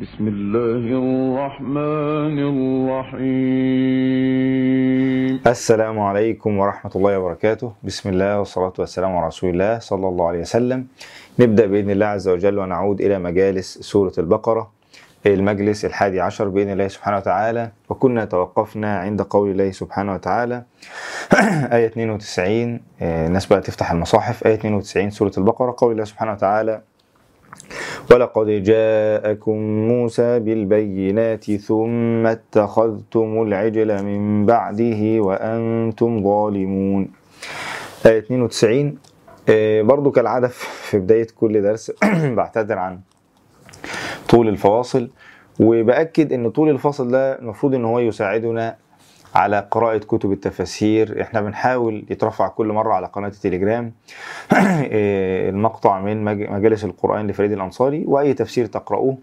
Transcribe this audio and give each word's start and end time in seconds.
بسم 0.00 0.28
الله 0.28 0.84
الرحمن 1.04 2.38
الرحيم. 2.52 3.32
السلام 5.46 6.00
عليكم 6.00 6.58
ورحمة 6.58 6.92
الله 6.96 7.18
وبركاته. 7.18 7.72
بسم 7.84 8.08
الله 8.08 8.38
والصلاة 8.38 8.72
والسلام 8.78 9.16
على 9.16 9.26
رسول 9.26 9.50
الله 9.50 9.78
صلى 9.78 10.08
الله 10.08 10.28
عليه 10.28 10.40
وسلم. 10.40 10.86
نبدأ 11.38 11.66
بإذن 11.66 11.90
الله 11.90 12.06
عز 12.06 12.28
وجل 12.28 12.58
ونعود 12.58 13.00
إلى 13.00 13.18
مجالس 13.18 13.78
سورة 13.78 14.12
البقرة. 14.18 14.70
المجلس 15.26 15.84
الحادي 15.84 16.20
عشر 16.20 16.48
بإذن 16.48 16.70
الله 16.72 16.88
سبحانه 16.88 17.16
وتعالى. 17.16 17.70
وكنا 17.88 18.24
توقفنا 18.24 18.98
عند 18.98 19.22
قول 19.22 19.50
الله 19.50 19.70
سبحانه 19.70 20.14
وتعالى. 20.14 20.62
آية 21.76 21.86
92 21.86 22.80
آه، 23.02 23.26
الناس 23.26 23.46
بقى 23.46 23.60
تفتح 23.60 23.92
المصاحف. 23.92 24.46
آية 24.46 24.54
92 24.54 25.10
سورة 25.10 25.32
البقرة. 25.38 25.74
قول 25.78 25.92
الله 25.92 26.04
سبحانه 26.04 26.32
وتعالى 26.32 26.80
ولقد 28.10 28.46
جاءكم 28.46 29.56
موسى 29.88 30.38
بالبينات 30.38 31.50
ثم 31.50 32.26
اتخذتم 32.26 33.42
العجل 33.42 34.02
من 34.04 34.46
بعده 34.46 35.20
وأنتم 35.20 36.22
ظالمون. 36.24 37.08
آية 38.06 38.18
92 38.18 38.98
آه، 39.48 39.82
برضو 39.82 40.10
كالعادة 40.10 40.48
في 40.48 40.98
بداية 40.98 41.26
كل 41.36 41.62
درس 41.62 41.92
بعتذر 42.36 42.78
عن 42.78 43.00
طول 44.28 44.48
الفواصل 44.48 45.10
وبأكد 45.60 46.32
إن 46.32 46.50
طول 46.50 46.70
الفاصل 46.70 47.08
ده 47.10 47.38
المفروض 47.38 47.74
إن 47.74 47.84
هو 47.84 47.98
يساعدنا 47.98 48.76
على 49.34 49.68
قراءة 49.70 49.98
كتب 49.98 50.32
التفاسير. 50.32 51.22
إحنا 51.22 51.40
بنحاول 51.40 52.04
يترفع 52.10 52.48
كل 52.48 52.66
مرة 52.66 52.94
على 52.94 53.06
قناة 53.06 53.28
التليجرام. 53.28 53.92
إيه، 54.52 55.50
المقطع 55.50 56.00
من 56.00 56.24
مج- 56.24 56.50
مجالس 56.50 56.84
القرآن 56.84 57.26
لفريد 57.26 57.52
الأنصاري 57.52 58.04
وأي 58.06 58.34
تفسير 58.34 58.66
تقرأوه. 58.66 59.18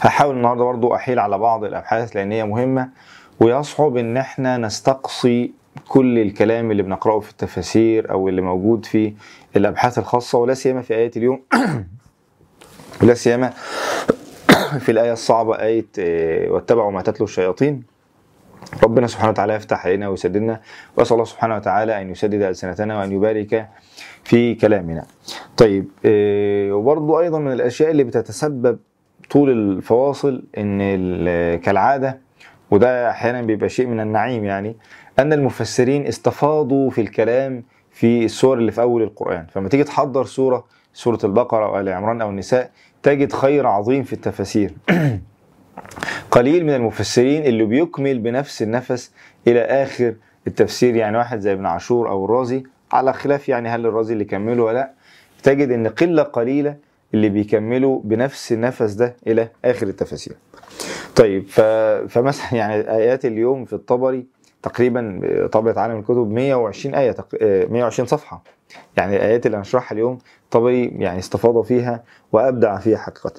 هحاول 0.00 0.36
النهاردة 0.36 0.64
برضو 0.64 0.94
أحيل 0.94 1.18
على 1.18 1.38
بعض 1.38 1.64
الأبحاث 1.64 2.16
لأن 2.16 2.32
هي 2.32 2.44
مهمة. 2.44 2.88
ويصعب 3.40 3.96
إن 3.96 4.16
إحنا 4.16 4.56
نستقصي 4.56 5.52
كل 5.88 6.18
الكلام 6.18 6.70
اللي 6.70 6.82
بنقرأه 6.82 7.20
في 7.20 7.30
التفاسير 7.30 8.10
أو 8.10 8.28
اللي 8.28 8.40
موجود 8.42 8.84
في 8.86 9.12
الأبحاث 9.56 9.98
الخاصة 9.98 10.38
ولا 10.38 10.54
سيما 10.54 10.82
في 10.82 10.94
آيات 10.94 11.16
اليوم. 11.16 11.40
ولا 13.02 13.14
سيما 13.14 13.52
في 14.84 14.92
الآية 14.92 15.12
الصعبة 15.12 15.54
آية 15.62 15.86
آه، 15.98 16.50
واتبعوا 16.50 16.90
ما 16.92 17.02
تتلو 17.02 17.24
الشياطين. 17.24 17.89
ربنا 18.82 19.06
سبحانه 19.06 19.30
وتعالى 19.30 19.54
يفتح 19.54 19.86
علينا 19.86 20.08
ويسددنا 20.08 20.60
وأسأل 20.96 21.12
الله 21.14 21.24
سبحانه 21.24 21.56
وتعالى 21.56 22.00
أن 22.02 22.10
يسدد 22.10 22.42
ألسنتنا 22.42 22.98
وأن 22.98 23.12
يبارك 23.12 23.68
في 24.24 24.54
كلامنا. 24.54 25.04
طيب 25.56 25.88
آه، 26.04 26.72
وبرضو 26.72 27.20
أيضا 27.20 27.38
من 27.38 27.52
الأشياء 27.52 27.90
اللي 27.90 28.04
بتتسبب 28.04 28.78
طول 29.30 29.50
الفواصل 29.50 30.42
إن 30.58 30.78
ال- 30.80 31.60
كالعادة 31.60 32.18
وده 32.70 33.10
أحيانا 33.10 33.42
بيبقى 33.42 33.68
شيء 33.68 33.86
من 33.86 34.00
النعيم 34.00 34.44
يعني 34.44 34.76
أن 35.18 35.32
المفسرين 35.32 36.06
استفاضوا 36.06 36.90
في 36.90 37.00
الكلام 37.00 37.64
في 37.90 38.24
السور 38.24 38.58
اللي 38.58 38.72
في 38.72 38.80
أول 38.80 39.02
القرآن 39.02 39.46
فلما 39.46 39.68
تيجي 39.68 39.84
تحضر 39.84 40.24
سورة 40.24 40.64
سورة 40.94 41.18
البقرة 41.24 41.64
أو 41.64 41.80
ال 41.80 41.88
عمران 41.88 42.20
أو 42.20 42.30
النساء 42.30 42.70
تجد 43.02 43.32
خير 43.32 43.66
عظيم 43.66 44.02
في 44.02 44.12
التفاسير 44.12 44.72
قليل 46.30 46.64
من 46.66 46.74
المفسرين 46.74 47.42
اللي 47.44 47.64
بيكمل 47.64 48.18
بنفس 48.18 48.62
النفس 48.62 49.12
إلى 49.46 49.60
آخر 49.60 50.14
التفسير. 50.46 50.96
يعني 50.96 51.16
واحد 51.18 51.40
زي 51.40 51.52
ابن 51.52 51.66
عاشور 51.66 52.08
أو 52.10 52.24
الرازي 52.24 52.62
على 52.92 53.12
خلاف 53.12 53.48
يعني 53.48 53.68
هل 53.68 53.86
الرازي 53.86 54.12
اللي 54.12 54.24
كمله 54.24 54.62
ولا 54.62 54.74
لأ 54.78 54.90
تجد 55.42 55.70
إن 55.70 55.86
قلة 55.86 56.22
قليلة 56.22 56.76
اللي 57.14 57.28
بيكملوا 57.28 58.00
بنفس 58.04 58.52
النفس 58.52 58.92
ده 58.92 59.16
إلى 59.26 59.48
آخر 59.64 59.86
التفاسير. 59.86 60.36
طيب. 61.16 61.46
فمثلا 62.08 62.54
يعني 62.54 62.74
آيات 62.90 63.24
اليوم 63.24 63.64
في 63.64 63.72
الطبري 63.72 64.26
تقريبا 64.62 65.20
طبعة 65.52 65.78
عالم 65.78 65.98
الكتب 65.98 66.30
120 66.30 66.94
آية 66.94 67.12
تق... 67.12 67.26
آه، 67.42 67.66
120 67.66 68.06
صفحة. 68.06 68.42
يعني 68.96 69.16
الآيات 69.16 69.46
اللي 69.46 69.56
هنشرحها 69.56 69.94
اليوم 69.94 70.18
طبري 70.50 70.84
يعني 70.86 71.18
استفاض 71.18 71.60
فيها 71.64 72.04
وأبدع 72.32 72.78
فيها 72.78 72.98
حقيقة. 72.98 73.32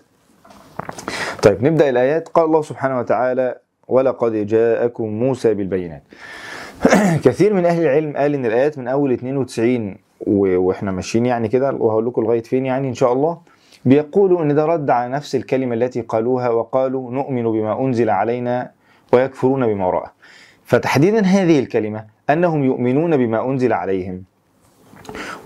طيب 1.42 1.64
نبدأ 1.64 1.90
الآيات. 1.90 2.28
قال 2.28 2.46
الله 2.46 2.62
سبحانه 2.62 3.00
وتعالى 3.00 3.56
ولقد 3.88 4.34
جاءكم 4.48 5.08
موسى 5.10 5.54
بالبينات. 5.54 6.04
كثير 7.26 7.54
من 7.54 7.66
أهل 7.66 7.82
العلم 7.84 8.18
قال 8.18 8.34
إن 8.36 8.46
الآيات 8.46 8.78
من 8.78 8.88
أول 8.88 9.12
92 9.12 9.98
و- 10.28 10.58
وإحنا 10.58 10.92
ماشيين 10.92 11.26
يعني 11.26 11.48
كده 11.48 11.72
وهقول 11.74 12.06
لكم 12.06 12.22
لغاية 12.24 12.42
فين 12.44 12.66
يعني 12.66 12.88
إن 12.88 12.94
شاء 12.94 13.14
الله. 13.14 13.38
بيقولوا 13.86 14.44
إن 14.44 14.56
ده 14.56 14.66
رد 14.66 14.90
على 14.90 15.12
نفس 15.14 15.36
الكلمة 15.36 15.76
التي 15.76 16.02
قالوها 16.02 16.50
وقالوا 16.50 17.12
نؤمن 17.12 17.44
بما 17.44 17.80
أنزل 17.82 18.10
علينا 18.10 18.72
ويكفرون 19.14 19.68
بما 19.68 19.86
وراءه. 19.88 20.12
فتحديدا 20.66 21.20
هذه 21.22 21.60
الكلمة 21.60 22.06
أنهم 22.30 22.64
يؤمنون 22.64 23.18
بما 23.18 23.46
أنزل 23.50 23.74
عليهم. 23.74 24.24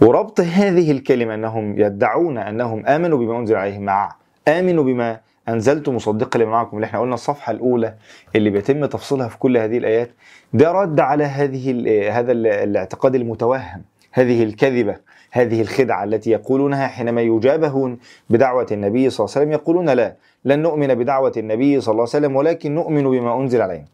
وربط 0.02 0.40
هذه 0.40 0.92
الكلمة 0.92 1.34
أنهم 1.34 1.80
يدعون 1.80 2.38
أنهم 2.38 2.86
آمنوا 2.86 3.18
بما 3.18 3.40
أنزل 3.40 3.56
عليهم 3.56 3.82
مع 3.82 4.16
آمنوا 4.48 4.84
بما 4.84 5.20
أنزلت 5.50 5.90
مصدقا 5.90 6.40
لما 6.40 6.52
معكم. 6.52 6.78
اللي 6.78 6.86
إحنا 6.86 7.00
قلنا 7.00 7.14
الصفحة 7.14 7.52
الأولى 7.52 7.94
اللي 8.36 8.50
بيتم 8.50 8.86
تفصيلها 8.86 9.28
في 9.28 9.38
كل 9.38 9.58
هذه 9.58 9.78
الآيات 9.78 10.10
ده 10.54 10.72
رد 10.72 11.00
على 11.00 11.24
هذه 11.24 11.72
هذا 12.20 12.32
ال- 12.32 12.48
الاعتقاد 12.48 13.16
المتوهم. 13.16 13.82
هذه 14.12 14.44
الكذبة 14.44 14.96
هذه 15.32 15.62
الخدعة 15.62 16.04
التي 16.04 16.32
يقولونها 16.32 16.88
حينما 16.88 17.22
يجابهون 17.22 17.98
بدعوة 18.30 18.68
النبي 18.72 19.10
صلى 19.10 19.26
الله 19.26 19.36
عليه 19.36 19.46
وسلم 19.46 19.52
يقولون 19.52 19.90
لا 19.90 20.16
لن 20.46 20.60
نؤمن 20.62 20.96
بدعوة 20.96 21.32
النبي 21.38 21.82
صلى 21.82 21.92
الله 21.92 22.02
عليه 22.04 22.10
وسلم 22.26 22.36
ولكن 22.36 22.76
نؤمن 22.76 23.04
بما 23.04 23.36
أنزل 23.40 23.62
عليه. 23.62 23.86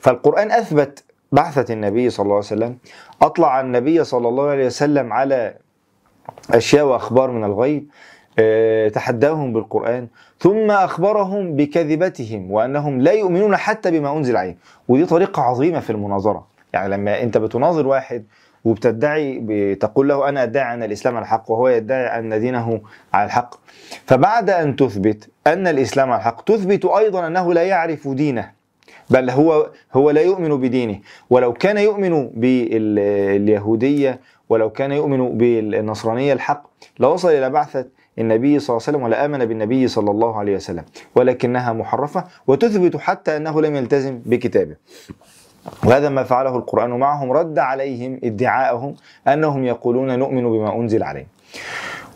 فالقرآن 0.00 0.50
أثبت 0.52 1.04
بعثة 1.32 1.74
النبي 1.74 2.10
صلى 2.10 2.24
الله 2.24 2.34
عليه 2.36 2.44
وسلم 2.46 2.78
أطلع 3.22 3.60
النبي 3.60 4.04
صلى 4.04 4.28
الله 4.28 4.48
عليه 4.48 4.66
وسلم 4.66 5.12
على 5.12 5.54
أشياء 6.50 6.86
وأخبار 6.86 7.30
من 7.30 7.44
الغيب 7.44 7.88
تحداهم 8.92 9.52
بالقرآن 9.52 10.08
ثم 10.38 10.70
أخبرهم 10.70 11.56
بكذبتهم 11.56 12.50
وأنهم 12.50 13.00
لا 13.00 13.12
يؤمنون 13.12 13.56
حتى 13.56 13.90
بما 13.90 14.16
أنزل 14.16 14.36
عليهم. 14.36 14.56
ودي 14.88 15.06
طريقة 15.06 15.42
عظيمة 15.42 15.80
في 15.80 15.90
المناظرة. 15.90 16.46
يعني 16.72 16.88
لما 16.88 17.22
أنت 17.22 17.38
بتناظر 17.38 17.86
واحد 17.86 18.24
وبتدعي 18.64 19.40
بتقول 19.42 20.08
له 20.08 20.28
أنا 20.28 20.42
أدعي 20.42 20.74
أن 20.74 20.82
الإسلام 20.82 21.18
الحق 21.18 21.50
وهو 21.50 21.68
يدعي 21.68 22.18
أن 22.18 22.40
دينه 22.40 22.80
على 23.12 23.26
الحق. 23.26 23.54
فبعد 24.06 24.50
أن 24.50 24.76
تثبت 24.76 25.30
أن 25.46 25.66
الإسلام 25.66 26.10
على 26.10 26.18
الحق 26.18 26.44
تثبت 26.44 26.84
أيضا 26.84 27.26
أنه 27.26 27.54
لا 27.54 27.62
يعرف 27.62 28.08
دينه 28.08 28.50
بل 29.10 29.30
هو 29.30 29.70
هو 29.94 30.10
لا 30.10 30.20
يؤمن 30.20 30.60
بدينه. 30.60 31.00
ولو 31.30 31.52
كان 31.52 31.78
يؤمن 31.78 32.30
باليهودية 32.34 34.20
ولو 34.48 34.70
كان 34.70 34.92
يؤمن 34.92 35.38
بالنصرانية 35.38 36.32
الحق 36.32 36.66
لوصل 36.98 37.28
إلى 37.28 37.50
بعثة 37.50 37.86
النبي 38.18 38.58
صلى 38.58 38.68
الله 38.76 38.86
عليه 38.86 38.96
وسلم 38.98 39.02
ولا 39.02 39.24
آمن 39.24 39.44
بالنبي 39.44 39.88
صلى 39.88 40.10
الله 40.10 40.38
عليه 40.38 40.56
وسلم 40.56 40.84
ولكنها 41.14 41.72
محرفة 41.72 42.24
وتثبت 42.46 42.96
حتى 42.96 43.36
أنه 43.36 43.60
لم 43.60 43.76
يلتزم 43.76 44.20
بكتابه. 44.26 44.76
وهذا 45.84 46.08
ما 46.08 46.22
فعله 46.22 46.56
القرآن 46.56 46.90
معهم 46.90 47.32
رد 47.32 47.58
عليهم 47.58 48.20
ادعاءهم 48.24 48.94
أنهم 49.28 49.64
يقولون 49.64 50.18
نؤمن 50.18 50.44
بما 50.44 50.76
أنزل 50.76 51.02
عليه. 51.02 51.26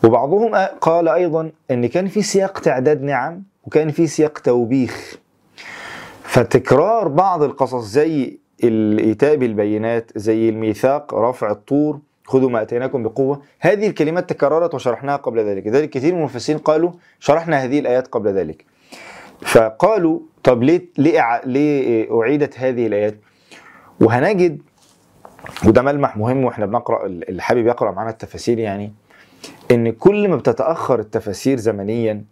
وبعضهم 0.03 0.55
قال 0.81 1.07
أيضا 1.07 1.51
أن 1.71 1.85
كان 1.85 2.07
في 2.07 2.21
سياق 2.21 2.59
تعداد 2.59 3.01
نعم 3.03 3.43
وكان 3.65 3.89
في 3.89 4.07
سياق 4.07 4.39
توبيخ. 4.39 5.17
فتكرار 6.23 7.07
بعض 7.07 7.43
القصص 7.43 7.83
زي 7.83 8.39
الإيتاء 8.63 9.35
بالبينات 9.35 10.11
زي 10.15 10.49
الميثاق 10.49 11.13
رفع 11.13 11.51
الطور 11.51 11.99
خذوا 12.29 12.49
ما 12.49 12.61
أتيناكم 12.61 13.03
بقوة. 13.03 13.41
هذه 13.59 13.87
الكلمات 13.87 14.29
تكررت 14.29 14.73
وشرحناها 14.75 15.15
قبل 15.15 15.39
ذلك. 15.39 15.67
لذلك 15.67 15.89
كثير 15.89 16.13
من 16.13 16.19
المفسرين 16.19 16.59
قالوا 16.59 16.91
شرحنا 17.19 17.63
هذه 17.63 17.79
الآيات 17.79 18.07
قبل 18.07 18.29
ذلك. 18.29 18.65
فقالوا 19.41 20.19
طب 20.43 20.63
ليه 20.63 20.85
ليه 20.97 21.41
ليه 21.45 22.07
أعيدت 22.21 22.59
هذه 22.59 22.87
الآيات؟ 22.87 23.15
وهنجد 24.01 24.61
وده 25.67 25.81
ملمح 25.81 26.17
مهم 26.17 26.43
وإحنا 26.43 26.65
بنقرأ 26.65 27.05
اللي 27.05 27.41
حابب 27.41 27.67
يقرأ 27.67 27.91
معانا 27.91 28.09
التفاسير 28.09 28.59
يعني 28.59 28.93
إن 29.71 29.91
كل 29.91 30.27
ما 30.27 30.35
بتتأخر 30.35 30.99
التفاسير 30.99 31.57
زمنيا 31.57 32.23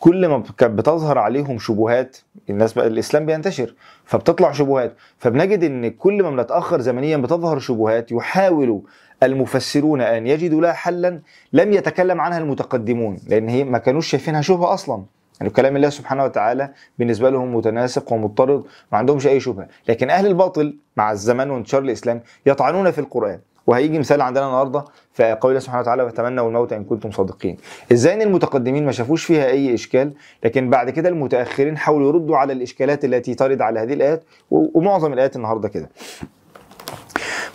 كل 0.00 0.28
ما 0.28 0.42
بتظهر 0.62 1.18
عليهم 1.18 1.58
شبهات 1.58 2.16
الناس 2.50 2.72
بقى 2.72 2.86
الإسلام 2.86 3.26
بينتشر 3.26 3.74
فبتطلع 4.04 4.52
شبهات. 4.52 4.96
فبنجد 5.18 5.64
إن 5.64 5.90
كل 5.90 6.22
ما 6.22 6.30
بنتأخر 6.30 6.80
زمنيا 6.80 7.16
بتظهر 7.16 7.58
شبهات 7.58 8.12
يحاول 8.12 8.82
المفسرون 9.22 10.00
أن 10.00 10.26
يجدوا 10.26 10.60
لها 10.60 10.72
حلا 10.72 11.20
لم 11.52 11.72
يتكلم 11.72 12.20
عنها 12.20 12.38
المتقدمون 12.38 13.18
لأن 13.28 13.48
هي 13.48 13.64
ما 13.64 13.78
كانوش 13.78 14.06
شايفينها 14.06 14.40
شبهة 14.40 14.74
أصلا. 14.74 15.02
يعني 15.40 15.52
كلام 15.52 15.76
الله 15.76 15.88
سبحانه 15.88 16.24
وتعالى 16.24 16.70
بالنسبة 16.98 17.30
لهم 17.30 17.54
متناسق 17.56 18.12
ومضطرد 18.12 18.64
ما 18.92 18.98
عندهمش 18.98 19.26
أي 19.26 19.40
شبهة. 19.40 19.68
لكن 19.88 20.10
أهل 20.10 20.26
الباطل 20.26 20.76
مع 20.96 21.12
الزمان 21.12 21.50
وانتشار 21.50 21.82
الإسلام 21.82 22.20
يطعنون 22.46 22.90
في 22.90 22.98
القرآن. 22.98 23.38
وهيجي 23.66 23.98
مثال 23.98 24.20
عندنا 24.20 24.46
النهارده 24.46 24.84
في 25.12 25.32
قول 25.32 25.50
الله 25.50 25.60
سبحانه 25.60 25.80
وتعالى 25.80 26.02
وتمنوا 26.02 26.48
الموت 26.48 26.72
إن 26.72 26.84
كنتم 26.84 27.10
صادقين 27.10 27.56
إزاي 27.92 28.14
إن 28.14 28.22
المتقدمين 28.22 28.86
ما 28.86 28.92
شافوش 28.92 29.24
فيها 29.24 29.46
أي 29.46 29.74
إشكال؟ 29.74 30.12
لكن 30.44 30.70
بعد 30.70 30.90
كده 30.90 31.08
المتأخرين 31.08 31.76
حاولوا 31.76 32.08
يردوا 32.08 32.36
على 32.36 32.52
الإشكالات 32.52 33.04
التي 33.04 33.34
ترد 33.34 33.60
على 33.60 33.80
هذه 33.80 33.92
الآيات 33.92 34.24
ومعظم 34.50 35.12
الآيات 35.12 35.36
النهارده 35.36 35.68
كده. 35.68 35.88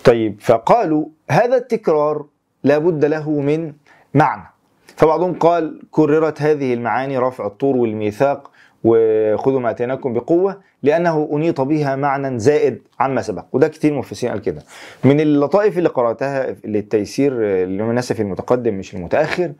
طيب 0.08 0.42
فقالوا 0.42 1.06
هذا 1.30 1.56
التكرار 1.56 2.26
لابد 2.64 3.06
له 3.06 3.30
من 3.30 3.74
معنى. 4.14 4.44
فبعضهم 4.96 5.34
قال 5.34 5.82
كررت 5.92 6.42
هذه 6.42 6.74
المعاني 6.74 7.18
رفع 7.18 7.46
الطور 7.46 7.78
والميثاق 7.78 8.52
وخذوا 8.84 9.60
ما 9.60 9.70
آتيناكم 9.70 10.14
بقوة 10.14 10.62
لأنه 10.84 11.30
أنيط 11.34 11.62
بها 11.62 11.96
معنى 11.96 12.40
زائد 12.40 12.82
عما 13.00 13.22
سبق. 13.22 13.46
وده 13.54 13.68
كتير 13.68 13.94
مفسرين 13.94 14.34
قال 14.34 14.42
كده. 14.42 14.64
من 15.04 15.20
اللطائف 15.20 15.78
اللي 15.78 15.90
قرأتها 15.90 16.56
للتيسير 16.66 17.32
في 18.02 18.20
المتقدم 18.22 18.74
مش 18.74 18.96
المتأخر 18.96 19.52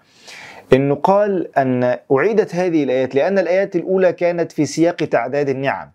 إنه 0.74 0.96
قال 0.96 1.58
أن 1.58 1.98
أعيدت 2.12 2.56
هذه 2.56 2.84
الآيات 2.84 3.16
لأن 3.16 3.40
الآيات 3.40 3.76
الأولى 3.76 4.14
كانت 4.14 4.52
في 4.52 4.66
سياق 4.66 4.96
تعداد 4.96 5.50
النعم. 5.50 5.92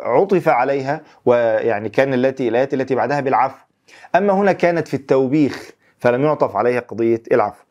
فعطف 0.00 0.48
عليها 0.48 1.00
ويعني 1.26 1.88
كان 1.88 2.14
التي 2.14 2.48
الآيات 2.48 2.74
التي 2.74 2.94
بعدها 2.94 3.20
بالعفو. 3.20 3.64
أما 4.14 4.32
هنا 4.32 4.52
كانت 4.52 4.88
في 4.88 4.94
التوبيخ 4.94 5.70
فلم 5.98 6.24
يعطف 6.24 6.56
عليها 6.56 6.80
قضية 6.80 7.22
العفو. 7.32 7.64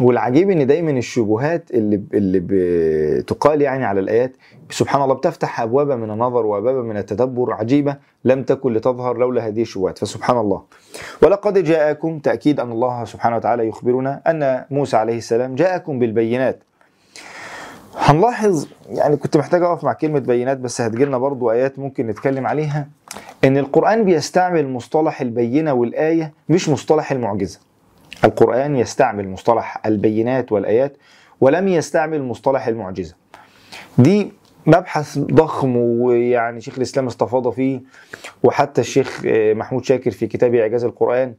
والعجيب 0.00 0.50
إن 0.50 0.66
دايما 0.66 0.90
الشبهات 0.90 1.70
اللي 1.70 2.00
اللي 2.14 2.40
بتقال 2.42 3.62
يعني 3.62 3.84
على 3.84 4.00
الآيات 4.00 4.36
سبحان 4.70 5.02
الله 5.02 5.14
بتفتح 5.14 5.60
ابوابا 5.60 5.96
من 5.96 6.10
النظر 6.10 6.46
وابوابا 6.46 6.82
من 6.82 6.96
التدبر 6.96 7.52
عجيبة 7.52 7.96
لم 8.24 8.42
تكن 8.42 8.72
لتظهر 8.72 9.16
لولا 9.16 9.46
هذه 9.46 9.62
الشبهات. 9.62 9.98
فسبحان 9.98 10.38
الله. 10.38 10.62
ولقد 11.22 11.58
جاءكم 11.58 12.18
تأكيد 12.18 12.60
أن 12.60 12.72
الله 12.72 13.04
سبحانه 13.04 13.36
وتعالى 13.36 13.68
يخبرنا 13.68 14.22
أن 14.26 14.64
موسى 14.70 14.96
عليه 14.96 15.18
السلام 15.18 15.54
جاءكم 15.54 15.98
بالبينات. 15.98 16.62
هنلاحظ 17.98 18.66
يعني 18.88 19.16
كنت 19.16 19.36
محتاج 19.36 19.62
أقف 19.62 19.84
مع 19.84 19.92
كلمة 19.92 20.18
بينات 20.18 20.58
بس 20.58 20.80
هتجيلنا 20.80 21.18
برضو 21.18 21.50
آيات 21.50 21.78
ممكن 21.78 22.06
نتكلم 22.06 22.46
عليها. 22.46 22.88
إن 23.44 23.56
القرآن 23.58 24.04
بيستعمل 24.04 24.68
مصطلح 24.68 25.20
البينة 25.20 25.72
والآية 25.72 26.32
مش 26.48 26.68
مصطلح 26.68 27.12
المعجزة. 27.12 27.60
القرآن 28.24 28.76
يستعمل 28.76 29.28
مصطلح 29.28 29.86
البينات 29.86 30.52
والآيات 30.52 30.96
ولم 31.40 31.68
يستعمل 31.68 32.22
مصطلح 32.22 32.66
المعجزة. 32.66 33.14
دي 33.98 34.32
مبحث 34.66 35.18
ضخم 35.18 35.76
ويعني 35.76 36.60
شيخ 36.60 36.76
الإسلام 36.76 37.06
استفاض 37.06 37.50
فيه 37.50 37.80
وحتى 38.42 38.80
الشيخ 38.80 39.22
آه، 39.26 39.54
محمود 39.54 39.84
شاكر 39.84 40.10
في 40.10 40.26
كتابه 40.26 40.60
إعجاز 40.62 40.84
القرآن 40.84 41.34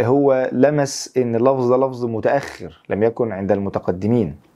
هو 0.00 0.50
لمس 0.52 1.12
إن 1.16 1.36
اللفظ 1.36 1.68
ده 1.70 1.76
لفظ 1.76 2.04
متأخر 2.04 2.82
لم 2.88 3.02
يكن 3.02 3.32
عند 3.32 3.52
المتقدمين. 3.52 4.47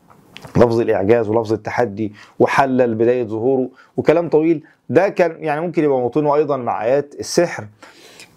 لفظ 0.57 0.81
الإعجاز 0.81 1.29
ولفظ 1.29 1.53
التحدي 1.53 2.13
وحلل 2.39 2.95
بداية 2.95 3.25
ظهوره 3.25 3.69
وكلام 3.97 4.29
طويل. 4.29 4.65
ده 4.89 5.09
كان 5.09 5.37
يعني 5.45 5.61
ممكن 5.61 5.85
يبقى 5.85 5.99
موطنه 5.99 6.35
أيضا 6.35 6.57
مع 6.57 6.85
آيات 6.85 7.15
السحر. 7.21 7.65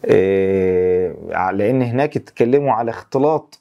آه، 0.06 1.52
لأن 1.52 1.81
هناك 1.81 2.18
اتكلموا 2.18 2.72
على 2.74 2.92
اختلاط 2.92 3.60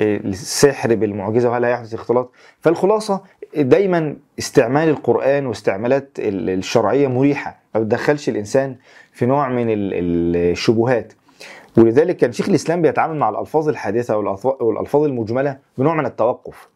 آه، 0.00 0.16
السحر 0.16 0.94
بالمعجزة 0.94 1.50
وهل 1.50 1.64
هيحدث 1.64 1.94
اختلاط. 1.94 2.30
فالخلاصة 2.60 3.20
دايما 3.56 4.16
استعمال 4.38 4.88
القرآن 4.88 5.46
واستعمالات 5.46 6.08
ال- 6.18 6.50
الشرعية 6.50 7.08
مريحة. 7.08 7.58
ما 7.74 7.80
بتدخلش 7.80 8.28
الإنسان 8.28 8.76
في 9.12 9.26
نوع 9.26 9.48
من 9.48 9.70
ال- 9.70 9.94
ال- 9.94 10.50
الشبهات. 10.52 11.12
ولذلك 11.78 12.16
كان 12.16 12.32
شيخ 12.32 12.48
الإسلام 12.48 12.82
بيتعامل 12.82 13.16
مع 13.16 13.28
الألفاظ 13.28 13.68
الحادثة 13.68 14.16
والألفاظ 14.60 15.02
المجملة 15.04 15.58
بنوع 15.78 15.94
من 15.94 16.06
التوقف. 16.06 16.68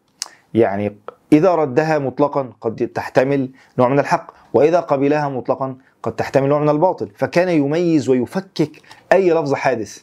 يعني 0.53 0.95
إذا 1.33 1.55
ردها 1.55 1.99
مطلقا 1.99 2.49
قد 2.61 2.87
تحتمل 2.95 3.49
نوع 3.79 3.87
من 3.89 3.99
الحق 3.99 4.31
وإذا 4.53 4.79
قبلها 4.79 5.29
مطلقا 5.29 5.75
قد 6.03 6.15
تحتمل 6.15 6.49
نوع 6.49 6.59
من 6.59 6.69
الباطل. 6.69 7.09
فكان 7.15 7.49
يميز 7.49 8.09
ويفكك 8.09 8.71
أي 9.11 9.31
لفظ 9.33 9.53
حادث. 9.53 10.01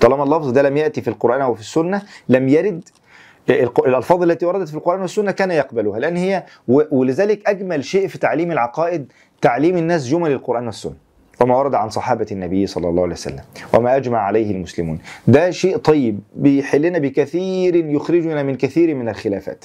طالما 0.00 0.22
اللفظ 0.24 0.50
ده 0.50 0.62
لم 0.62 0.76
يأتي 0.76 1.00
في 1.00 1.08
القرآن 1.08 1.40
أو 1.40 1.54
في 1.54 1.60
السنة 1.60 2.02
لم 2.28 2.48
يرد 2.48 2.88
الألفاظ 3.86 4.22
التي 4.22 4.46
وردت 4.46 4.68
في 4.68 4.74
القرآن 4.74 5.00
والسنة 5.00 5.30
كان 5.30 5.50
يقبلها 5.50 5.98
لأن 5.98 6.16
هي 6.16 6.44
ولذلك 6.68 7.48
أجمل 7.48 7.84
شيء 7.84 8.08
في 8.08 8.18
تعليم 8.18 8.52
العقائد 8.52 9.12
تعليم 9.40 9.76
الناس 9.76 10.06
جمل 10.08 10.32
القرآن 10.32 10.66
والسنة. 10.66 11.05
وما 11.40 11.56
ورد 11.56 11.74
عن 11.74 11.90
صحابة 11.90 12.26
النبي 12.32 12.66
صلى 12.66 12.88
الله 12.88 13.02
عليه 13.02 13.12
وسلم. 13.12 13.42
وما 13.74 13.96
أجمع 13.96 14.18
عليه 14.18 14.50
المسلمون. 14.50 14.98
ده 15.28 15.50
شيء 15.50 15.76
طيب 15.76 16.20
بيحلنا 16.34 16.98
بكثير 16.98 17.76
يخرجنا 17.76 18.42
من 18.42 18.54
كثير 18.54 18.94
من 18.94 19.08
الخلافات. 19.08 19.64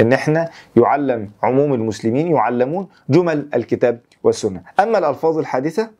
إن 0.00 0.12
إحنا 0.12 0.48
يعلم 0.76 1.30
عموم 1.42 1.74
المسلمين 1.74 2.26
يعلمون 2.26 2.88
جمل 3.10 3.48
الكتاب 3.54 4.00
والسنة. 4.22 4.62
أما 4.80 4.98
الألفاظ 4.98 5.38
الحادثة 5.38 5.90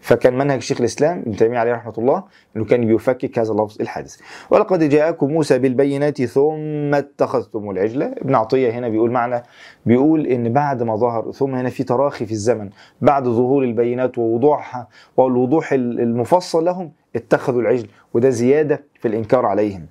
فكان 0.00 0.38
منهج 0.38 0.62
شيخ 0.62 0.78
الإسلام 0.80 1.18
ابن 1.18 1.36
تيمية 1.36 1.58
عليه 1.58 1.72
رحمة 1.72 1.92
الله 1.98 2.24
إنه 2.56 2.64
كان 2.64 2.86
بيفكك 2.86 3.38
هذا 3.38 3.52
اللفظ 3.52 3.80
الحادث 3.80 4.16
ولقد 4.50 4.88
جاءكم 4.88 5.28
موسى 5.32 5.58
بالبينات 5.58 6.22
ثم 6.22 6.94
اتخذتم 6.94 7.70
العجلة. 7.70 8.06
ابن 8.06 8.34
عطية 8.34 8.70
هنا 8.70 8.88
بيقول 8.88 9.10
معنى 9.10 9.42
بيقول 9.86 10.26
إن 10.26 10.52
بعد 10.52 10.82
ما 10.82 10.96
ظهر 10.96 11.32
ثم 11.32 11.54
هنا 11.54 11.70
في 11.70 11.84
تراخي 11.84 12.26
في 12.26 12.32
الزمن 12.32 12.70
بعد 13.00 13.24
ظهور 13.24 13.64
البينات 13.64 14.18
ووضوحها 14.18 14.88
والوضوح 15.16 15.72
المفصل 15.72 16.64
لهم 16.64 16.92
اتخذوا 17.16 17.60
العجل 17.60 17.86
وده 18.14 18.30
زيادة 18.30 18.84
في 19.00 19.08
الإنكار 19.08 19.46
عليهم. 19.46 19.86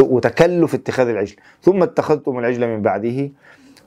وتكلف 0.00 0.74
اتخاذ 0.74 1.08
العجل. 1.08 1.36
ثم 1.62 1.82
اتخذتم 1.82 2.38
العجل 2.38 2.66
من 2.68 2.82
بعده. 2.82 3.30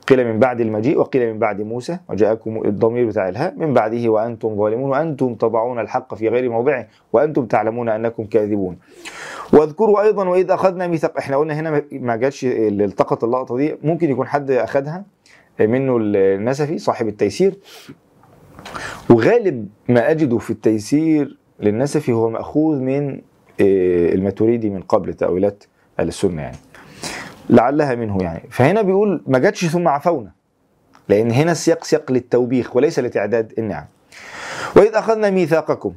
قيل 0.08 0.26
من 0.32 0.38
بعد 0.38 0.60
المجيء 0.60 0.98
وقيل 0.98 1.32
من 1.32 1.38
بعد 1.38 1.60
موسى 1.60 1.98
وجاءكم 2.08 2.64
الضمير 2.64 3.06
بتاع 3.06 3.28
الهاء 3.28 3.54
من 3.56 3.74
بعده 3.74 4.08
وأنتم 4.08 4.56
ظالمون 4.56 4.90
وأنتم 4.90 5.34
تضعون 5.34 5.78
الحق 5.78 6.14
في 6.14 6.28
غير 6.28 6.50
موضعه 6.50 6.86
وأنتم 7.12 7.46
تعلمون 7.46 7.88
أنكم 7.88 8.24
كاذبون. 8.24 8.78
واذكروا 9.52 10.02
أيضا 10.02 10.28
واذ 10.28 10.50
أخذنا 10.50 10.86
ميثاق 10.86 11.18
إحنا 11.18 11.36
قلنا 11.36 11.60
هنا 11.60 11.82
ما 11.92 12.16
جاتش 12.16 12.44
اللي 12.44 12.84
التقط 12.84 13.24
اللقطه 13.24 13.56
دي 13.56 13.74
ممكن 13.82 14.10
يكون 14.10 14.26
حد 14.26 14.50
أخذها 14.50 15.04
منه 15.60 15.96
النسفي 16.00 16.78
صاحب 16.78 17.08
التيسير. 17.08 17.54
وغالب 19.10 19.68
ما 19.88 20.10
أجده 20.10 20.38
في 20.38 20.50
التيسير 20.50 21.38
للنسفي 21.60 22.12
هو 22.12 22.30
مأخوذ 22.30 22.80
من 22.80 23.20
آه، 23.60 24.14
الماتوريدي 24.14 24.70
من 24.70 24.80
قبل 24.80 25.14
تأويلات 25.14 25.64
أهل 26.00 26.08
السنة 26.08 26.42
يعني. 26.42 26.56
لعلها 27.50 27.94
منه 27.94 28.18
يعني. 28.22 28.42
فهنا 28.50 28.82
بيقول 28.82 29.22
ما 29.26 29.38
جاتش 29.38 29.66
ثم 29.66 29.88
عفونا 29.88 30.32
لأن 31.08 31.30
هنا 31.30 31.52
السياق 31.52 31.84
سياق 31.84 32.12
للتوبيخ 32.12 32.76
وليس 32.76 32.98
لتعداد 32.98 33.52
النعم. 33.58 33.84
وإذ 34.76 34.94
أخذنا 34.94 35.30
ميثاقكم 35.30 35.92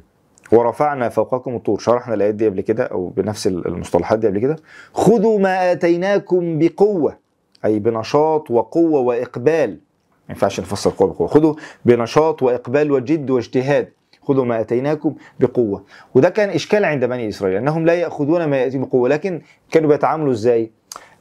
ورفعنا 0.52 1.08
فوقكم 1.08 1.54
الطور. 1.56 1.78
شرحنا 1.78 2.14
الآيات 2.14 2.34
دي 2.34 2.46
قبل 2.46 2.60
كده 2.60 2.84
أو 2.84 3.08
بنفس 3.08 3.46
المصطلحات 3.46 4.18
دي 4.18 4.26
قبل 4.26 4.38
كده. 4.38 4.56
خذوا 4.92 5.38
ما 5.38 5.72
آتيناكم 5.72 6.58
بقوة 6.58 7.18
أي 7.64 7.78
بنشاط 7.78 8.50
وقوة 8.50 9.00
وإقبال. 9.00 9.70
ما 9.70 10.34
ينفعش 10.34 10.60
نفسر 10.60 10.90
قوة 10.90 11.08
بقوة. 11.08 11.28
خذوا 11.28 11.54
بنشاط 11.84 12.42
وإقبال 12.42 12.92
وجد 12.92 13.30
واجتهاد. 13.30 13.88
خذوا 14.22 14.44
ما 14.44 14.60
آتيناكم 14.60 15.14
بقوة. 15.40 15.84
وده 16.14 16.28
كان 16.28 16.48
إشكال 16.48 16.84
عند 16.84 17.04
بني 17.04 17.28
إسرائيل 17.28 17.56
أنهم 17.56 17.86
لا 17.86 17.94
يأخذون 17.94 18.44
ما 18.44 18.56
يأتي 18.56 18.78
بقوة 18.78 19.08
لكن 19.08 19.40
كانوا 19.70 19.88
بيتعاملوا 19.88 20.32
إزاي؟ 20.32 20.70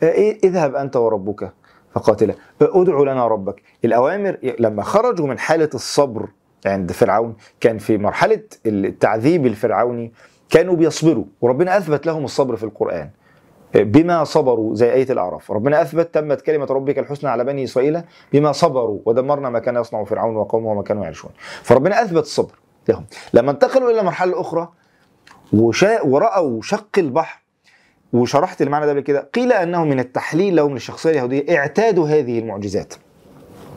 إيه 0.04 0.40
اذهب 0.44 0.76
أنت 0.76 0.96
وربك 0.96 1.52
فقاتلا. 1.96 2.36
ادعو 2.62 3.04
لنا 3.04 3.28
ربك. 3.28 3.62
الأوامر 3.86 4.38
لما 4.60 4.84
خرجوا 4.84 5.28
من 5.28 5.40
حالة 5.40 5.70
الصبر 5.74 6.28
عند 6.66 6.92
فرعون 6.92 7.36
كان 7.60 7.78
في 7.78 7.98
مرحلة 7.98 8.44
التعذيب 8.66 9.46
الفرعوني 9.46 10.14
كانوا 10.50 10.76
بيصبروا. 10.76 11.26
وربنا 11.42 11.78
أثبت 11.78 12.06
لهم 12.06 12.24
الصبر 12.26 12.56
في 12.56 12.64
القرآن. 12.64 13.10
بما 13.76 14.24
صبروا 14.24 14.76
زي 14.76 14.94
آية 14.94 15.12
الأعراف. 15.12 15.52
ربنا 15.52 15.82
أثبت 15.82 16.14
تمت 16.14 16.42
كلمة 16.42 16.66
ربك 16.66 17.00
الحسنى 17.00 17.30
على 17.30 17.44
بني 17.44 17.64
إسرائيل 17.64 18.02
بما 18.34 18.52
صبروا. 18.52 19.00
ودمرنا 19.06 19.50
ما 19.50 19.60
كان 19.60 19.76
يصنع 19.76 20.04
فرعون 20.04 20.36
وقومه 20.36 20.72
وما 20.72 20.84
كانوا 20.84 21.04
يعيشون 21.04 21.32
فربنا 21.64 22.02
أثبت 22.02 22.24
الصبر 22.24 22.54
لهم. 22.90 23.06
لما 23.34 23.52
انتقلوا 23.52 23.92
إلى 23.92 24.04
مرحلة 24.04 24.42
أخرى 24.42 24.70
وشاء 25.54 26.08
ورأوا 26.08 26.62
شق 26.62 26.90
البحر 26.98 27.41
وشرحت 28.14 28.62
المعنى 28.62 28.86
ده 28.86 28.92
قبل 28.92 29.02
كده. 29.02 29.30
قيل 29.34 29.52
أنه 29.54 29.84
من 29.86 30.00
التحليل 30.00 30.56
لهم 30.56 30.74
للشخصية 30.74 31.10
اليهودية 31.10 31.58
اعتادوا 31.58 32.08
هذه 32.08 32.40
المعجزات. 32.40 32.94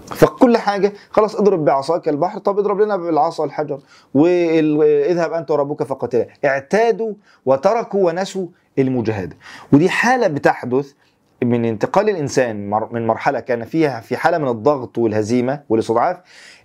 فكل 0.06 0.56
حاجة 0.56 0.92
خلاص 1.10 1.36
اضرب 1.36 1.64
بعصاك 1.64 2.08
البحر 2.08 2.38
طب 2.38 2.58
اضرب 2.58 2.80
لنا 2.80 2.96
بالعصا 2.96 3.44
الحجر 3.44 3.78
واذهب 4.14 5.32
أنت 5.32 5.50
وربك 5.50 5.82
فقتلا 5.82 6.26
اعتادوا 6.44 7.12
وتركوا 7.46 8.06
ونسوا 8.10 8.46
المجاهدة 8.78 9.36
ودي 9.72 9.88
حالة 9.88 10.26
بتحدث 10.26 10.92
من 11.42 11.64
انتقال 11.64 12.08
الإنسان 12.10 12.70
من 12.92 13.06
مرحلة 13.06 13.40
كان 13.40 13.64
فيها 13.64 14.00
في 14.00 14.16
حالة 14.16 14.38
من 14.38 14.48
الضغط 14.48 14.98
والهزيمة 14.98 15.60
والاستضعاف 15.68 16.16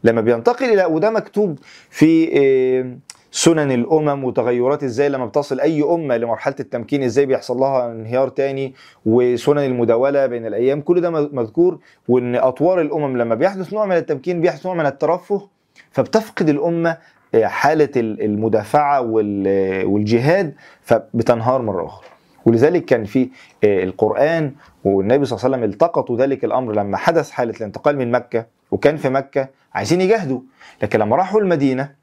لما 0.04 0.22
بينتقل 0.22 0.66
إلى 0.66 0.86
وده 0.86 1.10
مكتوب 1.10 1.60
في 1.90 2.30
آه، 2.38 2.98
سنن 3.32 3.72
الأمم 3.72 4.24
وتغيرات 4.24 4.84
إزاي 4.84 5.10
لما 5.10 5.26
بتصل 5.26 5.60
أي 5.60 5.84
أمة 5.84 6.18
لمرحلة 6.18 6.56
التمكين 6.60 7.04
إزاي 7.04 7.26
بيحصل 7.26 7.58
لها 7.58 7.92
انهيار 7.92 8.30
تاني 8.30 8.74
وسنن 9.06 9.58
المداولة 9.66 10.26
بين 10.26 10.46
الأيام. 10.46 10.82
كل 10.82 11.02
ده 11.02 11.10
مذكور 11.10 11.80
وإن 12.08 12.36
أطوار 12.36 12.82
الأمم 12.82 13.18
لما 13.18 13.36
بيحدث 13.36 13.74
نوع 13.74 13.86
من 13.86 13.96
التمكين 13.96 14.42
بيحدث 14.42 14.66
نوع 14.66 14.76
من 14.76 14.86
الترفه 14.86 15.48
فبتفقد 15.92 16.50
الأمة 16.50 16.98
حالة 17.44 17.90
المدافعة 17.96 19.02
وال- 19.02 19.86
والجهاد 19.86 20.54
فبتنهار 20.82 21.62
مرة 21.62 21.86
أخرى. 21.86 22.06
ولذلك 22.46 22.86
كان 22.86 23.04
في 23.04 23.30
القرآن 23.64 24.52
والنبي 24.84 25.26
صلى 25.26 25.36
الله 25.38 25.46
عليه 25.46 25.58
وسلم 25.58 25.64
التقطوا 25.74 26.18
ذلك 26.18 26.46
الأمر 26.46 26.74
لما 26.74 26.98
حدث 26.98 27.32
حالة 27.32 27.54
الانتقال 27.58 27.98
من 27.98 28.12
مكة 28.12 28.46
وكان 28.72 28.98
في 28.98 29.10
مكة 29.10 29.48
عايزين 29.74 30.02
يجاهدوا. 30.02 30.40
لكن 30.84 31.00
لما 31.00 31.16
راحوا 31.16 31.42
المدينة 31.42 31.99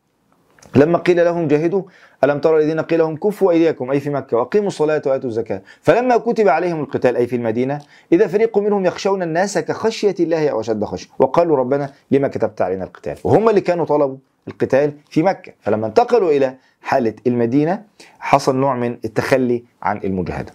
لما 0.77 0.99
قيل 0.99 1.25
لهم 1.25 1.49
جاهدوا 1.49 1.83
ألم 2.25 2.39
ترى 2.39 2.59
الذين 2.59 2.81
قيل 2.81 2.99
لهم 2.99 3.17
كفوا 3.17 3.53
أيديكم 3.53 3.91
أي 3.91 4.01
في 4.01 4.11
مكة 4.11 4.37
وأقيموا 4.37 4.67
الصلاة 4.67 5.03
وآتوا 5.07 5.31
الزكاة. 5.31 5.63
فلما 5.83 6.17
كتب 6.17 6.49
عليهم 6.49 6.81
القتال 6.81 7.17
أي 7.17 7.27
في 7.27 7.37
المدينة 7.37 7.81
إذا 8.13 8.27
فريق 8.27 8.59
منهم 8.59 8.87
يخشون 8.87 9.23
الناس 9.23 9.59
كخشية 9.59 10.15
الله 10.21 10.49
أو 10.49 10.61
أشد 10.61 10.85
خشية 10.85 11.09
وقالوا 11.19 11.57
ربنا 11.57 11.93
لما 12.11 12.29
كتبت 12.29 12.63
علينا 12.63 12.85
القتال؟ 12.85 13.17
وهم 13.25 13.49
اللي 13.49 13.61
كانوا 13.61 13.85
طلبوا 13.85 14.17
القتال 14.49 14.93
في 15.11 15.23
مكة. 15.23 15.53
فلما 15.61 15.87
انتقلوا 15.87 16.31
إلى 16.31 16.55
حالة 16.83 17.15
المدينة 17.27 17.83
حصل 18.19 18.57
نوع 18.57 18.75
من 18.75 18.99
التخلي 19.05 19.65
عن 19.83 20.01
المجاهدة. 20.05 20.53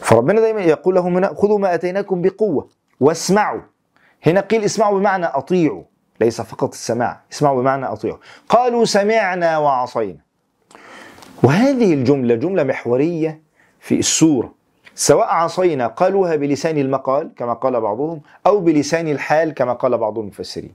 فربنا 0.00 0.40
دايما 0.40 0.60
يقول 0.60 0.94
لهم 0.94 1.16
هنا 1.16 1.34
خذوا 1.36 1.58
ما 1.58 1.74
أتيناكم 1.74 2.22
بقوة 2.22 2.68
واسمعوا. 3.00 3.60
هنا 4.26 4.40
قيل 4.40 4.64
اسمعوا 4.64 4.98
بمعنى 4.98 5.26
أطيعوا. 5.26 5.82
ليس 6.20 6.40
فقط 6.40 6.72
السماع. 6.72 7.20
اسمعوا 7.32 7.60
بمعنى 7.62 7.86
أطيعوا 7.86 8.18
قالوا 8.48 8.84
سمعنا 8.84 9.58
وعصينا. 9.58 10.18
وهذه 11.42 11.94
الجملة 11.94 12.34
جملة 12.34 12.62
محورية 12.62 13.42
في 13.80 13.98
السورة. 13.98 14.54
سواء 14.94 15.26
عصينا 15.26 15.86
قالوها 15.86 16.36
بلسان 16.36 16.78
المقال 16.78 17.30
كما 17.36 17.52
قال 17.52 17.80
بعضهم 17.80 18.20
أو 18.46 18.60
بلسان 18.60 19.08
الحال 19.08 19.54
كما 19.54 19.72
قال 19.72 19.98
بعض 19.98 20.18
المفسرين. 20.18 20.72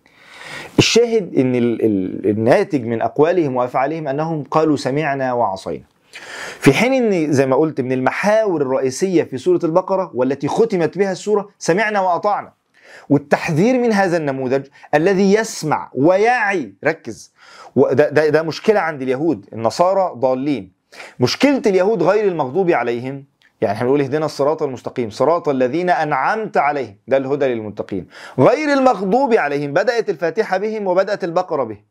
الشاهد 0.79 1.33
ال- 1.33 2.29
الناتج 2.29 2.85
من 2.85 3.01
أقوالهم 3.01 3.55
وأفعالهم 3.55 4.07
أنهم 4.07 4.43
قالوا 4.43 4.77
سمعنا 4.77 5.33
وعصينا. 5.33 5.83
في 6.59 6.73
حين 6.73 6.93
إن 6.93 7.31
زي 7.31 7.45
ما 7.45 7.55
قلت 7.55 7.81
من 7.81 7.91
المحاور 7.91 8.61
الرئيسية 8.61 9.23
في 9.23 9.37
سورة 9.37 9.59
البقرة 9.63 10.11
والتي 10.13 10.47
ختمت 10.47 10.97
بها 10.97 11.11
السورة 11.11 11.49
سمعنا 11.59 11.99
وأطعنا. 11.99 12.53
والتحذير 13.09 13.79
من 13.79 13.93
هذا 13.93 14.17
النموذج 14.17 14.65
الذي 14.95 15.33
يسمع 15.33 15.91
ويعي. 15.93 16.73
ركز. 16.85 17.33
وده 17.75 18.09
ده, 18.09 18.29
ده 18.29 18.43
مشكلة 18.43 18.79
عند 18.79 19.01
اليهود. 19.01 19.45
النصارى 19.53 20.13
ضالين. 20.15 20.71
مشكلة 21.19 21.61
اليهود 21.65 22.03
غير 22.03 22.27
المغضوب 22.27 22.71
عليهم. 22.71 23.25
يعني 23.61 23.75
إحنا 23.75 23.85
بنقول 23.85 24.01
اهدنا 24.01 24.25
الصراط 24.25 24.63
المستقيم. 24.63 25.09
صراط 25.09 25.49
الذين 25.49 25.89
أنعمت 25.89 26.57
عليهم. 26.57 26.95
ده 27.07 27.17
الهدى 27.17 27.45
للمتقين. 27.45 28.07
غير 28.39 28.73
المغضوب 28.73 29.33
عليهم. 29.33 29.73
بدأت 29.73 30.09
الفاتحة 30.09 30.57
بهم 30.57 30.87
وبدأت 30.87 31.23
البقرة 31.23 31.63
بهم. 31.63 31.83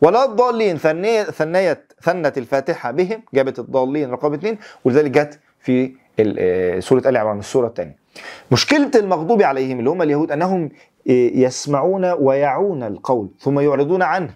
ولا 0.00 0.24
الضالين. 0.24 0.78
ثنيت 0.78 1.92
ثنت 2.02 2.38
الفاتحة 2.38 2.90
بهم. 2.90 3.22
جابت 3.34 3.58
الضالين 3.58 4.10
رقم 4.10 4.34
اثنين. 4.34 4.58
ولذلك 4.84 5.10
جت 5.10 5.40
في 5.60 5.92
آه، 6.20 6.80
سورة 6.80 7.08
آل 7.08 7.16
عمران 7.16 7.38
السورة 7.38 7.66
الثانية. 7.66 8.05
مشكلة 8.52 8.90
المغضوب 8.94 9.42
عليهم 9.42 9.78
اللي 9.78 9.90
هم 9.90 10.02
اليهود 10.02 10.32
أنهم 10.32 10.64
آه، 11.08 11.30
يسمعون 11.34 12.04
ويعون 12.04 12.82
القول 12.82 13.28
ثم 13.40 13.60
يعرضون 13.60 14.02
عنه. 14.02 14.34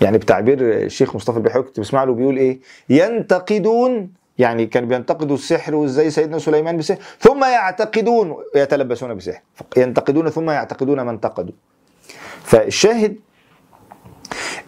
يعني 0.00 0.18
بتعبير 0.18 0.58
الشيخ 0.60 1.16
مصطفى 1.16 1.36
البحيري 1.36 1.62
كنت 1.64 1.80
بسمع 1.80 2.04
له 2.04 2.14
بيقول 2.14 2.36
إيه؟ 2.36 2.58
ينتقدون 2.88 4.12
يعني 4.38 4.66
كانوا 4.66 4.88
بينتقدوا 4.88 5.36
السحر 5.36 5.74
وإزاي 5.74 6.10
سيدنا 6.10 6.38
سليمان 6.38 6.76
بسحر 6.76 6.98
ثم 7.18 7.44
يعتقدون 7.44 8.36
يتلبسون 8.56 9.14
بسحر. 9.14 9.40
ينتقدون 9.76 10.30
ثم 10.30 10.50
يعتقدون 10.50 11.00
ما 11.00 11.10
انتقدوا. 11.10 11.54
فالشاهد 12.44 13.16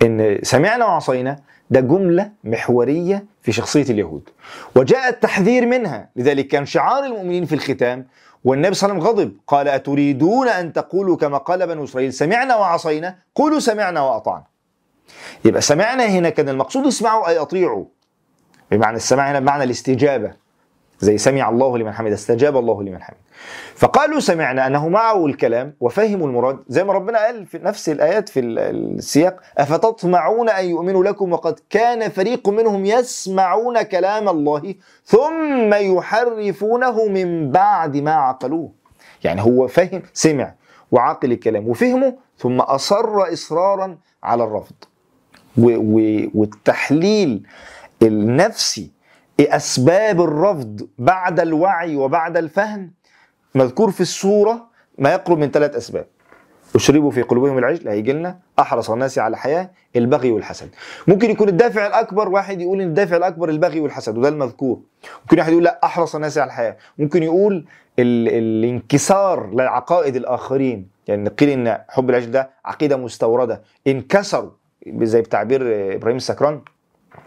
إن 0.03 0.39
سمعنا 0.43 0.85
وعصينا 0.85 1.39
ده 1.71 1.81
جملة 1.81 2.31
محورية 2.45 3.25
في 3.43 3.53
شخصية 3.53 3.83
اليهود. 3.83 4.29
وجاء 4.77 5.09
التحذير 5.09 5.67
منها. 5.67 6.09
لذلك 6.17 6.49
كان 6.49 6.67
شعار 6.67 7.05
المؤمنين 7.05 7.45
في 7.45 7.55
الختام 7.55 8.07
والنبي 8.45 8.75
صلى 8.75 8.93
الله 8.93 9.03
عليه 9.03 9.13
وسلم 9.13 9.21
غضب 9.21 9.37
قال 9.47 9.69
أتريدون 9.69 10.49
أن 10.49 10.73
تقولوا 10.73 11.17
كما 11.17 11.39
قال 11.39 11.67
بنو 11.67 11.85
إسرائيل 11.85 12.13
سمعنا 12.13 12.57
وعصينا 12.57 13.17
قولوا 13.35 13.59
سمعنا 13.59 14.01
وأطعنا. 14.01 14.45
يبقى 15.45 15.61
سمعنا 15.61 16.07
هنا 16.07 16.31
كان 16.31 16.49
المقصود 16.49 16.87
اسمعوا 16.87 17.29
أي 17.29 17.39
أطيعوا. 17.39 17.85
بمعنى 18.71 18.97
السماع 18.97 19.31
هنا 19.31 19.41
بمعنى 19.41 19.65
الاستجابة. 19.65 20.33
زي 21.01 21.19
سمع 21.19 21.49
الله 21.49 21.79
لمن 21.79 21.93
حمد 21.93 22.13
استجاب 22.13 22.57
الله 22.57 22.83
لمن 22.83 23.03
حمد 23.03 23.17
فقالوا 23.75 24.21
سمعنا 24.21 24.67
أنه 24.67 24.89
معه 24.89 25.27
الكلام 25.27 25.75
وفهموا 25.81 26.27
المراد 26.27 26.59
زي 26.69 26.85
ما 26.85 26.93
ربنا 26.93 27.19
قال 27.19 27.47
في 27.47 27.59
نفس 27.59 27.89
الآيات 27.89 28.29
في 28.29 28.41
ال- 28.41 28.59
السياق 28.99 29.41
أفتطمعون 29.59 30.49
أن 30.51 30.65
يؤمنوا 30.65 31.05
لكم 31.05 31.33
وقد 31.33 31.61
كان 31.71 32.09
فريق 32.11 32.49
منهم 32.49 32.85
يسمعون 32.87 33.83
كلام 33.83 34.29
الله 34.29 34.75
ثم 35.05 35.75
يحرفونه 35.75 37.07
من 37.09 37.51
بعد 37.51 37.97
ما 37.97 38.13
عقلوه. 38.15 38.73
يعني 39.25 39.41
هو 39.43 39.69
فهم 39.69 40.03
سمع 40.13 40.55
وعقل 40.93 41.33
الكلام 41.33 41.69
وفهمه 41.69 42.17
ثم 42.39 42.61
أصر 42.61 43.33
إصرارا 43.33 43.99
على 44.23 44.45
الرفض. 44.45 44.75
والتحليل 46.35 47.43
النفسي 48.03 48.91
اسباب 49.41 50.21
الرفض 50.21 50.89
بعد 50.99 51.41
الوعي 51.41 51.97
وبعد 51.97 52.37
الفهم 52.37 52.91
مذكور 53.55 53.91
في 53.91 54.01
السورة 54.01 54.67
ما 54.99 55.13
يقرب 55.13 55.39
من 55.39 55.51
ثلاث 55.51 55.77
أسباب. 55.77 56.07
أشربوا 56.75 57.11
في 57.11 57.23
قلوبهم 57.23 57.59
العجل 57.59 57.89
هيجي 57.89 58.13
لنا 58.13 58.39
أحرص 58.59 58.91
الناس 58.91 59.19
على 59.19 59.33
الحياة 59.33 59.71
البغي 59.97 60.31
والحسد. 60.31 60.69
ممكن 61.07 61.31
يكون 61.31 61.49
الدافع 61.49 61.87
الأكبر 61.87 62.29
واحد 62.29 62.61
يقول 62.61 62.81
إن 62.81 62.89
الدافع 62.89 63.17
الأكبر 63.17 63.49
البغي 63.49 63.81
والحسد 63.81 64.19
وده 64.19 64.29
المذكور. 64.29 64.81
ممكن 65.23 65.39
واحد 65.39 65.53
يقول 65.53 65.65
لا 65.65 65.81
أحرص 65.85 66.15
الناس 66.15 66.39
على 66.39 66.49
الحياة. 66.49 66.77
ممكن 66.99 67.23
يقول 67.23 67.67
ال 67.99 68.29
الانكسار 68.29 69.55
لعقائد 69.55 70.17
الآخرين. 70.17 70.89
يعني 71.07 71.29
قيل 71.29 71.49
إن 71.49 71.79
حب 71.89 72.11
العجل 72.11 72.31
ده 72.31 72.51
عقيدة 72.65 72.97
مستوردة. 72.97 73.63
انكسروا 73.87 74.51
زي 74.87 75.21
بتعبير 75.21 75.63
إبراهيم 75.95 76.17
السكران. 76.17 76.61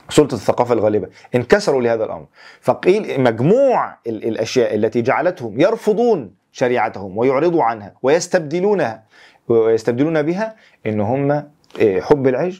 سلطة 0.09 0.35
الثقافة 0.35 0.73
الغالبة. 0.73 1.07
انكسروا 1.35 1.81
لهذا 1.81 2.03
الأمر. 2.05 2.25
فقيل 2.61 3.21
مجموع 3.21 3.97
ال- 4.07 4.27
الأشياء 4.27 4.75
التي 4.75 5.01
جعلتهم 5.01 5.59
يرفضون 5.59 6.31
شريعتهم 6.51 7.17
ويعرضوا 7.17 7.63
عنها 7.63 7.93
ويستبدلونها. 8.01 9.03
ويستبدلون 9.47 10.21
بها 10.21 10.55
إن 10.85 11.01
هم 11.01 11.43
إيه، 11.79 12.01
حب 12.01 12.27
العجل 12.27 12.59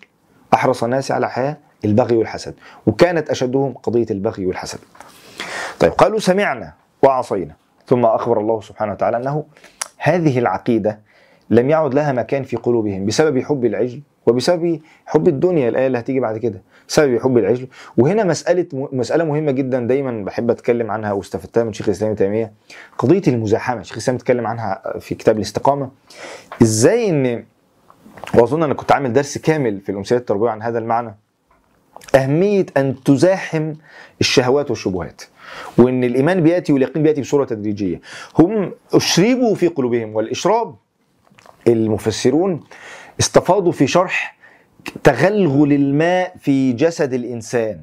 أحرص 0.53 0.83
الناس 0.83 1.11
على 1.11 1.29
حياة 1.29 1.57
البغي 1.85 2.15
والحسد. 2.15 2.55
وكانت 2.87 3.29
أشدهم 3.29 3.73
قضية 3.73 4.05
البغي 4.11 4.45
والحسد. 4.45 4.79
طيب 5.79 5.91
قالوا 5.91 6.19
سمعنا 6.19 6.73
وعصينا. 7.03 7.55
ثم 7.87 8.05
أخبر 8.05 8.39
الله 8.39 8.61
سبحانه 8.61 8.91
وتعالى 8.91 9.17
أنه 9.17 9.45
هذه 9.97 10.39
العقيدة 10.39 10.99
لم 11.49 11.69
يعد 11.69 11.93
لها 11.93 12.11
مكان 12.11 12.43
في 12.43 12.55
قلوبهم 12.57 13.05
بسبب 13.05 13.39
حب 13.43 13.65
العجل 13.65 14.01
وبسبب 14.27 14.79
حب 15.05 15.27
الدنيا 15.27 15.69
الآية 15.69 15.87
اللي 15.87 15.99
هتيجي 15.99 16.19
بعد 16.19 16.37
كده 16.37 16.61
بسبب 16.87 17.19
حب 17.19 17.37
العجل 17.37 17.67
وهنا 17.97 18.23
مسألة 18.23 18.67
مسألة 18.73 19.23
مهمة 19.23 19.51
جدا 19.51 19.79
دايما 19.79 20.23
بحب 20.25 20.51
أتكلم 20.51 20.91
عنها 20.91 21.11
واستفدتها 21.11 21.63
من 21.63 21.73
شيخ 21.73 21.87
الإسلام 21.87 22.11
ابن 22.11 22.19
تيمية. 22.19 22.51
قضية 22.97 23.21
المزاحمة 23.27 23.81
شيخ 23.83 23.93
الإسلام 23.93 24.15
اتكلم 24.17 24.47
عنها 24.47 24.99
في 24.99 25.15
كتاب 25.15 25.37
الاستقامة. 25.37 25.89
إزاي 26.61 27.09
إن 27.09 27.43
وأظن 28.35 28.63
أنا 28.63 28.73
كنت 28.73 28.91
عامل 28.91 29.13
درس 29.13 29.37
كامل 29.37 29.81
في 29.81 29.91
الأمثلة 29.91 30.17
التربوية 30.17 30.51
عن 30.51 30.61
هذا 30.61 30.79
المعنى؟ 30.79 31.15
أهمية 32.15 32.65
أن 32.77 33.03
تزاحم 33.03 33.73
الشهوات 34.21 34.69
والشبهات 34.69 35.21
وأن 35.77 36.03
الإيمان 36.03 36.43
بيأتي 36.43 36.73
واليقين 36.73 37.03
بيأتي 37.03 37.21
بصورة 37.21 37.45
تدريجية. 37.45 38.01
هم 38.39 38.71
أشربوا 38.93 39.55
في 39.55 39.67
قلوبهم 39.67 40.15
والإشراب 40.15 40.75
المفسرون 41.67 42.63
استفاضوا 43.19 43.71
في 43.71 43.87
شرح 43.87 44.37
تغلغل 45.03 45.73
الماء 45.73 46.35
في 46.39 46.73
جسد 46.73 47.13
الإنسان 47.13 47.79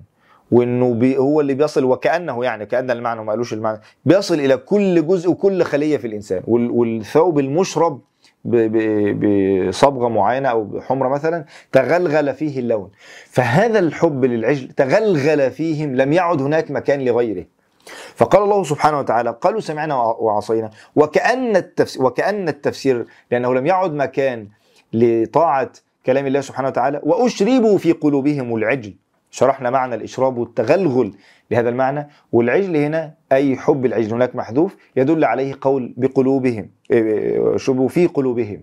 وإنه 0.51 0.95
بي 0.95 1.19
هو 1.19 1.41
اللي 1.41 1.55
بيصل 1.55 1.85
وكأنه 1.85 2.45
يعني 2.45 2.67
كأن 2.67 2.91
المعنى 2.91 3.25
ما 3.25 3.31
قالوش 3.33 3.53
المعنى 3.53 3.81
بيصل 4.05 4.35
إلى 4.35 4.57
كل 4.57 5.07
جزء 5.07 5.31
وكل 5.31 5.63
خلية 5.63 5.97
في 5.97 6.07
الإنسان 6.07 6.43
وال- 6.47 6.71
والثوب 6.71 7.39
المشرب 7.39 8.01
بصبغة 8.45 10.09
معينة 10.09 10.49
أو 10.49 10.65
بحمرة 10.65 11.09
مثلا 11.09 11.45
تغلغل 11.73 12.35
فيه 12.35 12.59
اللون. 12.59 12.91
فهذا 13.27 13.79
الحب 13.79 14.25
للعجل 14.25 14.69
تغلغل 14.69 15.51
فيهم 15.51 15.97
لم 15.97 16.13
يعد 16.13 16.43
هناك 16.43 16.71
مكان 16.71 17.05
لغيره. 17.05 17.45
فقال 18.15 18.43
الله 18.43 18.63
سبحانه 18.65 18.99
وتعالى 18.99 19.37
قالوا 19.41 19.61
سمعنا 19.61 19.95
وعصينا 19.95 20.71
وكأن 20.97 21.57
التفسير 21.57 22.03
وكأن 22.05 22.49
التفسير 22.49 23.07
لأنه 23.31 23.55
لم 23.55 23.67
يعد 23.67 23.93
مكان 23.95 24.47
لطاعة 24.93 25.73
كلام 26.07 26.27
الله 26.27 26.41
سبحانه 26.41 26.69
وتعالى 26.69 27.01
وأشربوا 27.03 27.79
في 27.79 27.93
قلوبهم 27.93 28.57
العجل. 28.57 28.95
شرحنا 29.31 29.71
معنى 29.71 29.95
الإشراب 29.95 30.39
والتغلغل 30.39 31.13
لهذا 31.51 31.69
المعنى 31.69 32.09
والعجل 32.33 32.77
هنا 32.77 33.15
أي 33.33 33.57
حب 33.57 33.87
العجل 33.87 34.13
هناك 34.15 34.37
محذوف 34.37 34.77
يدل 34.97 35.25
عليه 35.25 35.55
قول 35.61 35.95
بقلوبهم 35.97 36.69
اشربوا 37.55 37.89
في 37.89 38.07
قلوبهم. 38.07 38.61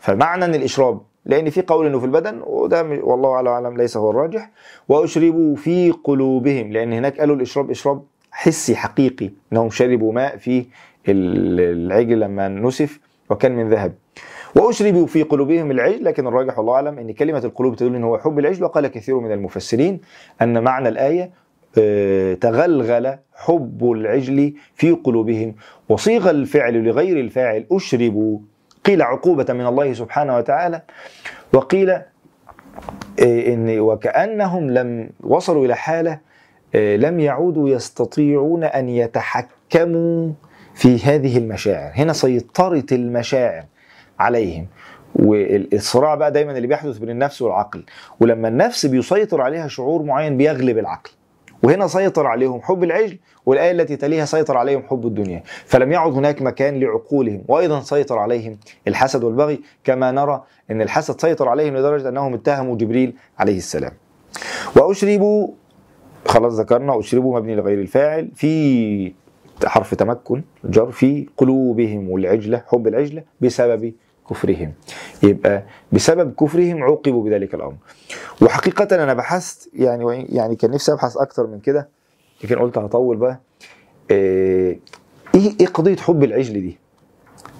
فمعنى 0.00 0.44
ان 0.44 0.54
الإشراب 0.54 1.00
لأن 1.26 1.50
في 1.50 1.62
قول 1.62 1.86
إنه 1.86 1.98
في 1.98 2.04
البدن 2.06 2.40
وده 2.46 2.82
والله 2.82 3.48
أعلم 3.48 3.76
ليس 3.76 3.96
هو 3.96 4.10
الراجح. 4.10 4.50
وأشربوا 4.88 5.56
في 5.56 5.90
قلوبهم 6.04 6.72
لأن 6.72 6.92
هناك 6.92 7.20
قالوا 7.20 7.36
الإشراب 7.36 7.70
إشراب 7.70 8.02
حسي 8.30 8.76
حقيقي 8.76 9.30
إنهم 9.52 9.70
شربوا 9.70 10.12
ماء 10.12 10.36
في 10.36 10.58
ال- 11.08 11.60
العجل 11.86 12.20
لما 12.20 12.48
نسف 12.48 13.00
وكان 13.30 13.52
من 13.56 13.68
ذهب. 13.68 13.92
وأشربوا 14.56 15.06
في 15.06 15.22
قلوبهم 15.22 15.70
العجل 15.70 16.04
لكن 16.04 16.26
الراجح 16.26 16.58
والله 16.58 16.74
أعلم 16.74 16.98
إن 16.98 17.12
كلمة 17.12 17.38
القلوب 17.44 17.76
تدل 17.76 17.94
ان 17.94 18.04
هو 18.04 18.18
حب 18.18 18.38
العجل 18.38 18.64
وقال 18.64 18.86
كثير 18.86 19.18
من 19.20 19.32
المفسرين 19.32 20.00
أن 20.42 20.62
معنى 20.64 20.88
الآية 20.88 21.30
آه، 21.78 22.34
تغلغل 22.34 23.18
حب 23.34 23.92
العجل 23.92 24.54
في 24.74 24.90
قلوبهم 24.90 25.54
وصيغ 25.88 26.30
الفعل 26.30 26.84
لغير 26.84 27.20
الفاعل 27.20 27.66
أشربوا 27.72 28.38
قيل 28.84 29.02
عقوبة 29.02 29.46
من 29.52 29.66
الله 29.66 29.92
سبحانه 29.92 30.36
وتعالى 30.36 30.82
وقيل 31.52 31.90
آه، 31.90 32.04
إن 33.20 33.80
وكأنهم 33.80 34.70
لم 34.70 35.10
وصلوا 35.20 35.64
إلى 35.66 35.76
حالة 35.76 36.18
آه، 36.74 36.96
لم 36.96 37.20
يعودوا 37.20 37.68
يستطيعون 37.68 38.64
أن 38.64 38.88
يتحكموا 38.88 40.32
في 40.74 40.98
هذه 40.98 41.38
المشاعر. 41.38 41.92
هنا 41.94 42.12
سيطرت 42.12 42.92
المشاعر. 42.92 43.64
عليهم. 44.18 44.66
والصراع 45.14 46.14
بقى 46.14 46.32
دايما 46.32 46.56
اللي 46.56 46.66
بيحدث 46.66 46.98
بين 46.98 47.10
النفس 47.10 47.42
والعقل. 47.42 47.84
ولما 48.20 48.48
النفس 48.48 48.86
بيسيطر 48.86 49.40
عليها 49.40 49.68
شعور 49.68 50.02
معين 50.02 50.36
بيغلب 50.36 50.78
العقل. 50.78 51.10
وهنا 51.62 51.86
سيطر 51.86 52.26
عليهم 52.26 52.60
حب 52.62 52.84
العجل 52.84 53.18
والآية 53.46 53.70
التي 53.70 53.96
تليها 53.96 54.24
سيطر 54.24 54.56
عليهم 54.56 54.82
حب 54.82 55.06
الدنيا. 55.06 55.42
فلم 55.64 55.92
يعد 55.92 56.12
هناك 56.12 56.42
مكان 56.42 56.80
لعقولهم. 56.80 57.42
وأيضا 57.48 57.80
سيطر 57.80 58.18
عليهم 58.18 58.58
الحسد 58.88 59.24
والبغي. 59.24 59.60
كما 59.84 60.10
نرى 60.10 60.42
أن 60.70 60.82
الحسد 60.82 61.20
سيطر 61.20 61.48
عليهم 61.48 61.76
لدرجة 61.76 62.08
أنهم 62.08 62.34
اتهموا 62.34 62.76
جبريل 62.76 63.14
عليه 63.38 63.56
السلام. 63.56 63.92
وأشربوا 64.76 65.48
خلاص 66.26 66.52
ذكرنا 66.52 66.98
أشربوا 66.98 67.38
مبني 67.38 67.54
لغير 67.54 67.80
الفاعل 67.80 68.30
في 68.34 69.12
حرف 69.64 69.94
تمكن 69.94 70.42
جر 70.64 70.90
في 70.90 71.28
قلوبهم 71.36 72.16
العجلة 72.16 72.62
حب 72.68 72.86
العجلة 72.86 73.22
بسبب 73.40 73.92
كفرهم. 74.30 74.72
يبقى 75.22 75.62
بسبب 75.92 76.34
كفرهم 76.34 76.82
عوقبوا 76.82 77.24
بذلك 77.24 77.54
الأمر. 77.54 77.74
وحقيقة 78.42 79.04
أنا 79.04 79.14
بحثت 79.14 79.70
يعني 79.74 80.26
يعني 80.28 80.56
كان 80.56 80.70
نفسي 80.70 80.92
أبحث 80.92 81.16
أكتر 81.16 81.46
من 81.46 81.60
كده 81.60 81.88
لكن 82.44 82.58
قلت 82.58 82.78
هطول 82.78 83.16
بقى. 83.16 83.40
إيه 84.10 84.78
إيه 85.34 85.52
إيه 85.60 85.66
قضية 85.66 85.96
حب 85.96 86.24
العجل 86.24 86.52
دي؟ 86.52 86.78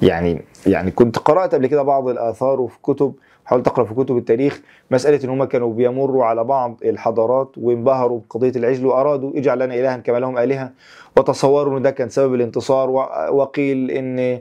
يعني 0.02 0.42
يعني 0.66 0.90
كنت 0.90 1.18
قرأت 1.18 1.54
قبل 1.54 1.66
كده 1.66 1.82
بعض 1.82 2.08
الآثار 2.08 2.60
وفي 2.60 2.76
كتب 2.82 3.14
حاولت 3.44 3.68
أقرأ 3.68 3.84
في 3.84 3.94
كتب 3.94 4.16
التاريخ 4.16 4.60
مسألة 4.90 5.24
إن 5.24 5.28
هم 5.30 5.44
كانوا 5.44 5.72
بيمروا 5.74 6.24
على 6.24 6.44
بعض 6.44 6.76
الحضارات 6.84 7.52
وانبهروا 7.56 8.20
بقضية 8.20 8.52
العجل 8.56 8.86
وأرادوا 8.86 9.32
اجعل 9.38 9.58
لنا 9.58 9.74
إلها 9.74 9.96
كما 9.96 10.18
لهم 10.18 10.38
آلهة 10.38 10.72
وتصوروا 11.16 11.78
إن 11.78 11.82
ده 11.82 11.90
كان 11.90 12.08
سبب 12.08 12.34
الانتصار 12.34 12.90
وقيل 13.30 13.90
إن 13.90 14.40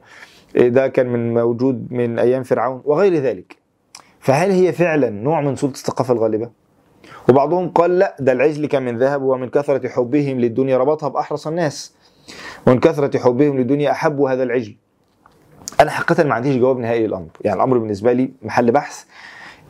ده 0.58 0.88
كان 0.88 1.08
من 1.08 1.34
موجود 1.34 1.88
من 1.92 2.20
أيام 2.20 2.44
فرعون 2.44 2.82
وغير 2.86 3.14
ذلك. 3.16 3.56
فهل 4.20 4.52
هي 4.52 4.72
فعلا 4.72 5.10
نوع 5.10 5.42
من 5.42 5.56
سلطة 5.56 5.76
الثقافة 5.78 6.14
الغالبة؟ 6.14 6.50
وبعضهم 7.30 7.70
قال 7.70 8.00
لا 8.00 8.16
ده 8.20 8.32
العجل 8.32 8.66
كان 8.66 8.84
من 8.86 8.98
ذهب 8.98 9.22
ومن 9.22 9.50
كثرة 9.50 9.90
حبهم 9.90 10.40
للدنيا 10.40 10.78
ربطها 10.78 11.10
بأحرص 11.10 11.48
الناس. 11.48 11.94
ومن 12.68 12.80
كثرة 12.80 13.20
حبهم 13.20 13.58
للدنيا 13.58 13.92
أحبوا 13.92 14.30
هذا 14.30 14.44
العجل. 14.44 14.76
أنا 15.80 15.92
حقيقة 15.92 16.24
ما 16.24 16.34
عنديش 16.36 16.56
جواب 16.58 16.80
نهائي 16.80 17.08
للأمر. 17.08 17.28
يعني 17.42 17.58
الأمر 17.58 17.78
بالنسبة 17.78 18.14
لي 18.14 18.32
محل 18.42 18.72
بحث. 18.72 19.04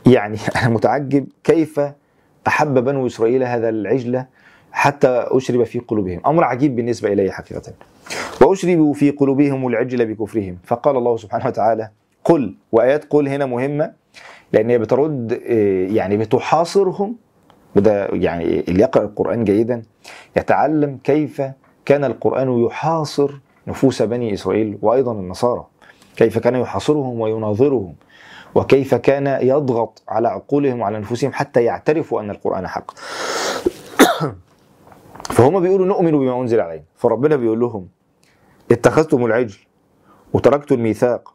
يعني 0.06 0.38
أنا 0.56 0.68
متعجب 0.68 1.26
كيف 1.44 1.80
أحب 2.46 2.84
بنو 2.84 3.06
إسرائيل 3.06 3.42
هذا 3.44 3.68
العجل 3.68 4.24
حتى 4.72 5.08
أشرب 5.08 5.64
في 5.64 5.78
قلوبهم. 5.78 6.20
أمر 6.26 6.44
عجيب 6.44 6.76
بالنسبة 6.76 7.12
إلي 7.12 7.32
حقيقة. 7.32 7.72
وأشربوا 8.42 8.94
في 8.94 9.10
قلوبهم 9.10 9.66
العجل 9.66 10.14
بكفرهم. 10.14 10.58
فقال 10.64 10.96
الله 10.96 11.16
سبحانه 11.16 11.46
وتعالى 11.46 11.90
قل 12.24 12.54
وآيات 12.72 13.04
قل 13.10 13.28
هنا 13.28 13.46
مهمة 13.46 13.92
لأن 14.52 14.70
هي 14.70 14.78
بترد 14.78 15.32
آه، 15.32 15.86
يعني 15.86 16.16
بتحاصرهم 16.16 17.16
وده 17.76 18.06
يعني 18.12 18.60
اللي 18.60 18.82
يقرأ 18.82 19.04
القرآن 19.04 19.44
جيدا 19.44 19.82
يتعلم 20.36 20.98
كيف 21.04 21.42
كان 21.84 22.04
القرآن 22.04 22.64
يحاصر 22.64 23.30
نفوس 23.66 24.02
بني 24.02 24.34
إسرائيل 24.34 24.78
وأيضا 24.82 25.12
النصارى. 25.12 25.66
كيف 26.16 26.38
كان 26.38 26.54
يحاصرهم 26.54 27.20
ويناظرهم 27.20 27.94
وكيف 28.54 28.94
كان 28.94 29.26
يضغط 29.42 30.02
على 30.08 30.28
عقولهم 30.28 30.80
وعلى 30.80 30.98
نفوسهم 30.98 31.32
حتى 31.32 31.64
يعترفوا 31.64 32.20
أن 32.20 32.30
القرآن 32.30 32.66
حق. 32.66 32.90
فهم 35.36 35.60
بيقولوا 35.60 35.86
نؤمن 35.86 36.10
بما 36.10 36.40
أنزل 36.40 36.60
علينا. 36.60 36.84
فربنا 36.96 37.36
بيقول 37.36 37.60
لهم 37.60 37.88
اتخذتم 38.72 39.24
العجل 39.24 39.56
وتركتوا 40.32 40.76
الميثاق 40.76 41.34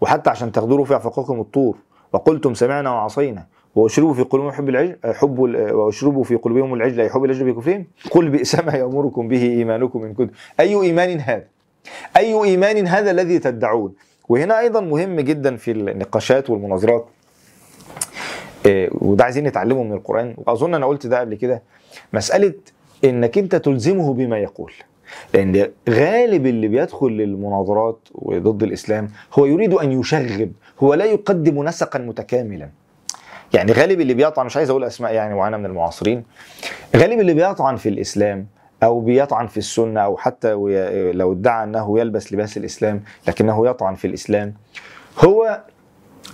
وحتى 0.00 0.30
عشان 0.30 0.52
تغدروا 0.52 0.84
في 0.84 0.94
أعفاقكم 0.94 1.40
الطور 1.40 1.76
وقلتم 2.12 2.54
سمعنا 2.54 2.90
وعصينا 2.90 3.46
وأشربوا 3.74 4.14
في 4.14 4.22
قلوبهم 4.22 4.52
حب 4.52 4.68
العجل 4.68 4.96
حب 5.04 5.44
ال- 5.44 5.74
وأشربوا 5.74 6.24
في 6.24 6.36
قلوبهم 6.36 6.74
العجل 6.74 7.00
أي 7.00 7.10
حب 7.10 7.24
العجل 7.24 7.52
بكفرهم 7.52 7.86
قل 8.10 8.28
بئس 8.28 8.54
ما 8.54 8.72
يأمركم 8.74 9.28
به 9.28 9.42
إيمانكم 9.42 10.04
إن 10.04 10.14
كنتم. 10.14 10.34
أي 10.60 10.74
إيمان 10.74 11.20
هذا؟ 11.20 11.44
أي 12.16 12.44
إيمان 12.44 12.86
هذا 12.86 13.10
الذي 13.10 13.38
تدعون؟ 13.38 13.94
وهنا 14.28 14.58
أيضا 14.60 14.80
مهم 14.80 15.20
جدا 15.20 15.56
في 15.56 15.70
النقاشات 15.70 16.50
والمناظرات. 16.50 17.06
آه، 18.66 18.88
وده 18.92 19.24
عايزين 19.24 19.44
نتعلمه 19.44 19.82
من 19.82 19.92
القرآن. 19.92 20.34
واظن 20.46 20.74
أنا 20.74 20.86
قلت 20.86 21.06
ده 21.06 21.20
قبل 21.20 21.34
كده. 21.34 21.62
مسألة 22.12 22.54
إنك 23.04 23.38
أنت 23.38 23.56
تلزمه 23.56 24.14
بما 24.14 24.38
يقول. 24.38 24.72
لأن 25.34 25.70
غالب 25.88 26.46
اللي 26.46 26.68
بيدخل 26.68 27.06
للمناظرات 27.08 27.98
وضد 28.14 28.62
الإسلام 28.62 29.08
هو 29.34 29.46
يريد 29.46 29.74
أن 29.74 30.00
يشغب 30.00 30.52
هو 30.80 30.94
لا 30.94 31.04
يقدم 31.04 31.64
نسقا 31.64 31.98
متكاملا. 31.98 32.68
يعني 33.54 33.72
غالب 33.72 34.00
اللي 34.00 34.14
بيطعن 34.14 34.46
مش 34.46 34.56
عايز 34.56 34.70
أقول 34.70 34.84
أسماء 34.84 35.12
يعني 35.14 35.34
معينة 35.34 35.56
من 35.56 35.66
المعاصرين 35.66 36.24
غالب 36.96 37.20
اللي 37.20 37.34
بيطعن 37.34 37.76
في 37.76 37.88
الإسلام 37.88 38.46
أو 38.82 39.00
بيطعن 39.00 39.46
في 39.46 39.56
السنة 39.56 40.00
أو 40.00 40.16
حتى 40.16 40.52
لو 41.12 41.32
ادعى 41.32 41.64
أنه 41.64 41.98
يلبس 42.00 42.32
لباس 42.32 42.56
الإسلام 42.56 43.02
لكنه 43.28 43.66
يطعن 43.66 43.94
في 43.94 44.06
الإسلام 44.06 44.54
هو 45.18 45.60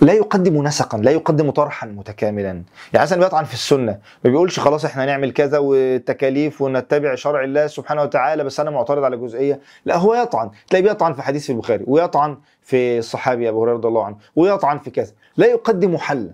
لا 0.01 0.13
يقدم 0.13 0.63
نسقا 0.63 0.97
لا 0.97 1.11
يقدم 1.11 1.51
طرحا 1.51 1.87
متكاملا. 1.87 2.63
يعني 2.93 3.03
مثلا 3.03 3.19
بيطعن 3.19 3.43
في 3.43 3.53
السنة 3.53 3.99
ما 4.23 4.31
بيقولش 4.31 4.59
خلاص 4.59 4.85
إحنا 4.85 5.05
نعمل 5.05 5.31
كذا 5.31 5.57
والتكاليف 5.57 6.61
ونتبع 6.61 7.15
شرع 7.15 7.43
الله 7.43 7.67
سبحانه 7.67 8.03
وتعالى 8.03 8.43
بس 8.43 8.59
أنا 8.59 8.71
معترض 8.71 9.03
على 9.03 9.17
جزئية. 9.17 9.59
لا 9.85 9.97
هو 9.97 10.15
يطعن. 10.15 10.49
تلاقيه 10.69 10.87
بيطعن 10.87 11.13
في 11.13 11.21
حديث 11.21 11.45
في 11.45 11.51
البخاري 11.51 11.83
ويطعن 11.87 12.37
في 12.61 12.97
الصحابي 12.97 13.49
أبو 13.49 13.63
هريرة 13.63 13.75
رضي 13.75 13.87
الله 13.87 14.05
عنه 14.05 14.15
ويطعن 14.35 14.79
في 14.79 14.89
كذا. 14.89 15.11
لا 15.37 15.47
يقدم 15.47 15.97
حلا 15.97 16.29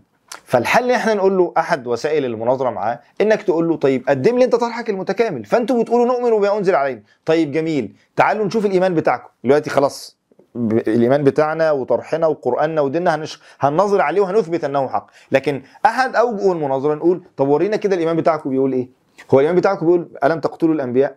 فالحل 0.45 0.91
إحنا 0.91 1.13
نقول 1.13 1.37
له 1.37 1.53
أحد 1.57 1.87
وسائل 1.87 2.25
المناظرة 2.25 2.69
معاه 2.69 2.99
إنك 3.21 3.41
تقول 3.41 3.69
له 3.69 3.77
طيب 3.77 4.09
قدم 4.09 4.37
لي 4.37 4.45
أنت 4.45 4.55
طرحك 4.55 4.89
المتكامل. 4.89 5.45
فأنتوا 5.45 5.83
بتقولوا 5.83 6.05
نؤمن 6.05 6.39
بما 6.39 6.57
أنزل 6.57 6.75
علينا. 6.75 7.01
طيب 7.25 7.51
جميل. 7.51 7.95
تعالوا 8.15 8.45
نشوف 8.45 8.65
الإيمان 8.65 8.95
بتاعكم. 8.95 9.29
دلوقتي 9.43 9.69
خلاص. 9.69 10.14
الإيمان 10.55 11.23
بتاعنا 11.23 11.71
وطرحنا 11.71 12.27
وقرآننا 12.27 12.81
وديننا 12.81 13.15
هنش... 13.15 13.41
هننظر 13.59 14.01
عليه 14.01 14.21
وهنثبت 14.21 14.63
أنه 14.63 14.87
حق. 14.87 15.07
لكن 15.31 15.61
أحد 15.85 16.15
اوجه 16.15 16.51
المناظره 16.51 16.93
نقول 16.95 17.23
طب 17.37 17.47
ورينا 17.47 17.75
كده 17.77 17.95
الإيمان 17.95 18.15
بتاعكم 18.15 18.49
بيقول 18.49 18.73
إيه؟ 18.73 18.89
هو 19.33 19.39
الإيمان 19.39 19.59
بتاعكم 19.59 19.85
بيقول 19.85 20.09
ألم 20.23 20.39
تقتلوا 20.39 20.73
الأنبياء؟ 20.73 21.15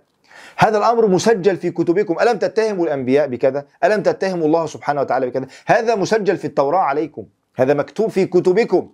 هذا 0.57 0.79
الأمر 0.79 1.07
مسجل 1.07 1.57
في 1.57 1.71
كتبكم. 1.71 2.17
ألم 2.21 2.39
تتهموا 2.39 2.87
الأنبياء 2.87 3.27
بكذا؟ 3.27 3.65
ألم 3.85 4.03
تتهموا 4.03 4.47
الله 4.47 4.67
سبحانه 4.67 5.01
وتعالى 5.01 5.27
بكذا؟ 5.27 5.47
هذا 5.67 5.95
مسجل 5.95 6.37
في 6.37 6.45
التوراة 6.45 6.81
عليكم. 6.81 7.25
هذا 7.57 7.75
مكتوب 7.75 8.11
في 8.11 8.27
كتبكم. 8.27 8.89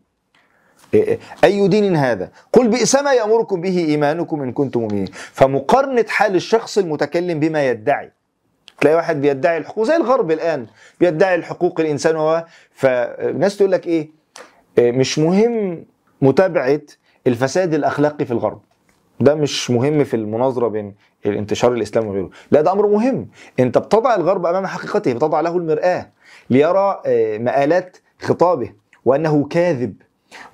أي 1.44 1.68
دين 1.68 1.96
هذا؟ 1.96 2.30
قل 2.52 2.68
بئس 2.68 2.96
ما 2.96 3.12
يأمركم 3.12 3.61
به 3.61 3.78
إيمانكم 3.78 4.42
إن 4.42 4.52
كنتم 4.52 4.80
مؤمنين. 4.80 5.07
فمقارنة 5.12 6.04
حال 6.09 6.35
الشخص 6.35 6.78
المتكلم 6.78 7.40
بما 7.40 7.68
يدعي 7.68 8.12
تلاقي 8.85 8.97
واحد 8.97 9.20
بيدعي 9.20 9.57
الحقوق 9.59 9.85
زي 9.85 9.97
الغرب 9.97 10.31
الآن 10.31 10.66
بيدعي 11.01 11.35
الحقوق 11.35 11.81
الإنسان 11.81 12.16
و 12.16 12.42
فالناس 12.70 13.57
تقول 13.57 13.73
لك 13.73 13.87
إيه؟ 13.87 14.11
إيه، 14.79 14.92
مش 14.92 15.18
مهم 15.18 15.85
متابعة 16.23 16.81
الفساد 17.27 17.75
الأخلاقي 17.75 18.25
في 18.25 18.31
الغرب. 18.31 18.61
ده 19.20 19.35
مش 19.35 19.70
مهم 19.70 20.05
في 20.05 20.14
المناظرة 20.14 20.68
بين 20.68 20.94
الانتشار 21.27 21.73
الإسلامي 21.73 22.09
وغيره. 22.09 22.31
لا 22.51 22.61
ده 22.61 22.73
أمر 22.73 22.87
مهم. 22.87 23.29
أنت 23.61 23.79
بتضع 23.79 24.14
الغرب 24.14 24.47
أمام 24.47 24.66
حقيقته 24.66 25.12
بتضع 25.12 25.40
له 25.40 25.57
المرآة 25.57 26.11
ليرى 26.51 27.03
آه، 27.07 27.38
مآلات 27.38 27.97
خطابه 28.23 28.73
وأنه 29.05 29.44
كاذب 29.51 29.94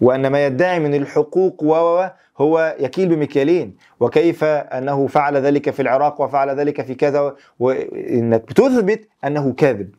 وأن 0.00 0.26
ما 0.26 0.46
يدعي 0.46 0.78
من 0.80 0.94
الحقوق 0.94 1.62
و 1.62 2.06
هو 2.40 2.76
يكيل 2.80 3.08
بمكيالين 3.08 3.76
وكيف 4.00 4.44
أنه 4.44 5.06
فعل 5.06 5.36
ذلك 5.36 5.70
في 5.70 5.82
العراق 5.82 6.20
وفعل 6.20 6.50
ذلك 6.50 6.82
في 6.82 6.94
كذا 6.94 7.34
وانك 7.58 8.42
بتثبت 8.42 9.08
أنه 9.24 9.52
كاذب. 9.52 9.90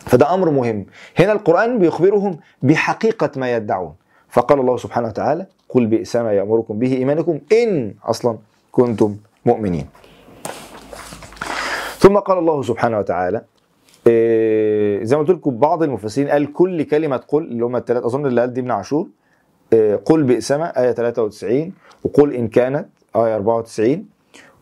فده 0.00 0.34
أمر 0.34 0.50
مهم. 0.50 0.86
هنا 1.18 1.32
القرآن 1.32 1.78
بيخبرهم 1.78 2.38
بحقيقة 2.62 3.30
ما 3.36 3.56
يدعون. 3.56 3.94
فقال 4.28 4.60
الله 4.60 4.76
سبحانه 4.76 5.08
وتعالى 5.08 5.46
قل 5.68 5.86
بئس 5.86 6.16
ما 6.16 6.32
يأمركم 6.32 6.78
به 6.78 6.92
إيمانكم 6.96 7.40
إن 7.52 7.94
أصلا 8.04 8.38
كنتم 8.72 9.16
مؤمنين. 9.46 9.86
ثم 11.98 12.18
قال 12.18 12.38
الله 12.38 12.62
سبحانه 12.62 12.98
وتعالى 12.98 13.42
إيه، 14.06 15.04
زي 15.04 15.16
ما 15.16 15.22
قلت 15.22 15.30
لكم 15.30 15.58
بعض 15.58 15.82
المفسرين 15.82 16.28
قال 16.28 16.52
كل 16.52 16.82
كلمة 16.82 17.16
قل 17.16 17.42
اللي 17.42 17.64
هم 17.64 17.76
الثلاث 17.76 18.04
أظن 18.04 18.26
اللي 18.26 18.40
قال 18.40 18.52
دي 18.52 18.60
ابن 18.60 18.70
عاشور 18.70 19.06
قل 20.04 20.22
بئس 20.22 20.52
ما 20.52 20.82
إيه 20.84 20.92
93 20.92 21.72
وقل 22.04 22.34
إن 22.34 22.48
كانت 22.48 22.86
آية 23.16 23.34
94 23.34 24.04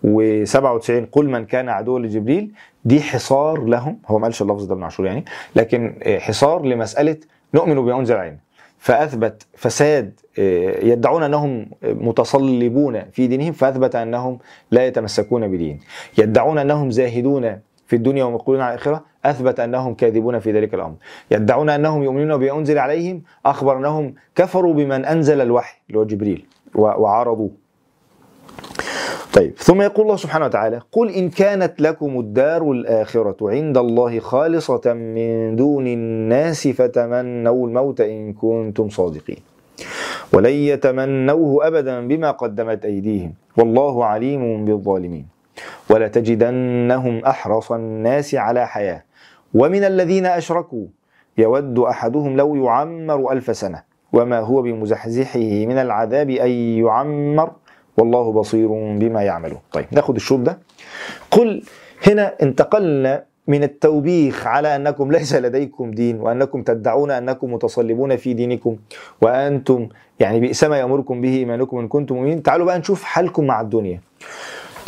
و97 0.05 0.93
قل 1.13 1.29
من 1.29 1.45
كان 1.47 1.69
عدوا 1.69 1.99
لجبريل. 1.99 2.53
دي 2.85 3.01
حصار 3.01 3.65
لهم 3.65 3.99
هو 4.07 4.19
ما 4.19 4.25
قالش 4.25 4.43
اللفظ 4.43 4.65
ده 4.65 4.75
ابن 4.75 4.83
عاشور 4.83 5.07
يعني 5.07 5.25
لكن 5.57 5.99
إيه، 6.03 6.19
حصار 6.19 6.65
لمسألة 6.65 7.17
نؤمن 7.55 7.75
بما 7.75 7.99
انزل 7.99 8.17
علينا 8.17 8.37
فأثبت 8.79 9.47
فساد 9.57 10.21
إيه، 10.39 10.93
يدعون 10.93 11.23
أنهم 11.23 11.67
متصلبون 11.83 13.03
في 13.13 13.27
دينهم 13.27 13.53
فأثبت 13.53 13.97
أنهم 13.97 14.39
لا 14.71 14.87
يتمسكون 14.87 15.49
بدين. 15.49 15.81
يدعون 16.19 16.59
أنهم 16.59 16.91
زاهدون 16.91 17.59
في 17.93 17.97
الدنيا 17.97 18.25
ومقبلون 18.25 18.61
على 18.61 18.75
الآخرة 18.75 19.05
أثبت 19.25 19.61
أنهم 19.61 19.95
كاذبون 19.95 20.39
في 20.39 20.53
ذلك 20.53 20.75
الأمر. 20.75 20.95
يدعون 21.31 21.71
أنهم 21.71 22.03
يؤمنون 22.03 22.41
بما 22.41 22.59
انزل 22.59 22.79
عليهم 22.79 23.23
أخبر 23.47 23.79
أنهم 23.79 24.15
كفروا 24.35 24.75
بمن 24.75 25.05
أنزل 25.05 25.41
الوحي 25.41 25.77
اللي 25.89 25.99
هو 25.99 26.05
جبريل 26.05 26.45
وعارضوه 26.75 27.51
طيب 29.33 29.53
ثم 29.57 29.83
يقول 29.83 30.05
الله 30.05 30.17
سبحانه 30.17 30.45
وتعالى 30.45 30.81
قل 30.93 31.11
إن 31.11 31.29
كانت 31.31 31.81
لكم 31.81 32.21
الدار 32.21 32.71
الآخرة 32.71 33.51
عند 33.51 33.77
الله 33.79 34.19
خالصة 34.19 34.93
من 34.93 35.57
دون 35.57 35.87
الناس 35.87 36.69
فتمنوا 36.69 37.67
الموت 37.67 38.01
إن 38.01 38.33
كنتم 38.33 38.89
صادقين. 38.89 39.41
ولن 40.33 40.57
يتمنوه 40.73 41.67
أبدا 41.67 42.07
بما 42.09 42.31
قدمت 42.31 42.85
أيديهم. 42.85 43.33
والله 43.57 44.05
عليم 44.05 44.65
بالظالمين. 44.65 45.32
ولتجدنهم 45.91 47.25
أحرص 47.25 47.73
الناس 47.73 48.35
على 48.35 48.67
حياة. 48.67 49.03
ومن 49.55 49.85
الذين 49.85 50.27
أشركوا 50.27 50.87
يود 51.39 51.79
أحدهم 51.79 52.37
لو 52.37 52.55
يعمر 52.55 53.33
ألف 53.33 53.57
سنة. 53.57 53.83
وما 54.13 54.39
هو 54.41 54.63
بمزحزحه 54.63 55.41
من 55.41 55.79
العذاب 55.79 56.31
أن 56.31 56.51
يعمر؟ 56.51 57.51
والله 57.99 58.33
بصير 58.33 58.69
بما 58.99 59.23
يعملون. 59.23 59.61
طيب 59.73 59.87
ناخد 59.93 60.15
الشوط 60.17 60.41
ده. 60.41 60.59
قل 61.31 61.63
هنا 62.07 62.35
انتقلنا 62.43 63.25
من 63.49 63.63
التوبيخ 63.63 64.47
على 64.47 64.77
أنكم 64.77 65.11
ليس 65.17 65.35
لديكم 65.35 65.91
دين 65.91 66.21
وأنكم 66.21 66.63
تدعون 66.63 67.11
أنكم 67.11 67.53
متصلبون 67.53 68.17
في 68.17 68.35
دينكم 68.35 68.77
وأنتم 69.23 69.89
يعني 70.21 70.41
بئس 70.41 70.65
ما 70.65 70.77
يأمركم 70.79 71.21
به 71.21 71.37
إيمانكم 71.37 71.79
إن 71.79 71.89
كنتم 71.89 72.15
مؤمنين. 72.15 72.43
تعالوا 72.43 72.67
بقى 72.67 72.79
نشوف 72.79 73.03
حالكم 73.05 73.47
مع 73.47 73.61
الدنيا. 73.61 74.01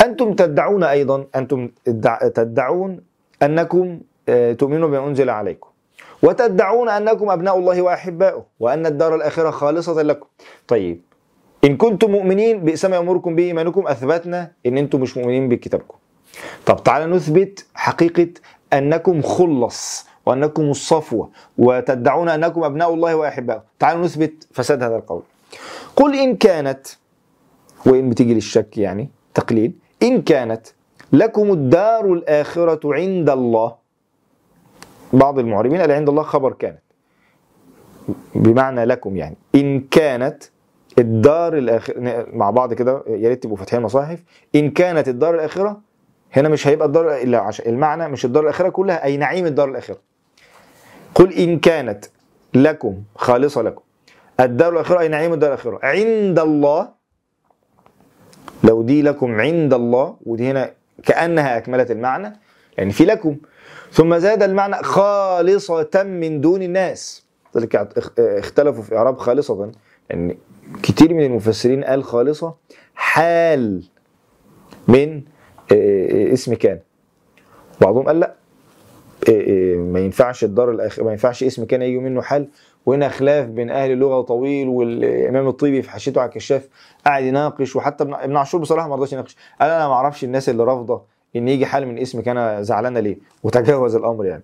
أنتم 0.05 0.33
تدعون 0.33 0.83
أيضا 0.83 1.25
أنتم 1.35 1.69
ادع- 1.87 2.27
تدعون 2.27 3.01
أنكم 3.43 3.99
آه، 4.29 4.53
تؤمنون 4.53 4.91
بما 4.91 5.07
أنزل 5.07 5.29
عليكم. 5.29 5.69
وتدعون 6.23 6.89
أنكم 6.89 7.29
أبناء 7.29 7.57
الله 7.59 7.81
وأحباؤه 7.81 8.45
وأن 8.59 8.85
الدار 8.85 9.15
الآخرة 9.15 9.49
خالصة 9.49 10.01
لكم. 10.01 10.27
طيب 10.67 11.01
إن 11.63 11.77
كنتم 11.77 12.11
مؤمنين 12.11 12.63
بئس 12.65 12.85
ما 12.85 12.95
يأمركم 12.95 13.35
به 13.35 13.43
إيمانكم 13.43 13.87
أثبتنا 13.87 14.51
إن 14.65 14.77
أنتم 14.77 15.01
مش 15.01 15.17
مؤمنين 15.17 15.49
بكتابكم. 15.49 15.97
طب 16.65 16.83
تعالى 16.83 17.05
نثبت 17.05 17.65
حقيقة 17.73 18.27
أنكم 18.73 19.21
خلص 19.21 20.07
وأنكم 20.25 20.63
الصفوة 20.63 21.29
وتدعون 21.57 22.29
أنكم 22.29 22.63
أبناء 22.63 22.93
الله 22.93 23.15
وأحباؤه. 23.15 23.63
تعالوا 23.79 24.03
نثبت 24.05 24.47
فساد 24.51 24.83
هذا 24.83 24.95
القول. 24.95 25.21
قل 25.95 26.15
إن 26.15 26.35
كانت 26.35 26.87
وإن 27.85 28.09
بتيجي 28.09 28.33
للشك 28.33 28.77
يعني 28.77 29.09
تقليل 29.33 29.73
إن 30.05 30.21
كانت 30.21 30.67
لكم 31.13 31.51
الدار 31.51 32.13
الآخرة 32.13 32.93
عند 32.93 33.29
الله. 33.29 33.75
بعض 35.13 35.39
المعربين 35.39 35.81
قال 35.81 35.91
عند 35.91 36.09
الله 36.09 36.23
خبر 36.23 36.53
كانت. 36.53 36.79
بمعنى 38.35 38.85
لكم 38.85 39.17
يعني. 39.17 39.37
إن 39.55 39.79
كانت 39.79 40.43
الدار 40.99 41.57
الآخرة 41.57 42.25
مع 42.33 42.49
بعض 42.49 42.73
كده 42.73 43.03
يا 43.07 43.29
ريت 43.29 43.43
تبقوا 43.43 43.57
فاتحين 43.57 43.79
المصاحف 43.79 44.23
إن 44.55 44.71
كانت 44.71 45.07
الدار 45.07 45.35
الآخرة 45.35 45.81
هنا 46.33 46.49
مش 46.49 46.67
هيبقى 46.67 46.87
الدار 46.87 47.15
إلا 47.15 47.39
عشان 47.39 47.65
المعنى 47.69 48.07
مش 48.07 48.25
الدار 48.25 48.43
الآخرة 48.43 48.69
كلها 48.69 49.03
أي 49.03 49.17
نعيم 49.17 49.45
الدار 49.45 49.69
الآخرة. 49.69 49.97
قل 51.15 51.33
إن 51.33 51.59
كانت 51.59 52.05
لكم 52.53 53.03
خالصة 53.15 53.61
لكم. 53.61 53.81
الدار 54.39 54.73
الآخرة 54.73 54.99
أي 54.99 55.07
نعيم 55.07 55.33
الدار 55.33 55.49
الآخرة. 55.53 55.79
عند 55.83 56.39
الله 56.39 56.94
لو 58.63 58.81
دي 58.81 59.01
لكم 59.01 59.31
عند 59.41 59.73
الله 59.73 60.15
ودي 60.25 60.51
هنا 60.51 60.71
كأنها 61.03 61.57
أكملت 61.57 61.91
المعنى 61.91 62.33
يعني 62.77 62.91
في 62.91 63.05
لكم. 63.05 63.37
ثم 63.91 64.17
زاد 64.17 64.43
المعنى 64.43 64.75
خالصة 64.83 66.03
من 66.03 66.41
دون 66.41 66.61
الناس. 66.63 67.25
ذلك 67.57 67.75
اخ- 67.75 68.11
اختلفوا 68.19 68.83
في 68.83 68.95
إعراب 68.97 69.17
خالصة 69.17 69.71
يعني 70.09 70.37
كتير 70.83 71.13
من 71.13 71.23
المفسرين 71.25 71.83
قال 71.83 72.03
خالصة 72.03 72.53
حال 72.95 73.83
من 74.87 75.21
آه، 75.71 76.33
اسم 76.33 76.53
كان. 76.53 76.79
بعضهم 77.81 78.03
قال 78.05 78.19
لا 78.19 78.33
آه، 79.29 79.31
آه، 79.31 79.75
ما 79.75 79.99
ينفعش 79.99 80.43
الدار 80.43 80.71
الأخ... 80.71 80.99
ما 80.99 81.11
ينفعش 81.11 81.43
اسم 81.43 81.65
كان 81.65 81.81
يجي 81.81 81.97
منه 81.97 82.21
حال. 82.21 82.47
وهنا 82.85 83.09
خلاف 83.09 83.45
بين 83.45 83.69
أهل 83.69 83.91
اللغة 83.91 84.21
طويل 84.21 84.67
والإمام 84.67 85.47
الطيبي 85.47 85.81
في 85.81 85.89
حاشيته 85.89 86.21
على 86.21 86.29
الكشاف 86.29 86.67
قاعد 87.05 87.23
يناقش 87.23 87.75
وحتى 87.75 88.03
ابن 88.03 88.37
عاشور 88.37 88.61
بصراحة 88.61 88.87
ما 88.87 88.95
رضاش 88.95 89.13
يناقش. 89.13 89.35
قال 89.61 89.71
أنا 89.71 89.87
ما 89.87 89.93
أعرفش 89.93 90.23
الناس 90.23 90.49
اللي 90.49 90.63
رافضة 90.63 91.01
إن 91.35 91.47
يجي 91.47 91.65
حال 91.65 91.87
من 91.87 91.97
اسم 91.97 92.21
كان 92.21 92.63
زعلانة 92.63 92.99
ليه؟ 92.99 93.17
وتجاوز 93.43 93.95
الأمر 93.95 94.25
يعني. 94.25 94.43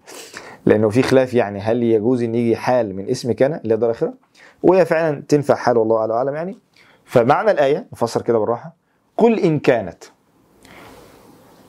لأنه 0.65 0.89
في 0.89 1.01
خلاف 1.01 1.33
يعني 1.33 1.59
هل 1.59 1.83
يجوز 1.83 2.23
إن 2.23 2.35
يجي 2.35 2.55
حال 2.55 2.95
من 2.95 3.09
اسم 3.09 3.31
كان 3.31 3.53
اللي 3.53 3.73
هي 3.73 3.77
الاخره 3.77 4.13
وهي 4.63 4.85
فعلا 4.85 5.23
تنفع 5.27 5.55
حال 5.55 5.77
والله 5.77 6.11
اعلم 6.13 6.35
يعني. 6.35 6.57
فمعنى 7.05 7.51
الآية 7.51 7.87
نفسر 7.93 8.21
كده 8.21 8.39
بالراحة. 8.39 8.75
قل 9.17 9.39
إن 9.39 9.59
كانت 9.59 10.03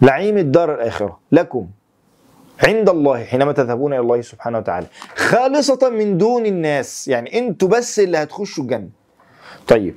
لعيم 0.02 0.38
الدار 0.38 0.74
الآخرة 0.74 1.18
لكم 1.32 1.66
عند 2.60 2.88
الله 2.88 3.24
حينما 3.24 3.52
تذهبون 3.52 3.92
إلى 3.92 4.00
الله 4.00 4.20
سبحانه 4.20 4.58
وتعالى. 4.58 4.86
خالصة 5.16 5.88
من 5.88 6.18
دون 6.18 6.46
الناس. 6.46 7.08
يعني 7.08 7.38
أنتوا 7.38 7.68
بس 7.68 8.00
اللي 8.00 8.18
هتخشوا 8.18 8.64
الجنة. 8.64 8.88
طيب. 9.68 9.94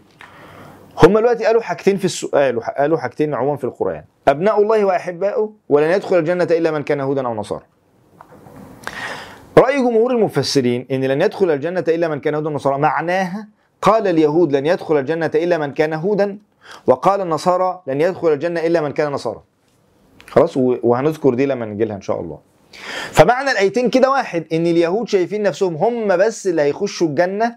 هم 1.03 1.19
دلوقتي 1.19 1.45
قالوا 1.45 1.61
حاجتين 1.61 1.97
في 1.97 2.05
السؤال 2.05 2.59
قالوا 2.59 2.97
حاجتين 2.97 3.33
عموما 3.33 3.57
في 3.57 3.63
القرآن. 3.63 4.03
أبناء 4.27 4.61
الله 4.61 4.85
وأحباؤه 4.85 5.53
ولن 5.69 5.91
يدخل 5.91 6.19
الجنة 6.19 6.47
إلا 6.51 6.71
من 6.71 6.83
كان 6.83 7.01
هودا 7.01 7.27
أو 7.27 7.33
نصارى. 7.33 7.63
رأي 9.57 9.77
جمهور 9.77 10.11
المفسرين 10.11 10.87
إن 10.91 11.03
لن 11.03 11.21
يدخل 11.21 11.51
الجنة 11.51 11.83
إلا 11.87 12.07
من 12.07 12.19
كان 12.19 12.35
هودا 12.35 12.49
نصارى. 12.49 12.77
معناها 12.77 13.47
قال 13.81 14.07
اليهود 14.07 14.55
لن 14.55 14.65
يدخل 14.65 14.97
الجنة 14.97 15.31
إلا 15.35 15.57
من 15.57 15.73
كان 15.73 15.93
هودا 15.93 16.37
وقال 16.87 17.21
النصارى 17.21 17.81
لن 17.87 18.01
يدخل 18.01 18.33
الجنة 18.33 18.59
إلا 18.59 18.81
من 18.81 18.91
كان 18.91 19.11
نصارى. 19.11 19.41
خلاص 20.29 20.57
وهنذكر 20.57 21.33
دي 21.33 21.45
لما 21.45 21.65
نجي 21.65 21.85
لها 21.85 21.95
إن 21.95 22.01
شاء 22.01 22.21
الله. 22.21 22.39
فمعنى 23.11 23.51
الآيتين 23.51 23.89
كده 23.89 24.11
واحد 24.11 24.45
إن 24.53 24.65
اليهود 24.67 25.07
شايفين 25.07 25.43
نفسهم 25.43 25.75
هم 25.75 26.17
بس 26.17 26.47
اللي 26.47 26.61
هيخشوا 26.61 27.07
الجنة 27.07 27.55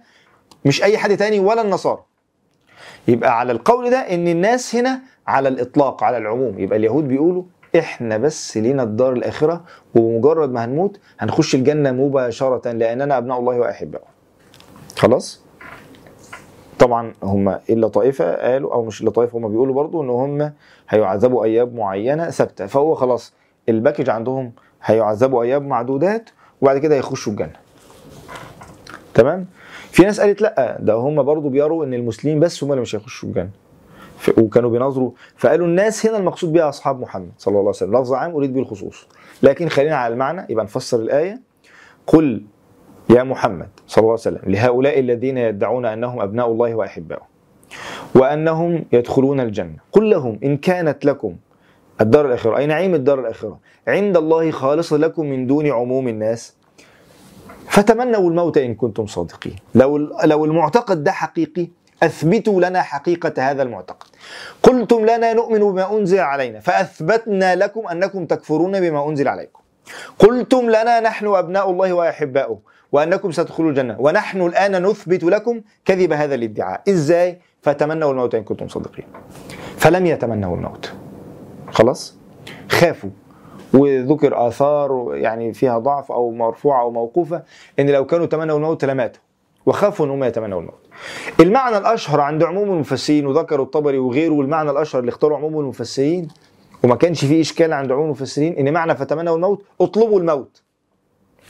مش 0.65 0.83
أي 0.83 0.99
حد 0.99 1.17
تاني 1.17 1.41
ولا 1.41 1.63
النصارى. 1.63 2.05
يبقى 3.09 3.39
على 3.39 3.53
القول 3.53 3.91
ده 3.91 3.97
إن 3.99 4.29
الناس 4.29 4.75
هنا 4.77 5.01
على 5.27 5.49
الإطلاق 5.49 6.05
على 6.05 6.19
العموم. 6.19 6.59
يبقى 6.59 6.79
اليهود 6.79 7.09
بيقولوا 7.09 7.43
إحنا 7.79 8.17
بس 8.17 8.57
لينا 8.57 8.83
الدار 8.83 9.13
الآخرة 9.13 9.65
وبمجرد 9.95 10.53
ما 10.53 10.65
هنموت 10.65 11.01
هنخش 11.21 11.55
الجنة 11.55 11.93
مباشرة 11.93 12.73
لأننا 12.73 13.19
أبناء 13.19 13.39
الله 13.39 13.55
وأحباؤه. 13.59 14.05
خلاص؟ 14.97 15.43
طبعا 16.79 17.13
هم 17.23 17.49
إلا 17.71 17.89
طائفة 17.89 18.35
قالوا 18.35 18.75
أو 18.75 18.85
مش 18.85 19.03
إلا 19.03 19.11
طائفة 19.11 19.39
هم 19.39 19.49
بيقولوا 19.49 19.75
برضو 19.75 20.03
إن 20.03 20.11
هم 20.11 20.53
هيعذبوا 20.89 21.45
أيام 21.45 21.77
معينة 21.77 22.31
ثابتة. 22.31 22.67
فهو 22.67 22.95
خلاص 22.95 23.33
الباكج 23.69 24.11
عندهم 24.11 24.53
هيعذبوا 24.85 25.43
أيام 25.43 25.69
معدودات 25.69 26.31
وبعد 26.61 26.79
كده 26.79 26.95
هيخشوا 26.97 27.33
الجنة. 27.33 27.53
تمام؟ 29.15 29.47
في 29.91 30.03
ناس 30.03 30.21
قالت 30.21 30.41
لأ 30.43 30.77
ده 30.81 30.95
هم 30.95 31.23
برضو 31.23 31.49
بيروا 31.49 31.85
إن 31.85 31.95
المسلمين 31.95 32.41
بس 32.41 32.65
هم 32.65 32.71
اللي 32.71 32.83
مش 32.83 32.95
هيخشوا 32.97 33.29
الجنة. 33.29 33.51
وكانوا 34.39 34.71
بيناظروا 34.71 35.11
فقالوا 35.37 35.67
الناس 35.67 36.07
هنا 36.07 36.17
المقصود 36.19 36.53
بها 36.53 36.69
أصحاب 36.69 37.01
محمد 37.01 37.31
صلى 37.39 37.53
الله 37.53 37.61
عليه 37.61 37.69
وسلم. 37.69 37.97
لفظ 37.97 38.13
عام 38.13 38.31
أريد 38.35 38.55
به 38.55 38.61
الخصوص. 38.61 39.07
لكن 39.43 39.69
خلينا 39.69 39.97
على 39.97 40.13
المعنى 40.13 40.47
يبقى 40.49 40.65
نفسر 40.65 40.99
الآية. 40.99 41.41
قل 42.07 42.43
يا 43.11 43.23
محمد 43.23 43.69
صلى 43.87 44.03
الله 44.03 44.13
عليه 44.13 44.21
وسلم 44.21 44.53
لهؤلاء 44.53 45.01
الذين 45.01 45.39
يدعون 45.39 45.87
أنهم 45.87 46.21
أبناء 46.21 46.47
الله 46.47 46.75
وأحباؤه 46.75 47.27
وأنهم 48.15 48.85
يدخلون 48.93 49.41
الجنة. 49.41 49.77
قل 49.93 50.11
لهم 50.11 50.39
إن 50.45 50.57
كانت 50.57 51.05
لكم 51.05 51.37
الدار 52.01 52.27
الآخرة 52.27 52.57
أي 52.57 52.67
نعيم 52.67 52.95
الدار 52.95 53.21
الآخرة 53.21 53.59
عند 53.89 54.17
الله 54.17 54.51
خالصة 54.51 54.97
لكم 54.97 55.27
من 55.27 55.47
دون 55.47 55.67
عموم 55.67 56.09
الناس 56.09 56.55
فتمنوا 57.69 58.31
الموت 58.31 58.59
إن 58.59 58.75
كنتم 58.75 59.07
صادقين. 59.07 59.57
لو 59.75 59.97
لو 60.25 60.45
المعتقد 60.45 61.05
ده 61.05 61.13
حقيقي 61.13 61.69
أثبتوا 62.03 62.61
لنا 62.61 62.83
حقيقة 62.83 63.51
هذا 63.51 63.63
المعتقد. 63.63 64.07
قلتم 64.63 65.03
لنا 65.07 65.33
نؤمن 65.33 65.59
بما 65.59 65.97
أنزل 65.99 66.19
علينا 66.19 66.61
فأثبتنا 66.61 67.57
لكم 67.57 67.89
أنكم 67.89 68.27
تكفرون 68.27 68.81
بما 68.81 69.09
أنزل 69.09 69.29
عليكم. 69.29 69.61
قلتم 70.19 70.71
لنا 70.71 71.01
نحن 71.01 71.27
أبناء 71.27 71.71
الله 71.71 71.93
وأحباؤه 71.93 72.59
وأنكم 72.93 73.31
ستدخلوا 73.33 73.71
الجنة. 73.71 73.97
ونحن 73.99 74.41
الآن 74.41 74.83
نثبت 74.87 75.25
لكم 75.25 75.61
كذب 75.85 76.13
هذا 76.13 76.35
الادعاء. 76.35 76.83
إزاي؟ 76.89 77.39
فتمنوا 77.63 78.11
الموت 78.11 78.35
إن 78.35 78.45
كنتم 78.45 78.69
صادقين. 78.69 79.05
فلم 79.77 80.07
يتمنوا 80.07 80.57
الموت. 80.57 80.93
خلاص؟ 81.71 82.17
خافوا. 82.71 83.11
وذكر 83.75 84.49
آثار 84.49 85.11
يعني 85.15 85.53
فيها 85.53 85.79
ضعف 85.79 86.13
أو 86.13 86.31
مرفوعة 86.31 86.81
أو 86.81 86.91
موقوفة 86.91 87.43
إن 87.79 87.91
لو 87.91 88.07
كانوا 88.07 88.27
تمنوا 88.27 88.57
الموت 88.57 88.85
لماتوا. 88.85 89.23
وخافوا 89.67 90.07
إنهم 90.07 90.25
يتمنوا 90.25 90.61
الموت. 90.61 90.87
المعنى 91.41 91.79
الأشهر 91.79 92.21
عند 92.21 92.43
عموم 92.43 92.71
المفسرين 92.71 93.27
وذكروا 93.27 93.65
الطبري 93.65 93.99
وغيره 93.99 94.33
والمعنى 94.33 94.71
الأشهر 94.71 95.01
اللي 95.01 95.09
اختاروا 95.09 95.37
عموم 95.37 95.61
المفسرين 95.61 96.29
وما 96.85 96.95
كانش 96.95 97.25
فيه 97.25 97.41
إشكال 97.41 97.73
عند 97.73 97.93
عموم 97.93 98.05
المفسرين 98.05 98.53
إن 98.57 98.73
معنى 98.73 98.97
فتمنوا 98.97 99.37
الموت 99.37 99.65
أطلبوا 99.81 100.21
الموت. 100.21 100.63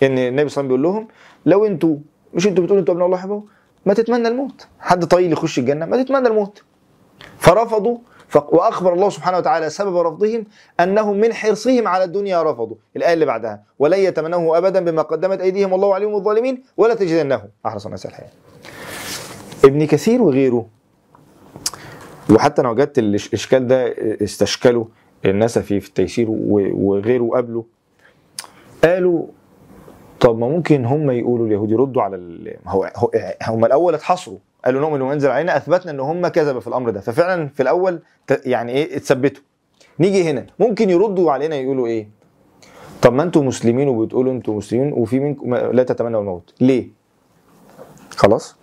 إن 0.03 0.19
النبي 0.19 0.19
صلى 0.19 0.29
الله 0.29 0.39
عليه 0.39 0.45
وسلم 0.45 0.69
بيقول 0.69 0.83
لهم 0.83 1.09
لو 1.49 1.67
أنتوا 1.67 1.97
مش 2.35 2.47
أنتوا 2.47 2.65
بتقولوا 2.65 2.81
أنتوا 2.81 2.95
ابناء 2.95 3.07
الله 3.07 3.19
حبوا 3.19 3.41
ما 3.87 3.95
تتمنى 3.95 4.29
الموت، 4.29 4.67
حد 4.81 5.05
طويل 5.05 5.33
يخش 5.33 5.59
الجنة 5.59 5.87
ما 5.87 6.03
تتمنى 6.03 6.29
الموت. 6.29 6.63
فرفضوا 7.39 7.99
وأخبر 8.35 8.93
الله 8.95 9.11
سبحانه 9.11 9.39
وتعالى 9.39 9.71
سبب 9.71 9.97
رفضهم 9.97 10.45
أنهم 10.81 11.17
من 11.21 11.33
حرصهم 11.33 11.89
على 11.89 12.05
الدنيا 12.05 12.43
رفضوا. 12.43 12.77
الآية 12.97 13.15
اللي 13.15 13.27
بعدها 13.27 13.63
ولن 13.79 13.99
يتمنوه 13.99 14.59
ابدا 14.59 14.85
بما 14.85 15.03
قدمت 15.03 15.41
ايديهم 15.41 15.73
والله 15.73 15.95
عليم 15.95 16.13
بالظالمين 16.15 16.63
ولا 16.77 16.95
تجدنهم 16.95 17.49
أحرص 17.67 17.87
الناس 17.87 18.07
على 18.07 18.15
الحياة 18.15 18.31
ابن 19.65 19.87
كثير 19.87 20.23
وغيره 20.23 20.67
وحتى 22.31 22.61
أنا 22.63 22.71
وجدت 22.71 22.99
الاشكال 22.99 23.67
ده 23.67 23.95
استشكله 24.25 24.89
النسفي 25.25 25.81
في 25.81 25.89
التيسير 25.89 26.27
وغيره 26.31 27.31
قبله 27.35 27.65
قالوا 28.85 29.27
طب 30.21 30.39
ما 30.39 30.49
ممكن 30.49 30.85
هم 30.85 31.11
يقولوا 31.11 31.47
اليهود 31.47 31.71
يردوا 31.71 32.03
على 32.03 32.17
ال... 32.17 32.57
هو 32.67 32.91
هم 33.43 33.65
الأول 33.65 33.95
اتحصروا 33.95 34.39
قالوا 34.65 34.81
نؤمن 34.81 35.13
انزل 35.13 35.31
علينا 35.31 35.57
أثبتنا 35.57 35.93
إن 35.93 36.01
هم 36.01 36.29
كذبوا 36.29 36.61
في 36.61 36.67
الأمر 36.67 36.91
ده. 36.91 37.01
ففعلا 37.01 37.49
في 37.49 37.63
الأول 37.63 38.03
يعني 38.45 38.73
إيه 38.73 38.97
اتثبتوا. 38.97 39.43
نيجي 40.01 40.31
هنا 40.31 40.47
ممكن 40.59 40.91
يردوا 40.91 41.33
علينا 41.33 41.57
يقولوا 41.57 41.87
إيه؟ 41.87 42.09
طب 43.03 43.13
ما 43.13 43.23
أنتوا 43.23 43.43
مسلمين 43.43 43.89
وبتقولوا 43.89 44.33
أنتوا 44.33 44.55
مسلمين 44.55 44.93
وفي 44.93 45.21
منكم 45.21 45.55
لا 45.55 45.83
تتمنوا 45.83 46.21
الموت. 46.21 46.55
ليه؟ 46.61 46.89
خلاص. 48.11 48.57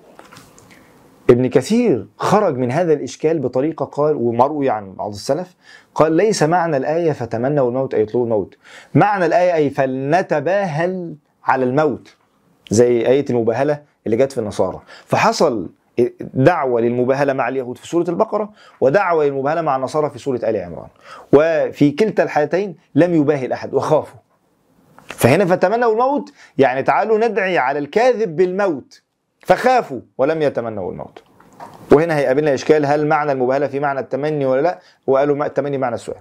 ابن 1.29 1.47
كثير 1.49 2.07
خرج 2.17 2.57
من 2.57 2.71
هذا 2.71 2.93
الإشكال 2.93 3.39
بطريقة 3.39 3.85
قال 3.85 4.15
ومروي 4.15 4.69
عن 4.69 4.93
بعض 4.93 5.11
السلف 5.11 5.55
قال 5.95 6.11
ليس 6.11 6.43
معنى 6.43 6.77
الآية 6.77 7.11
فتمنوا 7.11 7.69
الموت 7.69 7.93
أي 7.93 8.01
يطلبوا 8.01 8.23
الموت. 8.23 8.57
معنى 8.95 9.25
الآية 9.25 9.53
أي 9.53 9.69
فلنتباهل 9.69 11.15
على 11.45 11.65
الموت 11.65 12.15
زي 12.69 13.07
آية 13.07 13.25
المباهلة 13.29 13.81
اللي 14.05 14.17
جت 14.17 14.31
في 14.31 14.37
النصارى. 14.37 14.81
فحصل 15.05 15.69
دعوة 16.19 16.81
للمباهلة 16.81 17.33
مع 17.33 17.47
اليهود 17.49 17.77
في 17.77 17.87
سورة 17.87 18.09
البقرة 18.09 18.51
ودعوة 18.81 19.25
للمباهلة 19.25 19.61
مع 19.61 19.75
النصارى 19.75 20.09
في 20.09 20.19
سورة 20.19 20.39
آل 20.43 20.57
عمران. 20.57 20.87
وفي 21.33 21.91
كلتا 21.91 22.23
الحالتين 22.23 22.75
لم 22.95 23.13
يباهل 23.13 23.53
أحد 23.53 23.73
وخافوا. 23.73 24.19
فهنا 25.07 25.45
فتمنوا 25.45 25.91
الموت 25.91 26.33
يعني 26.57 26.83
تعالوا 26.83 27.17
ندعي 27.27 27.57
على 27.57 27.79
الكاذب 27.79 28.35
بالموت. 28.35 29.01
فخافوا 29.39 30.01
ولم 30.17 30.41
يتمنوا 30.41 30.91
الموت. 30.91 31.23
وهنا 31.91 32.17
هيقابلنا 32.17 32.53
إشكال 32.53 32.85
هل 32.85 33.07
معنى 33.07 33.31
المباهلة 33.31 33.67
في 33.67 33.79
معنى 33.79 33.99
التمني 33.99 34.45
ولا 34.45 34.61
لأ؟ 34.61 34.79
وقالوا 35.07 35.45
التمني 35.45 35.77
معنى 35.77 35.95
السؤال. 35.95 36.19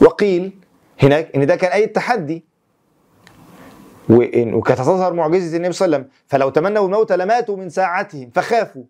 وقيل 0.00 0.58
هناك 1.02 1.36
إن 1.36 1.46
ده 1.46 1.56
كان 1.56 1.72
أي 1.72 1.86
تحدي 1.86 2.44
وإن 4.08 4.54
وكانت 4.54 4.78
تظهر 4.80 5.12
معجزة 5.12 5.56
النبي 5.56 5.72
صلى 5.72 5.86
الله 5.86 5.96
عليه 5.96 6.06
وسلم. 6.06 6.16
فلو 6.26 6.48
تمنوا 6.48 6.86
الموت 6.86 7.12
لماتوا 7.12 7.56
من 7.56 7.68
ساعتهم 7.68 8.30
فخافوا. 8.34 8.82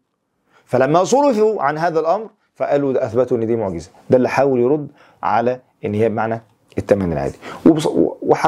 فلما 0.64 1.04
صرفوا 1.04 1.62
عن 1.62 1.78
هذا 1.78 2.00
الأمر 2.00 2.28
فقالوا 2.54 2.92
ده 2.92 3.06
أثبتوا 3.06 3.36
إن 3.36 3.46
دي 3.46 3.56
معجزة. 3.56 3.90
ده 4.10 4.16
اللي 4.16 4.28
حاول 4.28 4.60
يرد 4.60 4.88
على 5.22 5.60
ان 5.84 5.94
هي 5.94 6.08
بمعنى 6.08 6.42
التمني 6.78 7.14
العادي 7.14 7.36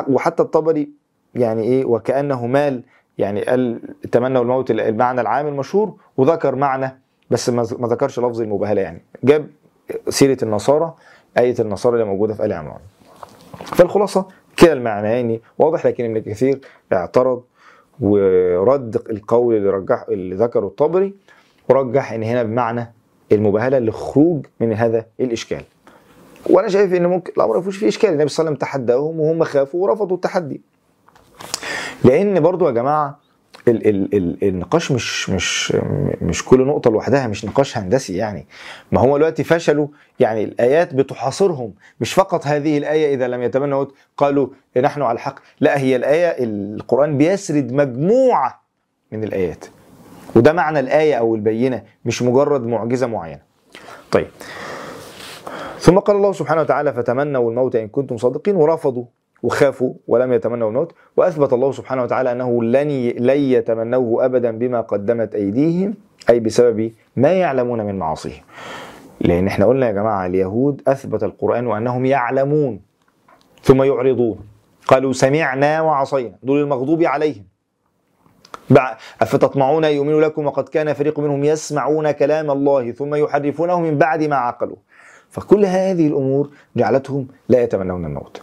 وحتى 0.09 0.43
الطبري 0.43 0.89
يعني 1.35 1.63
إيه 1.63 1.85
وكأنه 1.85 2.47
مال 2.47 2.83
يعني 3.19 3.43
قال 3.45 3.81
تمنوا 4.13 4.43
الموت 4.43 4.71
المعنى 4.71 5.21
العام 5.21 5.47
المشهور 5.47 5.95
وذكر 6.17 6.55
معنى 6.55 6.99
بس 7.31 7.51
ما 7.51 7.67
ما 7.79 7.89
ذكرش 7.89 8.19
لفظ 8.19 8.41
المباهلة 8.41 8.81
يعني. 8.81 9.03
جاب 9.25 9.47
سيرة 10.09 10.39
النصارى 10.43 10.95
آية 11.39 11.55
النصارى 11.61 11.95
اللي 11.95 12.07
موجودة 12.07 12.35
في 12.35 12.45
آل 12.45 12.53
عمران. 12.53 12.79
فالخلاصة 13.65 14.27
كلا 14.59 14.73
المعنيين 14.73 15.41
واضح 15.59 15.87
لكن 15.87 16.05
ابن 16.05 16.19
كثير 16.19 16.61
اعترض 16.93 17.43
ورد 18.01 18.97
القول 19.11 19.57
اللي 19.57 19.71
رجح 19.71 20.05
اللي 20.09 20.35
ذكره 20.35 20.67
الطبري 20.67 21.15
ورجح 21.69 22.13
إن 22.13 22.23
هنا 22.23 22.43
بمعنى 22.43 22.93
المباهلة 23.33 23.79
للخروج 23.79 24.47
من 24.61 24.73
هذا 24.73 25.07
الإشكال. 25.21 25.63
وأنا 26.47 26.69
شايف 26.69 26.95
إن 26.95 27.07
ممكن 27.07 27.33
الأمر 27.37 27.55
ما 27.55 27.61
فيهوش 27.61 27.77
فيه 27.77 27.89
إشكال. 27.89 28.11
النبي 28.11 28.29
صلى 28.29 28.43
الله 28.43 28.49
عليه 28.51 28.57
وسلم 28.59 28.69
تحداهم 28.69 29.21
وهم 29.21 29.45
خافوا 29.45 29.83
ورفضوا 29.83 30.17
التحدي. 30.17 30.61
لأن 32.05 32.41
برضو 32.41 32.67
يا 32.67 32.73
جماعة 32.73 33.19
ال 33.69 33.89
ال 33.89 34.15
ال 34.15 34.49
النقاش 34.49 34.93
مش 34.93 35.31
مش 35.31 35.73
مش 36.23 36.45
كل 36.45 36.67
نقطة 36.67 36.91
لوحدها 36.91 37.27
مش 37.27 37.45
نقاش 37.45 37.79
هندسي 37.79 38.17
يعني. 38.17 38.47
ما 38.93 39.01
هو 39.01 39.17
دلوقتي 39.17 39.45
فشلوا 39.45 39.89
يعني 40.21 40.45
الآيات 40.45 40.95
بتحاصرهم. 40.95 41.75
مش 42.01 42.13
فقط 42.15 42.47
هذه 42.47 42.79
الآية 42.79 43.15
إذا 43.15 43.29
لم 43.29 43.43
يتمنوا 43.43 43.87
قالوا 44.17 44.49
نحن 44.77 45.03
على 45.03 45.17
الحق. 45.17 45.39
لا 45.61 45.79
هي 45.79 45.97
الآية 45.97 46.45
القرآن 46.45 47.19
بيسرد 47.19 47.73
مجموعة 47.73 48.63
من 49.13 49.25
الآيات. 49.25 49.65
وده 50.37 50.53
معنى 50.53 50.81
الآية 50.81 51.15
أو 51.15 51.35
البينة 51.35 51.83
مش 52.05 52.23
مجرد 52.23 52.67
معجزة 52.67 53.07
معينة. 53.07 53.41
طيب. 54.11 54.27
ثم 55.79 55.99
قال 55.99 56.17
الله 56.17 56.33
سبحانه 56.33 56.61
وتعالى 56.61 56.93
فتمنوا 56.93 57.51
الموت 57.51 57.77
إن 57.77 57.89
كنتم 57.89 58.17
صادقين 58.17 58.57
ورفضوا. 58.57 59.05
وخافوا 59.43 59.95
ولم 60.09 60.33
يتمنوا 60.33 60.69
الموت. 60.69 60.93
وأثبت 61.17 61.53
الله 61.53 61.73
سبحانه 61.73 62.03
وتعالى 62.03 62.33
أنه 62.33 62.63
لن 62.63 62.89
لن 63.19 63.39
يتمنوه 63.39 64.25
أبدا 64.25 64.51
بما 64.51 64.81
قدمت 64.81 65.35
أيديهم 65.35 65.95
أي 66.31 66.41
بسبب 66.41 66.93
ما 67.17 67.33
يعلمون 67.33 67.81
من 67.87 67.99
معاصيهم. 67.99 68.43
لأن 69.21 69.47
إحنا 69.47 69.67
قلنا 69.67 69.87
يا 69.87 69.93
جماعة 69.93 70.27
اليهود 70.27 70.83
أثبت 70.89 71.23
القرآن 71.23 71.71
انهم 71.73 72.07
يعلمون 72.07 72.81
ثم 73.63 73.83
يعرضون. 73.83 74.39
قالوا 74.87 75.13
سمعنا 75.13 75.81
وعصينا. 75.81 76.35
دول 76.43 76.61
المغضوب 76.61 77.03
عليهم. 77.03 77.45
أفتطمعون 79.21 79.85
أن 79.85 79.93
يؤمنوا 79.93 80.21
لكم 80.21 80.47
وقد 80.47 80.69
كان 80.69 80.93
فريق 80.93 81.21
منهم 81.21 81.45
يسمعون 81.45 82.11
كلام 82.11 82.51
الله 82.51 82.91
ثم 82.91 83.15
يحرفونه 83.15 83.81
من 83.81 83.99
بعد 83.99 84.23
ما 84.23 84.37
عقلوا 84.37 84.77
فكل 85.29 85.65
هذه 85.65 86.07
الأمور 86.07 86.51
جعلتهم 86.77 87.27
لا 87.49 87.63
يتمنون 87.63 88.05
الموت. 88.05 88.43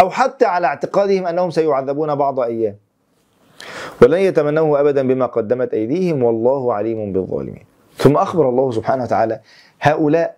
أو 0.00 0.10
حتى 0.10 0.44
على 0.44 0.66
اعتقادهم 0.66 1.26
أنهم 1.26 1.50
سيعذبون 1.50 2.14
بعض 2.14 2.40
أيام. 2.40 2.76
ولن 4.02 4.18
يتمنوه 4.18 4.80
أبدا 4.80 5.08
بما 5.08 5.26
قدمت 5.26 5.74
أيديهم 5.74 6.22
والله 6.22 6.74
عليم 6.74 7.12
بالظالمين. 7.12 7.64
ثم 7.96 8.16
أخبر 8.16 8.48
الله 8.48 8.70
سبحانه 8.70 9.02
وتعالى 9.04 9.40
هؤلاء 9.80 10.36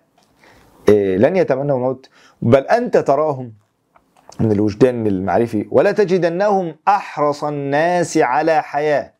إيه، 0.89 1.17
لن 1.17 1.35
يتمنوا 1.35 1.77
الموت. 1.77 2.09
بل 2.41 2.61
أنت 2.67 2.97
تراهم 2.97 3.53
من 4.39 4.51
الوجدان 4.51 5.07
المعرفي 5.07 5.67
ولا 5.71 5.91
تجدنهم 5.91 6.75
أحرص 6.87 7.43
الناس 7.43 8.17
على 8.17 8.63
حياة. 8.63 9.11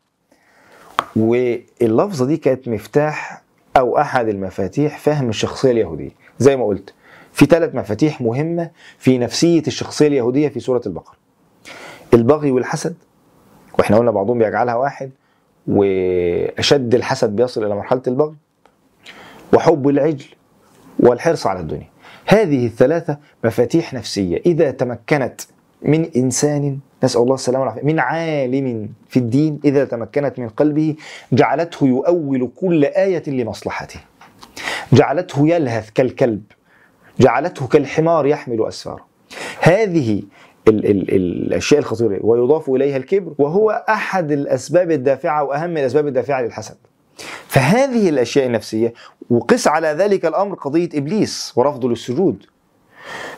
واللفظه 1.16 2.26
دي 2.26 2.36
كانت 2.36 2.68
مفتاح 2.68 3.42
أو 3.76 3.98
أحد 3.98 4.28
المفاتيح 4.28 4.98
فهم 4.98 5.28
الشخصية 5.28 5.70
اليهودية. 5.70 6.10
زي 6.38 6.56
ما 6.56 6.66
قلت 6.66 6.94
في 7.32 7.46
ثلاث 7.46 7.74
مفاتيح 7.74 8.20
مهمة 8.20 8.70
في 8.98 9.18
نفسية 9.18 9.62
الشخصية 9.66 10.06
اليهودية 10.06 10.48
في 10.48 10.60
سورة 10.60 10.82
البقرة. 10.86 11.16
البغي 12.14 12.50
والحسد 12.50 12.94
وإحنا 13.78 13.96
قلنا 13.96 14.10
بعضهم 14.10 14.38
بيجعلها 14.38 14.74
واحد 14.74 15.10
وأشد 15.66 16.94
الحسد 16.94 17.36
بيصل 17.36 17.64
إلى 17.64 17.74
مرحلة 17.74 18.02
البغي 18.06 18.34
وحب 19.54 19.88
العجل 19.88 20.26
والحرص 21.00 21.46
على 21.46 21.60
الدنيا. 21.60 21.88
هذه 22.26 22.66
الثلاثة 22.66 23.18
مفاتيح 23.44 23.94
نفسية. 23.94 24.42
إذا 24.46 24.70
تمكنت 24.70 25.40
من 25.82 26.10
إنسان 26.16 26.78
نسأل 27.04 27.20
الله 27.20 27.34
السلامة 27.34 27.60
والعافية 27.64 27.82
من 27.82 27.98
عالم 27.98 28.88
في 29.08 29.18
الدين 29.18 29.60
إذا 29.64 29.84
تمكنت 29.84 30.38
من 30.38 30.48
قلبه 30.48 30.94
جعلته 31.32 31.86
يؤول 31.86 32.50
كل 32.56 32.84
آية 32.84 33.22
لمصلحته. 33.30 34.00
جعلته 34.92 35.48
يلهث 35.48 35.90
كالكلب. 35.90 36.42
جعلته 37.20 37.66
كالحمار 37.66 38.26
يحمل 38.26 38.68
أسفاره. 38.68 39.06
هذه 39.60 40.22
ال 40.68 40.90
ال 40.90 41.14
الأشياء 41.14 41.80
الخطيرة 41.80 42.18
ويضاف 42.22 42.70
إليها 42.70 42.96
الكبر 42.96 43.32
وهو 43.38 43.84
أحد 43.88 44.32
الأسباب 44.32 44.90
الدافعة 44.90 45.44
وأهم 45.44 45.76
الأسباب 45.76 46.06
الدافعة 46.06 46.40
للحسد. 46.42 46.76
فهذه 47.46 48.08
الأشياء 48.08 48.46
النفسية 48.46 48.92
وقس 49.30 49.68
على 49.68 49.88
ذلك 49.88 50.26
الأمر 50.26 50.54
قضية 50.54 50.88
إبليس 50.94 51.52
ورفضه 51.56 51.88
للسجود. 51.88 52.46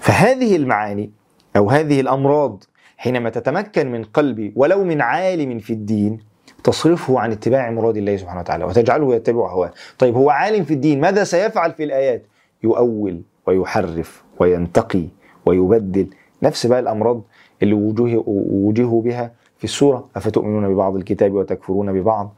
فهذه 0.01 0.57
المعاني 0.57 1.11
أو 1.57 1.71
هذه 1.71 2.01
الأمراض 2.01 2.65
حينما 2.97 3.31
تتمكن 3.31 3.93
من 3.93 4.05
قلبي 4.05 4.53
ولو 4.57 4.85
من 4.85 5.01
عالم 5.01 5.59
في 5.59 5.73
الدين 5.73 6.19
تصرفه 6.65 7.21
عن 7.21 7.33
اتباع 7.33 7.71
مراد 7.71 7.97
الله 7.97 8.17
سبحانه 8.17 8.41
وتعالى 8.41 8.65
وتجعله 8.65 9.15
يتبع 9.15 9.51
هواه. 9.51 9.73
طيب 9.99 10.17
هو 10.17 10.31
عالم 10.31 10.65
في 10.65 10.75
الدين 10.75 11.01
ماذا 11.01 11.25
سيفعل 11.25 11.73
في 11.73 11.85
الآيات؟ 11.85 12.27
يؤول. 12.63 13.23
ويحرف 13.47 14.23
وينتقي 14.39 15.07
ويبدل. 15.47 16.07
نفس 16.43 16.67
بقى 16.67 16.81
الأمراض 16.81 17.23
اللي 17.63 17.75
وجوه 17.75 18.25
وجهوا 18.51 19.03
بها 19.03 19.33
في 19.59 19.65
السورة 19.65 20.09
أفتؤمنون 20.17 20.75
ببعض 20.75 20.97
الكتاب 20.97 21.33
وتكفرون 21.33 21.93
ببعض؟ 21.93 22.35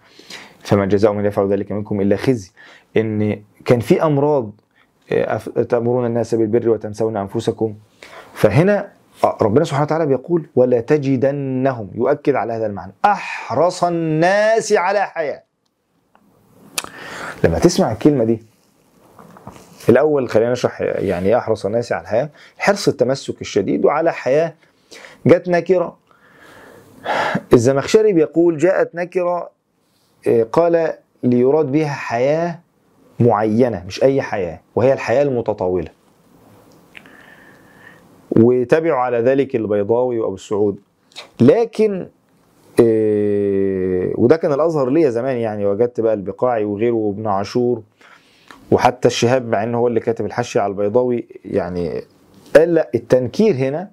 فما 0.60 0.86
جزاء 0.86 1.12
من 1.12 1.24
يفعل 1.24 1.52
ذلك 1.52 1.72
منكم 1.72 2.00
إلا 2.00 2.16
خزي. 2.16 2.50
إن 2.96 3.42
كان 3.64 3.80
في 3.80 4.02
أمراض 4.02 4.50
أف- 5.12 5.66
تأمرون 5.68 6.06
الناس 6.06 6.34
بالبر 6.34 6.68
وتنسون 6.68 7.16
أنفسكم. 7.16 7.74
فهنا 8.34 8.92
ربنا 9.42 9.64
سبحانه 9.64 9.84
وتعالى 9.84 10.06
بيقول 10.06 10.46
ولا 10.56 10.80
تجدنهم. 10.80 11.90
يؤكد 11.94 12.34
على 12.34 12.52
هذا 12.52 12.66
المعنى. 12.66 12.92
أحرص 13.04 13.84
الناس 13.84 14.72
على 14.72 15.06
حياة. 15.06 15.42
لما 17.44 17.58
تسمع 17.58 17.92
الكلمة 17.92 18.24
دي 18.24 18.42
الأول 19.88 20.28
خلينا 20.28 20.52
نشرح 20.52 20.80
يعني 20.80 21.28
إيه 21.28 21.38
أحرص 21.38 21.66
الناس 21.66 21.92
على 21.92 22.02
الحياة. 22.02 22.28
حرص 22.58 22.88
التمسك 22.88 23.40
الشديد 23.40 23.84
وعلى 23.84 24.12
حياة 24.12 24.54
جت 25.26 25.48
نكرة. 25.48 25.96
الزمخشري 27.52 28.12
بيقول 28.12 28.56
جاءت 28.58 28.94
نكرة 28.94 29.50
آه، 30.28 30.42
قال 30.42 30.92
ليراد 31.22 31.72
بها 31.72 31.92
حياة 31.92 32.58
معينة 33.20 33.84
مش 33.86 34.02
أي 34.02 34.22
حياة 34.22 34.60
وهي 34.76 34.92
الحياة 34.92 35.22
المتطاولة. 35.22 35.88
وتبعوا 38.30 38.98
على 38.98 39.18
ذلك 39.18 39.56
البيضاوي 39.56 40.18
وأبو 40.18 40.34
السعود. 40.34 40.78
لكن 41.40 42.08
آه، 42.80 44.12
وده 44.14 44.36
كان 44.36 44.52
الأظهر 44.52 44.90
ليا 44.90 45.10
زمان 45.10 45.36
يعني 45.36 45.66
وجدت 45.66 46.00
بقى 46.00 46.14
البقاعي 46.14 46.64
وغيره 46.64 46.94
وابن 46.94 47.26
عاشور 47.26 47.82
وحتى 48.72 49.08
الشهاب 49.08 49.48
مع 49.48 49.62
إنه 49.62 49.78
هو 49.78 49.86
اللي 49.88 50.00
كاتب 50.00 50.26
الحشي 50.26 50.58
على 50.58 50.70
البيضاوي 50.70 51.26
يعني 51.44 52.02
قال 52.56 52.74
لا 52.74 52.90
التنكير 52.94 53.54
هنا 53.54 53.90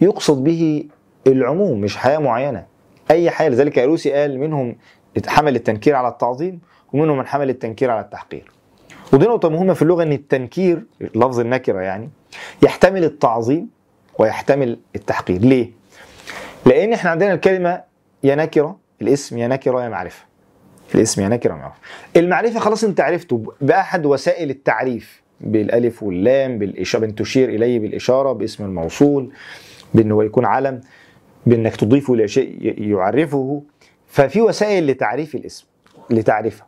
يقصد 0.00 0.44
به 0.44 0.84
العموم 1.26 1.80
مش 1.80 1.96
حياة 1.96 2.18
معينة 2.18 2.66
أي 3.10 3.30
حياه 3.30 3.48
لذلك 3.48 3.78
ايروسي 3.78 4.12
قال 4.12 4.40
منهم 4.40 4.76
حمل 5.26 5.56
التنكير 5.56 5.94
على 5.94 6.08
التعظيم 6.08 6.60
ومنهم 6.92 7.18
من 7.18 7.26
حمل 7.26 7.50
التنكير 7.50 7.90
على 7.90 8.00
التحقير 8.00 8.50
ودي 9.12 9.26
نقطة 9.26 9.48
مهمة 9.48 9.72
في 9.74 9.82
اللغة 9.82 10.02
إن 10.02 10.12
التنكير 10.12 10.84
لفظ 11.00 11.40
النكرة 11.40 11.80
يعني 11.80 12.10
يحتمل 12.62 13.04
التعظيم 13.04 13.68
ويحتمل 14.18 14.78
التحقير، 14.96 15.40
ليه؟ 15.40 15.70
لأن 16.66 16.92
إحنا 16.92 17.10
عندنا 17.10 17.34
الكلمة 17.34 17.82
يا 18.22 18.34
نكرة 18.34 18.78
الاسم 19.02 19.38
يا 19.38 19.48
نكرة 19.48 19.84
يا 19.84 19.88
معرفة. 19.88 20.24
الاسم 20.94 21.22
يا 21.22 21.28
نكرة 21.28 21.52
يا 21.52 21.58
معرفة. 21.58 21.76
المعرفة 22.16 22.60
خلاص 22.60 22.84
أنت 22.84 23.00
عرفته 23.00 23.52
بأحد 23.60 24.06
وسائل 24.06 24.50
التعريف 24.50 25.22
بالألف 25.40 26.02
واللام 26.02 26.58
بالإشارة 26.58 27.00
بأن 27.00 27.14
تشير 27.14 27.48
إليه 27.48 27.78
بالإشارة 27.80 28.32
باسم 28.32 28.64
الموصول 28.64 29.30
بأنه 29.94 30.14
هو 30.14 30.22
يكون 30.22 30.44
علم 30.44 30.80
بأنك 31.46 31.76
تضيفه 31.76 32.14
إلى 32.14 32.28
شيء 32.28 32.58
يعرفه. 32.90 33.62
ففي 34.06 34.40
وسائل 34.40 34.86
لتعريف 34.86 35.34
الاسم 35.34 35.66
لتعريفه 36.10 36.64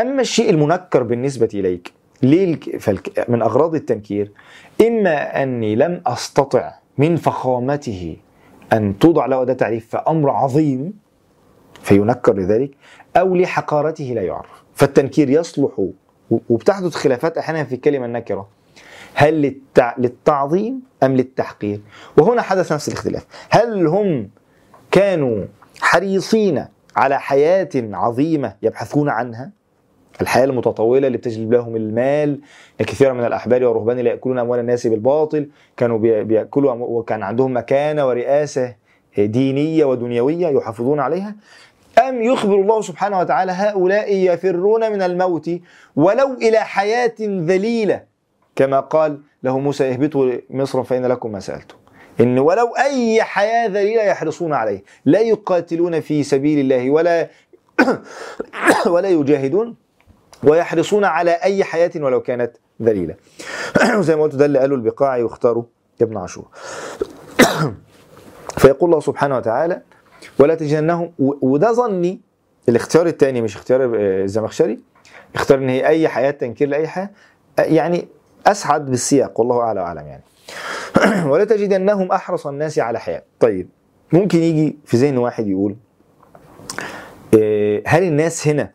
أما 0.00 0.20
الشيء 0.20 0.50
المنكر 0.50 1.02
بالنسبة 1.02 1.48
إليك 1.54 1.92
ليه 2.22 2.44
الك... 2.44 2.76
فالك... 2.76 3.30
من 3.30 3.42
أغراض 3.42 3.74
التنكير 3.74 4.30
إما 4.86 5.42
أني 5.42 5.76
لم 5.76 6.02
أستطع 6.06 6.72
من 6.98 7.16
فخامته 7.16 8.16
أن 8.72 8.98
توضع 8.98 9.26
له 9.26 9.42
أداة 9.42 9.54
تعريف 9.54 9.88
فأمر 9.88 10.30
عظيم 10.30 10.92
فينكر 11.82 12.36
لذلك. 12.36 12.70
أو 13.16 13.34
لحقارته 13.36 14.04
لا 14.04 14.22
يعرف. 14.22 14.62
فالتنكير 14.74 15.30
يصلح 15.30 15.86
وبتحدث 16.50 16.94
خلافات 16.94 17.38
أحيانا 17.38 17.64
في 17.64 17.74
الكلمة 17.74 18.06
النكرة. 18.06 18.48
هل 19.14 19.42
للتع... 19.42 19.94
للتعظيم 19.98 20.80
أم 21.02 21.16
للتحقير؟ 21.16 21.80
وهنا 22.18 22.42
حدث 22.42 22.72
نفس 22.72 22.88
الاختلاف. 22.88 23.26
هل 23.50 23.86
هم 23.86 24.28
كانوا 24.90 25.44
حريصين 25.80 26.64
على 26.96 27.20
حياة 27.20 27.68
عظيمة 27.76 28.54
يبحثون 28.62 29.08
عنها؟ 29.08 29.50
الحياة 30.20 30.44
المتطوله 30.44 31.06
اللي 31.06 31.18
بتجلب 31.18 31.52
لهم 31.52 31.76
المال 31.76 32.40
كثيرا 32.78 33.12
من 33.12 33.24
الأحبار 33.24 33.64
والرهبان 33.64 33.98
لا 33.98 34.10
يأكلون 34.10 34.38
أموال 34.38 34.60
الناس 34.60 34.86
بالباطل 34.86 35.48
كانوا 35.76 35.98
بي- 35.98 36.24
بيأكلوا 36.24 36.72
أمو- 36.72 36.76
وكان 36.90 37.22
عندهم 37.22 37.56
مكانة 37.56 38.06
ورئاسة 38.08 38.74
دينية 39.18 39.84
ودنيوية 39.84 40.46
يحافظون 40.48 41.00
عليها. 41.00 41.34
أم 41.98 42.22
يخبر 42.22 42.54
الله 42.54 42.80
سبحانه 42.80 43.18
وتعالى 43.18 43.52
هؤلاء 43.52 44.14
يفرون 44.14 44.92
من 44.92 45.02
الموت 45.02 45.50
ولو 45.96 46.34
إلى 46.34 46.58
حياة 46.58 47.14
ذليلة؟ 47.20 48.02
كما 48.56 48.80
قال 48.80 49.20
له 49.42 49.58
موسى 49.58 49.92
اهبطوا 49.92 50.32
مصر 50.50 50.82
فإن 50.82 51.06
لكم 51.06 51.32
ما 51.32 51.40
سألتم. 51.40 51.76
إن 52.20 52.38
ولو 52.38 52.66
أي 52.76 53.22
حياة 53.22 53.66
ذليلة 53.66 54.02
يحرصون 54.02 54.52
عليه. 54.52 54.82
لا 55.04 55.20
يقاتلون 55.20 56.00
في 56.00 56.22
سبيل 56.22 56.58
الله 56.58 56.90
ولا 56.90 57.28
ولا 58.86 59.08
يجاهدون 59.08 59.76
ويحرصون 60.44 61.04
على 61.04 61.30
أي 61.30 61.64
حياة 61.64 61.90
ولو 61.96 62.20
كانت 62.20 62.52
ذليلة. 62.82 63.14
زي 64.00 64.16
ما 64.16 64.22
قلت 64.22 64.34
ده 64.34 64.44
اللي 64.44 64.58
قاله 64.58 64.74
البقاعي 64.74 65.22
واختاروا 65.22 65.64
ابن 66.02 66.16
عاشور. 66.16 66.48
فيقول 68.60 68.90
الله 68.90 69.00
سبحانه 69.00 69.36
وتعالى 69.36 69.82
ولا 70.38 70.54
تجدنهم 70.54 71.12
وده 71.18 71.72
ظني 71.72 72.20
الاختيار 72.68 73.06
الثاني 73.06 73.42
مش 73.42 73.56
اختيار 73.56 73.84
آه، 73.84 74.22
الزمخشري. 74.24 74.78
اختار 75.34 75.58
إن 75.58 75.68
هي 75.68 75.86
أي 75.86 76.08
حياة 76.08 76.30
تنكير 76.30 76.68
لأي 76.68 76.88
حياة. 76.88 77.10
آه، 77.58 77.62
يعني 77.62 78.08
أسعد 78.46 78.90
بالسياق 78.90 79.40
والله 79.40 79.60
أعلى 79.60 79.80
وأعلم 79.80 80.06
يعني. 80.06 80.22
ولا 81.30 81.44
تجدنهم 81.44 82.12
أحرص 82.12 82.46
الناس 82.46 82.78
على 82.78 83.00
حياة. 83.00 83.22
طيب 83.40 83.68
ممكن 84.12 84.38
يجي 84.42 84.76
في 84.84 84.96
ذهن 84.96 85.18
واحد 85.18 85.46
يقول 85.46 85.76
آه، 87.38 87.82
هل 87.86 88.02
الناس 88.02 88.48
هنا 88.48 88.70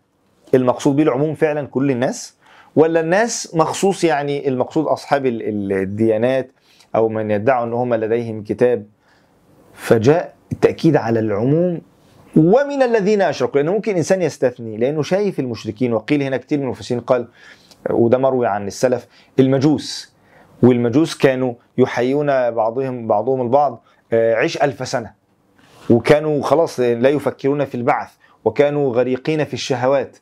المقصود 0.54 0.96
به 0.96 1.04
العموم 1.04 1.36
فعلا 1.36 1.68
كل 1.68 1.92
الناس؟ 1.92 2.34
ولا 2.76 3.00
الناس 3.00 3.56
مخصوص 3.56 4.04
يعني 4.04 4.48
المقصود 4.48 4.86
أصحاب 4.86 5.26
ال- 5.26 5.42
ال- 5.50 5.74
الديانات 5.74 6.52
أو 6.96 7.10
من 7.10 7.32
يدعوا 7.32 7.66
إن 7.66 7.74
هم 7.74 7.94
لديهم 7.94 8.44
كتاب؟ 8.44 8.86
فجاء 9.74 10.34
التأكيد 10.52 10.96
على 10.96 11.20
العموم 11.20 11.82
ومن 12.36 12.84
الذين 12.84 13.22
أشركوا 13.22 13.60
لأنه 13.62 13.72
ممكن 13.72 13.96
إنسان 13.96 14.22
يستثني 14.22 14.78
لأنه 14.78 15.02
شايف 15.02 15.40
المشركين 15.40 15.94
وقيل 15.94 16.24
هنا 16.24 16.38
كتير 16.38 16.58
من 16.58 16.64
المفسرين 16.64 17.02
قال 17.02 17.28
وده 17.90 18.18
مروي 18.18 18.48
عن 18.48 18.68
السلف 18.68 19.08
المجوس. 19.40 20.18
والمجوس 20.64 21.18
كانوا 21.18 21.54
يحيون 21.78 22.52
بعضهم 22.52 23.08
بعضهم 23.08 23.42
البعض 23.42 23.84
آه، 24.14 24.34
عيش 24.36 24.58
ألف 24.58 24.88
سنة. 24.88 25.14
وكانوا 25.90 26.44
خلاص 26.44 26.80
لا 26.80 27.10
يفكرون 27.10 27.66
في 27.66 27.76
البعث 27.76 28.10
وكانوا 28.46 28.94
غريقين 28.94 29.44
في 29.44 29.54
الشهوات. 29.54 30.18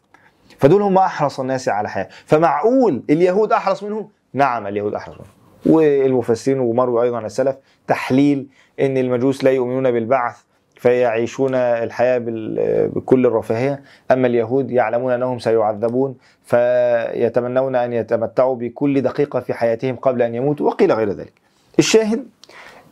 فدول 0.58 0.82
هم 0.82 0.98
أحرص 0.98 1.40
الناس 1.40 1.70
على 1.70 1.90
حياة 1.90 2.10
فمعقول 2.26 3.04
اليهود 3.10 3.52
أحرص 3.52 3.84
منهم؟ 3.84 4.10
نعم 4.34 4.68
اليهود 4.68 4.96
أحرص 4.96 5.14
منهم. 5.16 5.35
والمفسرين 5.66 6.60
ومروي 6.60 7.04
أيضا 7.04 7.18
عن 7.18 7.26
السلف 7.26 7.56
تحليل 7.88 8.48
إن 8.80 8.98
المجوس 8.98 9.44
لا 9.44 9.52
يؤمنون 9.52 9.92
بالبعث 9.92 10.38
فيعيشون 10.76 11.56
الحياة 11.56 12.18
بال- 12.18 12.90
بكل 12.90 13.26
الرفاهية. 13.26 13.82
أما 14.12 14.28
اليهود 14.28 14.72
يعلمون 14.72 15.12
أنهم 15.12 15.40
سيعذبون 15.40 16.16
فيتمنون 16.44 17.76
أن 17.76 17.94
يتمتعوا 17.94 18.56
بكل 18.56 19.02
دقيقة 19.02 19.40
في 19.40 19.54
حياتهم 19.54 19.96
قبل 19.96 20.22
أن 20.22 20.36
يموتوا 20.36 20.68
وقيل 20.68 20.92
غير 20.92 21.10
ذلك. 21.10 21.34
الشاهد 21.80 22.26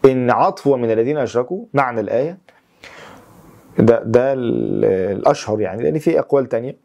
إن 0.06 0.32
عطف 0.32 0.68
من 0.68 0.92
الذين 0.92 1.18
أشركوا 1.18 1.66
معنى 1.74 2.00
الآية. 2.02 2.38
ده 3.80 4.04
ده 4.04 4.34
ال- 4.34 4.86
الأشهر 5.18 5.62
يعني 5.62 5.84
لأن 5.84 6.00
في 6.00 6.20
أقوال 6.20 6.50
تانية 6.50 6.76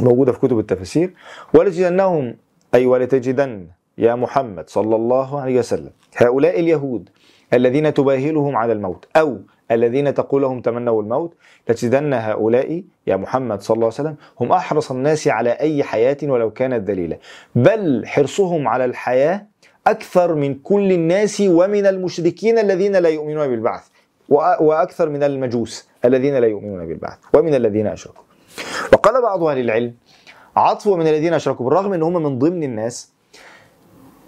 موجودة 0.00 0.32
في 0.32 0.38
كتب 0.40 0.58
التفاسير 0.58 1.14
ولتجدنهم 1.54 2.36
أي 2.74 2.86
ولتجدن 2.86 3.66
يا 4.06 4.14
محمد 4.14 4.66
صلى 4.70 4.96
الله 4.96 5.40
عليه 5.40 5.58
وسلم 5.58 5.90
هؤلاء 6.16 6.60
اليهود 6.60 7.08
الذين 7.54 7.94
تباهلهم 7.94 8.56
على 8.56 8.72
الموت 8.72 9.02
أو 9.16 9.38
الذين 9.70 10.14
تقول 10.14 10.42
لهم 10.42 10.60
تمنوا 10.60 11.02
الموت 11.02 11.34
لتجدن 11.68 12.12
هؤلاء 12.14 12.82
يا 13.06 13.16
محمد 13.16 13.58
صلى 13.62 13.74
الله 13.74 13.86
عليه 13.86 13.94
وسلم 14.00 14.16
هم 14.40 14.52
أحرص 14.52 14.90
الناس 14.90 15.28
على 15.28 15.50
أي 15.50 15.82
حياة 15.84 16.16
ولو 16.22 16.50
كانت 16.50 16.90
ذليلة. 16.90 17.16
بل 17.54 18.06
حرصهم 18.06 18.68
على 18.68 18.84
الحياة 18.84 19.46
أكثر 19.86 20.34
من 20.34 20.54
كل 20.54 20.92
الناس 20.92 21.40
ومن 21.46 21.86
المشركين 21.86 22.58
الذين 22.58 22.96
لا 22.96 23.08
يؤمنون 23.08 23.48
بالبعث 23.48 23.82
وأ- 24.32 24.60
وأكثر 24.62 25.08
من 25.08 25.22
المجوس 25.22 25.88
الذين 26.04 26.34
لا 26.38 26.46
يؤمنون 26.46 26.86
بالبعث 26.86 27.18
ومن 27.34 27.54
الذين 27.54 27.86
أشركوا. 27.86 28.22
وقال 28.92 29.22
بعض 29.22 29.42
أهل 29.44 29.58
العلم 29.58 29.94
عطفوا 30.56 30.96
من 30.96 31.06
الذين 31.06 31.34
أشركوا 31.34 31.64
بالرغم 31.66 31.92
أن 31.92 32.02
هم 32.02 32.22
من 32.22 32.38
ضمن 32.38 32.62
الناس 32.62 33.12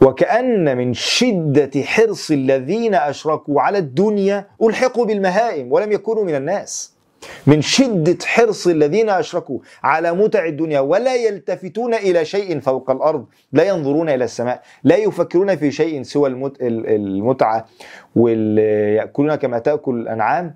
وكأن 0.02 0.76
من 0.76 0.94
شدة 0.94 1.82
حرص 1.82 2.30
الذين 2.30 2.94
أشركوا 2.94 3.60
على 3.60 3.78
الدنيا 3.78 4.46
ألحقوا 4.62 5.04
بالمهائم 5.06 5.72
ولم 5.72 5.92
يكونوا 5.92 6.24
من 6.24 6.34
الناس. 6.34 6.92
من 7.46 7.62
شدة 7.62 8.18
حرص 8.26 8.66
الذين 8.66 9.10
أشركوا 9.10 9.58
على 9.82 10.12
متع 10.12 10.44
الدنيا 10.46 10.80
ولا 10.80 11.14
يلتفتون 11.14 11.94
إلى 11.94 12.24
شيء 12.24 12.60
فوق 12.60 12.90
الأرض 12.90 13.24
لا 13.52 13.64
ينظرون 13.64 14.08
إلى 14.08 14.24
السماء 14.24 14.62
لا 14.84 14.96
يفكرون 14.96 15.56
في 15.56 15.70
شيء 15.70 16.02
سوى 16.02 16.28
المت... 16.28 16.62
ال- 16.62 16.86
المتعة 16.86 17.66
ويأكلون 18.16 19.34
كما 19.34 19.58
تأكل 19.58 19.94
الأنعام. 19.94 20.54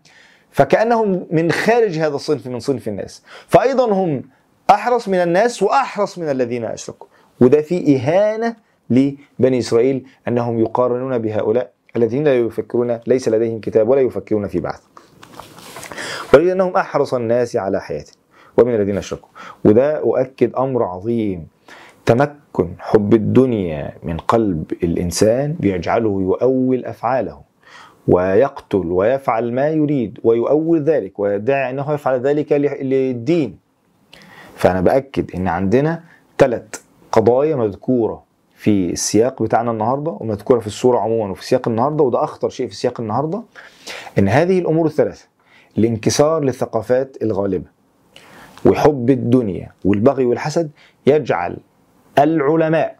فكأنهم 0.50 1.26
من 1.30 1.52
خارج 1.52 1.98
هذا 1.98 2.14
الصنف 2.14 2.46
من 2.46 2.60
صنف 2.60 2.88
الناس. 2.88 3.22
فأيضا 3.48 3.92
هم 3.92 4.22
أحرص 4.70 5.08
من 5.08 5.18
الناس 5.18 5.62
وأحرص 5.62 6.18
من 6.18 6.30
الذين 6.30 6.64
أشركوا. 6.64 7.08
وده 7.40 7.60
في 7.62 7.96
إهانة 7.96 8.65
لبني 8.90 9.58
إسرائيل 9.58 10.06
أنهم 10.28 10.58
يقارنون 10.58 11.18
بهؤلاء 11.18 11.72
الذين 11.96 12.24
لا 12.24 12.38
يفكرون 12.38 12.98
ليس 13.06 13.28
لديهم 13.28 13.60
كتاب 13.60 13.88
ولا 13.88 14.00
يفكرون 14.00 14.48
في 14.48 14.60
بعث 14.60 14.80
ولذا 16.34 16.52
أنهم 16.52 16.76
أحرص 16.76 17.14
الناس 17.14 17.56
على 17.56 17.80
حياته 17.80 18.12
ومن 18.56 18.74
الذين 18.74 18.98
أشركوا. 18.98 19.28
وده 19.64 19.98
أؤكد 19.98 20.54
أمر 20.54 20.82
عظيم. 20.82 21.46
تمكن 22.06 22.68
حب 22.78 23.14
الدنيا 23.14 23.92
من 24.02 24.16
قلب 24.16 24.72
الإنسان 24.82 25.52
بيجعله 25.60 26.08
يؤول 26.08 26.84
أفعاله 26.84 27.40
ويقتل 28.08 28.86
ويفعل 28.86 29.52
ما 29.52 29.68
يريد 29.68 30.18
ويؤول 30.24 30.82
ذلك 30.82 31.18
ويدعي 31.18 31.70
أنه 31.70 31.92
يفعل 31.92 32.20
ذلك 32.20 32.52
للدين. 32.52 33.58
فأنا 34.56 34.80
بأكد 34.80 35.30
إن 35.34 35.48
عندنا 35.48 36.02
ثلاث 36.38 36.66
قضايا 37.12 37.56
مذكورة 37.56 38.25
في 38.56 38.90
السياق 38.92 39.42
بتاعنا 39.42 39.70
النهارده 39.70 40.16
ومذكورة 40.20 40.60
في 40.60 40.66
السورة 40.66 40.98
عموما 40.98 41.30
وفي 41.30 41.44
سياق 41.46 41.68
النهارده 41.68 42.04
وده 42.04 42.24
أخطر 42.24 42.48
شيء 42.48 42.68
في 42.68 42.74
سياق 42.76 43.00
النهارده 43.00 43.42
إن 44.18 44.28
هذه 44.28 44.58
الأمور 44.58 44.86
الثلاثة 44.86 45.28
الانكسار 45.78 46.44
للثقافات 46.44 47.16
الغالبة 47.22 47.64
وحب 48.66 49.10
الدنيا 49.10 49.72
والبغي 49.84 50.24
والحسد 50.24 50.70
يجعل 51.06 51.56
العلماء 52.18 52.96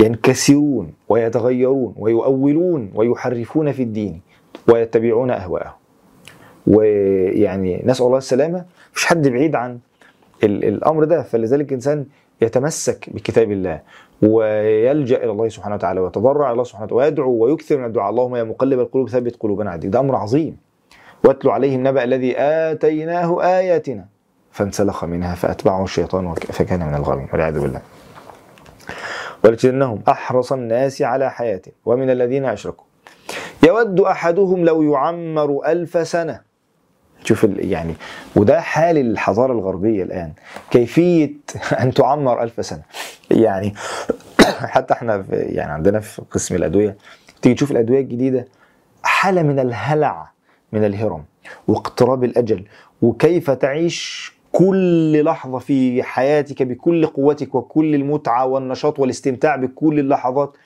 ينكسرون 0.00 0.92
ويتغيرون 1.08 1.94
ويؤولون 1.98 2.90
ويحرفون 2.94 3.72
في 3.72 3.82
الدين 3.82 4.20
ويتبعون 4.68 5.30
أهواءهم. 5.30 5.72
ويعني 6.66 7.82
نسأل 7.86 8.06
الله 8.06 8.18
السلامة. 8.18 8.64
مش 8.96 9.06
حد 9.06 9.28
بعيد 9.28 9.54
عن 9.54 9.78
ال- 10.44 10.64
الأمر 10.64 11.04
ده 11.04 11.22
فلذلك 11.22 11.68
الإنسان 11.68 12.06
يتمسك 12.42 13.10
بكتاب 13.10 13.52
الله. 13.52 13.80
ويلجأ 14.24 15.16
إلى 15.16 15.30
الله 15.30 15.48
سبحانه 15.48 15.74
وتعالى 15.74 16.00
ويتضرع 16.00 16.46
إلى 16.46 16.52
الله 16.52 16.64
سبحانه 16.64 16.84
وتعالى 16.84 17.04
ويدعو 17.04 17.32
ويكثر 17.44 17.76
من 17.76 17.84
الدعاء. 17.84 18.10
اللهم 18.10 18.36
يا 18.36 18.44
مقلب 18.44 18.80
القلوب 18.80 19.08
ثبت 19.08 19.36
قلوبنا 19.40 19.70
على 19.70 19.80
دينك 19.80 19.92
ده 19.92 20.00
أمر 20.00 20.16
عظيم. 20.16 20.56
واتلو 21.24 21.50
عليهم 21.50 21.86
نبأ 21.86 22.04
الذي 22.04 22.34
آتيناه 22.38 23.42
آياتنا 23.42 24.04
فانسلخ 24.52 25.04
منها 25.04 25.34
فأتبعه 25.34 25.84
الشيطان 25.84 26.34
فكان 26.34 26.86
من 26.86 26.94
الغاوين. 26.94 27.28
والعياذ 27.32 27.60
بالله. 27.60 27.80
ولتجدنهم 29.44 30.02
أحرص 30.08 30.52
الناس 30.52 31.02
على 31.02 31.30
حياته. 31.30 31.72
ومن 31.84 32.10
الذين 32.10 32.44
أشركوا. 32.44 32.84
يود 33.66 34.00
أحدهم 34.00 34.64
لو 34.64 34.82
يعمر 34.82 35.60
ألف 35.66 36.08
سنة 36.08 36.53
شوف 37.24 37.44
ال- 37.44 37.70
يعني 37.72 37.94
وده 38.36 38.60
حال 38.60 38.98
الحضارة 38.98 39.52
الغربية 39.52 40.02
الآن. 40.02 40.32
كيفية 40.70 41.32
أن 41.80 41.94
تعمر 41.94 42.42
ألف 42.42 42.66
سنة. 42.66 42.82
يعني 43.30 43.74
حتى 44.74 44.94
إحنا 44.94 45.22
في 45.22 45.36
يعني 45.36 45.72
عندنا 45.72 46.00
في 46.00 46.22
قسم 46.30 46.54
الأدوية 46.56 46.96
تيجي 47.42 47.54
تشوف 47.54 47.70
الأدوية 47.70 48.00
الجديدة 48.00 48.48
حالة 49.02 49.42
من 49.42 49.58
الهلع 49.58 50.30
من 50.72 50.84
الهرم 50.84 51.24
واقتراب 51.68 52.24
الأجل 52.24 52.64
وكيف 53.02 53.50
تعيش 53.50 54.32
كل 54.52 55.24
لحظة 55.24 55.58
في 55.58 56.02
حياتك 56.02 56.62
بكل 56.62 57.06
قوتك 57.06 57.54
وكل 57.54 57.94
المتعة 57.94 58.46
والنشاط 58.46 58.98
والاستمتاع 58.98 59.56
بكل 59.56 59.98
اللحظات. 59.98 60.56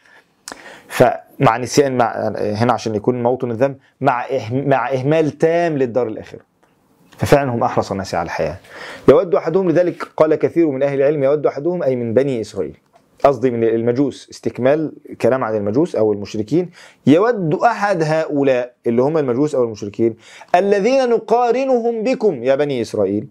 فمع 0.89 1.57
نسيان 1.59 1.97
مع 1.97 2.33
هنا 2.39 2.73
عشان 2.73 2.95
يكون 2.95 3.23
موطن 3.23 3.51
الذنب 3.51 3.77
مع 4.01 4.27
إه- 4.27 4.53
مع 4.53 4.93
إهمال 4.93 5.31
تام 5.39 5.79
للدار 5.79 6.07
الآخرة. 6.07 6.41
ففعلا 7.19 7.51
هم 7.51 7.65
احرص 7.65 7.91
الناس 7.93 8.15
على 8.15 8.27
الحياة. 8.27 8.57
يود 9.09 9.35
أحدهم 9.35 9.71
لذلك 9.71 10.03
قال 10.17 10.35
كثير 10.35 10.71
من 10.71 10.83
أهل 10.83 10.99
العلم 11.01 11.25
يود 11.25 11.47
أحدهم 11.47 11.83
أي 11.83 11.97
من 11.97 12.15
بني 12.15 12.41
إسرائيل 12.41 12.77
قصدي 13.25 13.51
من 13.51 13.65
المجوس 13.65 14.29
استكمال 14.31 14.93
كلام 15.21 15.45
عن 15.45 15.57
المجوس 15.57 15.97
أو 15.97 16.13
المشركين 16.13 16.71
يود 17.07 17.55
أحد 17.55 18.03
هؤلاء 18.03 18.73
اللي 18.87 19.03
هم 19.03 19.19
المجوس 19.19 19.55
أو 19.55 19.65
المشركين 19.65 20.17
الذين 20.55 21.09
نقارنهم 21.11 22.03
بكم 22.03 22.43
يا 22.45 22.55
بني 22.55 22.81
إسرائيل؟ 22.83 23.27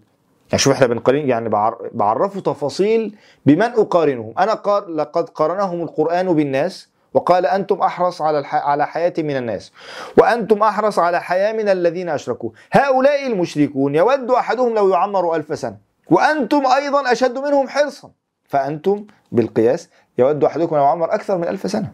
يعني 0.50 0.58
شوف 0.58 0.72
إحنا 0.72 0.86
بنقارن 0.86 1.28
يعني 1.28 1.48
بعر- 1.48 1.90
بعرفوا 1.92 2.40
تفاصيل 2.40 3.14
بمن 3.46 3.62
أقارنهم. 3.62 4.32
أنا 4.38 4.54
قار 4.54 4.88
لقد 4.88 5.28
قارنهم 5.28 5.82
القرآن 5.82 6.32
بالناس 6.34 6.88
وقال 7.14 7.46
أنتم 7.46 7.80
أحرص 7.80 8.22
على 8.22 8.38
الح... 8.38 8.54
على 8.54 8.86
حياة 8.86 9.12
من 9.18 9.36
الناس. 9.36 9.72
وأنتم 10.18 10.62
أحرص 10.62 10.98
على 10.98 11.20
حياة 11.20 11.52
من 11.52 11.68
الذين 11.68 12.08
أشركوا. 12.08 12.50
هؤلاء 12.72 13.26
المشركون 13.26 13.94
يود 13.94 14.30
أحدهم 14.30 14.74
لو 14.74 14.88
يعمر 14.88 15.36
ألف 15.36 15.58
سنة. 15.58 15.76
وأنتم 16.10 16.66
أيضا 16.66 17.12
أشد 17.12 17.38
منهم 17.38 17.68
حرصا. 17.68 18.10
فأنتم 18.48 19.04
بالقياس 19.32 19.90
يود 20.18 20.44
أحدكم 20.44 20.76
لو 20.76 20.84
عمر 20.84 21.14
أكثر 21.14 21.38
من 21.38 21.48
ألف 21.48 21.70
سنة. 21.70 21.90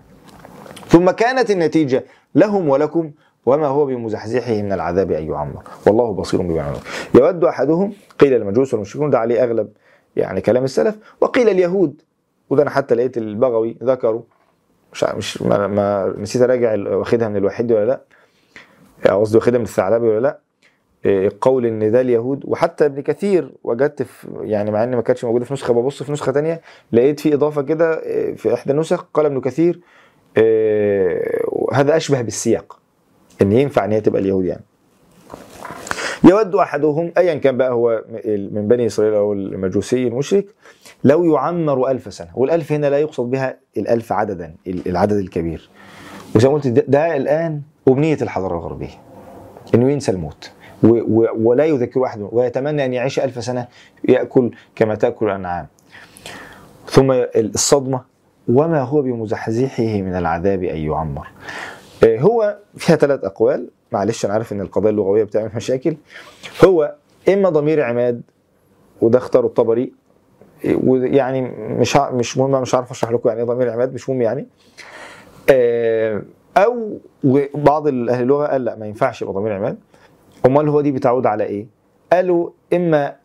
ثم 0.88 1.10
كانت 1.10 1.50
النتيجة 1.50 2.04
لهم 2.34 2.68
ولكم 2.68 3.10
وما 3.46 3.66
هو 3.66 3.86
بمزحزحه 3.86 4.52
من 4.52 4.72
العذاب 4.72 5.12
أن 5.12 5.30
يعمر. 5.30 5.62
والله 5.86 6.12
بصير 6.12 6.42
بما 6.42 6.74
يود 7.14 7.44
أحدهم 7.44 7.92
قيل 8.18 8.34
المجوس 8.34 8.74
والمشركون 8.74 9.10
ده 9.10 9.18
عليه 9.18 9.42
أغلب 9.44 9.68
يعني 10.16 10.40
كلام 10.40 10.64
السلف. 10.64 10.96
وقيل 11.20 11.48
اليهود 11.48 12.02
وده 12.50 12.62
أنا 12.62 12.70
حتى 12.70 12.94
لقيت 12.94 13.16
البغوي 13.18 13.76
ذكروا 13.82 14.22
مش 14.94 15.04
مش 15.04 15.42
ما, 15.42 15.66
ما 15.66 16.14
نسيت 16.18 16.42
أراجع 16.42 16.74
واخدها 16.96 17.28
من 17.28 17.36
الوحيد 17.36 17.72
ولا 17.72 17.84
لأ. 17.84 18.00
يعني 19.04 19.18
قصدي 19.18 19.36
واخدها 19.36 19.58
من 19.58 19.64
الثعلبي 19.64 20.06
ولا 20.06 20.20
لأ. 20.20 20.38
إيه، 21.04 21.30
قول 21.40 21.66
إن 21.66 21.92
ده 21.92 22.00
اليهود 22.00 22.42
وحتى 22.44 22.84
ابن 22.86 23.00
كثير 23.02 23.52
وجدت 23.64 24.02
في 24.02 24.28
يعني 24.40 24.70
مع 24.70 24.84
إن 24.84 24.94
ما 24.96 25.02
كانتش 25.02 25.24
موجودة 25.24 25.44
في 25.44 25.52
نسخة 25.52 25.74
ببص 25.74 26.02
في 26.02 26.12
نسخة 26.12 26.32
تانية 26.32 26.60
لقيت 26.92 27.20
في 27.20 27.34
إضافة 27.34 27.62
كده 27.62 28.02
إيه، 28.02 28.34
في 28.34 28.54
إحدى 28.54 28.72
النسخ 28.72 29.02
قال 29.14 29.26
ابن 29.26 29.40
كثير 29.40 29.80
هذا 31.72 31.96
أشبه 31.96 32.22
بالسياق 32.22 32.78
إن 33.42 33.52
ينفع 33.52 33.84
إن 33.84 33.92
هي 33.92 34.00
تبقى 34.00 34.20
اليهود 34.22 34.44
يعني. 34.44 34.62
يود 36.24 36.54
أحدهم 36.54 37.12
ايا 37.18 37.34
كان 37.34 37.56
بقى 37.56 37.72
هو 37.72 38.04
من 38.26 38.68
بني 38.68 38.86
إسرائيل 38.86 39.14
أو 39.14 39.32
المجوسي 39.32 40.06
المشرك 40.08 40.46
لو 41.04 41.24
يعمر 41.34 41.90
ألف 41.90 42.14
سنة 42.14 42.28
والألف 42.34 42.72
هنا 42.72 42.90
لا 42.90 42.98
يقصد 42.98 43.30
بها 43.30 43.56
الألف 43.76 44.12
عددا 44.12 44.54
العدد 44.66 45.16
الكبير. 45.16 45.70
وزي 46.36 46.48
ما 46.48 46.54
قلت 46.54 46.66
ده, 46.66 47.16
الآن 47.16 47.62
امنيه 47.88 48.18
الحضارة 48.22 48.54
الغربية 48.54 48.88
إنه 49.74 49.90
ينسى 49.90 50.12
الموت. 50.12 50.50
و 50.82 50.88
و 50.88 51.26
ولا 51.36 51.64
يذكر 51.64 52.04
أحد 52.04 52.28
ويتمنى 52.32 52.84
أن 52.84 52.92
يعيش 52.92 53.20
ألف 53.20 53.44
سنة 53.44 53.66
يأكل 54.08 54.50
كما 54.76 54.94
تأكل 54.94 55.26
الأنعام. 55.26 55.66
ثم 56.86 57.12
الصدمة 57.36 58.00
وما 58.48 58.80
هو 58.82 59.02
بمزحزحه 59.02 59.82
من 60.02 60.14
العذاب 60.14 60.62
أن 60.64 60.76
يعمر؟ 60.76 61.28
آه، 62.04 62.18
هو 62.18 62.58
فيها 62.76 62.96
ثلاث 62.96 63.24
أقوال. 63.24 63.68
معلش 63.92 64.24
أنا 64.24 64.34
عارف 64.34 64.52
إن 64.52 64.60
القضايا 64.60 64.90
اللغوية 64.90 65.24
بتعمل 65.24 65.50
مشاكل. 65.56 65.96
هو 66.64 66.94
إما 67.28 67.48
ضمير 67.48 67.82
عماد 67.82 68.22
وده 69.00 69.18
اختاره 69.18 69.46
الطبري 69.46 69.92
ويعني 70.84 71.40
مش 71.80 71.96
مش 71.96 72.38
مهم 72.38 72.62
مش 72.62 72.74
عارف 72.74 72.90
اشرح 72.90 73.10
لكم 73.10 73.28
يعني 73.28 73.40
إيه 73.40 73.46
ضمير 73.46 73.70
عماد 73.70 73.94
مش 73.94 74.08
مهم 74.10 74.22
يعني. 74.22 74.46
آه، 75.50 76.22
أو 76.56 76.98
بعض 77.54 77.86
أهل 77.88 78.22
اللغة 78.22 78.46
قال 78.46 78.64
لا 78.64 78.76
ما 78.76 78.86
ينفعش 78.86 79.22
يبقى 79.22 79.34
ضمير 79.34 79.52
عماد 79.52 79.78
أمال 80.46 80.68
هو 80.68 80.80
دي 80.80 80.92
بتعود 80.92 81.26
على 81.26 81.44
إيه؟ 81.44 81.66
قالوا 82.12 82.50
إما 82.72 83.16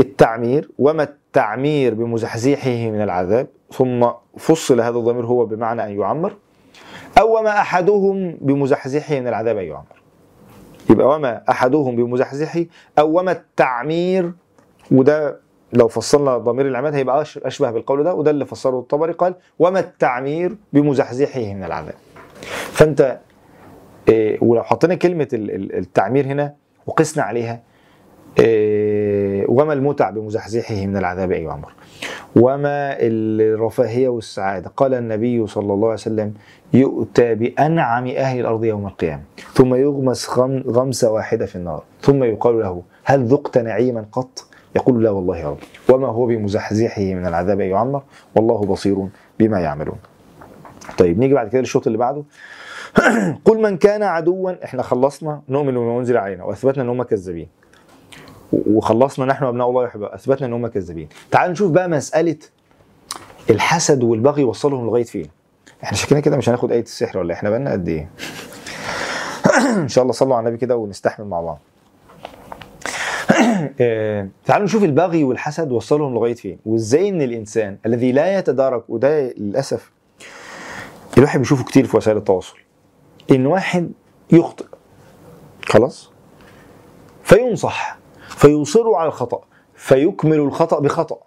التعمير 0.00 0.70
وما 0.78 1.02
التعمير 1.02 1.94
بمزحزحه 1.94 2.70
من 2.90 3.02
العذاب 3.02 3.46
ثم 3.72 4.06
فصل 4.38 4.80
هذا 4.80 4.98
الضمير 4.98 5.26
هو 5.26 5.46
بمعنى 5.46 5.84
أن 5.84 6.00
يعمر 6.00 6.32
أو 7.20 7.38
وما 7.38 7.50
أحدهم 7.50 8.36
بمزحزحه 8.40 9.20
من 9.20 9.28
العذاب 9.28 9.56
أن 9.58 9.64
يعمر. 9.64 10.02
يبقى 10.90 11.06
وما 11.08 11.42
أحدهم 11.50 11.96
بمزحزحه 11.96 12.64
أو 12.98 13.18
وما 13.18 13.32
التعمير 13.32 14.32
وده 14.90 15.40
لو 15.74 15.88
فصلنا 15.88 16.38
ضمير 16.38 16.68
العماد 16.68 16.94
هيبقى 16.94 17.22
أشبه 17.22 17.70
بالقول 17.70 18.04
ده 18.04 18.14
وده 18.14 18.30
اللي 18.30 18.46
فسره 18.46 18.78
الطبري 18.78 19.12
قال 19.12 19.34
وما 19.58 19.80
التعمير 19.80 20.56
بمزحزحه 20.72 21.40
من 21.54 21.64
العذاب 21.64 21.94
فأنت 22.72 23.18
إيه، 24.08 24.38
ولو 24.42 24.62
حطينا 24.62 24.94
ال- 25.50 25.76
التعمير 25.76 26.26
هنا 26.26 26.54
وقسنا 26.86 27.22
عليها 27.22 27.60
إيه، 28.38 29.46
وما 29.48 29.72
المتع 29.72 30.10
بمزحزحه 30.10 30.86
من 30.86 30.96
العذاب 30.96 31.32
أي 31.32 31.46
عمر 31.46 31.72
وما 32.36 32.96
الرفاهية 33.00 34.08
والسعادة. 34.08 34.70
قال 34.76 34.94
النبي 34.94 35.46
صلى 35.46 35.72
الله 35.72 35.84
عليه 35.86 35.94
وسلم 35.94 36.34
يؤتى 36.72 37.34
بأنعم 37.34 38.06
أهل 38.06 38.40
الأرض 38.40 38.64
يوم 38.64 38.86
القيامة. 38.86 39.22
ثم 39.54 39.74
يغمس 39.74 40.30
غم 40.38 40.64
غمسة 40.68 41.10
واحدة 41.12 41.46
في 41.46 41.56
النار. 41.56 41.82
ثم 42.00 42.24
يقال 42.24 42.60
له 42.60 42.82
هل 43.04 43.24
ذقت 43.26 43.58
نعيما 43.58 44.04
قط؟ 44.12 44.44
يقول 44.76 45.04
لا 45.04 45.10
والله 45.10 45.36
يا 45.36 45.48
رب. 45.48 45.58
وما 45.88 46.08
هو 46.08 46.26
بمزحزحه 46.26 47.02
من 47.02 47.26
العذاب 47.26 47.60
أن 47.60 47.68
يعمر 47.68 48.02
والله 48.36 48.60
بصير 48.60 49.06
بما 49.38 49.60
يعملون. 49.60 49.98
طيب 50.98 51.18
نيجي 51.18 51.34
بعد 51.34 51.48
كده 51.48 51.60
للشوط 51.60 51.86
اللي 51.86 51.98
بعده. 51.98 52.22
قل 53.44 53.62
من 53.62 53.76
كان 53.76 54.02
عدوا 54.02 54.64
إحنا 54.64 54.82
خلصنا 54.82 55.42
نؤمن 55.48 55.74
بما 55.74 55.98
انزل 55.98 56.16
علينا 56.16 56.44
وأثبتنا 56.44 56.82
إن 56.82 56.88
هم 56.88 57.02
كذابين. 57.02 57.48
وخلصنا 58.52 59.26
نحن 59.26 59.44
أبناء 59.44 59.68
الله 59.70 59.84
يحبه 59.84 60.14
أثبتنا 60.14 60.46
إن 60.46 60.52
هم 60.52 60.66
كذابين. 60.66 61.08
تعال 61.30 61.50
نشوف 61.50 61.70
بقى 61.72 61.88
مسألة 61.88 62.36
الحسد 63.50 64.04
والبغي 64.04 64.44
وصلهم 64.44 64.86
لغاية 64.86 65.04
فين. 65.04 65.26
إحنا 65.84 65.96
شكلنا 65.96 66.20
كده 66.20 66.36
مش 66.36 66.48
هناخد 66.48 66.72
آية 66.72 66.82
السحر 66.82 67.18
ولا 67.18 67.34
إحنا 67.34 67.50
بقالنا 67.50 67.72
قد 67.72 67.88
إيه؟ 67.88 68.08
إن 69.76 69.88
شاء 69.88 70.02
الله 70.02 70.12
صلوا 70.12 70.36
على 70.36 70.46
النبي 70.48 70.60
كده 70.60 70.76
ونستحمل 70.76 71.26
مع 71.26 71.40
بعض. 71.40 71.58
تعالوا 74.44 74.64
نشوف 74.64 74.84
البغي 74.84 75.24
والحسد 75.24 75.72
وصلهم 75.72 76.14
لغاية 76.14 76.34
فين 76.34 76.58
وإزاي 76.66 77.08
إن 77.08 77.22
الإنسان 77.22 77.78
الذي 77.86 78.12
لا 78.12 78.38
يتدارك 78.38 78.84
وده 78.90 79.30
للأسف 79.38 79.90
الواحد 81.18 81.38
بيشوفه 81.38 81.64
كتير 81.64 81.86
في 81.86 81.96
وسائل 81.96 82.16
التواصل 82.16 82.56
إن 83.30 83.46
واحد 83.46 83.92
يخطئ 84.32 84.64
خلاص؟ 85.66 86.10
فينصح 87.22 87.98
فيصر 88.28 88.94
على 88.94 89.08
الخطأ 89.08 89.40
فيكمل 89.74 90.38
الخطأ 90.38 90.80
بخطأ 90.80 91.18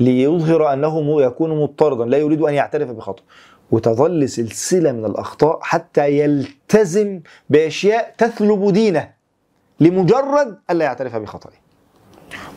ليظهر 0.00 0.72
أنه 0.72 1.22
يكون 1.22 1.60
مضطردا 1.62 2.04
لا 2.04 2.18
يريد 2.18 2.42
أن 2.42 2.54
يعترف 2.54 2.90
بخطأ. 2.90 3.22
وتظل 3.70 4.28
سلسلة 4.28 4.92
من 4.92 5.04
الأخطاء 5.04 5.58
حتى 5.62 6.18
يلتزم 6.18 7.20
بأشياء 7.50 8.14
تثلب 8.18 8.72
دينه 8.72 9.10
لمجرد 9.80 10.58
ألا 10.70 10.84
يعترف 10.84 11.16
بخطأه 11.16 11.50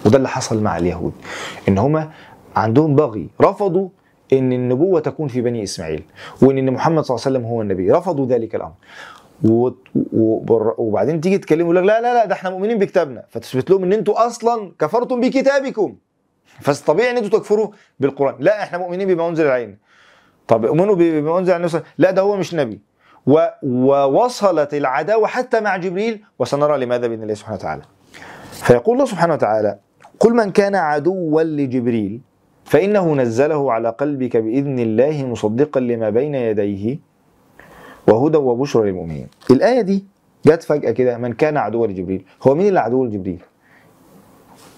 وده 0.05 0.17
اللي 0.17 0.29
حصل 0.29 0.61
مع 0.63 0.77
اليهود 0.77 1.13
إن 1.67 1.77
هما 1.77 2.11
عندهم 2.55 2.95
بغي 2.95 3.29
رفضوا 3.41 3.89
إن 4.33 4.53
النبوة 4.53 4.99
تكون 4.99 5.27
في 5.27 5.41
بني 5.41 5.63
إسماعيل 5.63 6.03
وإن 6.41 6.73
محمد 6.73 7.03
صلى 7.03 7.15
الله 7.15 7.25
عليه 7.25 7.37
وسلم 7.37 7.51
هو 7.51 7.61
النبي 7.61 7.91
رفضوا 7.91 8.25
ذلك 8.25 8.55
الأمر. 8.55 8.73
وبعدين 10.77 11.21
تيجي 11.21 11.37
تكلموا 11.37 11.73
لك 11.73 11.83
لا 11.83 12.01
لا 12.01 12.13
لا 12.13 12.25
ده 12.25 12.33
إحنا 12.33 12.49
مؤمنين 12.49 12.77
بكتابنا. 12.77 13.23
فتثبت 13.29 13.69
لهم 13.69 13.83
إن 13.83 13.93
أنتوا 13.93 14.27
أصلا 14.27 14.71
كفرتم 14.79 15.21
بكتابكم. 15.21 15.95
فطبيعي 16.61 17.11
إن 17.11 17.17
أنتوا 17.17 17.39
تكفروا 17.39 17.67
بالقرآن. 17.99 18.35
لا 18.39 18.63
إحنا 18.63 18.77
مؤمنين 18.77 19.07
بما 19.07 19.27
أنزل 19.29 19.47
علينا 19.47 19.75
طب 20.47 20.65
امنوا 20.65 20.95
بما 20.95 21.39
أنزل 21.39 21.53
على 21.53 21.65
النبي 21.65 21.83
لا 21.97 22.11
ده 22.11 22.21
هو 22.21 22.35
مش 22.35 22.53
نبي. 22.53 22.79
ووصلت 23.63 24.73
العداوة 24.73 25.27
حتى 25.27 25.59
مع 25.59 25.77
جبريل 25.77 26.23
وسنرى 26.39 26.77
لماذا؟ 26.77 27.07
بإذن 27.07 27.23
الله 27.23 27.33
سبحانه 27.33 27.57
وتعالى. 27.57 27.81
فيقول 28.59 28.93
الله 28.95 29.05
سبحانه 29.05 29.33
وتعالى 29.33 29.79
قل 30.19 30.33
من 30.33 30.51
كان 30.51 30.75
عدوا 30.75 31.43
لجبريل 31.43 32.21
فإنه 32.65 33.15
نزله 33.15 33.71
على 33.71 33.89
قلبك 33.89 34.37
بإذن 34.37 34.79
الله 34.79 35.25
مصدقا 35.25 35.79
لما 35.79 36.09
بين 36.09 36.35
يديه 36.35 36.99
وهدى 38.07 38.37
وبشرى 38.37 38.91
للمؤمنين. 38.91 39.27
الآية 39.51 39.81
دي 39.81 40.05
جت 40.45 40.63
فجأة 40.63 40.91
كده 40.91 41.17
من 41.17 41.33
كان 41.33 41.57
عدوا 41.57 41.87
لجبريل. 41.87 42.25
هو 42.43 42.55
مين 42.55 42.67
اللي 42.67 42.79
عدو 42.79 43.05
لجبريل؟ 43.05 43.41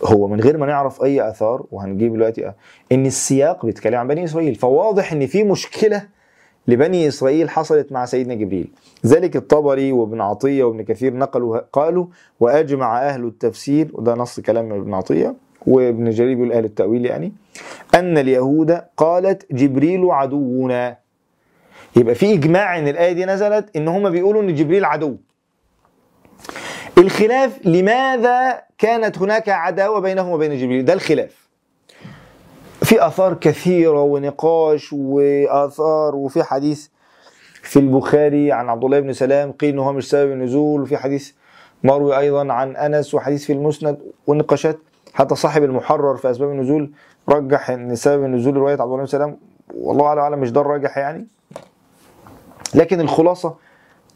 هو 0.03 0.27
من 0.27 0.39
غير 0.39 0.57
ما 0.57 0.65
نعرف 0.65 1.03
أي 1.03 1.29
آثار 1.29 1.65
وهنجيب 1.71 2.13
دلوقتي 2.13 2.51
إن 2.91 3.05
السياق 3.05 3.65
بيتكلم 3.65 3.95
عن 3.95 4.07
بني 4.07 4.23
إسرائيل. 4.23 4.55
فواضح 4.55 5.13
إن 5.13 5.27
في 5.27 5.43
مشكلة 5.43 6.03
لبني 6.67 7.07
إسرائيل 7.07 7.49
حصلت 7.49 7.91
مع 7.91 8.05
سيدنا 8.05 8.33
جبريل. 8.33 8.71
ذلك 9.05 9.35
الطبري 9.35 9.91
وابن 9.91 10.21
عطية 10.21 10.63
وابن 10.63 10.81
كثير 10.81 11.13
نقلوا 11.13 11.59
قالوا 11.73 12.05
وأجمع 12.39 13.01
أهل 13.07 13.25
التفسير 13.25 13.89
وده 13.93 14.13
نص 14.15 14.39
كلام 14.39 14.73
ابن 14.73 14.93
عطية 14.93 15.35
وابن 15.67 16.09
جرير 16.09 16.35
بيقول 16.35 16.51
أهل 16.51 16.65
التأويل 16.65 17.05
يعني 17.05 17.31
أن 17.95 18.17
اليهود 18.17 18.71
قالت 18.97 19.53
جبريل 19.53 20.05
عدونا 20.11 20.97
يبقى 21.95 22.15
في 22.15 22.33
إجماع 22.33 22.79
إن 22.79 22.87
الآية 22.87 23.11
دي 23.13 23.25
نزلت 23.25 23.75
إن 23.75 23.87
هم 23.87 24.09
بيقولوا 24.09 24.41
إن 24.41 24.55
جبريل 24.55 24.85
عدو. 24.85 25.17
الخلاف 26.97 27.65
لماذا 27.65 28.61
كانت 28.77 29.17
هناك 29.17 29.49
عداوة 29.49 29.99
بينهم 29.99 30.29
وبين 30.31 30.57
جبريل؟ 30.57 30.85
ده 30.85 30.93
الخلاف. 30.93 31.50
في 32.91 33.07
آثار 33.07 33.33
كثيرة 33.33 34.03
ونقاش 34.03 34.93
وآثار 34.93 36.15
وفي 36.15 36.43
حديث 36.43 36.87
في 37.61 37.79
البخاري 37.79 38.51
عن 38.51 38.69
عبد 38.69 38.83
الله 38.83 38.99
بن 38.99 39.13
سلام 39.13 39.51
قيل 39.51 39.69
إنه 39.73 39.81
هو 39.83 39.93
مش 39.93 40.09
سبب 40.09 40.31
النزول 40.31 40.81
وفي 40.81 40.97
حديث 40.97 41.31
مروي 41.83 42.17
أيضا 42.17 42.53
عن 42.53 42.75
أنس 42.75 43.13
وحديث 43.13 43.45
في 43.45 43.53
المسند 43.53 43.97
ونقاشات. 44.27 44.79
حتى 45.13 45.35
صاحب 45.35 45.63
المحرر 45.63 46.17
في 46.17 46.31
أسباب 46.31 46.49
النزول 46.51 46.91
رجح 47.29 47.69
إن 47.69 47.95
سبب 47.95 48.23
النزول 48.23 48.57
رواية 48.57 48.73
عبد 48.73 48.81
الله 48.81 48.97
بن 48.97 49.05
سلام 49.05 49.37
والله 49.77 50.05
أعلم 50.07 50.39
مش 50.39 50.51
ده 50.51 50.61
الراجح 50.61 50.97
يعني. 50.97 51.27
لكن 52.75 53.01
الخلاصة 53.01 53.55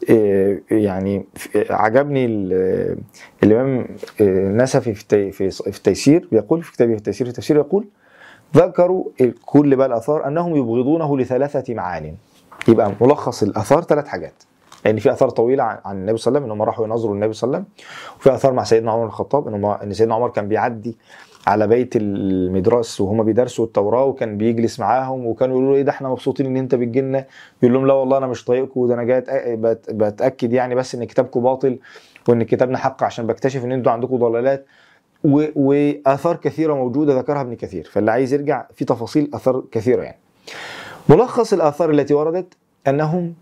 إيه، 0.08 0.62
يعني 0.70 1.26
عجبني 1.70 2.26
ال- 2.26 2.98
الإمام 3.42 3.86
إيه، 4.20 4.28
النسفي 4.28 4.94
في 4.94 5.30
في 5.32 5.66
التيسير 5.66 6.28
بيقول 6.32 6.62
في 6.62 6.72
كتابه 6.72 6.94
التيسير 6.94 7.26
في 7.26 7.30
التفسير 7.30 7.56
يقول 7.56 7.86
ذكروا 8.56 9.04
كل 9.46 9.76
بقى 9.76 9.86
الآثار 9.86 10.26
أنهم 10.28 10.56
يبغضونه 10.56 11.18
لثلاثة 11.18 11.74
معان. 11.74 12.14
يبقى 12.68 12.92
ملخص 13.00 13.42
الآثار 13.42 13.82
ثلاث 13.82 14.06
حاجات. 14.06 14.42
لأن 14.84 14.98
في 14.98 15.12
آثار 15.12 15.30
طويلة 15.30 15.62
عن 15.62 15.96
النبي 15.96 16.16
صلى 16.18 16.30
الله 16.30 16.38
عليه 16.38 16.44
وسلم 16.44 16.44
إنهم 16.44 16.62
راحوا 16.62 16.84
يناظروا 16.86 17.14
النبي 17.14 17.32
صلى 17.32 17.48
الله 17.48 17.56
عليه 17.58 17.66
وسلم. 17.66 17.86
وفي 18.20 18.34
آثار 18.34 18.52
مع 18.52 18.64
سيدنا 18.64 18.90
عمر 18.92 19.04
الخطاب 19.06 19.48
إن 19.48 19.64
إن 19.64 19.92
سيدنا 19.92 20.14
عمر 20.14 20.28
كان 20.28 20.48
بيعدي 20.48 20.96
على 21.46 21.66
بيت 21.66 21.96
المدرس 21.96 23.00
وهم 23.00 23.22
بيدرسوا 23.22 23.64
التوراة 23.64 24.04
وكان 24.04 24.36
بيجلس 24.36 24.80
معاهم 24.80 25.26
وكانوا 25.26 25.54
يقولوا 25.56 25.70
له 25.72 25.76
إيه 25.76 25.82
ده 25.82 25.90
إحنا 25.90 26.08
مبسوطين 26.08 26.46
إن 26.46 26.56
أنت 26.56 26.74
بتجي 26.74 27.00
لنا 27.00 27.24
يقول 27.62 27.74
لهم 27.74 27.86
لا 27.86 27.92
والله 27.94 28.18
أنا 28.18 28.26
مش 28.26 28.44
طايقكم 28.44 28.86
ده 28.88 28.94
أنا 28.94 29.02
جاي 29.04 29.24
بتأكد 29.90 30.52
يعني 30.52 30.74
بس 30.74 30.94
إن 30.94 31.04
كتابكم 31.04 31.40
باطل 31.42 31.78
وإن 32.28 32.42
كتابنا 32.42 32.78
حق 32.78 33.04
عشان 33.04 33.26
بكتشف 33.26 33.64
إن 33.64 33.72
أنتوا 33.72 33.92
عندكم 33.92 34.16
ضلالات. 34.16 34.66
وآثار 35.24 36.36
كثيرة 36.36 36.74
موجودة 36.74 37.18
ذكرها 37.18 37.40
ابن 37.40 37.54
كثير 37.54 37.88
فاللي 37.92 38.10
عايز 38.10 38.32
يرجع 38.32 38.66
في 38.74 38.84
تفاصيل 38.84 39.30
آثار 39.34 39.64
كثيرة 39.72 40.02
يعني. 40.02 40.18
ملخص 41.08 41.52
الآثار 41.52 41.90
التي 41.90 42.14
وردت 42.14 42.54
أنهم 42.88 43.34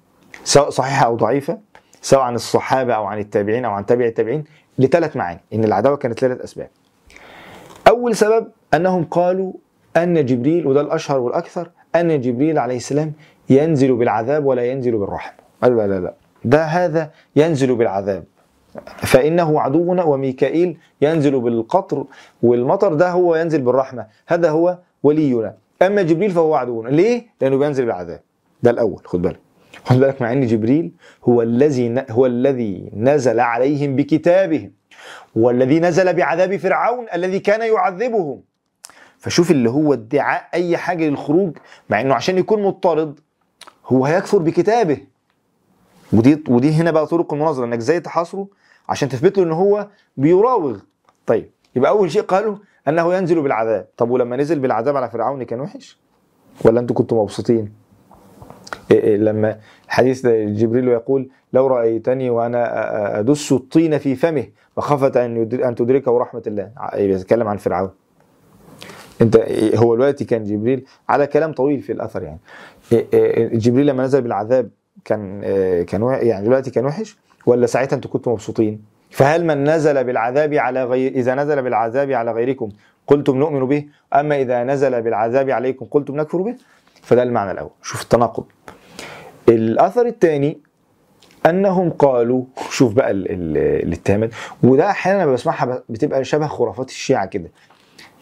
سواء 0.45 0.70
صحيحة 0.70 1.07
أو 1.07 1.16
ضعيفة 1.16 1.59
سواء 2.03 2.22
عن 2.22 2.35
الصحابة 2.35 2.95
أو 2.95 3.05
عن 3.05 3.18
التابعين 3.18 3.64
أو 3.64 3.70
عن 3.72 3.87
تابع 3.87 4.05
التابعين 4.05 4.45
لثلاث 4.79 5.16
معاني 5.16 5.41
إن 5.55 5.64
العداوة 5.64 5.97
كانت 5.97 6.18
ثلاث 6.20 6.41
أسباب. 6.41 6.68
أول 7.89 8.16
سبب 8.16 8.49
أنهم 8.75 9.05
قالوا 9.05 9.53
أن 9.97 10.27
جبريل 10.27 10.66
وده 10.66 10.81
الأشهر 10.81 11.20
والأكثر 11.20 11.70
أن 11.97 12.20
جبريل 12.20 12.59
عليه 12.59 12.77
السلام 12.77 13.12
ينزل 13.51 13.95
بالعذاب 13.97 14.47
ولا 14.47 14.64
ينزل 14.64 14.97
بالرحمه 14.97 15.33
قالوا 15.62 15.83
لا 15.87 15.95
لا 15.95 16.01
لا 16.01 16.14
ده 16.45 16.64
هذا 16.64 17.11
ينزل 17.37 17.75
بالعذاب. 17.75 18.25
فإنه 18.97 19.61
عدونا 19.61 20.03
وميكائيل 20.05 20.77
ينزل 21.01 21.41
بالقطر 21.41 22.05
والمطر 22.43 22.95
ده 22.95 23.11
هو 23.11 23.37
ينزل 23.37 23.61
بالرحمة 23.62 24.07
هذا 24.27 24.51
هو 24.51 24.79
ولينا. 25.03 25.55
أما 25.83 26.03
جبريل 26.03 26.31
فهو 26.31 26.55
عدونا. 26.55 26.89
ليه؟ 26.89 27.27
لأنه 27.41 27.59
بينزل 27.59 27.85
بالعذاب. 27.85 28.20
ده 28.62 28.70
الأول 28.70 29.01
خد 29.05 29.22
بالك. 29.22 29.41
خد 29.85 30.01
بالك 30.01 30.22
مع 30.22 30.33
إن 30.33 30.47
جبريل 30.47 30.93
هو 31.29 31.43
الذي 31.43 32.05
هو 32.11 32.27
الذي 32.27 32.91
نزل 32.97 33.41
عليهم 33.41 33.97
بكتابهم 33.97 34.72
والذي 35.37 35.81
نزل 35.81 36.14
بعذاب 36.14 36.57
فرعون 36.57 37.07
الذي 37.14 37.39
كان 37.41 37.72
يعذبهم. 37.75 38.41
فشوف 39.18 39.51
اللي 39.51 39.70
هو 39.70 39.93
ادعاء 39.93 40.49
أي 40.55 40.77
حاجة 40.77 41.05
للخروج 41.09 41.57
مع 41.91 42.01
إنه 42.01 42.14
عشان 42.14 42.39
يكون 42.39 42.62
مضطرد 42.62 43.20
هو 43.87 44.05
هيكفر 44.05 44.39
بكتابه. 44.39 44.99
ودي 46.12 46.45
ودي 46.49 46.70
هنا 46.72 46.91
بقى 46.91 47.07
طرق 47.07 47.33
المناظرة 47.35 47.64
إنك 47.64 47.79
إزاي 47.79 48.01
تحاصره؟ 48.01 48.49
عشان 48.89 49.09
تثبت 49.09 49.39
له 49.39 49.45
ان 49.45 49.53
هو 49.53 49.89
بيراوغ. 50.16 50.78
طيب 51.26 51.51
يبقى 51.76 51.91
أول 51.91 52.11
شيء 52.11 52.22
قالوا 52.22 52.57
أنه 52.89 53.14
ينزل 53.14 53.43
بالعذاب. 53.43 53.87
طب 53.97 54.11
ولما 54.11 54.37
نزل 54.37 54.59
بالعذاب 54.59 54.97
على 54.97 55.11
فرعون 55.11 55.43
كان 55.43 55.61
وحش؟ 55.61 55.99
ولا 56.64 56.80
أنتوا 56.80 56.97
كنتوا 56.97 57.22
مبسوطين؟ 57.22 57.72
إيه 58.91 59.01
إيه 59.03 59.16
لما 59.16 59.59
الحديث 59.87 60.20
ده 60.20 60.45
جبريل 60.45 60.89
يقول 60.89 61.28
لو 61.53 61.68
أ- 62.53 62.57
أ- 62.57 63.18
أدس 63.18 63.53
الطين 63.53 63.99
في 63.99 64.14
فمه 64.16 64.47
مخافة 64.76 65.24
أن 65.24 65.37
يدر- 65.37 65.68
أن 65.68 65.74
تدركه 65.74 66.18
رحمة 66.18 66.43
الله. 66.47 66.70
ع- 66.76 66.97
بيتكلم 66.97 67.49
عن 67.49 67.57
فرعون. 67.57 67.91
أنت 69.22 69.37
إيه 69.37 69.78
هو 69.78 69.95
دلوقتي 69.95 70.24
كان 70.24 70.45
جبريل 70.45 70.85
على 71.09 71.26
كلام 71.26 71.53
طويل 71.53 71.80
في 71.80 71.93
الأثر 71.93 72.22
يعني. 72.22 72.39
إيه 72.93 73.07
إيه 73.12 73.59
جبريل 73.59 73.87
لما 73.87 74.05
نزل 74.05 74.22
بالعذاب 74.22 74.70
كان 75.05 75.41
إيه 75.45 75.82
كان 75.87 76.03
يعني 76.03 76.47
دلوقتي 76.47 76.70
كان 76.70 76.87
وحش؟ 76.87 77.16
ولا 77.47 77.66
ساعتها 77.66 77.97
أنتوا 77.97 78.11
كنتوا 78.11 78.32
مبسوطين؟ 78.32 78.82
فهل 79.11 79.45
من 79.47 79.64
نزل 79.64 80.05
بالعذاب 80.05 80.55
على 80.55 80.84
غير 80.84 81.12
إذا 81.12 81.34
نزل 81.34 81.62
بالعذاب 81.62 82.11
على 82.11 82.32
غيركم 82.32 82.68
قلتم 83.07 83.36
نؤمن 83.36 83.64
به؟ 83.66 83.84
أما 84.14 84.40
إذا 84.40 84.64
نزل 84.64 85.03
بالعذاب 85.03 85.51
عليكم 85.51 85.86
قلتم 85.90 86.16
نكفر 86.16 86.42
به؟ 86.42 86.55
فده 87.03 87.22
المعنى 87.22 87.51
الأول. 87.51 87.70
شوف 87.82 88.03
التناقض. 88.03 88.45
الأثر 89.49 90.07
الثاني 90.07 90.59
أنهم 91.47 91.90
قالوا 91.90 92.45
شوف 92.70 92.92
بقى 92.95 93.11
ال- 93.11 93.30
ال- 93.30 93.82
الاتهامات. 93.86 94.30
وده 94.62 94.90
أحيانا 94.90 95.26
بسمعها 95.26 95.82
بتبقى 95.88 96.24
شبه 96.24 96.47
خرافات 96.47 96.88
الشيعة 96.88 97.26
كده. 97.26 97.49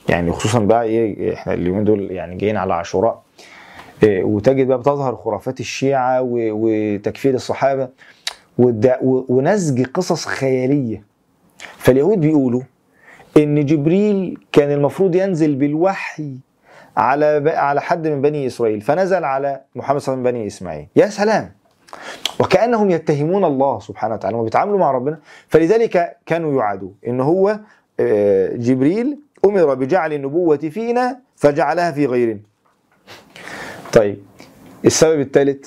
يعني 0.09 0.33
خصوصا 0.33 0.59
بقى 0.59 0.85
إيه 0.85 1.35
إحنا 1.35 1.55
اليومين 1.55 1.85
دول 1.85 2.11
يعني 2.11 2.37
جايين 2.37 2.57
على 2.57 2.75
عاشوراء. 2.75 3.23
إيه 4.03 4.25
وتجد 4.25 4.67
بقى 4.67 4.79
بتظهر 4.79 5.17
خرافات 5.17 5.61
الشيعة 5.61 6.21
وتكفير 6.33 7.35
الصحابة. 7.35 7.89
ونسج 8.59 9.87
قصص 9.87 10.25
خيالية. 10.27 11.05
فاليهود 11.79 12.21
بيقولوا 12.21 12.63
إن 13.37 13.67
جبريل 13.67 14.39
كان 14.53 14.71
المفروض 14.71 15.15
ينزل 15.15 15.55
بالوحي 15.55 16.37
على 16.97 17.51
على 17.51 17.81
حد 17.81 18.09
من 18.09 18.23
بني 18.23 18.47
إسرائيل 18.47 18.81
فنزل 18.81 19.25
على 19.25 19.61
محمد 19.75 20.01
صلى 20.01 20.15
الله 20.15 20.29
عليه 20.29 20.31
وسلم 20.31 20.41
بني 20.41 20.47
إسماعيل. 20.47 20.89
يا 20.97 21.07
سلام! 21.07 21.53
وكأنهم 22.41 22.91
يتهمون 22.91 23.45
الله 23.45 23.81
سبحانه 23.81 24.15
وتعالى 24.15 24.37
وبيتعاملوا 24.37 24.79
مع 24.79 24.91
ربنا. 24.91 25.19
فلذلك 25.49 26.17
كانوا 26.27 26.61
يعادوا 26.61 26.91
إن 27.07 27.21
هو 27.21 27.61
آه، 28.01 28.57
جبريل 28.57 29.19
أمر 29.45 29.75
بجعل 29.75 30.13
النبوة 30.13 30.57
فينا 30.57 31.19
فجعلها 31.37 31.91
في 31.91 32.07
غيرنا. 32.07 32.41
طيب 33.93 34.19
السبب 34.85 35.21
الثالث 35.21 35.67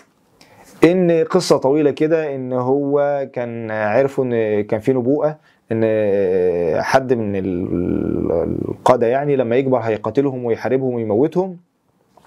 إن 0.83 1.23
قصة 1.23 1.57
طويلة 1.57 1.91
كده 1.91 2.35
إن 2.35 2.53
هو 2.53 3.27
كان 3.33 3.71
عرفوا 3.71 4.25
إن 4.25 4.61
كان 4.63 4.79
في 4.79 4.93
نبوءة 4.93 5.37
إن 5.71 5.83
حد 6.81 7.13
من 7.13 7.35
ال- 7.35 8.31
القادة 8.67 9.07
يعني 9.07 9.35
لما 9.35 9.55
يكبر 9.55 9.79
هيقاتلهم 9.79 10.45
ويحاربهم 10.45 10.93
ويموتهم 10.93 11.57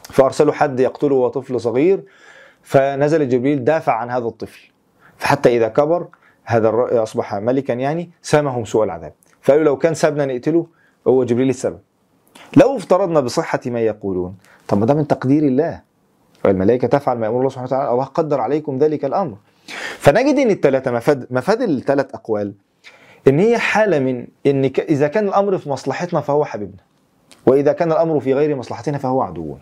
فأرسلوا 0.04 0.52
حد 0.52 0.80
يقتله 0.80 1.14
وهو 1.14 1.28
طفل 1.28 1.60
صغير 1.60 2.04
فنزل 2.62 3.28
جبريل 3.28 3.64
دافع 3.64 3.92
عن 3.92 4.10
هذا 4.10 4.26
الطفل. 4.26 4.70
فحتى 5.16 5.56
إذا 5.56 5.68
كبر 5.68 6.06
هذا 6.44 6.72
أصبح 7.02 7.34
ملكا 7.34 7.72
يعني 7.72 8.10
سامهم 8.22 8.64
سوء 8.64 8.84
العذاب. 8.84 9.12
فقالوا 9.42 9.64
لو 9.64 9.76
كان 9.76 9.94
سابنا 9.94 10.26
نقتله 10.26 10.66
هو 11.06 11.24
جبريل 11.24 11.48
السبب. 11.48 11.78
لو 12.56 12.76
افترضنا 12.76 13.20
بصحة 13.20 13.60
ما 13.66 13.80
يقولون. 13.80 14.36
طب 14.68 14.78
ما 14.78 14.86
ده 14.86 14.94
من 14.94 15.06
تقدير 15.06 15.42
الله. 15.42 15.87
والملائكه 16.44 16.88
تفعل 16.88 17.18
ما 17.18 17.26
يأمر 17.26 17.38
الله 17.38 17.48
سبحانه 17.48 17.66
وتعالى 17.66 17.90
الله 17.90 18.04
قدر 18.04 18.40
عليكم 18.40 18.78
ذلك 18.78 19.04
الأمر. 19.04 19.36
فنجد 19.98 20.38
إن 20.38 20.50
الثلاثه 20.50 20.90
مفاد 20.90 21.26
مفاد 21.30 21.62
الثلاث 21.62 22.14
أقوال 22.14 22.52
إن 23.28 23.38
هي 23.38 23.58
حالة 23.58 23.98
من 23.98 24.26
إن 24.46 24.64
إذا 24.78 25.08
كان 25.08 25.28
الأمر 25.28 25.58
في 25.58 25.70
مصلحتنا 25.70 26.20
فهو 26.20 26.44
حبيبنا 26.44 26.82
وإذا 27.46 27.72
كان 27.72 27.92
الأمر 27.92 28.20
في 28.20 28.34
غير 28.34 28.56
مصلحتنا 28.56 28.98
فهو 28.98 29.22
عدونا. 29.22 29.60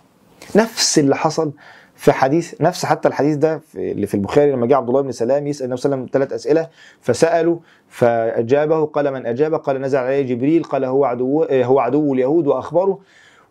نفس 0.56 0.98
اللي 0.98 1.16
حصل 1.16 1.52
في 1.96 2.12
حديث 2.12 2.60
نفس 2.60 2.84
حتى 2.84 3.08
الحديث 3.08 3.36
ده 3.36 3.58
في 3.58 3.92
اللي 3.92 4.06
في 4.06 4.14
البخاري 4.14 4.52
لما 4.52 4.66
جاء 4.66 4.78
عبد 4.78 4.88
الله 4.88 5.00
بن 5.00 5.12
سلام 5.12 5.46
يسأل 5.46 5.64
النبي 5.64 5.80
صلى 5.80 5.86
الله 5.88 5.96
عليه 5.96 6.06
وسلم 6.06 6.20
ثلاث 6.20 6.32
أسئلة 6.32 6.68
فسألوا 7.00 7.58
فأجابه 7.88 8.86
قال 8.86 9.10
من 9.12 9.26
أجاب؟ 9.26 9.54
قال 9.54 9.80
نزل 9.80 9.98
عليه 9.98 10.22
جبريل 10.22 10.62
قال 10.62 10.84
هو 10.84 11.04
عدو 11.04 11.44
هو 11.50 11.78
عدو 11.78 12.14
اليهود 12.14 12.46
واخبره 12.46 12.98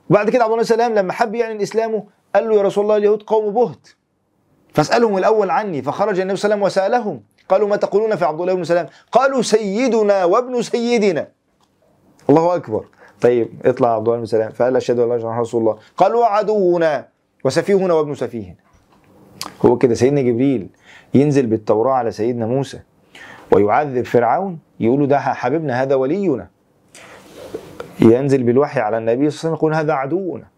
وبعد 0.09 0.29
كده 0.29 0.43
عبد 0.43 0.51
الله 0.51 0.63
بن 0.63 0.67
سلام 0.67 0.93
لما 0.93 1.13
حب 1.13 1.35
يعلن 1.35 1.61
إسلامه 1.61 2.03
قال 2.35 2.49
له 2.49 2.55
يا 2.55 2.61
رسول 2.61 2.83
الله 2.83 2.97
اليهود 2.97 3.23
قوم 3.23 3.53
بهت. 3.53 3.87
فاسألهم 4.73 5.17
الأول 5.17 5.49
عني 5.49 5.81
فخرج 5.81 6.19
النبي 6.19 6.35
صلى 6.35 6.53
الله 6.53 6.65
عليه 6.65 6.65
وسلم 6.65 6.83
وسألهم. 6.83 7.21
قالوا 7.49 7.67
ما 7.67 7.75
تقولون 7.75 8.15
في 8.15 8.25
عبد 8.25 8.41
الله 8.41 8.53
بن 8.53 8.63
سلام؟ 8.63 8.87
قالوا 9.11 9.41
سيدنا 9.41 10.25
وابن 10.25 10.61
سيدنا. 10.61 11.27
الله 12.29 12.55
أكبر. 12.55 12.85
طيب 13.21 13.49
اطلع 13.65 13.95
عبد 13.95 14.07
الله 14.07 14.19
بن 14.19 14.25
سلام. 14.25 14.51
فقال 14.51 14.75
أشهد 14.75 14.99
أن 14.99 15.09
لا 15.09 15.15
إلا 15.15 15.23
الله 15.23 15.39
رسول 15.39 15.61
الله. 15.61 15.77
قالوا 15.97 16.25
عدونا 16.25 17.07
وسفيهنا 17.43 17.93
وابن 17.93 18.15
سفيهنا 18.15 18.55
هو 19.65 19.77
كده 19.77 19.93
سيدنا 19.93 20.21
جبريل 20.21 20.67
ينزل 21.13 21.45
بالتوراة 21.45 21.93
على 21.93 22.11
سيدنا 22.11 22.45
موسى 22.45 22.79
ويعذب 23.51 24.05
فرعون 24.05 24.59
يقولوا 24.79 25.07
ده 25.07 25.19
حبيبنا 25.19 25.81
هذا 25.81 25.95
ولينا. 25.95 26.47
ينزل 27.99 28.43
بالوحي 28.43 28.79
على 28.79 28.97
النبي 28.97 29.29
صلى 29.29 29.37
الله 29.37 29.39
عليه 29.39 29.39
وسلم 29.39 29.53
يقول 29.53 29.73
هذا 29.73 29.93
عدونا. 29.93 30.54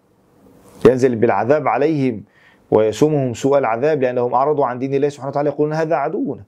ينزل 0.85 1.15
بالعذاب 1.15 1.67
عليهم 1.67 2.23
ويسومهم 2.71 3.33
سوء 3.33 3.57
العذاب 3.57 4.01
لأنهم 4.01 4.33
أعرضوا 4.33 4.65
عن 4.65 4.79
دين 4.79 4.93
الله 4.93 5.09
سبحانه 5.09 5.29
وتعالى 5.29 5.49
يقولون 5.49 5.73
هذا 5.73 5.95
عدونا. 5.95 6.43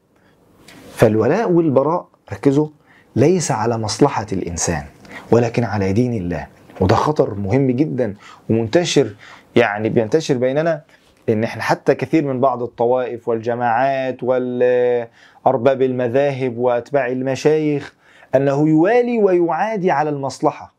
فالولاء 0.93 1.51
والبراء 1.51 2.07
ركزوا 2.33 2.67
ليس 3.15 3.51
على 3.51 3.77
مصلحة 3.77 4.25
الإنسان 4.33 4.83
ولكن 5.31 5.63
على 5.63 5.93
دين 5.93 6.13
الله. 6.13 6.47
وده 6.81 6.95
خطر 6.95 7.33
مهم 7.33 7.71
جدا 7.71 8.13
ومنتشر 8.49 9.15
يعني 9.55 9.89
بينتشر 9.89 10.37
بيننا 10.37 10.81
إن 11.29 11.43
إحنا 11.43 11.61
حتى 11.61 11.95
كثير 11.95 12.25
من 12.25 12.39
بعض 12.39 12.63
الطوائف 12.63 13.27
والجماعات 13.29 14.23
والأرباب 14.23 15.81
المذاهب 15.81 16.57
وأتباع 16.57 17.07
المشايخ 17.07 17.93
أنه 18.35 18.69
يوالي 18.69 19.17
ويعادي 19.17 19.91
على 19.91 20.09
المصلحة. 20.09 20.73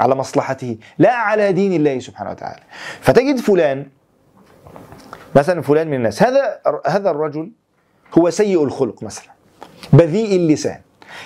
على 0.00 0.14
مصلحته 0.14 0.76
لا 0.98 1.12
على 1.12 1.52
دين 1.52 1.72
الله 1.72 1.98
سبحانه 1.98 2.30
وتعالى. 2.30 2.62
فتجد 3.00 3.38
فلان 3.38 3.86
مثلا 5.34 5.62
فلان 5.62 5.88
من 5.88 5.94
الناس 5.94 6.22
هذا 6.22 6.60
هذا 6.86 7.10
الرجل 7.10 7.50
هو 8.18 8.30
سيء 8.30 8.64
الخلق 8.64 9.02
مثلا 9.02 9.32
بذيء 9.92 10.36
اللسان 10.36 10.80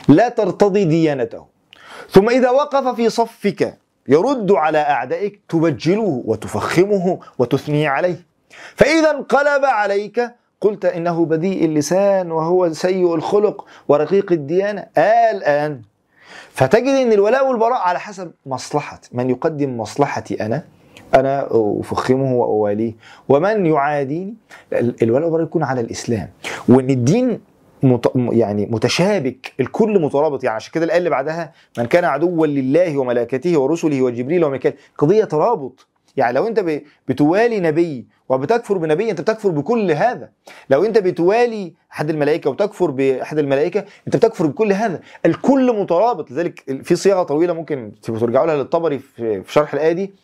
لا 0.08 0.28
ترتضي 0.28 0.84
ديانته. 0.84 1.46
ثم 2.10 2.28
إذا 2.28 2.50
وقف 2.50 2.94
في 2.94 3.10
صفك 3.10 3.78
يرد 4.08 4.52
على 4.52 4.78
أعدائك 4.78 5.40
تبجله 5.48 6.22
وتفخمه 6.24 7.20
وتثني 7.38 7.86
عليه. 7.86 8.16
فإذا 8.76 9.10
انقلب 9.10 9.64
عليك 9.64 10.30
قلت 10.60 10.84
إنه 10.84 11.24
بذيء 11.24 11.64
اللسان 11.64 12.32
وهو 12.32 12.72
سيء 12.72 13.14
الخلق 13.14 13.64
ورقيق 13.88 14.32
الديانة. 14.32 14.86
آه 14.96 15.30
آلآن 15.30 15.82
فتجد 16.56 16.88
أن 16.88 17.12
الولاء 17.12 17.48
والبراء 17.48 17.78
على 17.78 18.00
حسب 18.00 18.32
مصلحة. 18.46 19.00
من 19.12 19.30
يقدم 19.30 19.76
مصلحتي 19.80 20.46
أنا 20.46 20.64
أنا 21.14 21.48
أفخمه 21.50 22.34
وأواليه. 22.34 22.94
ومن 23.28 23.66
يعاديني 23.66 24.34
الولاء 25.02 25.24
والبراء 25.24 25.44
يكون 25.44 25.62
على 25.62 25.80
الإسلام. 25.80 26.28
وأن 26.68 26.90
الدين 26.90 27.40
مت... 27.82 28.12
يعني 28.16 28.66
متشابك 28.66 29.52
الكل 29.60 30.02
مترابط. 30.02 30.44
يعني 30.44 30.56
عشان 30.56 30.72
كده 30.72 30.84
الايه 30.84 30.98
اللي 30.98 31.10
بعدها 31.10 31.52
من 31.78 31.86
كان 31.86 32.04
عدوا 32.04 32.46
لله 32.46 32.98
وملائكته 32.98 33.58
ورسله 33.58 34.02
وجبريل 34.02 34.44
وميكائيل. 34.44 34.78
قضية 34.98 35.24
ترابط. 35.24 35.86
يعني 36.16 36.32
لو 36.32 36.46
انت. 36.46 36.80
بتوالي 37.08 37.60
نبي 37.60 38.06
وبتكفر 38.28 38.78
بنبي 38.78 39.10
انت 39.10 39.20
بتكفر 39.20 39.50
بكل 39.50 39.90
هذا. 39.90 40.30
لو 40.70 40.84
انت 40.84 40.98
بتوالي 40.98 41.74
أحد 41.92 42.10
الملائكة 42.10 42.50
وتكفر 42.50 42.90
بأحد 42.90 43.38
الملائكة 43.38 43.84
انت 44.06 44.16
بتكفر 44.16 44.46
بكل 44.46 44.72
هذا. 44.72 45.00
الكل 45.26 45.80
مترابط. 45.80 46.30
لذلك 46.30 46.82
في 46.82 46.96
صياغة 46.96 47.22
طويلة 47.22 47.52
ممكن 47.52 47.92
ترجعوا 48.02 48.46
لها 48.46 48.56
للطبري 48.56 48.98
في 48.98 49.42
شرح 49.48 49.74
الآية 49.74 49.92
دي 49.92 50.14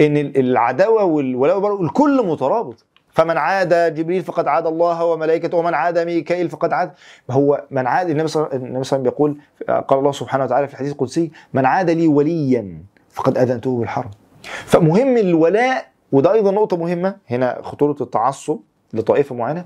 إن 0.00 0.16
العداوة 0.16 1.04
والولاء 1.04 1.82
الكل 1.82 2.26
مترابط. 2.26 2.84
فمن 3.10 3.36
عاد 3.36 3.94
جبريل 3.94 4.22
فقد 4.22 4.48
عاد 4.48 4.66
الله 4.66 5.04
وملائكته 5.04 5.56
ومن 5.56 5.74
عاد 5.74 5.98
ميكائيل 5.98 6.50
فقد 6.50 6.72
عاد. 6.72 6.92
هو 7.30 7.64
من 7.70 7.86
عاد 7.86 8.10
النبي 8.10 8.28
صلى 8.28 8.46
الله 8.46 8.68
عليه 8.68 8.78
وسلم 8.78 9.02
بيقول 9.02 9.38
قال 9.68 9.98
الله 9.98 10.12
سبحانه 10.12 10.44
وتعالى 10.44 10.66
في 10.66 10.72
الحديث 10.72 10.92
القدسي 10.92 11.30
من 11.52 11.66
عاد 11.66 11.90
لي 11.90 12.06
وليا 12.06 12.78
فقد 13.10 13.38
أذنته 13.38 13.78
بالحرب. 13.78 14.10
فمهم 14.44 15.16
الولاء 15.16 15.90
وده 16.12 16.32
أيضا 16.32 16.50
نقطة 16.50 16.76
مهمة 16.76 17.16
هنا 17.30 17.60
خطورة 17.62 17.96
التعصب 18.00 18.58
لطائفة 18.92 19.34
معينة 19.34 19.64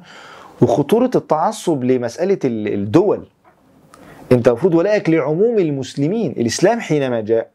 وخطورة 0.63 1.11
التعصب 1.15 1.85
لمسألة 1.85 2.39
الدول. 2.45 3.27
أنت 4.33 4.49
المفروض 4.49 4.75
ولائك 4.75 5.11
لعموم 5.11 5.59
المسلمين 5.59 6.31
الإسلام 6.33 6.81
حينما 6.81 7.21
جاء 7.21 7.51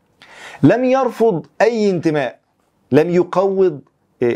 لم 0.63 0.83
يرفض 0.83 1.45
أي 1.61 1.89
انتماء 1.89 2.39
لم 2.91 3.09
يقوض 3.09 3.81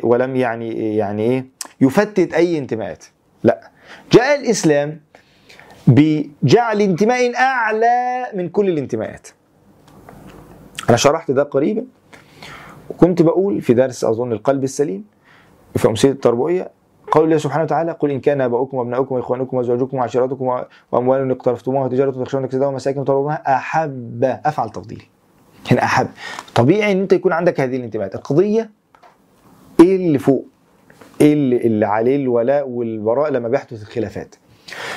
ولم 0.03 0.35
يعني 0.35 0.97
يعني 0.97 1.23
إيه 1.23 1.45
يفتت 1.81 2.33
أي 2.33 2.57
انتماءات. 2.57 3.05
لا 3.43 3.69
جاء 4.11 4.39
الإسلام 4.39 5.01
بجعل 5.87 6.81
انتماء 6.81 7.35
أعلى 7.35 8.25
من 8.33 8.49
كل 8.49 8.69
الانتماءات. 8.69 9.27
أنا 10.89 10.97
شرحت 10.97 11.31
ده 11.31 11.43
قريبا. 11.43 11.85
وكنت 12.89 13.21
بقول 13.21 13.61
في 13.61 13.73
درس 13.73 14.03
أظن 14.03 14.31
القلب 14.31 14.63
السليم 14.63 15.03
في 15.75 15.87
امثله 15.87 16.11
التربوية 16.11 16.71
قول 17.11 17.23
الله 17.25 17.37
سبحانه 17.37 17.63
وتعالى 17.63 17.91
قل 17.91 18.11
إن 18.11 18.19
كان 18.19 18.41
أباؤكم 18.41 18.77
وأبناؤكم 18.77 19.15
وإخوانكم 19.15 19.57
وأزواجكم 19.57 19.97
وعشيرتكم 19.97 20.61
واموال 20.91 21.31
اقترفتموها 21.31 21.85
وتجارة 21.85 22.11
تخشون 22.11 22.45
كسادها 22.45 22.67
ومساكن 22.67 23.05
ترضونها 23.05 23.55
أحب 23.55 24.23
أفعل 24.23 24.69
تفضيل. 24.69 25.03
هنا 25.71 25.83
أحب. 25.83 26.07
طبيعي 26.55 26.91
إن 26.91 27.01
أنت 27.01 27.13
يكون 27.13 27.31
عندك 27.33 27.59
هذه 27.59 27.75
الانتماءات. 27.75 28.15
القضية 28.15 28.69
إيه 29.79 29.95
اللي 29.95 30.19
فوق 30.19 30.45
إيه 31.21 31.33
اللي 31.33 31.85
عليه 31.85 32.15
الولاء 32.15 32.69
والبراء 32.69 33.31
لما 33.31 33.47
بيحدث 33.49 33.81
الخلافات. 33.81 34.35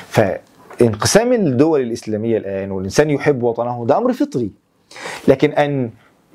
فانقسام 0.06 1.32
الدول 1.32 1.80
الإسلامية 1.80 2.38
الآن 2.38 2.70
والإنسان 2.70 3.10
يحب 3.10 3.42
وطنه 3.42 3.86
ده 3.86 3.98
أمر 3.98 4.12
فطري. 4.12 4.50
لكن 5.28 5.50
أن 5.52 5.90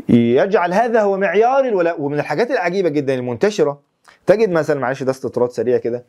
يجعل 0.10 0.74
هذا 0.74 1.02
هو 1.02 1.18
معيار 1.18 1.66
الولاء 1.66 2.02
ومن 2.02 2.20
الحاجات 2.20 2.52
العجيبة 2.52 2.90
جدا 2.90 3.14
المنتشرة. 3.14 3.82
تجد 4.26 4.50
مثلا 4.50 4.80
معلش 4.80 5.04
ده 5.04 5.12
استطراد 5.12 5.52
سريع 5.52 5.78
كده. 5.78 6.06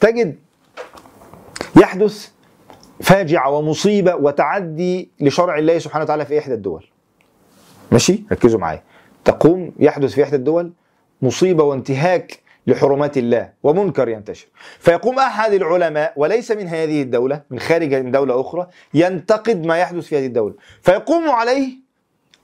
تجد 0.00 0.38
يحدث 1.76 2.28
فاجعه 3.02 3.50
ومصيبة 3.50 4.14
وتعدي 4.14 5.10
لشرع 5.20 5.58
الله 5.58 5.78
سبحانه 5.78 6.04
وتعالى 6.04 6.26
في 6.26 6.38
إحدى 6.38 6.54
الدول. 6.54 6.84
ماشي؟ 7.92 8.24
ركزوا 8.32 8.60
معايا. 8.60 8.82
تقوم 9.24 9.72
يحدث 9.78 10.12
في 10.12 10.22
إحدى 10.22 10.36
الدول 10.36 10.72
مصيبة 11.22 11.64
وانتهاك 11.64 12.38
لحرمات 12.66 13.18
الله 13.18 13.52
ومنكر 13.62 14.08
ينتشر. 14.08 14.46
فيقوم 14.78 15.18
أحد 15.18 15.52
العلماء 15.52 16.12
وليس 16.16 16.50
من 16.50 16.68
هذه 16.68 17.02
الدولة 17.02 17.42
من 17.50 17.58
خارج 17.58 17.94
من 17.94 18.10
دولة 18.10 18.40
أخرى 18.40 18.66
ينتقد 18.94 19.66
ما 19.66 19.78
يحدث 19.78 20.04
في 20.04 20.18
هذه 20.18 20.26
الدولة. 20.26 20.54
فيقوم 20.82 21.30
عليه 21.30 21.85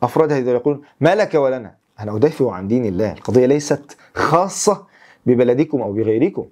افراد 0.02 0.32
هذه 0.32 0.40
الدولة 0.40 0.58
يقولون 0.58 0.82
ما 1.00 1.14
لك 1.14 1.34
ولنا 1.34 1.74
أنا؟ 2.00 2.16
أدافع 2.16 2.52
عن 2.52 2.68
دين 2.68 2.84
الله. 2.84 3.12
القضية 3.12 3.46
ليست 3.46 3.96
خاصة 4.14 4.86
ببلدكم 5.26 5.82
أو 5.82 5.92
بغيركم. 5.92 6.46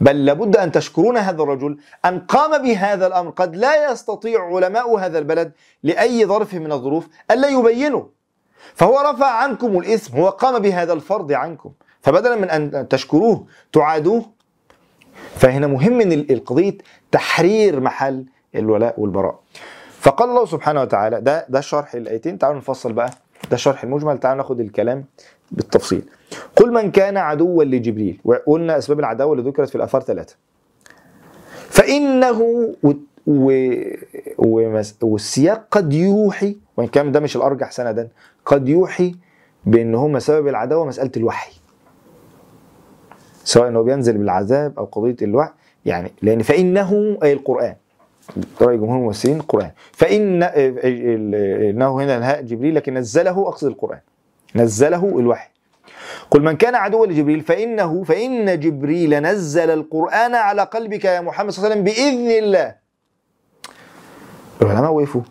بل 0.00 0.24
لابد 0.24 0.56
أن 0.56 0.72
تشكرون 0.72 1.16
هذا 1.16 1.42
الرجل 1.42 1.78
أن 2.04 2.20
قام 2.20 2.62
بهذا 2.62 3.06
الأمر. 3.06 3.30
قد 3.30 3.56
لا 3.56 3.92
يستطيع 3.92 4.56
علماء 4.56 4.98
هذا 4.98 5.18
البلد 5.18 5.52
لأي 5.82 6.26
ظرف 6.26 6.54
من 6.54 6.72
الظروف 6.72 7.08
ألا 7.30 7.48
يبينوا 7.48 8.04
فهو 8.74 9.00
رفع 9.00 9.26
عنكم 9.26 9.78
الإثم 9.78 10.16
هو 10.16 10.28
قام 10.28 10.58
بهذا 10.58 10.92
الفرض 10.92 11.32
عنكم. 11.32 11.70
فبدلا 12.00 12.36
من 12.36 12.50
أن 12.50 12.88
تشكروه 12.88 13.46
تعادوه. 13.72 14.24
فهنا 15.36 15.66
مهم 15.66 15.92
من 15.92 16.12
القضية 16.12 16.78
تحرير 17.12 17.80
محل 17.80 18.24
الولاء 18.54 19.00
والبراء. 19.00 19.40
فقال 20.08 20.28
الله 20.30 20.46
سبحانه 20.46 20.80
وتعالى 20.82 21.20
ده 21.20 21.46
ده 21.48 21.60
شرح 21.60 21.94
الآيتين. 21.94 22.38
تعالوا 22.38 22.58
نفصل 22.58 22.92
بقى. 22.92 23.10
ده 23.50 23.56
شرح 23.56 23.84
المجمل. 23.84 24.18
تعالوا 24.18 24.42
ناخد 24.42 24.60
الكلام 24.60 25.04
بالتفصيل. 25.50 26.02
قل 26.56 26.72
من 26.72 26.90
كان 26.90 27.16
عدوا 27.16 27.64
لجبريل. 27.64 28.20
وقلنا 28.24 28.78
أسباب 28.78 29.00
العداوة 29.00 29.32
اللي 29.32 29.50
ذكرت 29.50 29.68
في 29.68 29.74
الآثار 29.76 30.00
ثلاثة. 30.02 30.36
فإنه 31.68 32.40
و... 32.82 32.92
و... 33.26 33.72
ومس... 34.38 34.96
والسياق 35.02 35.66
قد 35.70 35.92
يوحي 35.92 36.56
وإن 36.76 36.86
كان 36.86 37.12
ده 37.12 37.20
مش 37.20 37.36
الأرجح 37.36 37.70
سندا 37.70 38.08
قد 38.44 38.68
يوحي 38.68 39.14
بأن 39.64 39.94
هم 39.94 40.18
سبب 40.18 40.48
العداوة 40.48 40.84
مسألة 40.86 41.12
الوحي. 41.16 41.52
سواء 43.44 43.68
انه 43.68 43.82
بينزل 43.82 44.18
بالعذاب 44.18 44.78
أو 44.78 44.84
قضية 44.84 45.16
الوحي 45.22 45.50
يعني 45.84 46.12
لأن 46.22 46.42
فإنه 46.42 47.18
أي 47.22 47.32
القرآن 47.32 47.74
رأي 48.62 48.76
جمهور 48.76 48.98
المفسرين 48.98 49.36
القرآن 49.36 49.70
فإن 49.92 50.42
إنه 50.42 51.96
هنا 52.00 52.16
الهاء 52.16 52.42
جبريل 52.42 52.74
لكن 52.74 52.94
نزله 52.94 53.48
أقصد 53.48 53.66
القرآن. 53.66 54.00
نزله 54.56 55.18
الوحي. 55.18 55.48
قل 56.30 56.42
من 56.42 56.56
كان 56.56 56.74
عدوا 56.74 57.06
لجبريل 57.06 57.40
فإنه 57.40 58.04
فإن 58.04 58.60
جبريل 58.60 59.22
نزل 59.22 59.70
القرآن 59.70 60.34
على 60.34 60.62
قلبك 60.62 61.04
يا 61.04 61.20
محمد 61.20 61.50
صلى 61.50 61.66
الله 61.66 61.76
عليه 61.76 61.82
وسلم 61.82 61.94
بإذن 61.94 62.44
الله. 62.44 62.74
العلماء 64.62 64.92
وقفوا. 64.92 65.22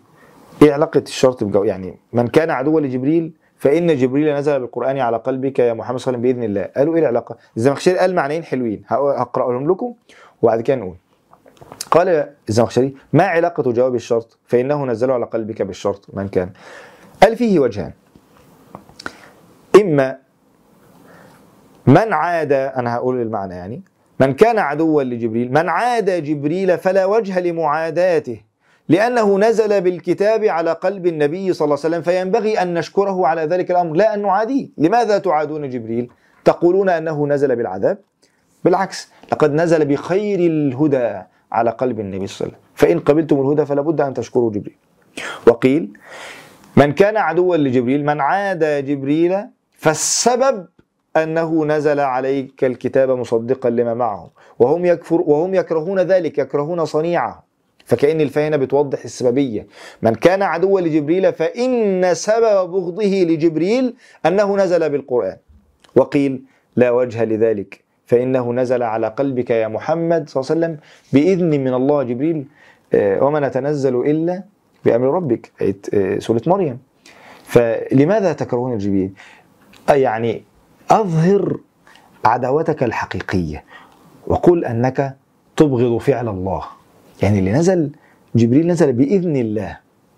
إيه 0.61 0.73
علاقة 0.73 1.03
الشرط 1.07 1.43
بجو 1.43 1.63
يعني 1.63 1.97
من 2.13 2.27
كان 2.27 2.49
عدوا 2.49 2.81
لجبريل 2.81 3.33
فإن 3.57 3.97
جبريل 3.97 4.35
نزل 4.35 4.59
بالقرآن 4.59 4.97
على 4.99 5.17
قلبك 5.17 5.59
يا 5.59 5.73
محمد 5.73 5.99
صلى 5.99 6.15
الله 6.15 6.27
عليه 6.27 6.29
وسلم 6.29 6.41
بإذن 6.41 6.57
الله. 6.57 6.69
قالوا 6.77 6.95
إيه 6.95 7.01
العلاقة؟ 7.01 7.37
الزمخشري 7.57 7.97
قال 7.97 8.15
معنيين 8.15 8.43
حلوين. 8.43 8.83
هقرأهم 8.87 9.71
لكم 9.71 9.93
وبعد 10.41 10.61
كده 10.61 10.75
نقول. 10.75 10.95
قال 11.91 12.29
الزمخشري 12.49 12.95
ما 13.13 13.23
علاقة 13.23 13.71
جواب 13.71 13.95
الشرط؟ 13.95 14.37
فإنه 14.45 14.85
نزله 14.85 15.13
على 15.13 15.25
قلبك 15.25 15.61
بالشرط 15.61 16.07
من 16.13 16.27
كان. 16.27 16.49
قال 17.23 17.35
فيه 17.35 17.59
وجهان. 17.59 17.91
إما 19.81 20.17
من 21.87 22.13
عاد 22.13 22.51
أنا 22.51 22.95
هقول 22.95 23.21
المعنى 23.21 23.55
يعني 23.55 23.81
من 24.19 24.33
كان 24.33 24.59
عدوا 24.59 25.03
لجبريل 25.03 25.51
من 25.51 25.69
عاد 25.69 26.23
جبريل 26.23 26.77
فلا 26.77 27.05
وجه 27.05 27.39
لمعاداته 27.39 28.41
لأنه 28.89 29.39
نزل 29.39 29.81
بالكتاب 29.81 30.43
على 30.43 30.71
قلب 30.71 31.07
النبي 31.07 31.53
صلى 31.53 31.65
الله 31.65 31.77
عليه 31.83 31.87
وسلم 31.87 32.01
فينبغي 32.01 32.61
أن 32.61 32.73
نشكره 32.73 33.27
على 33.27 33.41
ذلك 33.41 33.71
الأمر 33.71 33.95
لا 33.95 34.13
أن 34.13 34.21
نعاديه. 34.21 34.69
لماذا 34.77 35.17
تعادون 35.17 35.69
جبريل؟ 35.69 36.11
تقولون 36.45 36.89
أنه 36.89 37.27
نزل 37.27 37.55
بالعذاب؟ 37.55 37.97
بالعكس 38.63 39.11
لقد 39.31 39.53
نزل 39.53 39.85
بخير 39.85 40.39
الهدى. 40.39 41.21
على 41.51 41.69
قلب 41.69 41.99
النبي 41.99 42.27
صلى 42.27 42.35
الله 42.35 42.57
عليه 42.57 42.57
وسلم. 42.57 42.67
فإن 42.75 42.99
قبلتم 42.99 43.41
الهدى 43.41 43.65
فلا 43.65 43.81
بد 43.81 44.01
أن 44.01 44.13
تشكروا 44.13 44.51
جبريل. 44.51 44.75
وقيل 45.47 45.97
من 46.75 46.93
كان 46.93 47.17
عدوا 47.17 47.57
لجبريل 47.57 48.05
من 48.05 48.21
عاد 48.21 48.85
جبريل 48.85 49.37
فالسبب 49.71 50.67
أنه 51.17 51.65
نزل 51.65 51.99
عليك 51.99 52.63
الكتاب 52.63 53.09
مصدقا 53.09 53.69
لما 53.69 53.93
معه 53.93 54.29
وهم 54.59 54.85
يكفر 54.85 55.21
وهم 55.21 55.55
يكرهون 55.55 55.99
ذلك 55.99 56.37
يكرهون 56.37 56.85
صنيعه. 56.85 57.43
فكأن 57.85 58.21
الفاء 58.21 58.47
هنا 58.47 58.57
بتوضح 58.57 59.03
السببية. 59.03 59.67
من 60.01 60.15
كان 60.15 60.41
عدوا 60.41 60.81
لجبريل 60.81 61.33
فإن 61.33 62.13
سبب 62.13 62.69
بغضه 62.71 63.23
لجبريل 63.23 63.93
أنه 64.25 64.57
نزل 64.57 64.89
بالقرآن. 64.89 65.37
وقيل 65.95 66.43
لا 66.75 66.91
وجه 66.91 67.23
لذلك. 67.25 67.86
فإنه 68.07 68.53
نزل 68.53 68.83
على 68.83 69.07
قلبك 69.07 69.49
يا 69.49 69.67
محمد 69.67 70.29
صلى 70.29 70.41
الله 70.41 70.51
عليه 70.51 70.59
وسلم 70.59 70.73
بإذن 71.13 71.49
من 71.63 71.73
الله 71.73 72.03
جبريل 72.03 72.45
وما 72.95 73.39
نتنزل 73.39 73.95
إلا 73.95 74.43
بأمر 74.85 75.05
ربك 75.13 75.51
سورة 76.19 76.41
مريم. 76.47 76.79
فلماذا 77.43 78.33
تكرهون 78.33 78.77
جبريل 78.77 79.11
يعني 79.89 80.43
أظهر 80.91 81.59
عداوتك 82.25 82.83
الحقيقية 82.83 83.63
وقل 84.27 84.65
أنك 84.65 85.15
تبغض 85.55 85.97
فعل 85.97 86.27
الله. 86.27 86.63
يعني 87.23 87.39
اللي 87.39 87.51
نزل 87.51 87.91
جبريل 88.35 88.67
نزل 88.67 88.93
بإذن 88.93 89.35
الله. 89.35 89.77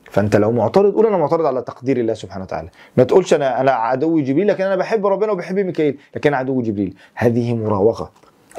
فانت 0.10 0.36
لو 0.36 0.52
معترض 0.52 0.94
قول 0.94 1.06
أنا 1.06 1.18
معترض 1.18 1.46
على 1.46 1.62
تقدير 1.62 1.98
الله 1.98 2.14
سبحانه 2.14 2.44
وتعالى. 2.44 2.70
ما 2.98 3.04
تقولش 3.04 3.34
أنا 3.34 3.62
أنا 3.62 3.72
عدو 3.72 4.20
جبريل 4.20 4.48
لكن 4.48 4.64
أنا 4.64 4.76
بحب 4.76 5.06
ربنا 5.06 5.32
وبحب 5.32 5.60
ميكائيل. 5.60 5.98
لكن 6.16 6.30
أنا 6.30 6.38
عدو 6.38 6.62
جبريل. 6.62 6.96
هذه 7.16 7.56
مراوغة. 7.56 8.12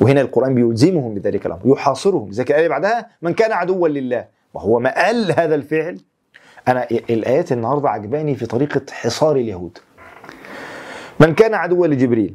وهنا 0.03 0.21
القرآن 0.21 0.55
بيلزمهم 0.55 1.15
بذلك 1.15 1.47
الأمر 1.47 1.61
يحاصرهم. 1.65 2.33
زي 2.33 2.43
الآية 2.43 2.69
بعدها 2.69 3.07
من 3.23 3.35
كان 3.35 3.53
عدوا 3.53 3.89
لله. 3.89 4.25
وهو 4.55 4.79
ما 4.79 5.05
قال 5.05 5.33
هذا 5.41 5.55
الفعل. 5.55 6.01
أنا 6.69 6.87
الآيات 6.91 7.53
النهارده 7.53 7.89
عجباني 7.91 8.35
في 8.35 8.47
طريقة 8.47 8.83
حصار 8.91 9.37
اليهود. 9.37 9.79
من 11.21 11.35
كان 11.35 11.55
عدوا 11.55 11.87
لجبريل؟ 11.87 12.35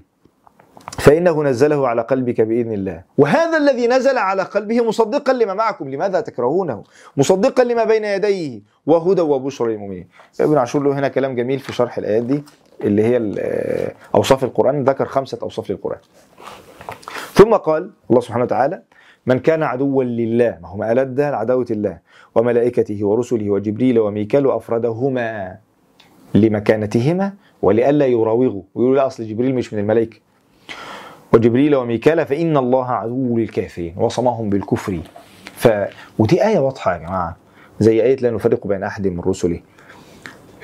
فإنه 0.92 1.44
نزله 1.44 1.88
على 1.88 2.02
قلبك 2.02 2.42
بإذن 2.42 2.74
الله. 2.74 3.04
وهذا 3.18 3.58
الذي 3.58 3.88
نزل 3.88 4.18
على 4.18 4.44
قلبه 4.44 4.82
مصدقا 4.82 5.34
لما 5.34 5.54
معكم. 5.54 5.90
لماذا 5.90 6.22
تكرهونه؟ 6.22 6.84
مصدقا 7.18 7.64
لما 7.64 7.84
بين 7.84 8.06
يديه. 8.06 8.62
وهدى 8.86 9.22
وبشرى 9.22 9.74
للمؤمنين. 9.74 10.08
ابن 10.40 10.58
عاشور 10.58 10.84
له 10.84 11.00
هنا 11.00 11.08
كلام 11.08 11.36
جميل 11.36 11.60
في 11.60 11.74
شرح 11.74 11.98
الآيات 11.98 12.24
دي 12.24 12.44
اللي 12.82 13.04
هي 13.04 13.18
أوصاف 14.16 14.44
القرآن 14.44 14.84
ذكر 14.84 15.06
خمسة 15.06 15.38
أوصاف 15.42 15.70
للقرآن. 15.70 16.00
ثم 17.34 17.54
قال 17.54 17.92
الله 18.10 18.22
سبحانه 18.22 18.44
وتعالى 18.44 18.82
من 19.26 19.40
كان 19.40 19.64
عدوا 19.64 20.04
لله 20.04 20.58
ما 20.62 20.70
هو 20.70 20.78
مآلات 20.78 21.08
ده؟ 21.08 21.38
عداوة 21.38 21.66
الله. 21.72 21.98
وملائكته 22.36 23.06
ورسله 23.06 23.50
وجبريل 23.50 24.00
وميكال 24.00 24.46
وأفردهما 24.46 25.58
لمكانتهما 26.34 27.34
ولئلا 27.62 28.06
يراوغوا. 28.06 28.62
ويقولوا 28.76 28.96
لا 28.96 29.08
أصل 29.08 29.24
جبريل 29.24 29.56
مش 29.56 29.74
من 29.74 29.80
الملائكة. 29.80 30.25
وجبريل 31.36 31.76
وميكال 31.76 32.26
فإن 32.26 32.58
الله 32.58 32.92
عدو 32.92 33.38
للكافرين 33.38 33.94
وصمهم 33.98 34.50
بالكفر. 34.50 35.00
ف 35.56 35.68
ودي 36.20 36.48
آية 36.48 36.60
واضحة 36.60 36.94
يا 36.94 36.98
جماعة 36.98 37.38
زي 37.80 38.04
آية 38.04 38.16
لا 38.16 38.32
نفرق 38.32 38.68
بين 38.68 38.84
أحد 38.84 39.08
من 39.08 39.20
رسله. 39.20 39.60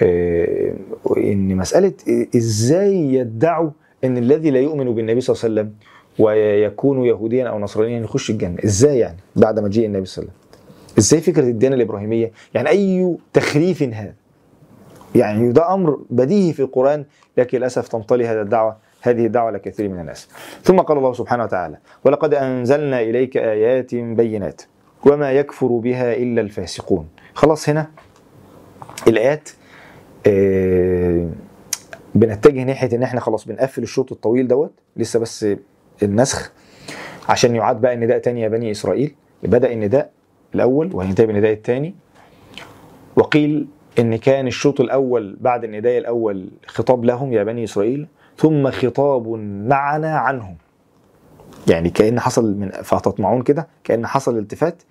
آه 0.04 0.74
إن 1.18 1.56
مسألة 1.58 1.94
إزاي 2.36 3.14
يدعوا 3.14 3.70
إن 4.04 4.18
الذي 4.18 4.52
لا 4.52 4.60
يؤمن 4.60 4.96
بالنبي 4.96 5.22
صلى 5.22 5.36
الله 5.36 5.44
عليه 5.44 5.54
وسلم 5.54 5.74
ويكون 6.20 7.06
يهوديا 7.06 7.48
أو 7.48 7.60
نصرانيا 7.60 8.00
يخش 8.00 8.30
الجنة؟ 8.30 8.58
إزاي 8.66 9.00
يعني؟ 9.00 9.18
بعد 9.36 9.60
مجيء 9.60 9.86
النبي 9.86 10.06
صلى 10.06 10.24
الله 10.24 10.34
عليه 10.34 10.42
وسلم. 10.42 10.98
إزاي 10.98 11.22
فكرة 11.22 11.44
الديانة 11.44 11.76
الإبراهيمية؟ 11.76 12.32
يعني 12.54 12.70
أي 12.70 13.18
تخريف 13.34 13.84
هذا؟ 13.84 14.14
يعني 15.16 15.52
ده 15.52 15.74
أمر 15.74 16.00
بديهي 16.10 16.54
في 16.54 16.60
القرآن 16.60 17.06
لكن 17.38 17.58
للأسف 17.58 17.88
تمتلي 17.88 18.28
هذا 18.28 18.42
الدعوة 18.42 18.78
هذه 19.02 19.26
الدعوة 19.26 19.52
لكثير 19.52 19.90
من 19.90 20.00
الناس. 20.00 20.30
ثم 20.64 20.80
قال 20.80 20.98
الله 20.98 21.14
سبحانه 21.14 21.44
وتعالى 21.44 21.78
ولقد 22.06 22.34
أنزلنا 22.34 23.02
إليك 23.02 23.38
آيات 23.38 23.96
بينات 23.96 24.62
وما 25.06 25.32
يكفر 25.32 25.68
بها 25.68 26.14
إلا 26.14 26.42
الفاسقون. 26.42 27.08
خلاص 27.34 27.70
هنا 27.70 27.88
الآيات 29.08 29.50
آه، 30.28 31.30
بنتجه 32.16 32.64
ناحية 32.64 32.96
إن 32.96 33.04
إحنا 33.04 33.20
خلاص 33.20 33.46
بنقفل 33.48 33.84
الشوط 33.84 34.12
الطويل 34.12 34.48
دوت 34.48 34.72
لسه 34.98 35.20
بس 35.20 35.46
النسخ 36.04 36.52
عشان 37.30 37.56
يعاد 37.56 37.82
بقى 37.82 37.94
النداء 37.94 38.18
تاني 38.18 38.42
يا 38.42 38.48
بني 38.48 38.72
إسرائيل. 38.72 39.16
بدأ 39.44 39.72
النداء 39.74 40.12
الأول 40.56 40.90
وهينتهي 40.94 41.26
بالنداء 41.26 41.52
الثاني 41.54 41.96
وقيل 43.16 43.68
إن 44.00 44.16
كان 44.16 44.48
الشوط 44.48 44.82
الأول 44.82 45.38
بعد 45.42 45.64
النداء 45.64 45.98
الأول 45.98 46.50
خطاب 46.68 47.06
لهم 47.06 47.34
يا 47.34 47.44
بني 47.44 47.64
إسرائيل. 47.64 48.08
ثم 48.42 48.72
خطاب 48.72 49.28
معنا 49.68 50.18
عنهم. 50.18 50.56
يعني 51.68 51.90
كأن 51.90 52.20
حصل 52.20 52.58
من 52.58 52.70
فتطمعون 52.70 53.42
كده 53.42 53.68
كأن 53.84 54.08
حصل 54.08 54.38
التفات 54.38 54.84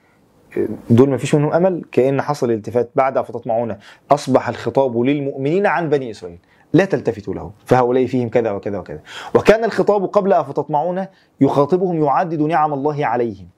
دول 0.90 1.10
ما 1.10 1.16
فيش 1.16 1.34
منهم 1.34 1.52
أمل 1.52 1.84
كأن 1.92 2.22
حصل 2.22 2.50
التفات 2.50 2.90
بعد 2.94 3.20
فتطمعون 3.20 3.76
أصبح 4.10 4.48
الخطاب 4.48 4.98
للمؤمنين 4.98 5.66
عن 5.66 5.88
بني 5.88 6.10
إسرائيل. 6.10 6.38
لا 6.72 6.84
تلتفتوا 6.84 7.34
له 7.34 7.50
فهؤلاء 7.66 8.06
فيهم 8.06 8.28
كذا 8.28 8.50
وكذا 8.50 8.78
وكذا. 8.78 9.00
وكان 9.34 9.64
الخطاب 9.64 10.04
قبل 10.04 10.32
أفتطمعون 10.32 11.06
يخاطبهم 11.40 12.04
يعدد 12.04 12.42
نعم 12.42 12.72
الله 12.72 13.06
عليهم. 13.06 13.48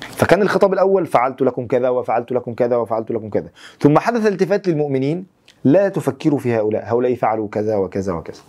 فكان 0.00 0.42
الخطاب 0.42 0.72
الأول 0.72 1.06
فعلت 1.06 1.42
لكم 1.42 1.66
كذا 1.66 1.88
وفعلت 1.88 2.32
لكم 2.32 2.54
كذا 2.54 2.76
وفعلت 2.76 3.10
لكم 3.10 3.30
كذا. 3.30 3.48
ثم 3.80 3.98
حدث 3.98 4.26
التفات 4.26 4.68
للمؤمنين 4.68 5.26
لا 5.64 5.88
تفكروا 5.88 6.38
في 6.38 6.56
هؤلاء 6.56 6.84
هؤلاء 6.92 7.14
فعلوا 7.14 7.48
كذا 7.48 7.76
وكذا 7.76 8.12
وكذا. 8.12 8.40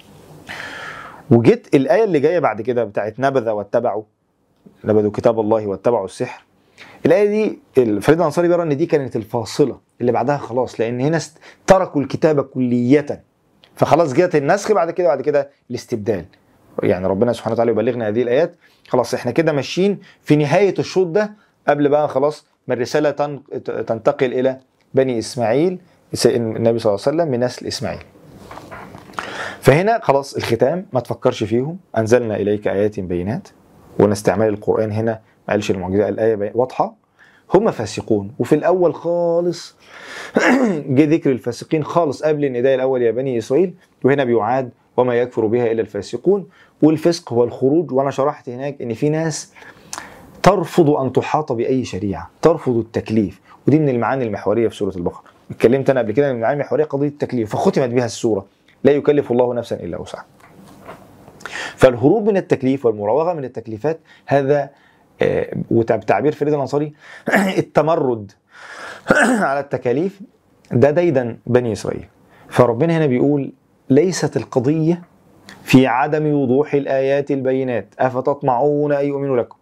وجيت 1.31 1.75
الآية 1.75 2.03
اللي 2.03 2.19
جاية 2.19 2.39
بعد 2.39 2.61
كده 2.61 2.83
بتاعت 2.83 3.19
نبذ 3.19 3.49
واتبعوا 3.49 4.03
نبذوا 4.83 5.11
كتاب 5.11 5.39
الله 5.39 5.67
واتبعوا 5.67 6.05
السحر. 6.05 6.43
الآية 7.05 7.27
دي 7.29 7.59
فريد 8.01 8.19
الأنصاري 8.19 8.47
بيرى 8.47 8.63
إن 8.63 8.77
دي 8.77 8.85
كانت 8.85 9.15
الفاصلة 9.15 9.79
اللي 10.01 10.11
بعدها 10.11 10.37
خلاص 10.37 10.79
لأن 10.79 11.01
هنا 11.01 11.19
تركوا 11.67 12.01
الكتابه 12.01 12.41
كلية. 12.43 13.23
فخلاص 13.75 14.13
جت 14.13 14.35
النسخ 14.35 14.71
بعد 14.71 14.91
كده 14.91 15.07
بعد 15.07 15.21
كده 15.21 15.49
الاستبدال. 15.69 16.25
يعني 16.83 17.07
ربنا 17.07 17.33
سبحانه 17.33 17.53
وتعالى 17.53 17.71
يبلغنا 17.71 18.07
هذه 18.07 18.21
الآيات. 18.21 18.55
خلاص 18.87 19.13
إحنا 19.13 19.31
كده 19.31 19.51
ماشيين 19.51 19.99
في 20.23 20.35
نهاية 20.35 20.73
الشوط 20.79 21.07
ده. 21.07 21.31
قبل 21.67 21.89
بقى 21.89 22.07
خلاص 22.07 22.45
ما 22.67 22.73
الرسالة 22.73 23.11
تن- 23.11 23.41
تنتقل 23.63 24.33
إلى 24.33 24.57
بني 24.93 25.19
إسماعيل 25.19 25.79
النبي 26.25 26.79
صلى 26.79 26.93
الله 26.95 27.03
عليه 27.07 27.15
وسلم 27.17 27.27
من 27.27 27.39
نسل 27.39 27.67
إسماعيل. 27.67 28.03
فهنا 29.67 29.99
خلاص 30.03 30.35
الختام 30.35 30.85
ما 30.93 30.99
تفكرش 30.99 31.43
فيهم. 31.43 31.77
أنزلنا 31.97 32.35
إليك 32.35 32.67
آيات 32.67 32.99
بينات 32.99 33.47
وان 33.99 34.11
استعمال 34.11 34.47
القرآن 34.47 34.91
هنا. 34.91 35.11
ما 35.47 35.53
قالش 35.53 35.71
المعجزة 35.71 36.09
الآية 36.09 36.51
واضحة؟ 36.55 36.95
هم 37.53 37.71
فاسقون. 37.71 38.31
وفي 38.39 38.55
الأول 38.55 38.95
خالص 38.95 39.75
جه 40.97 41.05
ذكر 41.05 41.31
الفاسقين 41.31 41.83
خالص 41.83 42.23
قبل 42.23 42.45
النداء 42.45 42.75
الأول 42.75 43.01
يا 43.01 43.11
بني 43.11 43.37
إسرائيل. 43.37 43.73
وهنا 44.03 44.23
بيعاد 44.23 44.69
وما 44.97 45.15
يكفر 45.15 45.45
بها 45.45 45.71
إلا 45.71 45.81
الفاسقون. 45.81 46.47
والفسق 46.81 47.33
هو 47.33 47.43
الخروج. 47.43 47.91
وأنا 47.91 48.11
شرحت 48.11 48.49
هناك 48.49 48.81
إن 48.81 48.93
في 48.93 49.09
ناس 49.09 49.53
ترفض 50.43 50.89
أن 50.89 51.13
تحاط 51.13 51.51
بأي 51.51 51.85
شريعة 51.85 52.29
ترفض 52.41 52.77
التكليف. 52.77 53.41
ودي 53.67 53.79
من 53.79 53.89
المعاني 53.89 54.23
المحورية 54.23 54.67
في 54.67 54.75
سورة 54.75 54.95
البقرة. 54.95 55.23
اتكلمت 55.51 55.89
أنا 55.89 55.99
قبل 55.99 56.11
كده 56.11 56.29
من 56.29 56.35
المعاني 56.35 56.61
المحورية 56.61 56.83
قضية 56.83 57.07
التكليف 57.07 57.55
فختمت 57.55 57.89
بها 57.89 58.05
السورة. 58.05 58.56
لا 58.83 58.91
يكلف 58.91 59.31
الله 59.31 59.53
نفسا 59.53 59.75
إلا 59.75 59.97
وسعها. 60.01 60.25
فالهروب 61.75 62.29
من 62.29 62.37
التكليف 62.37 62.85
والمراوغة 62.85 63.33
من 63.33 63.43
التكليفات 63.45 63.99
هذا 64.25 64.69
آه، 65.21 65.53
وبتعبير 65.71 66.31
فريد 66.31 66.53
الأنصاري 66.53 66.93
التمرد 67.57 68.31
على 69.49 69.59
التكاليف 69.59 70.19
ده 70.71 70.91
ديدا 70.91 71.37
بني 71.47 71.71
إسرائيل. 71.71 72.05
فربنا 72.49 72.97
هنا 72.97 73.05
بيقول 73.05 73.51
ليست 73.89 74.37
القضية 74.37 75.01
في 75.63 75.87
عدم 75.87 76.33
وضوح 76.33 76.73
الآيات 76.73 77.31
البينات. 77.31 77.93
أفتطمعون 77.99 78.91
أن 78.91 79.05
يؤمنوا 79.05 79.37
لكم؟ 79.37 79.57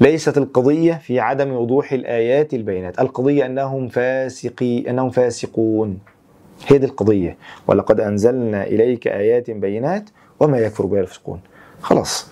ليست 0.00 0.38
القضية 0.38 0.92
في 0.94 1.20
عدم 1.20 1.52
وضوح 1.52 1.92
الآيات 1.92 2.54
البينات. 2.54 3.00
القضية 3.00 3.46
أنهم 3.46 3.88
فاسقي 3.88 4.90
أنهم 4.90 5.10
فاسقون. 5.10 5.98
هي 6.66 6.78
دي 6.78 6.86
القضية. 6.86 7.36
ولقد 7.66 8.00
أنزلنا 8.00 8.64
إليك 8.64 9.06
آيات 9.08 9.50
بينات 9.50 10.10
وما 10.40 10.58
يكفر 10.58 10.86
بها 10.86 11.00
الفاسقون 11.00 11.40
خلاص. 11.80 12.30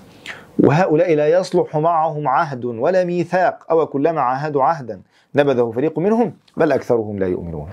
وهؤلاء 0.59 1.14
لا 1.14 1.29
يصلح 1.29 1.77
معهم 1.77 2.29
عهد 2.29 2.64
ولا 2.64 3.05
ميثاق 3.05 3.66
أو 3.70 3.87
كلما 3.87 4.20
عاهدوا 4.20 4.62
عهدا 4.62 5.01
نبذه 5.35 5.72
فريق 5.75 5.99
منهم 5.99 6.35
بل 6.57 6.72
أكثرهم 6.72 7.18
لا 7.18 7.27
يؤمنون. 7.27 7.68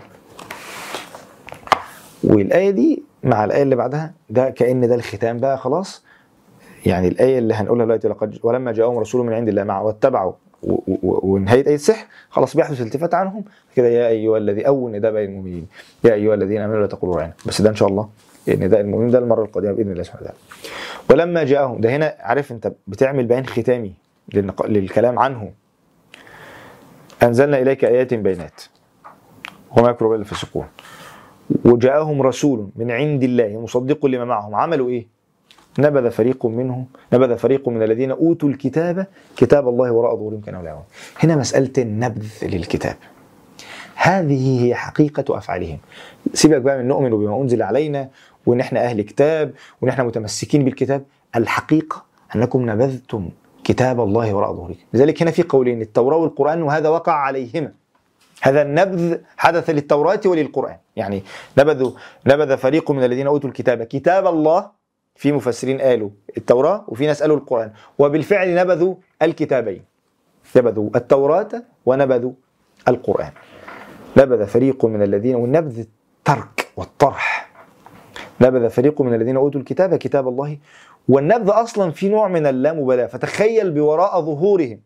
والآية 2.24 2.70
دي 2.72 3.04
مع 3.24 3.44
الآية 3.46 3.64
اللي 3.64 3.76
بعدها 3.76 4.14
ده 4.30 4.50
كأن 4.50 4.88
ده 4.88 4.96
الختام 4.96 5.38
بقى 5.40 5.58
خلاص. 5.58 6.04
يعني 6.86 7.08
الآية 7.08 7.40
اللي 7.40 7.54
هنقولها 7.54 7.86
دلوقتي 7.86 8.08
لقد 8.08 8.40
ولما 8.44 8.72
جاءهم 8.72 8.98
رسول 8.98 9.26
من 9.26 9.34
عند 9.34 9.48
الله 9.50 9.64
مع 9.64 9.82
واتبعوا 9.82 10.34
ونهاية 11.04 11.68
آية 11.68 11.76
السحر 11.76 12.06
خلاص 12.30 12.56
بيحدث 12.56 12.82
التفات 12.82 13.14
عنهم. 13.14 13.44
كده 13.76 13.88
يا 13.88 14.08
أيها 14.08 14.38
الذي 14.38 14.68
أول 14.68 14.92
نداء 14.92 15.12
بين 15.12 15.30
المؤمنين. 15.30 15.68
يا 16.04 16.14
أيها 16.14 16.34
الذين 16.34 16.62
آمنوا 16.62 16.82
لا 16.82 16.88
تقولوا 16.88 17.16
راعنا 17.16 17.34
بس 17.46 17.62
ده 17.62 17.70
إن 17.70 17.76
شاء 17.76 17.90
الله. 17.90 18.10
نداء 18.48 18.82
المؤمنين 18.82 19.12
ده 19.12 19.20
المرة 19.20 19.44
القادمة 19.44 19.72
بإذن 19.72 19.92
الله 19.92 20.04
سبحانه 20.04 20.22
وتعالى. 20.22 20.38
ولما 21.10 21.44
جاءهم 21.44 21.82
ده 21.82 21.96
هنا 21.96 22.16
عارف 22.20 22.52
أنت 22.52 22.72
بتعمل 22.88 23.26
بيان 23.26 23.46
ختامي 23.46 23.94
للكلام 24.66 25.20
عنه 25.20 25.52
أنزلنا 27.24 27.60
إليك 27.60 27.86
آيات 27.86 28.14
بينات. 28.14 28.62
وما 29.78 29.90
يكفر 29.90 30.08
بها 30.08 30.16
الفاسقون. 30.16 30.66
وجاءهم 31.66 32.22
رسول 32.22 32.70
من 32.76 32.92
عند 32.92 33.24
الله 33.24 33.60
مصدق 33.60 34.06
لما 34.06 34.26
معهم. 34.26 34.56
عملوا 34.56 34.90
إيه؟ 34.90 35.08
نبذ 35.80 36.10
فريق 36.12 36.46
منهم 36.46 36.86
نبذ 37.14 37.38
فريق 37.38 37.70
من 37.70 37.84
الذين 37.84 38.12
أوتوا 38.12 38.50
الكتاب 38.50 39.08
كتاب 39.38 39.70
الله 39.70 39.92
وراء 39.92 40.16
ظهورهم 40.16 40.42
كانوا 40.42 40.64
لا 40.64 40.80
هنا 41.20 41.36
مسألة 41.36 41.72
النبذ 41.78 42.28
للكتاب. 42.44 42.96
هذه 43.96 44.66
هي 44.66 44.76
حقيقة 44.76 45.38
أفعالهم. 45.38 45.80
سيبك 46.34 46.62
بقى 46.62 46.78
من 46.78 46.88
نؤمن 46.88 47.10
بما 47.10 47.42
أنزل 47.42 47.62
علينا 47.62 48.10
وإن 48.46 48.60
إحنا 48.60 48.84
أهل 48.84 49.02
كتاب 49.02 49.54
وإن 49.82 49.90
إحنا 49.90 50.04
متمسكين 50.04 50.66
بالكتاب. 50.66 51.04
الحقيقة 51.36 52.06
أنكم 52.36 52.70
نبذتم 52.70 53.30
كتاب 53.64 54.02
الله 54.02 54.34
وراء 54.34 54.54
ظهوركم. 54.54 54.80
لذلك 54.94 55.22
هنا 55.22 55.32
في 55.32 55.44
قولين 55.44 55.82
التوراة 55.82 56.18
والقرآن 56.18 56.62
وهذا 56.62 56.90
وقع 56.90 57.14
عليهما. 57.14 57.72
هذا 58.42 58.62
النبذ 58.62 59.18
حدث 59.38 59.70
للتوراة 59.70 60.22
وللقرآن. 60.26 60.78
يعني 60.96 61.24
نبذوا 61.58 61.92
نبذ 62.28 62.58
فريق 62.58 62.92
من 62.92 63.04
الذين 63.04 63.28
أوتوا 63.28 63.50
الكتاب 63.50 63.84
كتاب 63.84 64.28
الله. 64.28 64.82
في 65.16 65.32
مفسرين 65.32 65.82
قالوا 65.82 66.10
التوراة 66.38 66.86
وفي 66.88 67.08
ناس 67.08 67.22
قالوا 67.22 67.38
القرآن. 67.38 67.72
وبالفعل 68.00 68.56
نبذوا 68.56 68.96
الكتابين. 69.22 69.84
نبذوا 70.56 70.90
التوراة 70.96 71.50
ونبذوا 71.86 72.32
القرآن. 72.88 73.32
نبذ 74.18 74.46
فريق 74.46 74.86
من 74.86 75.02
الذين 75.02 75.36
والنبذ 75.36 75.80
الترك 75.80 76.72
والطرح. 76.78 77.52
نبذ 78.42 78.70
فريق 78.70 79.02
من 79.02 79.14
الذين 79.14 79.36
أوتوا 79.36 79.60
الكتاب 79.60 79.96
كتاب 79.96 80.28
الله 80.28 80.58
والنبذ 81.10 81.50
أصلا 81.50 81.92
في 81.92 82.10
نوع 82.10 82.28
من 82.28 82.46
اللامبالاة. 82.46 83.06
فتخيل 83.06 83.72
بوراء 83.72 84.22
ظهورهم. 84.22 84.80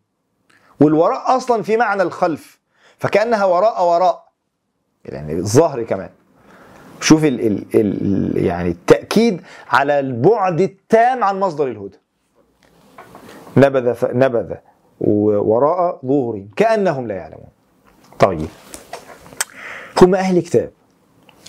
والوراء 0.81 1.37
أصلا 1.37 1.63
في 1.63 1.77
معنى 1.77 2.01
الخلف. 2.01 2.59
فكأنها 2.97 3.45
وراء 3.45 3.87
وراء. 3.87 4.25
يعني 5.05 5.33
الظهر 5.33 5.83
كمان. 5.83 6.09
شوف 7.01 7.25
ال 7.25 7.47
ال 7.47 7.65
ال 7.75 8.45
يعني 8.45 8.69
التأكيد 8.69 9.41
على 9.69 9.99
البعد 9.99 10.61
التام 10.61 11.23
عن 11.23 11.39
مصدر 11.39 11.67
الهدى. 11.67 11.97
نبذ 13.57 13.95
نبذ 14.03 14.53
وراء 15.01 15.99
ظهورهم. 16.05 16.49
كأنهم 16.55 17.07
لا 17.07 17.15
يعلمون. 17.15 17.49
طيب. 18.19 18.47
هم 20.01 20.15
أهل 20.15 20.39
كتاب 20.41 20.71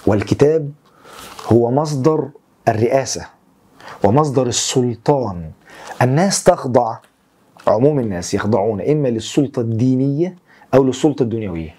والكتاب 0.07 0.73
هو 1.47 1.71
مصدر 1.71 2.29
الرئاسة 2.69 3.27
ومصدر 4.05 4.47
السلطان. 4.47 5.51
الناس 6.03 6.45
تخضع 6.45 6.97
عموم 7.67 7.99
الناس 7.99 8.35
يخضعون 8.35 8.81
إما 8.81 9.09
للسلطة 9.09 9.61
الدينية 9.61 10.37
أو 10.75 10.85
للسلطة 10.85 11.23
الدنيوية. 11.23 11.75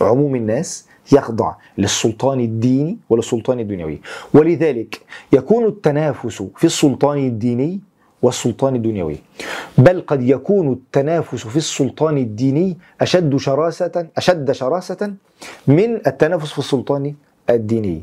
عموم 0.00 0.34
الناس 0.34 0.86
يخضع 1.12 1.54
للسلطان 1.78 2.40
الديني 2.40 2.98
وللسلطان 3.10 3.60
الدنيوي. 3.60 4.00
ولذلك 4.34 5.00
يكون 5.32 5.66
التنافس 5.66 6.42
في 6.56 6.64
السلطان 6.64 7.18
الديني 7.18 7.80
والسلطان 8.22 8.74
الدنيوي. 8.76 9.18
بل 9.78 10.00
قد 10.06 10.22
يكون 10.22 10.72
التنافس 10.72 11.46
في 11.46 11.56
السلطان 11.56 12.18
الديني 12.18 12.78
أشد 13.00 13.36
شراسة 13.36 14.06
أشد 14.16 14.52
شراسة 14.52 15.14
من 15.66 15.94
التنافس 16.06 16.52
في 16.52 16.58
السلطان 16.58 17.14
الديني. 17.50 18.02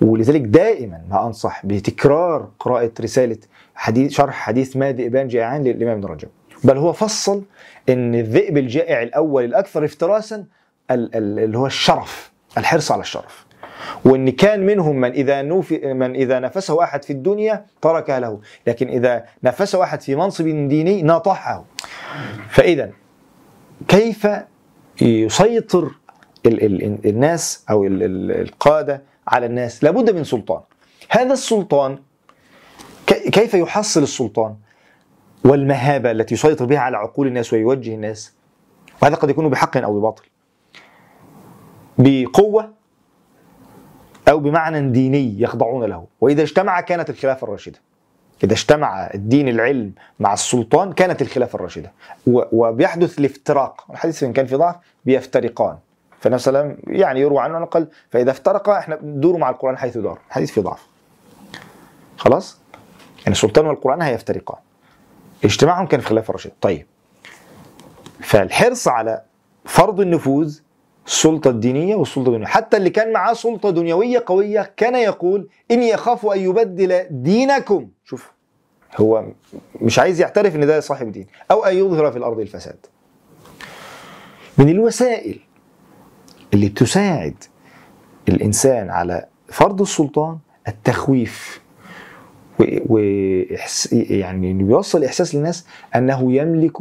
ولذلك 0.00 0.40
دائما 0.40 1.00
ما 1.10 1.26
أنصح 1.26 1.66
بتكرار 1.66 2.48
قراءة 2.60 2.90
رسالة 3.00 3.38
حديث 3.74 4.12
شرح 4.12 4.34
حديث 4.34 4.76
ما 4.76 4.92
ذئبان 4.92 5.28
جائعان 5.28 5.64
للإمام 5.64 5.98
ابن 5.98 6.04
رجب. 6.06 6.28
بل 6.64 6.76
هو 6.76 6.92
فصل 6.92 7.42
إن 7.88 8.14
الذئب 8.14 8.58
الجائع 8.58 9.02
الأول 9.02 9.44
الأكثر 9.44 9.84
افتراسا 9.84 10.44
ال- 10.90 11.16
ال- 11.16 11.38
اللي 11.38 11.58
هو 11.58 11.66
الشرف 11.66 12.32
الحرص 12.58 12.92
على 12.92 13.00
الشرف. 13.00 13.46
وإن 14.04 14.30
كان 14.30 14.66
منهم 14.66 14.96
من 14.96 15.10
إذا 15.10 15.42
نوفي 15.42 15.94
من 15.94 16.14
إذا 16.14 16.38
نفسه 16.38 16.82
أحد 16.82 17.04
في 17.04 17.12
الدنيا 17.12 17.66
تركها 17.82 18.20
له. 18.20 18.40
لكن 18.66 18.88
إذا 18.88 19.24
نفسه 19.44 19.82
أحد 19.82 20.00
في 20.00 20.16
منصب 20.16 20.44
ديني 20.44 21.02
ناطحه. 21.02 21.64
فإذا 22.50 22.90
كيف 23.88 24.28
يسيطر 25.00 25.90
ال 26.46 26.64
ال 26.64 26.98
الناس 27.06 27.64
أو 27.70 27.84
ال 27.84 28.02
ال 28.02 28.30
القادة 28.40 29.02
على 29.28 29.46
الناس؟ 29.46 29.84
لابد 29.84 30.10
من 30.10 30.24
سلطان. 30.24 30.60
هذا 31.10 31.32
السلطان 31.32 31.98
كيف 33.06 33.54
يحصل 33.54 34.02
السلطان؟ 34.02 34.54
والمهابة 35.44 36.10
التي 36.10 36.34
يسيطر 36.34 36.64
بها 36.64 36.78
على 36.78 36.96
عقول 36.96 37.26
الناس 37.26 37.52
ويوجه 37.52 37.94
الناس. 37.94 38.32
وهذا 39.02 39.14
قد 39.14 39.30
يكون 39.30 39.48
بحق 39.48 39.76
أو 39.76 39.98
بباطل. 39.98 40.24
بقوة 41.98 42.81
أو 44.28 44.38
بمعنى 44.38 44.90
ديني 44.90 45.40
يخضعون 45.40 45.84
له. 45.84 46.06
وإذا 46.20 46.42
اجتمع 46.42 46.80
كانت 46.80 47.10
الخلافة 47.10 47.44
الراشدة. 47.44 47.78
إذا 48.44 48.52
اجتمع 48.52 49.10
الدين 49.14 49.48
العلم 49.48 49.92
مع 50.20 50.32
السلطان 50.32 50.92
كانت 50.92 51.22
الخلافة 51.22 51.56
الراشدة. 51.56 51.92
و- 52.26 52.42
وبيحدث 52.66 53.18
الافتراق. 53.18 53.84
الحديث 53.90 54.22
إن 54.22 54.32
كان 54.32 54.46
في 54.46 54.54
ضعف 54.56 54.76
بيفترقان. 55.04 55.76
فالنبي 56.20 56.38
صلى 56.42 56.50
الله 56.58 56.60
عليه 56.70 56.78
وسلم 56.82 56.94
يعني 56.96 57.20
يروى 57.20 57.40
عنه 57.40 57.58
أنه 57.58 57.66
قال 57.66 57.88
فإذا 58.10 58.30
افترقا 58.30 58.78
إحنا 58.78 58.98
ندور 59.02 59.36
مع 59.36 59.50
القرآن 59.50 59.76
حيث 59.78 59.98
دار. 59.98 60.18
الحديث 60.28 60.50
في 60.50 60.60
ضعف. 60.60 60.86
خلاص؟ 62.16 62.58
يعني 63.18 63.30
السلطان 63.32 63.66
والقرآن 63.66 64.02
هيفترقان. 64.02 64.58
اجتماعهم 65.44 65.86
كان 65.86 66.00
في 66.00 66.06
الخلافه 66.06 66.30
الراشده 66.30 66.52
طيب. 66.60 66.86
فالحرص 68.20 68.88
على 68.88 69.22
فرض 69.64 70.00
النفوذ 70.00 70.58
السلطة 71.06 71.50
الدينية 71.50 71.96
والسلطة 71.96 72.20
الدنيوية 72.28 72.46
حتى 72.46 72.76
اللي 72.76 72.90
كان 72.90 73.12
معاه 73.12 73.32
سلطة 73.32 73.70
دنيوية 73.70 74.22
قوية 74.26 74.72
كان 74.76 74.94
يقول 74.94 75.48
إني 75.70 75.94
أخاف 75.94 76.26
أن 76.26 76.38
يبدل 76.40 77.06
دينكم. 77.10 77.88
شوف 78.04 78.32
هو 78.96 79.24
مش 79.80 79.98
عايز 79.98 80.20
يعترف 80.20 80.56
إن 80.56 80.66
ده 80.66 80.80
صاحب 80.80 81.12
دين 81.12 81.26
أو 81.50 81.64
أن 81.64 81.76
يظهر 81.76 82.10
في 82.12 82.18
الأرض 82.18 82.40
الفساد. 82.40 82.76
من 84.58 84.68
الوسائل 84.68 85.38
اللي 86.54 86.68
تساعد 86.68 87.34
الإنسان 88.28 88.90
على 88.90 89.26
فرض 89.48 89.80
السلطان 89.80 90.38
التخويف 90.68 91.60
و... 92.60 92.64
و... 92.88 92.98
يعني 93.92 94.52
بيوصل 94.52 95.04
إحساس 95.04 95.34
للناس 95.34 95.66
أنه 95.96 96.32
يملك 96.32 96.80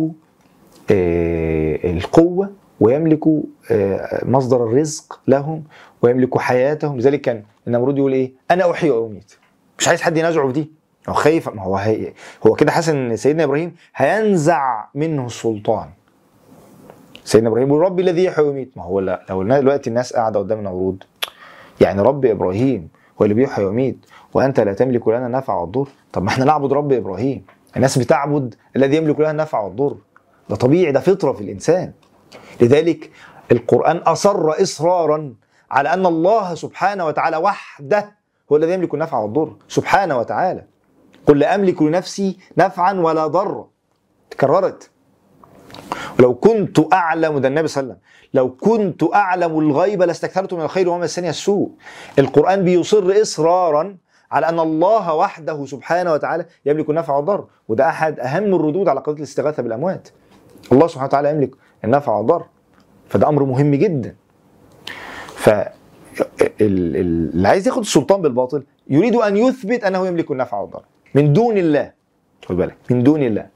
آه، 0.91 1.91
القوه 2.81 2.93
ويملك 2.93 3.27
آه، 3.71 4.25
مصدر 4.25 4.63
الرزق 4.63 5.19
لهم 5.27 5.63
ويملك 6.01 6.37
حياتهم. 6.37 6.97
لذلك 6.97 7.21
كان 7.21 7.43
النمرود 7.67 7.97
يقول 7.97 8.13
إيه؟ 8.13 8.31
أنا 8.51 8.71
أحيي 8.71 8.89
وأميت. 8.89 9.33
مش 9.79 9.87
عايز 9.87 10.01
حد 10.01 10.17
ينازعه 10.17 10.47
في 10.47 10.53
دي. 10.53 10.71
هو 11.09 11.13
خايف. 11.13 11.49
ما 11.49 11.63
هو 11.63 11.75
هي 11.75 12.13
هو 12.47 12.53
كده 12.53 12.71
حاسس 12.71 12.89
إن 12.89 13.15
سيدنا 13.17 13.43
إبراهيم 13.43 13.75
هينزع 13.95 14.85
منه 14.95 15.25
السلطان. 15.25 15.89
سيدنا 17.23 17.49
إبراهيم 17.49 17.67
يقول 17.67 17.81
ربي 17.81 18.01
الذي 18.01 18.23
يحيي 18.23 18.45
ويميت. 18.45 18.77
ما 18.77 18.83
هو 18.83 18.99
لا 18.99 19.25
لو 19.29 19.43
دلوقتي 19.43 19.89
الناس 19.89 20.13
قاعدة 20.13 20.39
قدام 20.39 20.59
النمرود 20.59 21.03
يعني 21.81 22.01
رب 22.01 22.25
إبراهيم 22.25 22.89
هو 23.21 23.23
اللي 23.25 23.35
بيحيي 23.35 23.65
ويميت 23.65 23.97
وأنت 24.33 24.59
لا 24.59 24.73
تملك 24.73 25.07
لنا 25.07 25.25
النفع 25.27 25.53
والضر. 25.55 25.87
طب 26.13 26.23
ما 26.23 26.29
إحنا 26.29 26.45
نعبد 26.45 26.73
رب 26.73 26.91
إبراهيم. 26.91 27.45
الناس 27.75 27.97
بتعبد 27.97 28.55
الذي 28.75 28.97
يملك 28.97 29.19
لها 29.19 29.31
النفع 29.31 29.59
والضر. 29.59 29.97
ده 30.49 30.55
طبيعي 30.55 30.91
ده 30.91 30.99
فطرة 30.99 31.33
في 31.33 31.41
الإنسان. 31.41 31.91
لذلك 32.61 33.11
القرآن 33.51 33.97
أصر 33.97 34.61
إصرارا 34.61 35.33
على 35.71 35.93
أن 35.93 36.05
الله 36.05 36.55
سبحانه 36.55 37.05
وتعالى 37.05 37.37
وحده 37.37 38.15
هو 38.51 38.55
الذي 38.55 38.73
يملك 38.73 38.93
النفع 38.93 39.17
والضر. 39.17 39.55
سبحانه 39.67 40.17
وتعالى. 40.17 40.63
قل 41.27 41.39
لا 41.39 41.55
أملك 41.55 41.81
لنفسي 41.81 42.37
نفعا 42.57 42.93
ولا 42.93 43.27
ضرا. 43.27 43.67
تكررت. 44.29 44.89
ولو 46.19 46.33
كنت 46.33 46.93
أعلم 46.93 47.37
ده 47.37 47.47
النبي 47.47 47.67
صلى 47.67 47.81
الله 47.81 47.93
عليه 47.93 48.01
وسلم 48.01 48.11
لو 48.33 48.55
كنت 48.55 49.03
أعلم 49.13 49.59
الغيب 49.59 50.01
لاستكثرت 50.01 50.53
من 50.53 50.61
الخير 50.61 50.89
وما 50.89 51.03
مسني 51.03 51.29
السوء. 51.29 51.71
القرآن 52.19 52.63
بيصر 52.63 53.21
إصرارا 53.21 53.97
على 54.31 54.49
أن 54.49 54.59
الله 54.59 55.13
وحده 55.13 55.65
سبحانه 55.65 56.13
وتعالى 56.13 56.45
يملك 56.65 56.89
النفع 56.89 57.15
والضر. 57.15 57.45
وده 57.67 57.89
أحد 57.89 58.19
أهم 58.19 58.55
الردود 58.55 58.89
على 58.89 58.99
قضية 58.99 59.17
الاستغاثة 59.17 59.63
بالأموات. 59.63 60.09
الله 60.71 60.87
سبحانه 60.87 61.07
وتعالى 61.07 61.29
يملك 61.29 61.51
النفع 61.85 62.17
والضر 62.17 62.45
فده 63.09 63.29
أمر 63.29 63.43
مهم 63.43 63.75
جدا. 63.75 64.15
ف 65.35 65.49
اللي 66.61 67.47
عايز 67.47 67.67
ياخد 67.67 67.79
السلطان 67.79 68.21
بالباطل 68.21 68.63
يريد 68.89 69.15
أن 69.15 69.37
يثبت 69.37 69.83
أنه 69.83 70.07
يملك 70.07 70.31
النفع 70.31 70.59
والضر. 70.59 70.83
من 71.15 71.33
دون 71.33 71.57
الله. 71.57 71.91
خد 72.45 72.57
بالك. 72.57 72.75
من 72.89 73.03
دون 73.03 73.23
الله. 73.23 73.47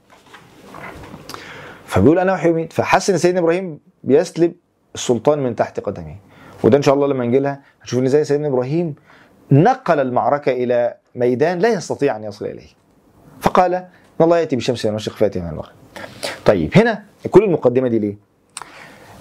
فبيقول 1.86 2.18
أنا 2.18 2.32
وحي 2.32 2.50
وميت 2.50 2.72
فحس 2.72 3.10
إن 3.10 3.18
سيدنا 3.18 3.40
إبراهيم 3.40 3.78
بيسلب 4.04 4.52
السلطان 4.94 5.38
من 5.38 5.56
تحت 5.56 5.80
قدمه 5.80 6.16
وده 6.64 6.76
إن 6.76 6.82
شاء 6.82 6.94
الله 6.94 7.06
لما 7.06 7.24
نجي 7.24 7.38
لها 7.38 7.60
هنشوف 7.82 8.00
إن 8.00 8.04
إزاي 8.04 8.24
سيدنا 8.24 8.48
إبراهيم 8.48 8.94
نقل 9.52 10.00
المعركة 10.00 10.52
إلى 10.52 10.94
ميدان 11.14 11.58
لا 11.58 11.68
يستطيع 11.68 12.16
أن 12.16 12.24
يصل 12.24 12.46
إليه. 12.46 12.68
فقال 13.40 13.74
ان 13.74 13.86
الله 14.20 14.38
يأتي 14.38 14.56
بالشمس 14.56 14.84
من 14.84 14.90
المشرق 14.90 15.14
فاتي 15.16 15.40
من 15.40 15.48
المغرب. 15.48 15.72
طيب 16.46 16.78
هنا 16.78 17.04
كل 17.26 17.44
المقدمة 17.44 17.88
دي 17.88 17.98
ليه؟ 17.98 18.16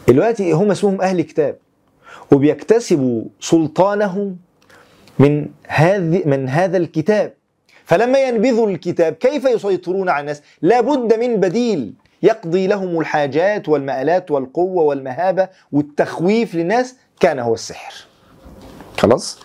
دلوقتي 0.07 0.51
هم 0.51 0.71
اسمهم 0.71 1.01
أهل 1.01 1.21
كتاب 1.21 1.57
وبيكتسبوا 2.31 3.23
سلطانهم 3.39 4.37
من 5.19 5.47
هذه 5.67 6.21
من 6.25 6.49
هذا 6.49 6.77
الكتاب. 6.77 7.33
فلما 7.85 8.19
ينبذوا 8.19 8.69
الكتاب 8.69 9.13
كيف 9.13 9.45
يسيطرون 9.45 10.09
على 10.09 10.21
الناس؟ 10.21 10.41
لابد 10.61 11.19
من 11.19 11.35
بديل 11.35 11.93
يقضي 12.23 12.67
لهم 12.67 12.99
الحاجات 12.99 13.69
والمآلات 13.69 14.31
والقوة 14.31 14.83
والمهابة 14.83 15.49
والتخويف 15.71 16.55
للناس 16.55 16.95
كان 17.19 17.39
هو 17.39 17.53
السحر. 17.53 17.93
خلاص؟ 18.97 19.39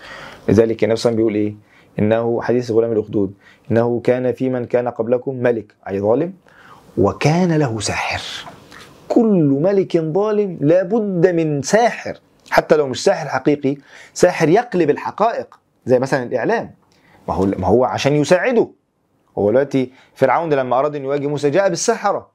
لذلك 0.48 0.84
النبي 0.84 0.96
صلى 0.96 1.12
الله 1.12 1.22
عليه 1.22 1.26
وسلم 1.32 1.34
بيقول 1.34 1.34
إيه؟ 1.34 1.54
إنه 1.98 2.42
حديث 2.42 2.70
غلام 2.70 2.92
الأخدود 2.92 3.34
إنه 3.70 4.00
كان 4.04 4.32
في 4.32 4.48
من 4.48 4.64
كان 4.64 4.88
قبلكم 4.88 5.34
ملك 5.34 5.74
أي 5.88 6.00
ظالم. 6.00 6.32
وكان 7.00 7.52
له 7.52 7.80
ساحر. 7.80 8.22
كل 9.08 9.58
ملك 9.62 9.96
ظالم 9.96 10.58
لابد 10.60 11.26
من 11.26 11.62
ساحر. 11.62 12.18
حتى 12.50 12.76
لو 12.76 12.86
مش 12.86 13.04
ساحر 13.04 13.28
حقيقي 13.28 13.76
ساحر 14.14 14.48
يقلب 14.48 14.90
الحقائق 14.90 15.58
زي 15.86 15.98
مثلا 15.98 16.22
الإعلام. 16.22 16.74
ما 17.28 17.34
هو 17.34 17.46
ما 17.46 17.66
هو 17.66 17.84
عشان 17.84 18.12
يساعده. 18.12 18.70
هو 19.38 19.50
دلوقتي 19.50 19.92
فرعون 20.14 20.54
لما 20.54 20.78
أراد 20.78 20.96
أن 20.96 21.04
يواجه 21.04 21.26
موسى 21.26 21.50
جاء 21.50 21.68
بالسحرة. 21.68 22.30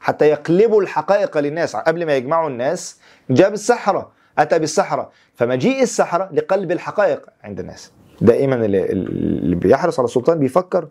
حتى 0.00 0.24
يقلبوا 0.24 0.82
الحقائق 0.82 1.38
للناس. 1.38 1.76
قبل 1.76 2.06
ما 2.06 2.16
يجمعوا 2.16 2.48
الناس 2.50 3.00
جاء 3.30 3.50
بالسحرة 3.50 4.12
أتى 4.38 4.58
بالسحرة. 4.58 5.10
فمجيء 5.34 5.82
السحرة 5.82 6.30
لقلب 6.32 6.72
الحقائق 6.72 7.28
عند 7.44 7.60
الناس. 7.60 7.92
دائما 8.20 8.54
اللي, 8.54 9.54
بيحرص 9.56 9.98
على 9.98 10.06
السلطان 10.06 10.38
بيفكر 10.38 10.88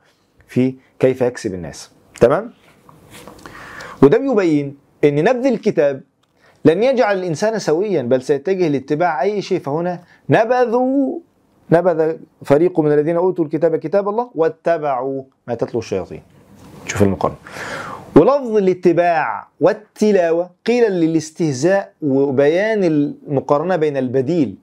في 0.47 0.75
كيف 0.99 1.21
يكسب 1.21 1.53
الناس. 1.53 1.91
تمام؟ 2.19 2.53
وده 4.03 4.17
بيبين 4.17 4.77
إن 5.03 5.23
نبذ 5.23 5.45
الكتاب 5.45 6.01
لن 6.65 6.83
يجعل 6.83 7.17
الإنسان 7.19 7.59
سويا 7.59 8.01
بل 8.01 8.21
سيتجه 8.21 8.67
لاتباع 8.67 9.21
أي 9.21 9.41
شيء. 9.41 9.59
فهنا 9.59 9.99
نبذوا 10.29 11.19
نبذ 11.71 12.15
فريق 12.43 12.79
من 12.79 12.91
الذين 12.91 13.15
أوتوا 13.15 13.45
الكتاب 13.45 13.75
كتاب 13.75 14.09
الله 14.09 14.29
واتبعوا 14.35 15.23
ما 15.47 15.55
تتلو 15.55 15.79
الشياطين. 15.79 16.21
شوف 16.85 17.03
المقارنة. 17.03 17.37
ولفظ 18.15 18.57
الاتباع 18.57 19.47
والتلاوة 19.59 20.49
قيل 20.65 20.91
للاستهزاء 20.91 21.93
وبيان 22.01 22.83
المقارنة 22.83 23.75
بين 23.75 23.97
البديل. 23.97 24.55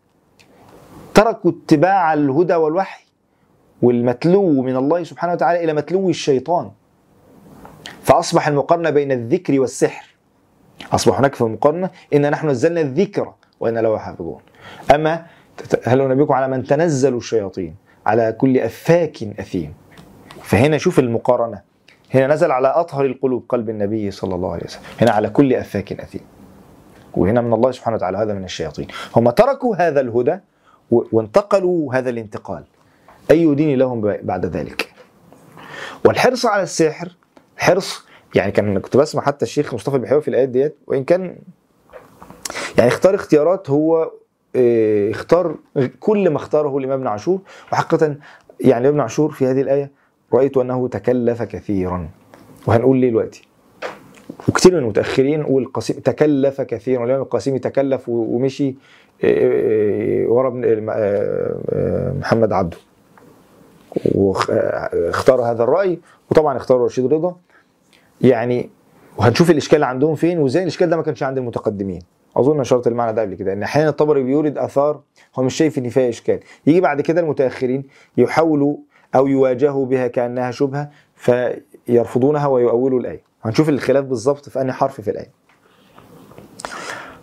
تركوا 1.14 1.50
اتباع 1.50 2.12
الهدى 2.12 2.54
والوحي 2.54 3.04
والمتلو 3.82 4.62
من 4.62 4.76
الله 4.76 5.04
سبحانه 5.04 5.32
وتعالى 5.32 5.64
إلى 5.64 5.72
متلو 5.72 6.08
الشيطان. 6.08 6.70
فأصبح 8.02 8.48
المقارنة 8.48 8.90
بين 8.90 9.12
الذكر 9.12 9.60
والسحر. 9.60 10.04
أصبح 10.92 11.18
هناك 11.18 11.34
في 11.34 11.40
المقارنة 11.40 11.90
إن 12.14 12.30
نحن 12.30 12.48
نزلنا 12.48 12.80
الذكر 12.80 13.32
وإن 13.60 13.78
له 13.78 13.98
حافظون. 13.98 14.40
أما 14.94 15.26
هل 15.84 16.08
نبيكم 16.08 16.32
على 16.32 16.48
من 16.48 16.64
تنزل 16.64 17.16
الشياطين؟ 17.16 17.74
على 18.06 18.32
كل 18.32 18.58
أفاك 18.58 19.22
أثيم. 19.22 19.74
فهنا 20.42 20.78
شوف 20.78 20.98
المقارنة. 20.98 21.60
هنا 22.14 22.26
نزل 22.26 22.50
على 22.50 22.68
أطهر 22.68 23.04
القلوب 23.04 23.44
قلب 23.48 23.70
النبي 23.70 24.10
صلى 24.10 24.34
الله 24.34 24.52
عليه 24.52 24.64
وسلم. 24.64 24.82
هنا 25.00 25.10
على 25.10 25.30
كل 25.30 25.54
أفاك 25.54 25.92
أثيم. 25.92 26.20
وهنا 27.14 27.40
من 27.40 27.52
الله 27.52 27.70
سبحانه 27.70 27.96
وتعالى 27.96 28.18
هذا 28.18 28.34
من 28.34 28.44
الشياطين. 28.44 28.86
هم 29.16 29.30
تركوا 29.30 29.76
هذا 29.76 30.00
الهدى 30.00 30.38
وانتقلوا 30.90 31.94
هذا 31.94 32.10
الانتقال. 32.10 32.64
أي 33.30 33.54
دين 33.54 33.78
لهم 33.78 34.00
بعد 34.22 34.46
ذلك؟ 34.46 34.92
والحرص 36.04 36.46
على 36.46 36.62
السحر 36.62 37.16
حرص. 37.60 38.06
يعني 38.34 38.52
كان 38.52 38.78
كنت 38.78 38.96
بسمع 38.96 39.22
حتى 39.22 39.44
الشيخ 39.44 39.74
مصطفى 39.74 39.96
البحيوي 39.96 40.22
في 40.22 40.28
الآيات 40.28 40.48
ديت 40.48 40.76
وإن 40.86 41.04
كان 41.04 41.36
يعني 42.78 42.88
اختار 42.88 43.14
اختيارات 43.14 43.70
هو 43.70 44.10
آه، 44.56 45.10
اختار 45.10 45.56
كل 46.00 46.30
ما 46.30 46.36
اختاره 46.36 46.78
الإمام 46.78 46.98
ابن 46.98 47.06
عاشور. 47.06 47.40
وحقيقة 47.72 48.16
يعني 48.60 48.88
ابن 48.88 49.00
عاشور 49.00 49.30
في 49.30 49.46
هذه 49.46 49.60
الآية 49.60 49.90
رأيت 50.34 50.56
أنه 50.56 50.88
تكلف 50.88 51.42
كثيرا. 51.42 52.08
وهنقول 52.66 52.96
ليه 52.96 53.10
دلوقتي. 53.10 53.48
وكثير 54.48 54.72
من 54.72 54.78
المتأخرين 54.78 55.44
والقاسم 55.44 55.94
تكلف 56.00 56.60
كثيرا. 56.60 57.00
والإمام 57.00 57.22
القاسمي 57.22 57.58
تكلف 57.58 58.08
ومشي 58.08 58.68
آه، 59.24 60.24
آه، 60.24 60.28
ورا 60.28 60.60
آه، 60.64 61.56
آه، 61.70 62.12
محمد 62.12 62.52
عبده. 62.52 62.76
واختار 64.14 65.42
هذا 65.42 65.62
الرأي. 65.62 65.98
وطبعا 66.30 66.56
اختار 66.56 66.80
رشيد 66.80 67.12
رضا. 67.12 67.36
يعني 68.20 68.70
وهنشوف 69.16 69.50
الإشكال 69.50 69.84
عندهم 69.84 70.14
فين 70.14 70.38
وإزاي 70.38 70.62
الإشكال 70.62 70.90
ده 70.90 70.96
ما 70.96 71.02
كانش 71.02 71.22
عند 71.22 71.38
المتقدمين. 71.38 72.02
أظن 72.36 72.60
اشرت 72.60 72.86
المعنى 72.86 73.12
ده 73.12 73.22
قبل 73.22 73.34
كده 73.34 73.52
إن 73.52 73.62
أحيانا 73.62 73.88
الطبري 73.88 74.22
بيورد 74.22 74.58
آثار 74.58 75.00
هو 75.36 75.42
مش 75.42 75.54
شايف 75.54 75.78
إن 75.78 75.88
فيها 75.88 76.08
إشكال. 76.08 76.40
يجي 76.66 76.80
بعد 76.80 77.00
كده 77.00 77.20
المتأخرين 77.20 77.84
يحاولوا 78.16 78.76
أو 79.14 79.26
يواجهوا 79.26 79.86
بها 79.86 80.06
كأنها 80.06 80.50
شبهة 80.50 80.90
فيرفضونها 81.14 82.46
ويؤولوا 82.46 83.00
الآية. 83.00 83.22
هنشوف 83.42 83.68
الخلاف 83.68 84.04
بالظبط 84.04 84.48
في 84.48 84.60
أنهي 84.60 84.72
حرف 84.72 85.00
في 85.00 85.10
الآية. 85.10 85.30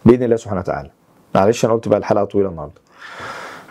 بإذن 0.06 0.24
الله 0.24 0.36
سبحانه 0.36 0.60
وتعالى. 0.60 0.92
معلش 1.36 1.66
أنا 1.66 1.74
قلت 1.74 1.88
بقى 1.88 2.00
الحلقة 2.00 2.26
طويلة 2.26 2.50
النهارده. 2.50 2.82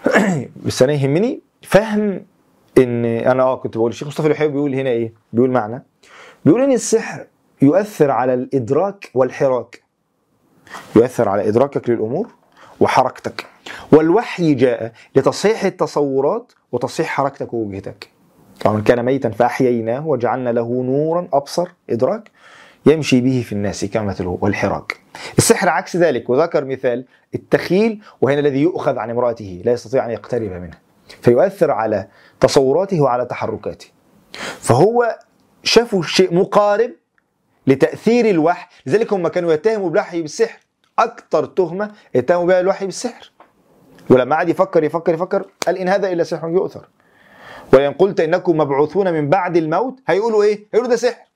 بس 0.66 0.82
أنا 0.82 0.92
يهمني 0.92 1.40
فهم 1.62 2.20
إن 2.78 3.04
أنا 3.04 3.42
آه 3.42 3.56
كنت 3.56 3.76
بقول 3.76 3.90
الشيخ 3.90 4.08
مصطفى 4.08 4.26
الوحيد 4.26 4.50
بيقول 4.52 4.74
هنا 4.74 4.90
إيه؟ 4.90 5.12
بيقول 5.32 5.50
معنى. 5.50 5.84
بيقول 6.46 6.62
إن 6.62 6.72
السحر 6.72 7.26
يؤثر 7.62 8.10
على 8.10 8.34
الإدراك 8.34 9.10
والحراك. 9.14 9.82
يؤثر 10.96 11.28
على 11.28 11.48
إدراكك 11.48 11.90
للأمور 11.90 12.28
وحركتك. 12.80 13.46
والوحي 13.92 14.54
جاء 14.54 14.92
لتصحيح 15.16 15.64
التصورات 15.64 16.52
وتصحيح 16.72 17.08
حركتك 17.08 17.54
ووجهتك. 17.54 18.10
ومن 18.66 18.82
كان 18.82 19.04
ميتا 19.04 19.30
فأحييناه 19.30 20.06
وجعلنا 20.06 20.50
له 20.50 20.82
نورا 20.82 21.28
أبصر 21.32 21.68
إدراك 21.90 22.30
يمشي 22.86 23.20
به 23.20 23.44
في 23.46 23.52
الناس 23.52 23.84
كمثله 23.84 24.38
والحراك. 24.40 25.00
السحر 25.38 25.68
عكس 25.68 25.96
ذلك 25.96 26.30
وذكر 26.30 26.64
مثال 26.64 27.04
التخيل 27.34 28.02
وهنا 28.20 28.40
الذي 28.40 28.62
يؤخذ 28.62 28.98
عن 28.98 29.10
امرأته 29.10 29.62
لا 29.64 29.72
يستطيع 29.72 30.06
أن 30.06 30.10
يقترب 30.10 30.50
منها 30.50 30.78
فيؤثر 31.22 31.70
على 31.70 32.08
تصوراته 32.40 33.00
وعلى 33.00 33.24
تحركاته. 33.24 33.86
فهو 34.60 35.18
شافوا 35.66 36.02
شيء 36.02 36.34
مقارب 36.34 36.90
لتأثير 37.66 38.30
الوحي. 38.30 38.66
لذلك 38.86 39.12
هم 39.12 39.28
كانوا 39.28 39.52
يتهموا 39.52 39.90
بالوحي 39.90 40.22
بالسحر. 40.22 40.58
أكثر 40.98 41.46
تهمة 41.46 41.92
اتهموا 42.16 42.46
بها 42.46 42.60
الوحي 42.60 42.86
بالسحر. 42.86 43.32
ولما 44.10 44.36
قعد 44.36 44.48
يفكر 44.48 44.84
يفكر 44.84 45.14
يفكر. 45.14 45.44
قال 45.66 45.78
إن 45.78 45.88
هذا 45.88 46.12
إلا 46.12 46.24
سحر 46.24 46.48
يؤثر. 46.48 46.88
ولئن 47.72 47.92
قلت 47.92 48.20
إنكم 48.20 48.56
مبعوثون 48.56 49.12
من 49.12 49.28
بعد 49.28 49.56
الموت 49.56 49.98
هيقولوا 50.08 50.42
إيه؟ 50.42 50.66
هيقولوا 50.74 50.90
ده 50.90 50.96
سحر. 50.96 51.26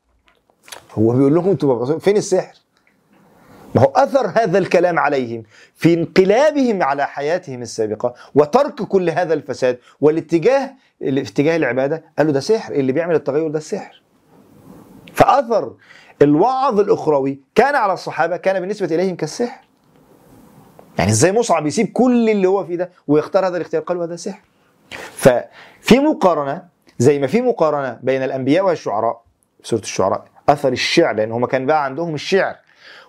هو 0.93 1.13
بيقول 1.13 1.35
لهم 1.35 1.51
أنتوا 1.51 1.75
مبعوثون. 1.75 1.99
فين 1.99 2.17
السحر؟ 2.17 2.55
ما 3.75 3.83
هو 3.83 3.93
أثر 3.97 4.27
هذا 4.27 4.59
الكلام 4.59 4.99
عليهم 4.99 5.43
في 5.75 5.95
انقلابهم 5.95 6.83
على 6.83 7.07
حياتهم 7.07 7.63
السابقة 7.63 8.15
وترك 8.35 8.75
كل 8.75 9.11
هذا 9.11 9.35
الفساد. 9.35 9.79
والاتجاه 10.01 10.71
اتجاه 11.03 11.57
العبادة 11.57 12.05
قالوا 12.19 12.33
ده 12.33 12.41
سحر. 12.41 12.73
اللي 12.73 12.93
بيعمل 12.93 13.15
التغير 13.15 13.49
ده 13.49 13.59
السحر. 13.59 14.03
فأثر 15.15 15.75
الوعظ 16.23 16.81
الأخروي 16.81 17.41
كان 17.55 17.75
على 17.75 17.93
الصحابة 17.93 18.37
كان 18.37 18.61
بالنسبة 18.61 18.95
إليهم 18.95 19.17
كالسحر. 19.17 19.61
يعني 20.99 21.11
إزاي 21.11 21.33
مصعب 21.33 21.67
يسيب 21.67 21.93
كل 21.93 22.31
اللي 22.31 22.49
هو 22.49 22.65
فيه 22.65 22.77
ده 22.77 22.91
ويختار 23.09 23.47
هذا 23.47 23.57
الاختيار؟ 23.57 23.83
قالوا 23.83 24.05
هذا 24.05 24.17
سحر. 24.17 24.41
ففي 24.91 25.99
مقارنة 25.99 26.63
زي 26.99 27.19
ما 27.19 27.27
في 27.27 27.41
مقارنة 27.41 27.99
بين 28.03 28.23
الأنبياء 28.23 28.65
والشعراء 28.65 29.23
سورة 29.63 29.81
الشعراء 29.81 30.25
أثر 30.49 30.73
الشعر 30.73 31.15
لأن 31.15 31.33
هم 31.33 31.47
كان 31.47 31.67
بقى 31.67 31.85
عندهم 31.85 32.15
الشعر. 32.15 32.57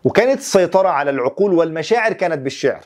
وكانت 0.03 0.39
السيطرة 0.39 0.89
على 0.89 1.09
العقول 1.11 1.53
والمشاعر 1.53 2.13
كانت 2.13 2.37
بالشعر. 2.39 2.81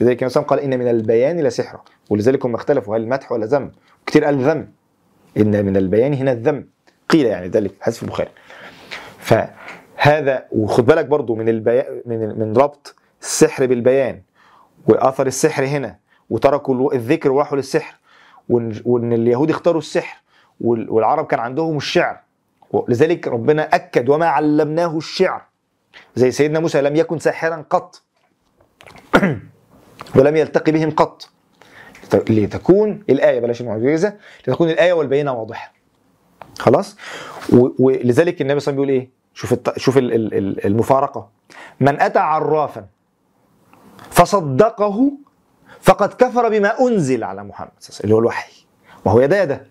لذلك 0.00 0.22
النبي 0.22 0.40
قال 0.48 0.60
إن 0.60 0.78
من 0.78 0.88
البيان 0.88 1.40
لسحرا 1.40 1.82
ولذلك 2.10 2.44
هم 2.46 2.54
اختلفوا 2.54 2.96
هل 2.96 3.08
مدح 3.08 3.32
ولا 3.32 3.46
ذم؟ 3.46 3.72
كتير 4.06 4.24
قال 4.24 4.38
ذم. 4.38 4.68
إن 5.36 5.64
من 5.64 5.76
البيان 5.76 6.14
هنا 6.14 6.32
الذم. 6.32 6.66
قيل 7.12 7.26
يعني 7.26 7.48
ذلك 7.48 7.70
في 7.72 7.84
حديث 7.84 8.02
البخاري. 8.02 8.30
فهذا 9.18 10.46
وخد 10.52 10.86
بالك 10.86 11.04
برضو 11.06 11.34
من 11.34 11.48
البيان 11.48 12.02
من 12.06 12.38
من 12.38 12.56
ربط 12.56 12.94
السحر 13.22 13.66
بالبيان 13.66 14.22
وأثر 14.88 15.26
السحر 15.26 15.64
هنا 15.66 15.96
وتركوا 16.30 16.94
الذكر 16.94 17.32
وراحوا 17.32 17.56
للسحر 17.56 17.94
وان 18.48 18.82
وإن 18.84 19.12
اليهود 19.12 19.50
اختاروا 19.50 19.80
السحر 19.80 20.16
وال- 20.60 20.90
والعرب 20.90 21.26
كان 21.26 21.40
عندهم 21.40 21.76
الشعر 21.76 22.20
لذلك 22.88 23.28
ربنا 23.28 23.62
أكد 23.74 24.08
وما 24.08 24.26
علمناه 24.26 24.96
الشعر. 24.96 25.42
زي 26.16 26.30
سيدنا 26.30 26.60
موسى 26.60 26.80
لم 26.80 26.96
يكن 26.96 27.18
ساحرا 27.18 27.64
قط. 27.70 28.02
ولم 30.16 30.36
يلتقي 30.36 30.72
بهم 30.72 30.90
قط. 30.90 31.28
لتكون 32.30 33.04
الآية 33.10 33.40
بلاش 33.40 33.60
المعجزة 33.60 34.16
لتكون 34.48 34.70
الآية 34.70 34.92
والبينة 34.92 35.32
واضحة. 35.32 35.72
خلاص؟ 36.58 36.96
ولذلك 37.78 38.40
النبي 38.40 38.40
صلى 38.40 38.42
الله 38.42 38.42
عليه 38.42 38.56
وسلم 38.56 38.74
بيقول 38.74 38.88
إيه؟ 38.88 39.10
شوف 39.34 39.52
الت... 39.52 39.78
شوف 39.78 39.98
ال- 39.98 40.12
ال- 40.14 40.34
ال- 40.34 40.66
المفارقة. 40.66 41.28
من 41.80 42.00
أتى 42.00 42.18
عرافا 42.18 42.86
فصدقه 44.10 45.12
فقد 45.80 46.12
كفر 46.12 46.48
بما 46.48 46.80
أنزل 46.80 47.24
على 47.24 47.44
محمد 47.44 47.70
صلى 47.80 47.88
الله 47.90 47.94
عليه 47.94 47.98
وسلم، 47.98 48.04
اللي 48.04 48.14
هو 48.14 48.18
الوحي. 48.18 48.52
وهو 49.04 49.20
يدا 49.20 49.42
يدا 49.42 49.66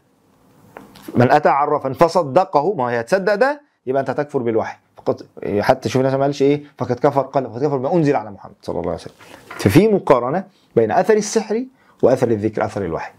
من 1.16 1.32
أتى 1.32 1.50
عرافا 1.50 1.94
فصدقه 1.94 2.74
ما 2.74 2.84
هي 2.84 3.00
هتصدق 3.02 3.36
ده 3.36 3.62
يبقى 3.86 4.02
أنت 4.02 4.12
تكفر 4.12 4.40
بالوحي. 4.40 4.78
فقد 4.98 5.26
حتى 5.60 5.90
شوف 5.90 6.00
الناس 6.02 6.14
ما 6.14 6.22
قالش 6.24 6.42
إيه؟ 6.42 6.64
فقد 6.78 7.00
كفر 7.00 7.22
قال 7.22 7.44
فقد 7.50 7.66
كفر 7.66 7.78
بما 7.78 7.94
أنزل 7.94 8.16
على 8.16 8.32
محمد 8.32 8.54
صلى 8.62 8.74
الله 8.80 8.92
عليه 8.92 9.02
وسلم. 9.02 9.14
ففي 9.48 9.88
مقارنة 9.88 10.44
بين 10.76 10.92
أثر 10.92 11.14
السحر 11.14 11.66
وأثر 12.04 12.28
الذكر 12.28 12.66
أثر 12.66 12.86
الوحي. 12.86 13.12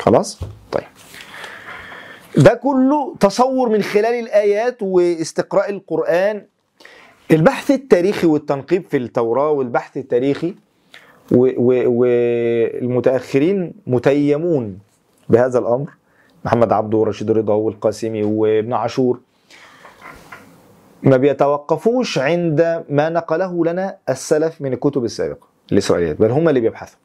خلاص؟ 0.00 0.40
طيب. 0.72 0.84
ده 2.36 2.54
كله 2.54 3.14
تصور 3.20 3.68
من 3.68 3.82
خلال 3.82 4.14
الآيات 4.14 4.82
واستقراء 4.82 5.70
القرآن. 5.70 6.42
البحث 7.30 7.70
التاريخي 7.70 8.26
والتنقيب 8.26 8.84
في 8.90 8.96
التوراة 8.96 9.50
والبحث 9.50 9.96
التاريخي 9.96 10.54
والمتأخرين 11.32 13.72
متيمون 13.86 14.78
بهذا 15.28 15.58
الأمر. 15.58 15.90
محمد 16.44 16.72
عبده 16.72 16.98
ورشيد 16.98 17.30
رضا 17.30 17.54
والقاسمي 17.54 18.22
وابن 18.22 18.72
عاشور. 18.72 19.20
ما 21.02 21.16
بيتوقفوش 21.16 22.18
عند 22.18 22.84
ما 22.88 23.08
نقله 23.08 23.64
لنا 23.64 23.96
السلف 24.08 24.60
من 24.60 24.72
الكتب 24.72 25.04
السابقة 25.04 25.46
الإسرائيليات 25.72 26.20
بل 26.20 26.30
هم 26.30 26.48
اللي 26.48 26.60
بيبحثوا. 26.60 26.98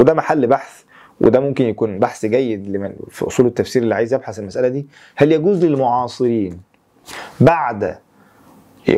وده 0.00 0.14
محل 0.14 0.46
بحث 0.46 0.77
وده 1.20 1.40
ممكن 1.40 1.64
يكون 1.64 1.98
بحث 1.98 2.26
جيد 2.26 2.66
لمن 2.68 2.92
في 3.10 3.26
أصول 3.26 3.46
التفسير 3.46 3.82
اللي 3.82 3.94
عايز 3.94 4.14
يبحث 4.14 4.38
المسألة 4.38 4.68
دي 4.68 4.86
هل 5.16 5.32
يجوز 5.32 5.64
للمعاصرين 5.64 6.60
بعد 7.40 7.98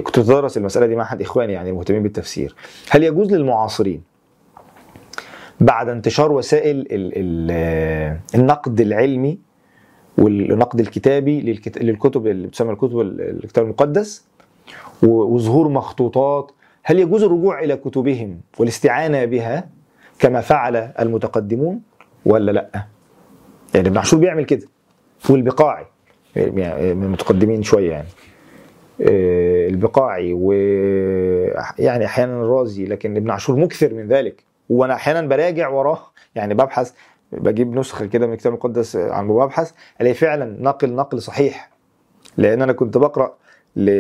كنت 0.02 0.18
بدرس 0.18 0.56
المسألة 0.56 0.86
دي 0.86 0.96
مع 0.96 1.02
أحد 1.02 1.20
إخواني 1.20 1.52
يعني 1.52 1.70
المهتمين 1.70 2.02
بالتفسير 2.02 2.54
هل 2.90 3.04
يجوز 3.04 3.32
للمعاصرين 3.32 4.02
بعد 5.60 5.88
انتشار 5.88 6.32
وسائل 6.32 6.76
ال 6.80 6.86
ال 7.16 8.18
النقد 8.34 8.80
العلمي 8.80 9.38
والنقد 10.18 10.80
الكتابي 10.80 11.40
للكت- 11.40 11.78
للكتب 11.82 12.26
اللي 12.26 12.46
بتسمى 12.46 12.72
الكتب 12.72 13.00
ال- 13.00 13.20
الكتاب 13.44 13.64
المقدس 13.64 14.24
وظهور 15.02 15.68
مخطوطات 15.68 16.52
هل 16.82 16.98
يجوز 16.98 17.22
الرجوع 17.22 17.62
إلى 17.64 17.76
كتبهم 17.76 18.40
والاستعانة 18.58 19.24
بها 19.24 19.68
كما 20.18 20.40
فعل 20.40 20.76
المتقدمون؟ 20.76 21.80
ولا 22.26 22.52
لا؟ 22.52 22.70
يعني 23.74 23.88
ابن 23.88 23.98
عاشور 23.98 24.20
بيعمل 24.20 24.44
كده 24.44 24.66
والبقاعي 25.30 25.86
يعني 26.36 26.94
من 26.94 27.04
المتقدمين 27.04 27.62
شوية 27.62 27.90
يعني. 27.90 28.08
آه، 29.00 29.68
البقاعي 29.68 30.32
و 30.32 30.52
يعني 31.78 32.04
أحيانا 32.04 32.42
الرازي 32.42 32.84
لكن 32.84 33.16
ابن 33.16 33.30
عاشور 33.30 33.56
مكثر 33.56 33.94
من 33.94 34.08
ذلك. 34.08 34.44
وأنا 34.68 34.94
أحيانا 34.94 35.28
براجع 35.28 35.68
وراه 35.68 36.00
يعني 36.34 36.54
ببحث 36.54 36.92
بجيب 37.32 37.74
نسخة 37.74 38.06
كده 38.06 38.26
من 38.26 38.32
الكتاب 38.32 38.52
المقدس 38.52 38.96
عن 38.96 39.28
ببحث 39.28 39.72
ألاقي 40.00 40.14
فعلا 40.14 40.62
نقل 40.62 40.92
نقل 40.92 41.22
صحيح. 41.22 41.70
لأن 42.36 42.62
أنا 42.62 42.72
كنت 42.72 42.98
بقرأ 42.98 43.34
ل 43.76 43.90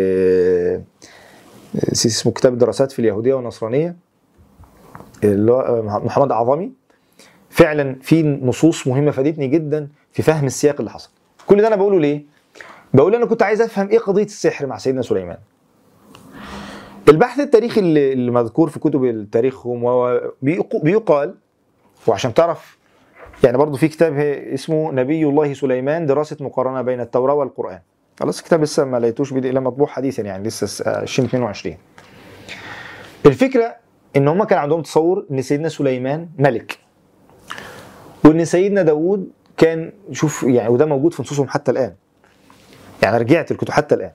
اسمه 1.92 2.32
كتاب 2.32 2.52
الدراسات 2.52 2.92
في 2.92 2.98
اليهودية 2.98 3.34
والنصرانية 3.34 3.96
اللي 5.24 5.52
هو 5.52 5.82
محمد 5.82 6.32
عظمي 6.32 6.72
فعلا 7.50 7.96
في 8.02 8.22
نصوص 8.22 8.86
مهمة 8.86 9.10
فادتني 9.10 9.46
جدا 9.48 9.88
في 10.12 10.22
فهم 10.22 10.46
السياق 10.46 10.76
اللي 10.78 10.90
حصل. 10.90 11.10
كل 11.46 11.60
ده 11.62 11.68
أنا 11.68 11.76
بقوله 11.76 12.00
ليه؟ 12.00 12.22
بقول 12.94 13.14
أنا 13.14 13.26
كنت 13.26 13.42
عايز 13.42 13.60
أفهم 13.60 13.88
إيه 13.88 13.98
قضية 13.98 14.24
السحر 14.24 14.66
مع 14.66 14.78
سيدنا 14.78 15.02
سليمان. 15.02 15.38
البحث 17.08 17.40
التاريخي 17.40 17.80
اللي 17.80 18.30
مذكور 18.30 18.68
في 18.70 18.78
كتب 18.80 19.04
التاريخ 19.04 19.68
بيقال 20.82 21.34
وعشان 22.06 22.34
تعرف 22.34 22.78
يعني 23.44 23.58
برضو 23.58 23.76
في 23.76 23.88
كتاب 23.88 24.18
اسمه 24.54 24.92
نبي 24.92 25.24
الله 25.24 25.54
سليمان 25.54 26.06
دراسة 26.06 26.36
مقارنة 26.40 26.82
بين 26.82 27.00
التوراة 27.00 27.34
والقرآن. 27.34 27.78
خلاص 28.20 28.38
الكتاب 28.38 28.62
لسه 28.62 28.84
ما 28.84 28.96
لقيتوش 29.00 29.32
إلا 29.32 29.60
مطبوع 29.60 29.86
حديثا 29.86 30.22
يعني 30.22 30.48
لسه 30.48 30.66
س- 30.66 30.82
آه، 30.82 31.02
2022 31.02 31.76
الفكرة 33.26 33.74
إن 34.16 34.28
هم 34.28 34.44
كان 34.44 34.58
عندهم 34.58 34.82
تصور 34.82 35.26
إن 35.30 35.42
سيدنا 35.42 35.68
سليمان 35.68 36.28
ملك. 36.38 36.78
وإن 38.24 38.44
سيدنا 38.44 38.82
داوود 38.82 39.28
كان 39.56 39.92
شوف 40.12 40.42
يعني 40.42 40.68
وده 40.68 40.86
موجود 40.86 41.14
في 41.14 41.22
نصوصهم 41.22 41.48
حتى 41.48 41.70
الآن. 41.70 41.92
يعني 43.02 43.18
رجعت 43.18 43.50
الكتب 43.50 43.70
حتى 43.70 43.94
الآن. 43.94 44.10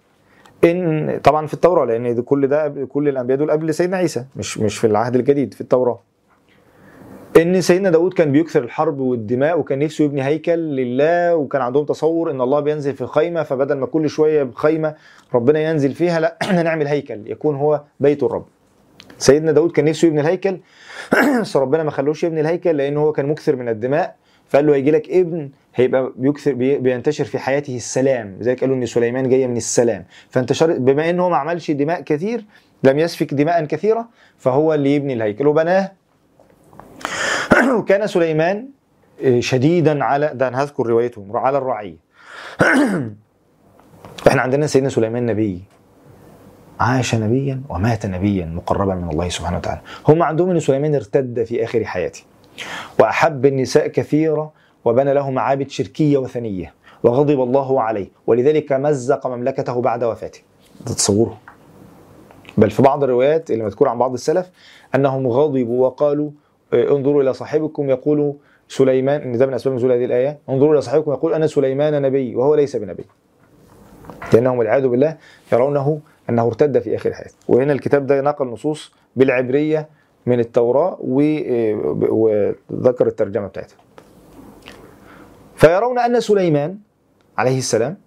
إن 0.64 1.20
طبعا 1.24 1.48
في 1.48 1.54
التوراة 1.54 1.86
لأن 1.86 2.22
كل 2.22 2.48
ده 2.48 2.86
كل 2.90 3.08
الأنبياء 3.10 3.40
دول 3.40 3.52
قبل 3.52 3.74
سيدنا 3.74 3.98
عيسى 3.98 4.26
مش 4.36 4.58
مش 4.58 4.78
في 4.78 4.88
العهد 4.88 5.16
الجديد 5.16 5.54
في 5.54 5.62
التوراة. 5.62 6.00
إن 7.38 7.62
سيدنا 7.62 7.90
داود 7.90 8.14
كان 8.14 8.32
بيكثر 8.32 8.64
الحرب 8.64 9.00
والدماء 9.00 9.60
وكان 9.60 9.80
نفسه 9.80 10.04
يبني 10.04 10.24
هيكل 10.24 10.60
لله 10.60 11.36
وكان 11.36 11.62
عندهم 11.62 11.86
تصور 11.86 12.32
إن 12.32 12.42
الله 12.42 12.60
بينزل 12.60 12.94
في 12.94 13.06
خيمة 13.06 13.44
فبدل 13.44 13.76
ما 13.78 13.86
كل 13.86 14.10
شوية 14.10 14.44
بخيمة 14.44 14.96
ربنا 15.34 15.60
ينزل 15.60 15.94
فيها 15.94 16.20
لأ 16.20 16.38
إحنا 16.42 16.64
نعمل 16.68 16.88
هيكل 16.88 17.32
يكون 17.32 17.56
هو 17.56 17.82
بيت 18.00 18.24
الرب. 18.24 18.46
سيدنا 19.18 19.52
داود 19.52 19.72
كان 19.72 19.86
نفسه 19.86 20.08
يبني 20.08 20.22
الهيكل. 20.22 20.58
بس 21.42 21.58
ربنا 21.58 21.84
ما 21.84 21.92
خلوش 21.92 22.24
يبني 22.24 22.42
الهيكل 22.42 22.78
لأن 22.78 22.98
هو 22.98 23.12
كان 23.12 23.26
مكثر 23.26 23.56
من 23.56 23.70
الدماء. 23.70 24.16
فقال 24.50 24.68
له 24.68 24.76
هيجي 24.76 24.92
لك 24.92 25.10
ابن 25.10 25.50
هيبقى 25.76 26.14
بيكثر 26.16 26.54
بي- 26.54 26.78
بينتشر 26.78 27.24
في 27.26 27.40
حياته 27.40 27.76
السلام. 27.76 28.38
لذلك 28.40 28.60
قالوا 28.62 28.76
إن 28.76 28.86
سليمان 28.86 29.30
جاية 29.30 29.48
من 29.48 29.58
السلام. 29.58 30.06
فانتشر 30.30 30.78
بما 30.78 31.10
إن 31.10 31.20
هو 31.20 31.30
ما 31.30 31.38
عملش 31.38 31.72
دماء 31.72 32.02
كثير 32.02 32.46
لم 32.84 33.00
يسفك 33.00 33.34
دماء 33.34 33.66
كثيرة 33.66 34.10
فهو 34.38 34.74
اللي 34.74 34.96
يبني 34.96 35.14
الهيكل. 35.14 35.48
وبناه. 35.48 35.92
وكان 37.80 38.08
سليمان 38.08 38.68
شديدا 39.40 40.04
على 40.04 40.32
ده 40.34 40.48
أنا 40.48 40.64
هذكر 40.64 40.88
روايته 40.88 41.28
على 41.34 41.58
الرعية. 41.58 41.96
إحنا 44.28 44.42
عندنا 44.42 44.68
سيدنا 44.68 44.90
سليمان 44.90 45.26
نبي. 45.26 45.62
عاش 46.80 47.16
نبيا 47.16 47.62
ومات 47.70 48.06
نبيا 48.06 48.46
مقربا 48.46 48.96
من 48.96 49.10
الله 49.10 49.30
سبحانه 49.30 49.58
وتعالى. 49.58 49.82
هم 50.08 50.24
عندهم 50.24 50.50
ان 50.50 50.60
سليمان 50.60 50.96
ارتد 50.96 51.44
في 51.44 51.64
آخر 51.64 51.86
حياته. 51.86 52.22
وأحب 53.00 53.46
النساء 53.46 53.88
كثيرا 53.88 54.52
وبنى 54.86 55.14
له 55.14 55.32
معابد 55.32 55.70
شركية 55.70 56.18
وثنية 56.18 56.74
وغضب 57.04 57.42
الله 57.42 57.82
عليه. 57.82 58.08
ولذلك 58.28 58.72
مزق 58.74 59.28
مملكته 59.28 59.82
بعد 59.82 60.04
وفاته. 60.04 60.40
تتصوروا 60.86 61.34
بل 62.58 62.72
في 62.72 62.82
بعض 62.82 63.04
الروايات 63.04 63.52
اللي 63.52 63.64
مذكور 63.64 63.88
عن 63.88 63.98
بعض 63.98 64.14
السلف 64.14 64.50
أنهم 64.96 65.28
غضبوا 65.28 65.86
وقالوا 65.86 66.30
آه، 66.74 66.90
انظروا 66.92 67.22
إلى 67.24 67.34
صاحبكم 67.34 67.90
يقول 67.90 68.36
سليمان 68.68 69.22
إن 69.22 69.38
ده 69.38 69.46
من 69.46 69.54
أسباب 69.54 69.76
نزول 69.76 69.92
هذه 69.92 70.06
الآية 70.06 70.38
انظروا 70.50 70.74
إلى 70.74 70.82
صاحبكم 70.82 71.12
يقول 71.12 71.34
أنا 71.34 71.48
سليمان 71.48 72.02
نبي 72.02 72.36
وهو 72.36 72.56
ليس 72.56 72.76
بنبي. 72.76 73.06
لأنهم 74.34 74.58
والعياذ 74.58 74.88
بالله 74.88 75.18
يرونه 75.54 76.00
انه 76.30 76.48
ارتد 76.48 76.80
في 76.80 76.96
آخر 76.96 77.14
حياته 77.14 77.36
وهنا 77.48 77.74
الكتاب 77.74 78.08
ده 78.08 78.22
نقل 78.22 78.46
نصوص 78.48 78.94
بالعبرية 79.16 79.90
من 80.26 80.40
التوراة 80.40 80.98
وذكر 81.02 83.08
الترجمة 83.08 83.48
بتاعتها. 83.48 83.78
فيرون 85.56 86.00
أن 86.00 86.20
سليمان 86.20 86.78
عليه 87.38 87.58
السلام 87.58 87.98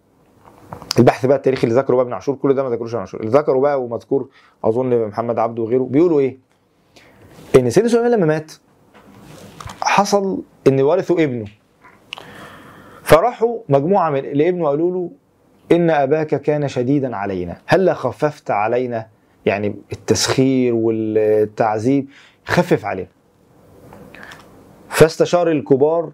البحث 0.99 1.27
بقى 1.27 1.37
التاريخي 1.37 1.67
اللي 1.67 1.79
ذكره 1.81 1.95
بقى 1.95 2.05
ابن 2.05 2.13
عاشور 2.13 2.35
كل 2.37 2.55
ده 2.55 2.63
ما 2.63 2.71
ذكروش 2.71 2.91
ابن 2.95 3.01
عاشور. 3.01 3.21
اللي 3.21 3.33
ذكره 3.39 3.59
بقى 3.61 3.83
ومذكور 3.83 4.29
أظن 4.65 5.07
محمد 5.07 5.39
عبده 5.39 5.63
وغيره 5.63 5.83
بيقولوا 5.91 6.21
إيه؟ 6.21 6.39
إن 7.57 7.71
سيدنا 7.71 7.91
سليمان 7.91 8.11
لما 8.11 8.27
مات 8.27 8.53
حصل 9.83 10.43
إن 10.67 10.81
ورثوا 10.81 11.25
ابنه. 11.25 11.47
فراحوا 13.03 13.59
مجموعة 13.69 14.11
من 14.11 14.21
لابنه 14.21 14.67
قالوا 14.69 14.91
له 14.91 15.11
إن 15.73 15.91
أباك 15.91 16.27
كان 16.27 16.69
شديدا 16.69 17.17
علينا. 17.17 17.57
هلا 17.67 17.95
خففت 17.95 18.51
علينا؟ 18.51 19.07
يعني 19.47 19.75
التسخير 19.93 20.75
والتعذيب 20.75 22.09
خفف 22.45 22.85
علينا. 22.85 23.09
فاستشار 24.89 25.51
الكبار 25.51 26.11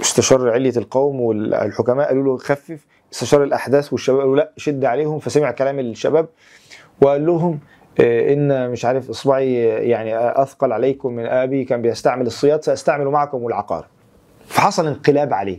استشار 0.00 0.50
علية 0.50 0.76
القوم 0.76 1.20
والحكماء 1.20 2.08
قالوا 2.08 2.24
له 2.24 2.36
خفف. 2.36 2.86
استشار 3.12 3.42
الأحداث 3.42 3.92
والشباب 3.92 4.20
قالوا 4.20 4.36
لا 4.36 4.52
شد 4.56 4.84
عليهم. 4.84 5.18
فسمع 5.18 5.50
كلام 5.50 5.78
الشباب 5.78 6.28
وقال 7.00 7.26
لهم 7.26 7.58
آه، 8.00 8.32
إن 8.32 8.70
مش 8.70 8.84
عارف 8.84 9.10
إصبعي 9.10 9.54
يعني 9.64 10.18
أثقل 10.42 10.72
عليكم 10.72 11.12
من 11.12 11.26
أبي 11.26 11.64
كان 11.64 11.82
بيستعمل 11.82 12.26
الصياد 12.26 12.62
سأستعمل 12.64 13.06
معكم 13.06 13.46
العقار. 13.46 13.86
فحصل 14.46 14.86
انقلاب 14.86 15.34
عليه. 15.34 15.58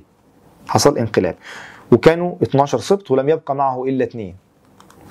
حصل 0.67 0.97
انقلاب. 0.97 1.35
وكانوا 1.93 2.35
12 2.43 2.77
سبط 2.77 3.11
ولم 3.11 3.29
يبقى 3.29 3.55
معه 3.55 3.83
إلا 3.83 4.03
اثنين. 4.03 4.35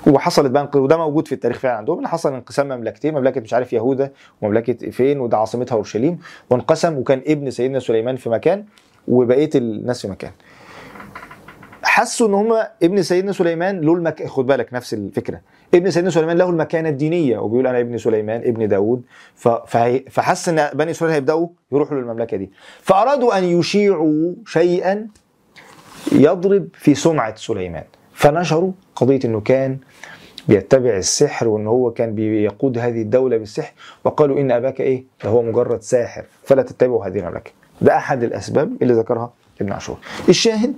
وحصلت 0.07 0.51
بقى 0.51 0.69
وده 0.75 0.97
موجود 0.97 1.27
في 1.27 1.35
التاريخ 1.35 1.59
فعلا. 1.59 1.77
عندهم 1.77 1.99
ان 1.99 2.07
حصل 2.07 2.33
انقسام 2.33 2.67
مملكتين 2.67 3.13
مملكة 3.13 3.41
مش 3.41 3.53
عارف 3.53 3.73
يهوذا 3.73 4.11
ومملكة 4.41 4.89
فين 4.91 5.19
وده 5.19 5.37
عاصمتها 5.37 5.75
أورشليم. 5.75 6.19
وانقسم 6.49 6.97
وكان 6.97 7.21
ابن 7.27 7.51
سيدنا 7.51 7.79
سليمان 7.79 8.15
في 8.15 8.29
مكان 8.29 8.65
وبقيه 9.07 9.49
الناس 9.55 10.01
في 10.01 10.07
مكان. 10.07 10.31
حسوا 11.83 12.27
إن 12.27 12.33
هم 12.33 12.53
ابن 12.83 13.01
سيدنا 13.01 13.31
سليمان 13.31 13.81
له 13.81 13.93
المك... 13.93 14.27
خد 14.27 14.45
بالك 14.45 14.73
نفس 14.73 14.93
الفكرة. 14.93 15.41
ابن 15.73 15.91
سيدنا 15.91 16.09
سليمان 16.09 16.37
له 16.37 16.49
المكانة 16.49 16.89
الدينية 16.89 17.37
وبيقول 17.37 17.67
أنا 17.67 17.79
ابن 17.79 17.97
سليمان 17.97 18.41
ابن 18.41 18.67
داود 18.67 19.01
ف... 19.35 19.47
فهي... 19.47 19.99
فحس 20.09 20.49
إن 20.49 20.69
بني 20.73 20.91
إسرائيل 20.91 21.13
هيبدأوا 21.15 21.47
يروحوا 21.71 21.97
للمملكة 21.97 22.37
دي. 22.37 22.51
فأرادوا 22.81 23.37
أن 23.37 23.43
يشيعوا 23.43 24.33
شيئا 24.45 25.07
يضرب 26.11 26.67
في 26.73 26.95
سمعة 26.95 27.35
سليمان 27.35 27.83
فنشروا 28.13 28.71
قضية 28.95 29.19
إنه 29.25 29.39
كان 29.41 29.77
بيتبع 30.47 30.97
السحر 30.97 31.47
وان 31.47 31.67
هو 31.67 31.91
كان 31.91 32.15
بيقود 32.15 32.77
هذه 32.77 33.01
الدولة 33.01 33.37
بالسحر 33.37 33.73
وقالوا 34.03 34.39
إن 34.39 34.51
أباك 34.51 34.81
إيه؟ 34.81 35.03
ده 35.23 35.29
هو 35.29 35.41
مجرد 35.41 35.81
ساحر 35.81 36.25
فلا 36.43 36.61
تتبعوا 36.61 37.05
هذه 37.05 37.19
المملكه. 37.19 37.51
ده 37.81 37.97
أحد 37.97 38.23
الأسباب 38.23 38.77
اللي 38.81 38.93
ذكرها 38.93 39.33
ابن 39.61 39.71
عاشور. 39.71 39.97
الشاهد 40.29 40.73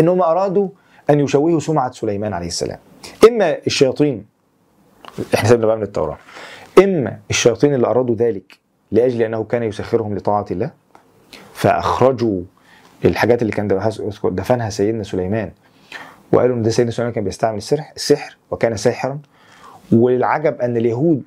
إنهم 0.00 0.22
أرادوا 0.22 0.68
أن 1.10 1.20
يشوهوا 1.20 1.60
سمعة 1.60 1.90
سليمان 1.92 2.32
عليه 2.32 2.46
السلام. 2.46 2.78
إما 3.28 3.56
الشياطين 3.66 4.24
إحنا 5.34 5.48
سيبنا 5.48 5.66
بقى 5.66 5.76
من 5.76 5.82
التوراة. 5.82 6.18
إما 6.78 7.18
الشياطين 7.30 7.74
اللي 7.74 7.86
أرادوا 7.86 8.14
ذلك 8.14 8.58
لأجل 8.92 9.22
أنه 9.22 9.44
كان 9.44 9.62
يسخرهم 9.62 10.16
لطاعة 10.16 10.46
الله 10.50 10.70
فأخرجوا 11.54 12.42
الحاجات 13.04 13.42
اللي 13.42 13.52
كان 13.52 13.68
دفنها 14.24 14.70
سيدنا 14.70 15.02
سليمان. 15.02 15.50
وقالوا 16.32 16.56
إن 16.56 16.62
ده 16.62 16.70
سيدنا 16.70 16.90
سليمان 16.92 17.12
كان 17.12 17.24
بيستعمل 17.24 17.56
السحر 17.58 17.92
السحر 17.96 18.36
وكان 18.50 18.76
ساحرا. 18.76 19.18
والعجب 19.92 20.60
أن 20.60 20.76
اليهود 20.76 21.22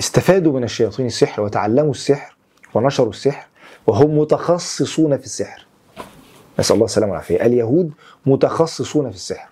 استفادوا 0.00 0.52
من 0.52 0.64
الشياطين 0.64 1.06
السحر 1.06 1.42
وتعلموا 1.42 1.90
السحر 1.90 2.36
ونشروا 2.74 3.10
السحر 3.10 3.46
وهم 3.86 4.18
متخصصون 4.18 5.16
في 5.18 5.24
السحر. 5.24 5.66
نسأل 6.58 6.74
الله 6.74 6.84
السلامة 6.84 7.12
والعافية. 7.12 7.46
اليهود 7.46 7.92
متخصصون 8.26 9.10
في 9.10 9.16
السحر. 9.16 9.48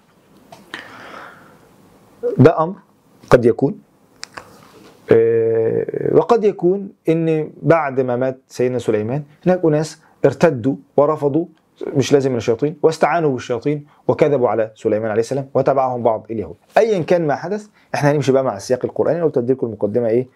ده 2.39 2.63
أمر 2.63 2.75
قد 3.31 3.45
يكون 3.45 3.79
آه، 5.13 6.11
وقد 6.15 6.45
يكون 6.45 6.89
إن 7.09 7.51
بعد 7.63 8.01
ما 8.01 8.17
مات 8.17 8.41
سيدنا 8.49 8.79
سليمان 8.79 9.23
هناك 9.47 9.65
أناس 9.65 9.99
ارتدوا 10.25 10.75
ورفضوا 10.97 11.47
مش 11.97 12.13
لازم 12.13 12.31
من 12.31 12.37
الشياطين 12.37 12.77
واستعانوا 12.83 13.33
بالشياطين 13.33 13.87
وكذبوا 14.09 14.49
على 14.49 14.71
سليمان 14.75 15.11
عليه 15.11 15.21
السلام 15.21 15.49
وتبعهم 15.55 16.03
بعض 16.03 16.27
اليهود. 16.31 16.57
ايا 16.79 17.03
كان 17.03 17.27
ما 17.27 17.35
حدث 17.37 17.67
إحنا 17.95 18.11
هنمشي 18.11 18.33
بقى 18.33 18.45
مع 18.45 18.57
السياق 18.57 18.85
القرآني 18.85 19.21
لو 19.21 19.29
تدي 19.29 19.53
لكم 19.53 19.67
المقدمة 19.67 20.09
إيه 20.09 20.27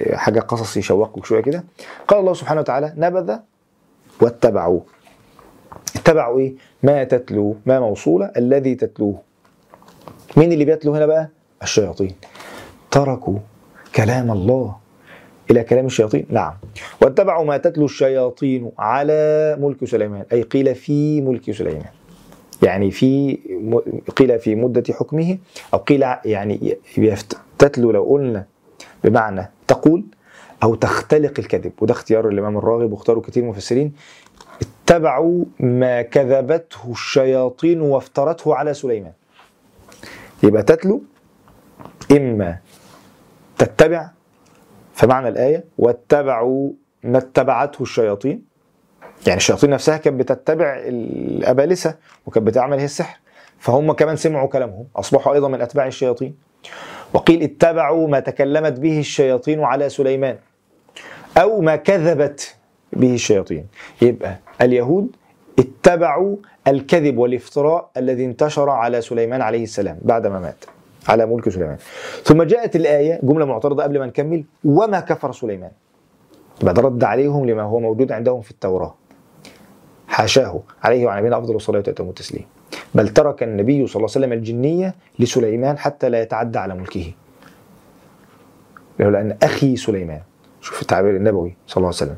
إيه، 0.00 0.16
حاجة 0.16 0.40
قصص 0.40 0.76
يشوقك 0.76 1.24
شوية 1.24 1.40
كده. 1.40 1.64
قال 2.08 2.20
الله 2.20 2.34
سبحانه 2.34 2.60
وتعالى 2.60 2.92
نبذ 2.96 3.36
واتبعوه. 4.20 4.82
اتبعوا 5.96 6.38
إيه؟ 6.38 6.54
ما 6.82 7.04
تتلو 7.04 7.56
ما 7.66 7.80
موصوله 7.80 8.32
الذي 8.36 8.74
تتلوه. 8.74 9.20
مين 10.36 10.52
اللي 10.52 10.64
بيتلو 10.64 10.94
هنا 10.94 11.06
بقى؟ 11.06 11.28
الشياطين. 11.62 12.14
تركوا 12.90 13.38
كلام 13.96 14.30
الله. 14.30 14.76
إلى 15.50 15.64
كلام 15.64 15.86
الشياطين. 15.86 16.26
نعم. 16.28 16.52
واتبعوا 17.02 17.44
ما 17.44 17.56
تتلو 17.56 17.84
الشياطين 17.84 18.70
على 18.78 19.56
ملك 19.60 19.84
سليمان. 19.84 20.24
أي 20.32 20.42
قيل 20.42 20.74
في 20.74 21.20
ملك 21.20 21.50
سليمان. 21.50 21.84
يعني 22.62 22.90
في 22.90 23.38
قيل 24.16 24.38
في 24.38 24.54
مدة 24.54 24.94
حكمه 24.94 25.38
أو 25.74 25.78
قيل 25.78 26.04
يعني 26.24 26.76
تتلو 27.58 27.90
لو 27.90 28.04
قلنا 28.04 28.46
بمعنى 29.04 29.50
تقول 29.68 30.04
أو 30.62 30.74
تختلق 30.74 31.32
الكذب. 31.38 31.72
وده 31.80 31.92
اختيار 31.92 32.28
الإمام 32.28 32.58
الراغب 32.58 32.92
واختاره 32.92 33.20
كتير 33.20 33.44
مفسرين. 33.44 33.92
اتبعوا 34.60 35.44
ما 35.60 36.02
كذبته 36.02 36.90
الشياطين 36.90 37.80
وافترته 37.80 38.54
على 38.54 38.74
سليمان. 38.74 39.12
يبقى 40.42 40.62
تتلو 40.62 41.02
إما 42.12 42.58
تتبع 43.58 44.10
فمعنى 44.96 45.28
الآية 45.28 45.64
واتبعوا 45.78 46.70
ما 47.02 47.18
اتبعته 47.18 47.82
الشياطين. 47.82 48.42
يعني 49.26 49.36
الشياطين 49.36 49.70
نفسها 49.70 49.96
كانت 49.96 50.20
بتتبع 50.20 50.76
الأبالسة 50.78 51.94
وكانت 52.26 52.46
بتعمل 52.46 52.78
هي 52.78 52.84
السحر. 52.84 53.18
فهم 53.58 53.92
كمان 53.92 54.16
سمعوا 54.16 54.48
كلامهم 54.48 54.86
أصبحوا 54.96 55.34
أيضا 55.34 55.48
من 55.48 55.60
أتباع 55.60 55.86
الشياطين. 55.86 56.34
وقيل 57.14 57.42
اتبعوا 57.42 58.08
ما 58.08 58.20
تكلمت 58.20 58.80
به 58.80 58.98
الشياطين 58.98 59.64
على 59.64 59.88
سليمان 59.88 60.36
أو 61.36 61.60
ما 61.60 61.76
كذبت 61.76 62.56
به 62.92 63.14
الشياطين. 63.14 63.66
يبقى 64.02 64.36
اليهود 64.62 65.16
اتبعوا 65.58 66.36
الكذب 66.68 67.18
والافتراء 67.18 67.90
الذي 67.96 68.24
انتشر 68.24 68.70
على 68.70 69.00
سليمان 69.00 69.42
عليه 69.42 69.62
السلام 69.62 69.98
بعدما 70.02 70.38
مات. 70.38 70.64
على 71.08 71.26
ملك 71.26 71.48
سليمان. 71.48 71.76
ثم 72.24 72.42
جاءت 72.42 72.76
الآية 72.76 73.20
جملة 73.22 73.44
معترضة 73.44 73.82
قبل 73.82 73.98
ما 73.98 74.06
نكمل 74.06 74.44
وما 74.64 75.00
كفر 75.00 75.32
سليمان. 75.32 75.70
يبقى 76.62 76.74
ده 76.74 76.82
رد 76.82 77.04
عليهم 77.04 77.46
لما 77.46 77.62
هو 77.62 77.80
موجود 77.80 78.12
عندهم 78.12 78.40
في 78.40 78.50
التوراة. 78.50 78.94
حاشاه 80.08 80.60
عليه 80.82 81.06
وعلى 81.06 81.20
نبينا 81.20 81.38
أفضل 81.38 81.56
الصلاة 81.56 81.78
والسلام 81.78 82.08
التسليم. 82.08 82.44
بل 82.94 83.08
ترك 83.08 83.42
النبي 83.42 83.86
صلى 83.86 83.96
الله 83.96 84.10
عليه 84.16 84.26
وسلم 84.26 84.32
الجنية 84.32 84.94
لسليمان 85.18 85.78
حتى 85.78 86.08
لا 86.08 86.22
يتعدى 86.22 86.58
على 86.58 86.74
ملكه. 86.74 87.12
لأن 88.98 89.36
أخي 89.42 89.76
سليمان. 89.76 90.20
شوف 90.60 90.82
التعبير 90.82 91.16
النبوي 91.16 91.56
صلى 91.66 91.76
الله 91.76 91.88
عليه 91.88 91.96
وسلم. 91.96 92.16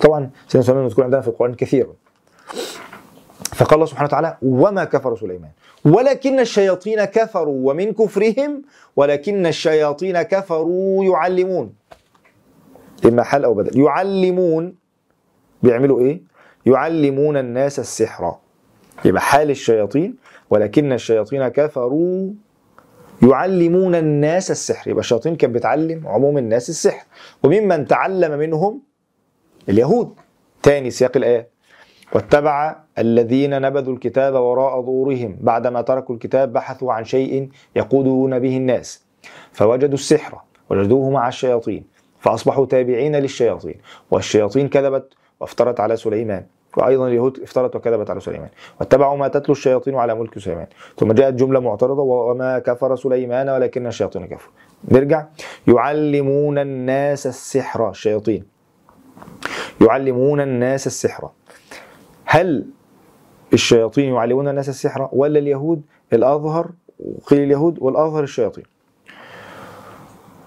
طبعا 0.00 0.30
سيدنا 0.48 0.66
سليمان 0.66 0.84
مذكور 0.84 1.04
عندنا 1.04 1.20
في 1.20 1.28
القرآن 1.28 1.54
كثيرا 1.54 1.92
فقال 3.42 3.74
الله 3.74 3.86
سبحانه 3.86 4.06
وتعالى 4.06 4.36
وما 4.42 4.84
كفر 4.84 5.16
سليمان. 5.16 5.50
ولكن 5.84 6.40
الشياطين 6.40 7.04
كفروا 7.04 7.70
ومن 7.70 7.92
كفرهم 7.92 8.62
ولكن 8.96 9.46
الشياطين 9.46 10.22
كفروا 10.22 11.04
يعلمون. 11.04 11.74
إما 13.04 13.22
حال 13.22 13.44
أو 13.44 13.54
بدل. 13.54 13.80
يعلمون. 13.80 14.74
بيعملوا 15.62 16.00
إيه؟ 16.00 16.22
يعلمون 16.66 17.36
الناس 17.36 17.78
السحر. 17.78 18.34
يبقى 19.04 19.22
حال 19.22 19.50
الشياطين 19.50 20.16
ولكن 20.50 20.92
الشياطين 20.92 21.48
كفروا 21.48 22.30
يعلمون 23.22 23.94
الناس 23.94 24.50
السحر. 24.50 24.90
يبقى 24.90 25.00
الشياطين 25.00 25.36
كانت 25.36 25.54
بتعلم 25.54 26.08
عموم 26.08 26.38
الناس 26.38 26.68
السحر. 26.68 27.06
وممن 27.42 27.86
تعلم 27.86 28.38
منهم 28.38 28.82
اليهود. 29.68 30.14
تاني 30.62 30.90
سياق 30.90 31.16
الآية. 31.16 31.48
واتبع 32.12 32.76
الذين 33.00 33.62
نبذوا 33.62 33.94
الكتاب 33.94 34.34
وراء 34.34 34.82
ظهورهم 34.82 35.36
بعدما 35.40 35.82
تركوا 35.82 36.14
الكتاب 36.14 36.52
بحثوا 36.52 36.92
عن 36.92 37.04
شيء 37.04 37.48
يقودون 37.76 38.38
به 38.38 38.56
الناس. 38.56 39.04
فوجدوا 39.52 39.94
السحر 39.94 40.38
وجدوه 40.70 41.10
مع 41.10 41.28
الشياطين 41.28 41.84
فأصبحوا 42.18 42.66
تابعين 42.66 43.16
للشياطين 43.16 43.74
والشياطين 44.10 44.68
كذبت 44.68 45.12
وافترت 45.40 45.80
على 45.80 45.96
سليمان 45.96 46.44
وأيضا 46.76 47.08
اليهود 47.08 47.40
افترت 47.40 47.76
وكذبت 47.76 48.10
على 48.10 48.20
سليمان 48.20 48.48
واتبعوا 48.80 49.16
ما 49.16 49.28
تتلو 49.28 49.52
الشياطين 49.52 49.94
على 49.94 50.14
ملك 50.14 50.38
سليمان. 50.38 50.66
ثم 50.98 51.12
جاءت 51.12 51.34
جملة 51.34 51.60
معترضة 51.60 52.02
وما 52.02 52.58
كفر 52.58 52.96
سليمان 52.96 53.48
ولكن 53.48 53.86
الشياطين 53.86 54.26
كفروا. 54.26 54.52
نرجع. 54.88 55.26
يعلمون 55.68 56.58
الناس 56.58 57.26
السحر 57.26 57.90
الشياطين 57.90 58.44
يعلمون 59.80 60.40
الناس 60.40 60.86
السحر. 60.86 61.30
هل 62.24 62.66
الشياطين 63.52 64.14
يعلمون 64.14 64.48
الناس 64.48 64.68
السحر 64.68 65.08
ولا 65.12 65.38
اليهود 65.38 65.82
الأظهر 66.12 66.70
وقيل 66.98 67.42
اليهود 67.42 67.78
والأظهر 67.80 68.22
الشياطين. 68.22 68.64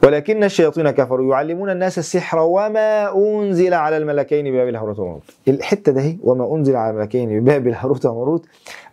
ولكن 0.04 0.44
الشياطين 0.44 0.90
كفروا 0.90 1.34
يعلمون 1.34 1.70
الناس 1.70 2.00
السحر 2.00 2.40
وما 2.40 3.16
أنزل 3.16 3.74
على 3.74 3.98
الملكين 3.98 4.52
ببابل 4.52 4.76
هاروت 4.76 5.00
وماروت 5.00 5.22
الحتة 5.48 5.92
ده 5.92 6.18
وما 6.24 6.56
أنزل 6.56 6.76
على 6.76 6.90
الملكين 6.92 7.40
ببابل 7.40 7.74
هاروت 7.74 8.06
وماروت 8.06 8.46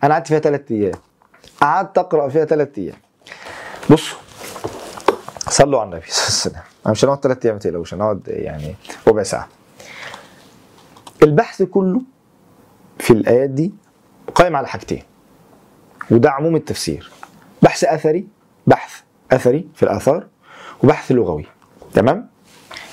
أنا 0.03 0.13
قعدت 0.13 0.27
فيها 0.27 0.39
ثلاث 0.39 0.71
أيام. 0.71 0.93
قعدت 1.61 1.97
أقرأ 1.97 2.29
فيها 2.29 2.45
ثلاث 2.45 2.77
أيام. 2.77 2.95
بصوا 3.89 4.17
صلوا 5.39 5.79
على 5.79 5.89
النبي 5.89 6.05
صلى 6.07 6.51
الله 6.51 6.59
عليه 6.59 6.65
وسلم. 6.65 6.81
أنا 6.85 6.91
مش 6.91 7.05
هنقعد 7.05 7.19
ثلاث 7.19 7.45
أيام 7.45 7.55
ما 7.55 7.59
تقلقوش 7.59 7.93
هنقعد 7.93 8.21
يعني 8.27 8.75
ربع 9.07 9.23
ساعة. 9.23 9.47
البحث 11.23 11.61
كله 11.61 12.01
في 12.99 13.13
الآيات 13.13 13.49
دي 13.49 13.71
قائم 14.35 14.55
على 14.55 14.67
حاجتين 14.67 15.03
وده 16.11 16.31
عموم 16.31 16.55
التفسير 16.55 17.11
بحث 17.61 17.83
أثري 17.83 18.27
بحث 18.67 19.01
أثري 19.31 19.67
في 19.75 19.83
الآثار 19.83 20.27
وبحث 20.83 21.11
لغوي 21.11 21.45
تمام؟ 21.93 22.27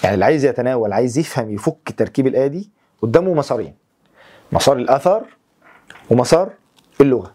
يعني 0.05 0.15
اللي 0.15 0.25
عايز 0.25 0.45
يتناول 0.45 0.93
عايز 0.93 1.19
يفهم 1.19 1.51
يفك 1.51 1.95
تركيب 1.97 2.27
الآية 2.27 2.47
دي 2.47 2.71
قدامه 3.03 3.35
مسارين 3.35 3.75
مسار 4.53 4.77
الأثر 4.77 5.23
ومسار 6.11 6.51
اللغة 7.01 7.33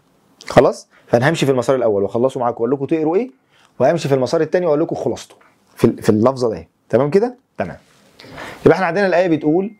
خلاص؟ 0.48 0.88
فأنا 1.06 1.30
همشي 1.30 1.46
في 1.46 1.52
المسار 1.52 1.76
الأول 1.76 2.02
وأخلصه 2.02 2.40
معاكم 2.40 2.54
وأقول 2.64 2.70
لكم 2.70 2.84
تقروا 2.84 3.16
إيه 3.16 3.30
وهمشي 3.78 4.08
في 4.08 4.14
المسار 4.14 4.40
الثاني 4.40 4.66
وأقول 4.66 4.80
لكم 4.80 4.96
خلاصته 4.96 5.34
في 5.76 6.02
في 6.02 6.08
اللفظة 6.10 6.50
ده 6.50 6.68
تمام 6.88 7.10
كده؟ 7.10 7.36
تمام. 7.58 7.76
يبقى 8.66 8.74
إحنا 8.76 8.86
عندنا 8.86 9.06
الآية 9.06 9.28
بتقول 9.28 9.72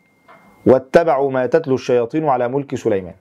واتبعوا 0.65 1.31
ما 1.31 1.45
تتلو 1.45 1.75
الشياطين 1.75 2.27
على 2.29 2.47
ملك 2.47 2.75
سليمان. 2.75 3.13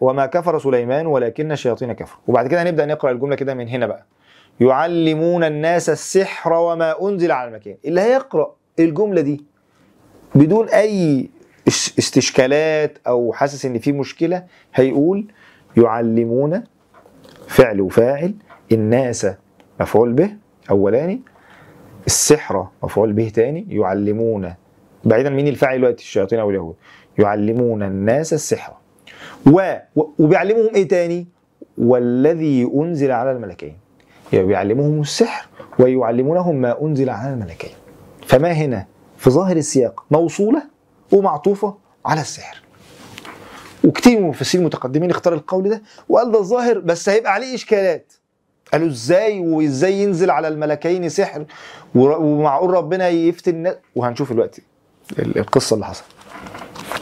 وما 0.00 0.26
كفر 0.26 0.58
سليمان 0.58 1.06
ولكن 1.06 1.52
الشياطين 1.52 1.92
كفروا. 1.92 2.20
وبعد 2.26 2.46
كده 2.46 2.62
هنبدأ 2.62 2.86
نقرأ 2.86 3.10
الجملة 3.10 3.36
كده 3.36 3.54
من 3.54 3.68
هنا 3.68 3.86
بقى. 3.86 4.06
يعلمون 4.60 5.44
الناس 5.44 5.90
السحر 5.90 6.52
وما 6.52 7.08
أنزل 7.08 7.32
على 7.32 7.48
المكان. 7.48 7.76
اللي 7.84 8.00
هيقرأ 8.00 8.54
الجملة 8.78 9.20
دي 9.20 9.44
بدون 10.34 10.68
أي 10.68 11.28
اس- 11.68 11.94
استشكالات 11.98 12.98
أو 13.06 13.32
حاسس 13.32 13.66
إن 13.66 13.78
في 13.78 13.92
مشكلة 13.92 14.44
هيقول 14.74 15.26
يعلمون 15.76 16.64
فعل 17.48 17.80
وفاعل 17.80 18.34
الناس 18.72 19.26
مفعول 19.80 20.12
به 20.12 20.30
أولاني 20.70 21.22
السحر 22.06 22.66
مفعول 22.82 23.12
به 23.12 23.28
تاني 23.34 23.66
يعلمون. 23.68 24.54
بعيدا 25.04 25.30
مين 25.30 25.48
الفاعل 25.48 25.78
دلوقتي؟ 25.78 26.02
الشياطين 26.02 26.38
أو 26.38 26.50
اليهود. 26.50 26.74
يعلمون 27.18 27.82
الناس 27.82 28.32
السحر. 28.32 28.72
و... 29.46 29.76
وبيعلمهم 30.18 30.74
إيه 30.74 30.88
تاني؟ 30.88 31.26
والذي 31.78 32.70
أنزل 32.74 33.10
على 33.10 33.32
الملكين. 33.32 33.76
يعني 34.32 34.46
بيعلمهم 34.46 35.00
السحر 35.00 35.46
ويعلمونهم 35.78 36.56
ما 36.56 36.82
أنزل 36.82 37.10
على 37.10 37.32
الملكين. 37.34 37.70
فما 38.26 38.52
هنا؟ 38.52 38.86
في 39.18 39.30
ظاهر 39.30 39.56
السياق 39.56 40.04
موصولة 40.10 40.62
ومعطوفة 41.12 41.76
على 42.06 42.20
السحر. 42.20 42.62
وكتير 43.84 44.18
من 44.18 44.24
المفسرين 44.24 44.62
المتقدمين 44.62 45.10
اختار 45.10 45.32
القول 45.34 45.68
ده 45.68 45.82
وقال 46.08 46.32
ده 46.32 46.38
الظاهر 46.38 46.78
بس 46.78 47.08
هيبقى 47.08 47.32
عليه 47.32 47.54
إشكالات. 47.54 48.12
قالوا 48.72 48.88
إزاي 48.88 49.40
وإزاي 49.40 49.92
ينزل 50.02 50.30
على 50.30 50.48
الملكين 50.48 51.08
سحر 51.08 51.44
ومعقول 51.94 52.70
ربنا 52.70 53.08
يفتن 53.08 53.54
الناس؟ 53.54 53.74
وهنشوف 53.96 54.32
دلوقتي 54.32 54.62
ال- 55.18 55.38
القصة 55.38 55.74
اللي 55.74 55.86
حصلت. 55.86 56.06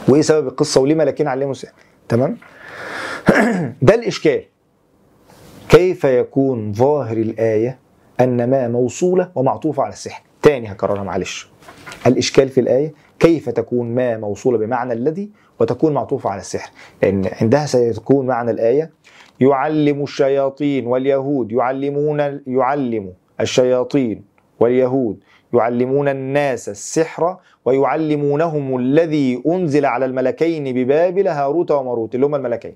وإيه 0.07 0.21
سبب 0.21 0.47
القصة 0.47 0.81
وليه 0.81 0.95
ملكين 0.95 1.27
علموا 1.27 1.51
السحر؟ 1.51 1.73
تمام؟ 2.11 2.37
ده 3.81 3.95
الإشكال. 3.95 4.43
كيف 5.69 6.03
يكون 6.03 6.73
ظاهر 6.73 7.17
الآية 7.17 7.79
أن 8.19 8.49
ما 8.49 8.67
موصولة 8.67 9.31
ومعطوفة 9.35 9.83
على 9.83 9.93
السحر؟ 9.93 10.23
تاني 10.41 10.71
هكررها 10.71 11.03
معلش. 11.03 11.49
الإشكال 12.07 12.49
في 12.49 12.59
الآية 12.61 12.93
كيف 13.19 13.49
تكون 13.49 13.95
ما 13.95 14.17
موصولة 14.17 14.57
بمعنى 14.57 14.93
الذي 14.93 15.29
وتكون 15.59 15.93
معطوفة 15.93 16.29
على 16.29 16.41
السحر؟ 16.41 16.71
لأن 17.03 17.29
عندها 17.41 17.65
سيكون 17.65 18.27
معنى 18.27 18.51
الآية 18.51 18.91
يعلم 19.41 20.03
الشياطين 20.03 20.87
واليهود 20.87 21.51
يعلمون 21.51 22.41
يعلم 22.47 23.13
الشياطين 23.41 24.23
واليهود 24.59 25.19
يعلمون 25.53 26.07
الناس 26.07 26.69
السحر 26.69 27.37
ويعلمونهم 27.65 28.77
الذي 28.77 29.43
أنزل 29.47 29.85
على 29.85 30.05
الملكين 30.05 30.73
ببابل 30.73 31.27
هاروت 31.27 31.71
وماروت 31.71 32.15
اللي 32.15 32.25
هم 32.25 32.35
الملكين. 32.35 32.75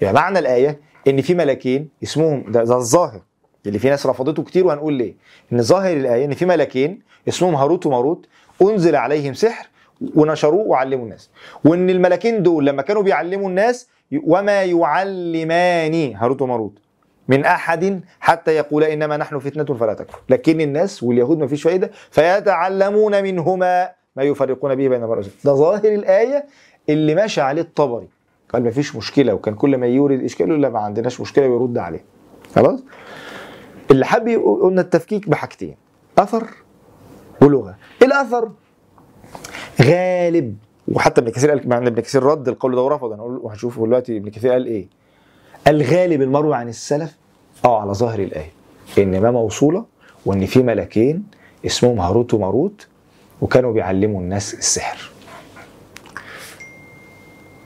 يعني 0.00 0.14
معنى 0.14 0.38
الآية 0.38 0.80
إن 1.08 1.20
في 1.20 1.34
ملكين 1.34 1.88
اسمهم 2.02 2.44
ده, 2.48 2.64
ده 2.64 2.76
الظاهر 2.76 3.20
اللي 3.66 3.78
في 3.78 3.90
ناس 3.90 4.06
رفضته 4.06 4.42
كتير 4.42 4.66
وهنقول 4.66 4.92
ليه. 4.94 5.14
إن 5.52 5.62
ظاهر 5.62 5.96
الآية 5.96 6.24
إن 6.24 6.34
في 6.34 6.46
ملكين 6.46 7.00
اسمهم 7.28 7.54
هاروت 7.54 7.86
وماروت 7.86 8.26
أنزل 8.62 8.96
عليهم 8.96 9.34
سحر 9.34 9.68
ونشروه 10.14 10.66
وعلموا 10.66 11.04
الناس. 11.04 11.30
وإن 11.64 11.90
الملكين 11.90 12.42
دول 12.42 12.66
لما 12.66 12.82
كانوا 12.82 13.02
بيعلموا 13.02 13.48
الناس 13.48 13.88
وما 14.26 14.62
يعلمان 14.62 16.14
هاروت 16.16 16.42
وماروت. 16.42 16.78
من 17.30 17.44
أحد 17.44 18.00
حتى 18.20 18.50
يقول 18.50 18.84
إنما 18.84 19.16
نحن 19.16 19.38
فتنة 19.38 19.64
فلا 19.64 19.94
تكفر. 19.94 20.18
لكن 20.28 20.60
الناس 20.60 21.02
واليهود 21.02 21.38
ما 21.38 21.46
فيش 21.46 21.62
فايدة 21.62 21.90
فيتعلمون 22.10 23.22
منهما 23.22 23.90
ما 24.16 24.22
يفرقون 24.22 24.74
به 24.74 24.88
بين 24.88 25.02
المرء 25.04 25.22
ده 25.44 25.54
ظاهر 25.54 25.84
الآية 25.84 26.44
اللي 26.88 27.14
ماشي 27.14 27.40
عليه 27.40 27.62
الطبري. 27.62 28.08
قال 28.52 28.64
ما 28.64 28.70
فيش 28.70 28.96
مشكلة 28.96 29.34
وكان 29.34 29.54
كل 29.54 29.76
ما 29.76 29.86
يورد 29.86 30.24
إشكال 30.24 30.48
يقول 30.48 30.62
لا 30.62 30.68
ما 30.68 30.78
عندناش 30.78 31.20
مشكلة 31.20 31.48
ويرد 31.48 31.78
عليه. 31.78 32.04
خلاص؟ 32.54 32.80
اللي 33.90 34.06
حب 34.06 34.28
قلنا 34.62 34.80
التفكيك 34.80 35.28
بحاجتين 35.28 35.76
أثر 36.18 36.46
ولغة. 37.42 37.74
الأثر 38.02 38.50
غالب. 39.82 40.56
وحتى 40.88 41.20
ابن 41.20 41.30
كثير 41.30 41.50
قال 41.50 41.68
مع 41.68 41.78
ابن 41.78 42.00
كثير 42.00 42.22
رد 42.22 42.48
القول 42.48 42.74
ده 42.74 42.82
ورفض 42.82 43.12
هنقول 43.12 43.38
وهنشوف 43.42 43.80
دلوقتي 43.80 44.16
ابن 44.16 44.30
كثير 44.30 44.52
قال 44.52 44.66
إيه؟ 44.66 44.88
الغالب 45.70 46.22
المروي 46.22 46.56
عن 46.56 46.68
السلف 46.68 47.16
آه 47.64 47.80
على 47.80 47.92
ظاهر 47.94 48.18
الآية 48.18 48.50
إن 48.98 49.20
ما 49.20 49.30
موصولة 49.30 49.84
وإن 50.26 50.46
في 50.46 50.62
ملكين 50.62 51.24
اسمهم 51.66 52.00
هاروت 52.00 52.34
وماروت 52.34 52.86
وكانوا 53.42 53.72
بيعلموا 53.72 54.20
الناس 54.20 54.54
السحر. 54.54 55.10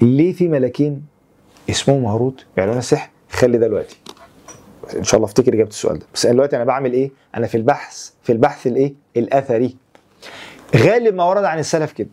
ليه 0.01 0.33
في 0.33 0.49
ملكين 0.49 1.03
اسمهم 1.71 2.05
هاروت 2.05 2.47
بيعلمونا 2.57 2.79
السحر؟ 2.79 3.11
خلي 3.31 3.59
ده 3.59 3.67
دلوقتي. 3.67 3.97
إن 4.97 5.05
شاء 5.05 5.17
الله 5.17 5.27
أفتكر 5.27 5.55
إجابة 5.55 5.69
السؤال 5.71 5.99
ده. 5.99 6.07
بس 6.15 6.27
دلوقتي 6.27 6.57
أنا 6.57 6.65
بعمل 6.65 6.93
إيه؟ 6.93 7.11
أنا 7.37 7.47
في 7.47 7.57
البحث 7.57 8.11
في 8.23 8.33
البحث 8.33 8.67
الإيه؟ 8.67 8.95
الأثري. 9.17 9.77
غالب 10.77 11.15
ما 11.15 11.25
ورد 11.25 11.45
عن 11.45 11.59
السلف 11.59 11.93
كده. 11.93 12.09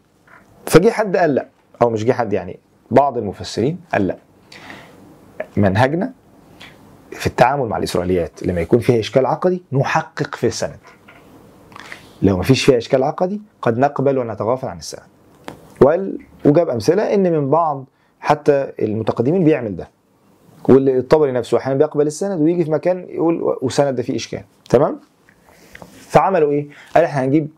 فجه 0.66 0.90
حد 0.90 1.18
قال 1.18 1.36
لا 1.36 1.48
أو 1.82 1.90
مش 1.90 2.06
جه 2.06 2.12
حد 2.12 2.34
يعني 2.34 2.60
بعض 2.92 3.18
المفسرين 3.18 3.80
قال 3.94 4.08
لا. 4.08 4.18
منهجنا 5.58 6.14
في 7.12 7.28
التعامل 7.28 7.68
مع 7.68 7.78
الإسرائيليات. 7.78 8.44
لما 8.44 8.62
يكون 8.62 8.80
فيها 8.80 9.00
إشكال 9.00 9.26
عقدي 9.26 9.64
نحقق 9.72 10.36
في 10.36 10.48
السند. 10.48 10.80
لو 12.22 12.38
ما 12.38 12.44
فيش 12.44 12.66
فيها 12.66 12.78
إشكال 12.78 13.04
عقدي 13.04 13.42
قد 13.62 13.78
نقبل 13.78 14.18
ونتغافل 14.18 14.68
عن 14.68 14.78
السند. 14.78 15.04
وقال 15.82 16.18
وجاب 16.46 16.70
أمثلة 16.70 17.14
إن 17.14 17.32
من 17.32 17.50
بعض 17.50 17.86
حتى 18.20 18.72
المتقدمين 18.80 19.44
بيعمل 19.44 19.76
ده. 19.76 19.90
واللي 20.70 20.98
الطبري 20.98 21.32
نفسه 21.32 21.58
أحيانا 21.58 21.78
بيقبل 21.78 22.08
السند 22.08 22.42
ويجي 22.42 22.66
في 22.66 22.72
مكان 22.72 23.06
يقول 23.10 23.58
وسند 23.62 23.96
ده 23.96 24.04
فيه 24.04 24.16
إشكال. 24.16 24.44
تمام؟ 24.70 25.00
فعملوا 26.00 26.52
إيه؟ 26.52 26.68
قال 26.96 27.04
إحنا 27.04 27.24
هنجيب 27.24 27.50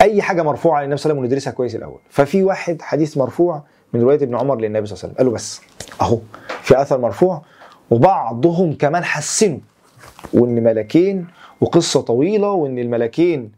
أي 0.00 0.22
حاجة 0.22 0.42
مرفوعة 0.42 0.82
للنبي 0.82 0.96
صلى 0.96 1.10
الله 1.10 1.20
عليه 1.20 1.22
وسلم 1.22 1.32
وندرسها 1.32 1.50
كويس 1.50 1.74
الأول. 1.74 1.98
ففي 2.10 2.42
واحد 2.42 2.82
حديث 2.82 3.16
مرفوع 3.16 3.62
من 3.92 4.00
رواية 4.00 4.16
ابن 4.16 4.36
عمر 4.36 4.56
للنبي 4.56 4.86
صلى 4.86 4.94
الله 4.94 5.04
عليه 5.04 5.14
وسلم. 5.14 5.18
قالوا 5.18 5.32
بس 5.32 5.60
أهو. 6.00 6.18
في 6.66 6.82
اثر 6.82 6.98
مرفوع 6.98 7.42
وبعضهم 7.90 8.72
كمان 8.72 9.04
حسنوا. 9.04 9.58
وإن 10.32 10.64
ملكين 10.64 11.26
وقصة 11.60 12.00
طويلة 12.00 12.50
وإن 12.52 12.78
الملكين 12.78 13.52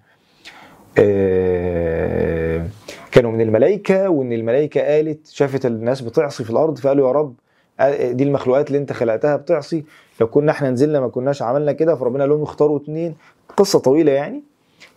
آه، 0.98 2.66
كانوا 3.12 3.30
من 3.32 3.40
الملائكة 3.40 4.08
وإن 4.08 4.32
الملائكة 4.32 4.80
قالت 4.80 5.26
شافت 5.26 5.66
الناس 5.66 6.00
بتعصي 6.00 6.44
في 6.44 6.50
الأرض 6.50 6.78
فقالوا 6.78 7.06
يا 7.08 7.12
رب 7.12 7.34
آه، 7.80 8.12
دي 8.12 8.24
المخلوقات 8.24 8.66
اللي 8.68 8.78
أنت 8.78 8.92
خلقتها 8.92 9.36
بتعصي. 9.36 9.84
لو 10.20 10.26
كنا 10.26 10.52
إحنا 10.52 10.70
نزلنا 10.70 11.00
ما 11.00 11.08
كناش 11.08 11.42
عملنا 11.42 11.72
كده 11.72 11.94
فربنا 11.96 12.20
قال 12.24 12.30
لهم 12.30 12.42
اختاروا 12.42 12.78
اتنين. 12.78 13.14
قصة 13.56 13.78
طويلة 13.78 14.12
يعني. 14.12 14.42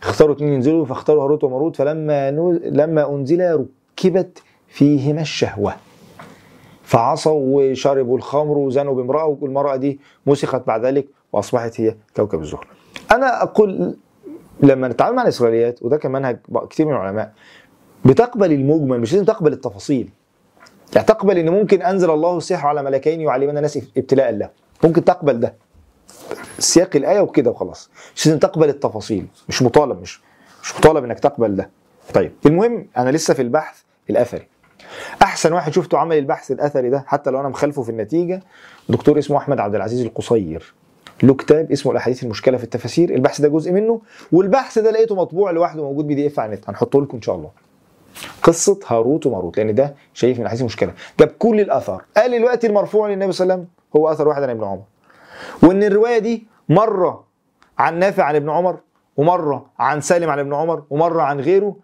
اختاروا 0.02 0.34
اتنين 0.34 0.52
ينزلوا 0.52 0.84
فاختاروا 0.84 1.24
هاروت 1.24 1.44
وماروت 1.44 1.76
فلما. 1.76 2.30
لما 2.64 3.14
أنزل 3.14 3.66
ركبت 3.98 4.42
فيهما 4.68 5.20
الشهوة. 5.20 5.74
فعصوا 6.92 7.40
وشربوا 7.44 8.16
الخمر 8.16 8.58
وزنوا 8.58 8.94
بامرأة 8.94 9.38
والمرأة 9.40 9.76
دي 9.76 10.00
مسخت 10.26 10.66
بعد 10.66 10.84
ذلك 10.84 11.06
وأصبحت 11.32 11.80
هي 11.80 11.96
كوكب 12.16 12.40
الزهر. 12.40 12.66
أنا 13.12 13.42
أقول 13.42 13.96
لما 14.60 14.88
نتعامل 14.88 15.16
مع 15.16 15.22
الإسرائيليات 15.22 15.82
وده 15.82 15.96
كان 15.96 16.12
منهج 16.12 16.38
كتير 16.70 16.86
من 16.86 16.92
العلماء 16.92 17.32
بتقبل 18.04 18.52
المجمل 18.52 19.00
مش 19.00 19.12
لازم 19.12 19.24
تقبل 19.24 19.52
التفاصيل. 19.52 20.10
يعني 20.94 21.06
تقبل 21.06 21.38
إن 21.38 21.48
ممكن 21.48 21.82
أنزل 21.82 22.10
الله 22.10 22.36
السحر 22.36 22.68
على 22.68 22.82
ملكين 22.82 23.20
يعلمنا 23.20 23.58
الناس 23.58 23.78
ابتلاء 23.96 24.30
له. 24.30 24.50
ممكن 24.84 25.04
تقبل 25.04 25.40
ده. 25.40 25.54
سياق 26.58 26.96
الآية 26.96 27.20
وكده 27.20 27.50
وخلاص. 27.50 27.90
مش 28.16 28.26
لازم 28.26 28.38
تقبل 28.38 28.68
التفاصيل، 28.68 29.26
مش 29.48 29.62
مطالب 29.62 30.00
مش 30.00 30.20
مش 30.62 30.76
مطالب 30.76 31.04
إنك 31.04 31.18
تقبل 31.18 31.56
ده. 31.56 31.70
طيب 32.14 32.32
المهم 32.46 32.86
أنا 32.96 33.10
لسه 33.10 33.34
في 33.34 33.42
البحث 33.42 33.82
الأثري. 34.10 34.51
أحسن 35.22 35.52
واحد 35.52 35.72
شفته 35.72 35.98
عمل 35.98 36.18
البحث 36.18 36.50
الأثري 36.50 36.90
ده 36.90 37.04
حتى 37.06 37.30
لو 37.30 37.40
أنا 37.40 37.48
مخالفه 37.48 37.82
في 37.82 37.88
النتيجة 37.90 38.42
دكتور 38.88 39.18
اسمه 39.18 39.36
أحمد 39.38 39.60
عبد 39.60 39.74
العزيز 39.74 40.00
القصير. 40.00 40.74
له 41.22 41.34
كتاب 41.34 41.72
اسمه 41.72 41.92
الأحاديث 41.92 42.24
المشكلة 42.24 42.56
في 42.56 42.64
التفاسير. 42.64 43.10
البحث 43.10 43.40
ده 43.40 43.48
جزء 43.48 43.72
منه 43.72 44.00
والبحث 44.32 44.78
ده 44.78 44.90
لقيته 44.90 45.14
مطبوع 45.14 45.50
لوحده 45.50 45.82
موجود 45.82 46.06
PDF 46.06 46.40
على 46.40 46.52
النت. 46.52 46.68
هنحطه 46.68 47.02
لكم 47.02 47.16
إن 47.16 47.22
شاء 47.22 47.36
الله. 47.36 47.50
قصة 48.42 48.78
هاروت 48.86 49.26
وماروت 49.26 49.56
لأن 49.58 49.74
ده 49.74 49.94
شايف 50.14 50.36
من 50.36 50.40
الأحاديث 50.40 50.60
المشكلة. 50.60 50.92
جاب 51.20 51.28
كل 51.28 51.60
الآثار. 51.60 52.04
قال 52.16 52.30
دلوقتي 52.30 52.66
المرفوع 52.66 53.08
للنبي 53.08 53.32
صلى 53.32 53.44
الله 53.44 53.54
عليه 53.54 53.62
وسلم 53.62 53.72
هو 53.96 54.12
اثر 54.12 54.28
واحد 54.28 54.42
عن 54.42 54.50
ابن 54.50 54.64
عمر. 54.64 54.82
وإن 55.62 55.82
الرواية 55.82 56.18
دي 56.18 56.46
مرة 56.68 57.24
عن 57.78 57.98
نافع 57.98 58.24
عن 58.24 58.36
ابن 58.36 58.50
عمر 58.50 58.78
ومرة 59.16 59.66
عن 59.78 60.00
سالم 60.00 60.30
عن 60.30 60.38
ابن 60.38 60.54
عمر 60.54 60.82
ومرة 60.90 61.22
عن 61.22 61.40
غيره 61.40 61.76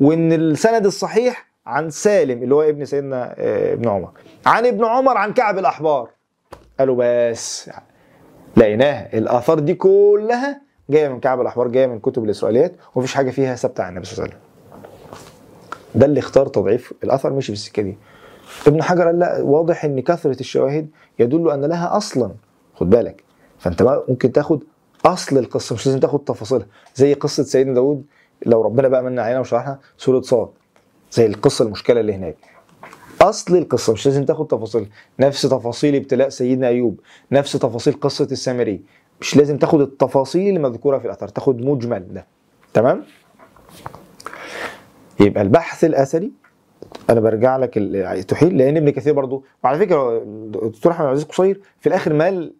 وإن 0.00 0.32
السند 0.32 0.86
الصحيح 0.86 1.51
عن 1.66 1.90
سالم 1.90 2.42
اللي 2.42 2.54
هو 2.54 2.62
ابن 2.62 2.84
سيدنا 2.84 3.34
آه، 3.38 3.72
ابن 3.72 3.88
عمر. 3.88 4.10
عن 4.46 4.66
ابن 4.66 4.84
عمر 4.84 5.16
عن 5.16 5.32
كعب 5.32 5.58
الأحبار. 5.58 6.10
قالوا 6.78 6.96
بس 6.98 7.70
لقيناها. 8.56 9.18
الآثار 9.18 9.58
دي 9.58 9.74
كلها 9.74 10.60
جاية 10.90 11.08
من 11.08 11.20
كعب 11.20 11.40
الأحبار 11.40 11.68
جاية 11.68 11.86
من 11.86 12.00
كتب 12.00 12.24
الإسرائيليات 12.24 12.72
ومفيش 12.94 13.14
حاجة 13.14 13.30
فيها 13.30 13.54
ثابتة 13.54 13.82
عن 13.84 13.88
النبي 13.90 14.06
صلى 14.06 14.12
الله 14.12 14.24
عليه 14.24 14.34
وسلم. 14.36 14.52
ده 15.94 16.06
اللي 16.06 16.20
اختار 16.20 16.46
تضعيف. 16.46 16.92
الاثر 17.04 17.32
مشي 17.32 17.46
في 17.46 17.52
السكة 17.58 17.82
دي. 17.82 17.98
ابن 18.66 18.82
حجر 18.82 19.06
قال 19.06 19.18
لا 19.18 19.42
واضح 19.42 19.84
إن 19.84 20.00
كثرة 20.00 20.40
الشواهد 20.40 20.88
يدل 21.18 21.50
أن 21.50 21.64
لها 21.64 21.96
أصلا. 21.96 22.30
خد 22.74 22.90
بالك. 22.90 23.24
فأنت 23.58 23.82
بقى 23.82 24.04
ممكن 24.08 24.32
تاخد 24.32 24.62
أصل 25.06 25.38
القصة 25.38 25.74
مش 25.74 25.86
لازم 25.86 26.00
تاخد 26.00 26.24
تفاصيلها. 26.24 26.66
زي 26.94 27.14
قصة 27.14 27.42
سيدنا 27.42 27.74
داود 27.74 28.04
لو 28.46 28.62
ربنا 28.62 28.88
بقى 28.88 29.02
من 29.02 29.18
علينا 29.18 29.40
وشرحنا 29.40 29.78
سورة 29.98 30.20
صاد. 30.20 30.48
زي 31.12 31.26
القصة 31.26 31.64
المشكلة 31.64 32.00
اللي 32.00 32.14
هناك. 32.14 32.36
أصل 33.20 33.56
القصة 33.56 33.92
مش 33.92 34.06
لازم 34.06 34.24
تاخد 34.24 34.46
تفاصيل. 34.46 34.88
نفس 35.20 35.42
تفاصيل 35.42 35.94
ابتلاء 35.96 36.28
سيدنا 36.28 36.68
أيوب. 36.68 37.00
نفس 37.32 37.52
تفاصيل 37.52 38.00
قصة 38.00 38.28
السامري. 38.32 38.80
مش 39.20 39.36
لازم 39.36 39.58
تاخد 39.58 39.80
التفاصيل 39.80 40.56
المذكورة 40.56 40.98
في 40.98 41.04
الأثر. 41.04 41.28
تاخد 41.28 41.60
مجمل 41.60 42.14
ده. 42.14 42.26
تمام؟ 42.74 43.04
يبقى 45.20 45.42
البحث 45.42 45.84
الأثري 45.84 46.30
أنا 47.10 47.20
برجع 47.20 47.56
لك 47.56 47.70
ال- 47.76 48.26
تحيل 48.26 48.58
لأن 48.58 48.76
ابن 48.76 48.90
كثير 48.90 49.12
برضو 49.12 49.44
وعلى 49.64 49.78
فكرة 49.78 50.18
الدكتور 50.18 50.92
أحمد 50.92 51.06
العزيز 51.06 51.24
قصير 51.24 51.60
في 51.80 51.86
الآخر 51.86 52.12
مال 52.12 52.52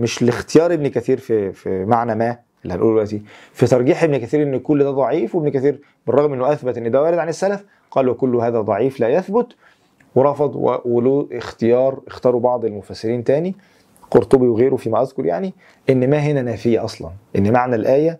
مش 0.00 0.22
لاختيار 0.22 0.72
ابن 0.72 0.88
كثير 0.88 1.18
في 1.18 1.52
في 1.52 1.84
معنى 1.84 2.14
ما 2.14 2.38
اللي 2.62 2.74
هنقوله 2.74 2.92
دلوقتي 2.92 3.22
في 3.52 3.66
ترجيح 3.66 4.02
ابن 4.02 4.16
كثير 4.16 4.42
إن 4.42 4.58
كل 4.58 4.84
ده 4.84 4.90
ضعيف 4.90 5.34
وابن 5.34 5.48
كثير 5.48 5.80
بالرغم 6.06 6.32
إنه 6.32 6.52
أثبت 6.52 6.78
إن 6.78 6.90
ده 6.90 7.02
وارد 7.02 7.18
عن 7.18 7.28
السلف 7.28 7.64
قال 7.90 8.08
وكل 8.08 8.36
هذا 8.36 8.60
ضعيف 8.60 9.00
لا 9.00 9.08
يثبت. 9.08 9.46
ورفض 10.14 10.80
وله 10.84 11.28
اختيار 11.32 12.00
اختاروا 12.06 12.40
بعض 12.40 12.64
المفسرين 12.64 13.24
تاني. 13.24 13.54
قرطبي 14.10 14.48
وغيره 14.48 14.76
فيما 14.76 15.02
أذكر 15.02 15.26
يعني 15.26 15.54
إن 15.90 16.10
ما 16.10 16.18
هنا 16.18 16.42
نافية 16.42 16.84
أصلا. 16.84 17.10
إن 17.36 17.52
معنى 17.52 17.74
الآية 17.74 18.18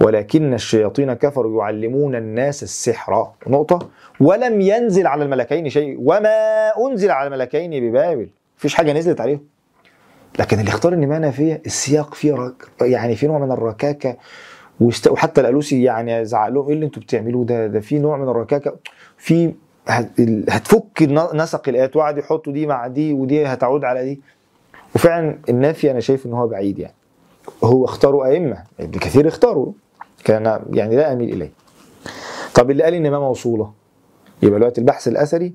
ولكن 0.00 0.54
الشياطين 0.54 1.12
كفروا 1.12 1.62
يعلمون 1.62 2.14
الناس 2.14 2.62
السحر. 2.62 3.30
نقطة. 3.46 3.88
ولم 4.20 4.60
ينزل 4.60 5.06
على 5.06 5.24
الملكين 5.24 5.68
شيء. 5.68 5.96
وما 6.00 6.68
أنزل 6.86 7.10
على 7.10 7.26
الملكين 7.26 7.70
ببابل. 7.90 8.28
مفيش 8.58 8.74
حاجة 8.74 8.92
نزلت 8.92 9.20
عليهم. 9.20 9.40
لكن 10.38 10.60
اللي 10.60 10.68
اختار 10.68 10.94
إن 10.94 11.08
ما 11.08 11.18
نافية 11.18 11.62
السياق 11.66 12.14
فيه. 12.14 12.54
يعني 12.80 13.16
في 13.16 13.26
نوع 13.26 13.38
من 13.38 13.52
الركاكة. 13.52 14.16
وست... 14.80 15.08
وحتى 15.08 15.40
الالوسي 15.40 15.82
يعني 15.82 16.24
زعق 16.24 16.48
لهم 16.48 16.66
إيه 16.68 16.74
اللي 16.74 16.86
أنتوا 16.86 17.02
بتعملوه 17.02 17.44
ده 17.44 17.66
ده 17.66 17.80
في 17.80 17.98
نوع 17.98 18.16
من 18.16 18.28
الركاكة. 18.28 18.76
في 19.18 19.54
هتفك 20.48 21.02
نسق 21.34 21.68
الآيات 21.68 21.96
وقعد 21.96 22.18
يحطوا 22.18 22.52
دي 22.52 22.66
مع 22.66 22.86
دي 22.86 23.12
ودي 23.12 23.46
هتعود 23.46 23.84
على 23.84 24.04
دي. 24.04 24.20
وفعلا 24.94 25.38
النافي 25.48 25.90
أنا 25.90 26.00
شايف 26.00 26.26
إن 26.26 26.32
هو 26.32 26.46
بعيد 26.48 26.78
يعني. 26.78 26.94
هو 27.64 27.84
اختاروا 27.84 28.26
أئمة 28.26 28.64
ابن 28.80 28.98
كثير 28.98 29.28
اختاروا. 29.28 29.72
كان 30.24 30.60
يعني 30.72 30.96
لا 30.96 31.12
أميل 31.12 31.32
إليه. 31.34 31.52
طب 32.54 32.70
اللي 32.70 32.82
قال 32.82 32.94
إن 32.94 33.10
ما 33.10 33.18
موصولة؟ 33.18 33.72
يبقى 34.42 34.58
دلوقتي 34.58 34.80
البحث 34.80 35.08
الأثري 35.08 35.54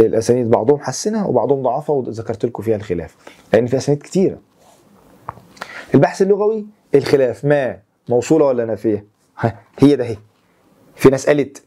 الأسانيد 0.00 0.50
بعضهم 0.50 0.78
حسنها 0.80 1.26
وبعضهم 1.26 1.62
ضعفها 1.62 1.96
وذكرت 1.96 2.44
لكم 2.44 2.62
فيها 2.62 2.76
الخلاف. 2.76 3.16
لأن 3.52 3.66
في 3.66 3.76
أسانيد 3.76 4.02
كتيرة. 4.02 4.38
البحث 5.94 6.22
اللغوي 6.22 6.66
الخلاف. 6.94 7.44
ما؟ 7.44 7.87
موصولة 8.10 8.44
ولا 8.44 8.64
نافيه 8.64 9.04
ها، 9.38 9.58
هي 9.78 9.96
ده 9.96 10.04
هي 10.04 10.16
في 10.96 11.08
ناس 11.08 11.26
قالت 11.26 11.62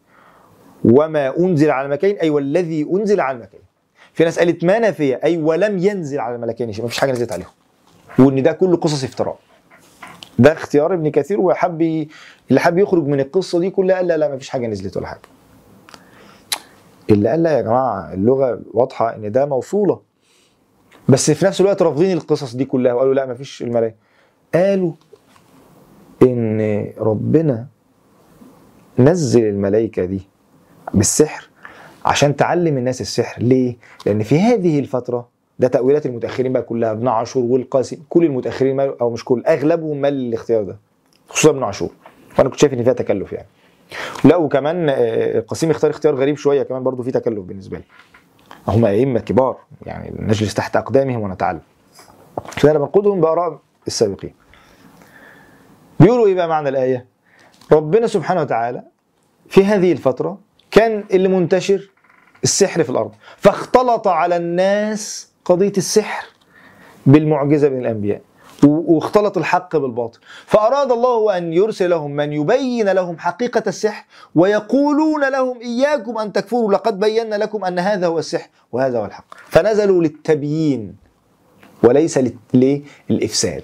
وما 0.86 1.38
أنزل 1.40 1.72
على 1.72 1.86
المكين 1.86 2.16
أي 2.16 2.30
والذي 2.30 2.88
أنزل 2.94 3.20
على 3.20 3.38
المكين 3.38 3.60
في 4.14 4.24
ناس 4.24 4.40
قالت 4.40 4.64
ما 4.64 4.80
نافيه 4.80 5.20
أي 5.24 5.38
ولم 5.38 5.78
ينزل 5.78 6.20
على 6.20 6.36
الملكين 6.36 6.72
شيء 6.74 6.84
ما 6.84 6.90
فيش 6.90 7.00
حاجة 7.00 7.12
نزلت 7.12 7.32
عليهم. 7.32 7.48
وإن 8.20 8.44
ده 8.44 8.52
كله 8.52 8.78
قصص 8.78 9.04
افتراء. 9.04 9.40
ده 10.40 10.52
اختيار 10.54 10.94
ابن 10.94 11.12
كثير 11.12 11.40
وحب 11.42 11.82
اللي 12.50 12.60
حب 12.60 12.78
يخرج 12.78 13.08
من 13.08 13.20
القصة 13.20 13.60
دي 13.60 13.70
كلها 13.70 13.96
قال 13.96 14.08
لا 14.08 14.18
لا 14.18 14.28
ما 14.30 14.38
فيش 14.38 14.50
حاجة 14.50 14.68
نزلت 14.68 14.98
ولا 14.98 15.08
حاجة. 15.08 15.20
اللي 17.10 17.30
قال 17.30 17.44
لا 17.44 17.58
يا 17.58 17.62
جماعة 17.62 18.14
اللغة 18.14 18.62
واضحة 18.74 19.16
إن 19.16 19.32
ده 19.32 19.46
موصولة. 19.46 20.02
بس 21.10 21.32
في 21.32 21.46
نفس 21.46 21.62
الوقت 21.62 21.82
رافضين 21.82 22.18
القصص 22.18 22.56
دي 22.56 22.66
كلها 22.66 22.94
وقالوا 22.94 23.14
لا 23.14 23.26
ما 23.26 23.34
فيش 23.34 23.62
الملائكه 23.62 23.96
قالوا 24.56 24.92
إن 26.24 26.88
ربنا 26.98 27.68
نزل 29.00 29.44
الملائكة 29.44 30.06
دي 30.06 30.22
بالسحر 30.94 31.50
عشان 32.06 32.36
تعلم 32.36 32.78
الناس 32.78 33.02
السحر. 33.02 33.42
ليه؟ 33.42 33.78
لأن 34.06 34.24
في 34.24 34.40
هذه 34.40 34.80
الفترة 34.80 35.28
ده 35.60 35.68
تأويلات 35.68 36.06
المتأخرين 36.06 36.54
بقى 36.54 36.62
كلها 36.62 36.92
ابن 36.92 37.08
عاشور 37.08 37.44
والقاسم 37.44 37.98
كل 38.10 38.26
المتأخرين 38.26 38.80
أو 38.80 39.10
مش 39.10 39.26
كل 39.26 39.44
أغلبهم 39.48 39.98
مال 40.02 40.14
الاختيار 40.14 40.64
ده 40.64 40.78
خصوصا 41.30 41.50
ابن 41.50 41.64
عاشور. 41.64 41.90
وأنا 42.38 42.50
كنت 42.50 42.60
شايف 42.60 42.74
إن 42.74 42.84
فيها 42.84 42.94
تكلف 42.94 43.34
يعني. 43.34 43.48
لا 44.24 44.36
وكمان 44.36 44.90
آه، 44.90 45.40
القاسم 45.40 45.70
اختار 45.70 45.92
اختيار 45.92 46.16
غريب 46.16 46.38
شوية 46.38 46.64
كمان 46.64 46.84
برضو 46.84 47.04
فيه 47.04 47.12
تكلف 47.12 47.40
بالنسبة 47.40 47.78
لي. 47.78 47.84
هم 48.68 48.86
أئمة 48.86 49.20
كبار 49.20 49.58
يعني 49.86 50.14
نجلس 50.20 50.54
تحت 50.54 50.76
أقدامهم 50.76 51.22
ونتعلم. 51.22 51.62
فأنا 52.52 52.80
بنقدهم 52.80 53.22
بآراء 53.22 53.60
السابقين. 53.88 54.34
بيقولوا 56.02 56.28
إيه 56.28 56.36
بقى 56.36 56.48
معنى 56.48 56.70
الآية؟ 56.70 57.06
ربنا 57.72 58.08
سبحانه 58.08 58.42
وتعالى 58.42 58.84
في 59.50 59.66
هذه 59.66 59.92
الفترة 59.92 60.40
كان 60.72 61.04
اللي 61.12 61.28
منتشر 61.28 61.90
السحر 62.44 62.84
في 62.84 62.90
الأرض 62.90 63.12
فاختلط 63.38 64.08
على 64.08 64.38
الناس 64.38 65.32
قضية 65.46 65.74
السحر 65.78 66.26
بالمعجزة 67.06 67.70
من 67.70 67.80
الأنبياء 67.82 68.22
واختلط 68.64 69.38
الحق 69.38 69.78
بالباطل 69.78 70.20
فأراد 70.46 70.92
الله 70.92 71.38
أن 71.38 71.54
يرسل 71.54 71.90
لهم 71.90 72.12
من 72.12 72.34
يبين 72.34 72.90
لهم 72.90 73.18
حقيقة 73.20 73.64
السحر 73.68 74.06
ويقولون 74.36 75.30
لهم 75.30 75.60
إياكم 75.62 76.18
أن 76.18 76.34
تكفروا 76.34 76.74
لقد 76.74 77.00
بينا 77.00 77.36
لكم 77.36 77.66
أن 77.66 77.80
هذا 77.80 78.08
هو 78.08 78.20
السحر 78.20 78.50
وهذا 78.72 79.00
هو 79.00 79.06
الحق 79.06 79.26
فنزلوا 79.48 80.04
للتبيين 80.04 80.96
وليس 81.84 82.18
لل- 82.18 82.84
للإفساد. 83.10 83.64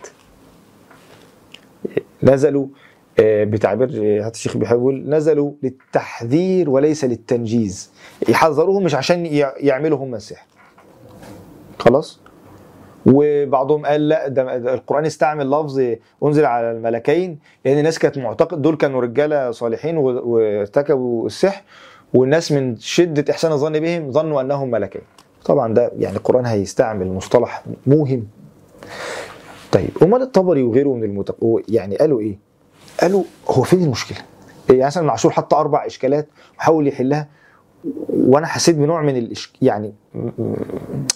نزلوا 2.24 2.68
آه، 3.20 3.44
بتعبير 3.44 3.90
آه، 4.04 4.26
حتى 4.26 4.34
الشيخ 4.36 4.58
بيقول 4.58 5.10
نزلوا 5.10 5.52
للتحذير 5.64 6.70
وليس 6.70 7.06
للتنجيز. 7.06 7.92
يحذروهم 8.30 8.84
مش 8.84 8.96
عشان 8.96 9.26
يع- 9.26 9.54
يعملوا 9.58 9.98
هم 9.98 10.16
السحر 10.16 10.46
خلاص؟ 11.80 12.20
وبعضهم 13.06 13.86
قال 13.86 14.08
لا 14.10 14.28
ده 14.28 14.56
القرآن 14.74 15.06
استعمل 15.06 15.52
لفظ 15.52 15.82
أنزل 16.24 16.46
على 16.46 16.72
الملكين 16.72 17.40
لأن 17.66 17.78
الناس 17.78 18.00
كانت 18.00 18.18
معتقد 18.18 18.62
دول 18.62 18.76
كانوا 18.78 19.02
رجالة 19.02 19.52
صالحين 19.52 19.98
وارتكبوا 19.98 21.26
السحر 21.26 21.62
والناس 22.14 22.52
من 22.52 22.78
شدة 22.78 23.26
إحسان 23.32 23.52
الظن 23.52 23.80
بهم 23.80 24.12
ظنوا 24.12 24.42
أنهم 24.42 24.72
ملكين. 24.72 25.02
طبعا 25.46 25.74
ده 25.74 25.92
يعني 25.98 26.18
القرآن 26.18 26.46
هيستعمل 26.46 27.08
مصطلح 27.12 27.64
موهم 27.88 28.28
طيب 29.72 29.90
أمال 30.04 30.22
الطبري 30.22 30.64
وغيره 30.64 30.90
من 30.94 31.04
المتق... 31.04 31.62
يعني 31.70 31.96
قالوا 31.96 32.20
إيه؟ 32.20 32.38
قالوا 33.02 33.24
هو 33.50 33.62
فين 33.64 33.84
المشكلة؟ 33.84 34.18
يعني 34.70 34.86
مثلا 34.86 35.04
ابن 35.04 35.10
عاشور 35.10 35.32
حط 35.32 35.54
أربع 35.54 35.86
إشكالات 35.86 36.28
وحاول 36.58 36.88
يحلها 36.88 37.28
وأنا 38.10 38.48
حسيت 38.48 38.76
بنوع 38.76 39.02
من 39.02 39.18
الإش... 39.18 39.54
يعني 39.62 39.94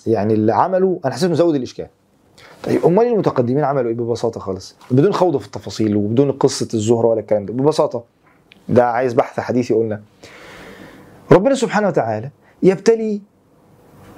يعني 0.08 0.34
اللي 0.34 0.54
عمله 0.54 1.00
أنا 1.06 1.14
حسيت 1.14 1.26
إنه 1.26 1.36
زود 1.36 1.56
الإشكال. 1.56 1.88
طيب 2.64 2.86
أمال 2.86 3.08
المتقدمين 3.08 3.64
عملوا 3.64 3.90
إيه 3.90 3.96
ببساطة 3.98 4.40
خالص؟ 4.40 4.76
بدون 4.92 5.14
خوض 5.14 5.38
في 5.38 5.46
التفاصيل 5.46 5.96
وبدون 5.96 6.32
قصة 6.32 6.68
الزهرة 6.74 7.08
ولا 7.08 7.20
الكلام 7.20 7.46
ده 7.46 7.54
ببساطة 7.54 8.04
ده 8.70 8.86
عايز 8.86 9.14
بحث 9.14 9.40
حديثي 9.40 9.74
قلنا 9.74 10.02
ربنا 11.32 11.56
سبحانه 11.56 11.88
وتعالى 11.88 12.30
يبتلي 12.64 13.22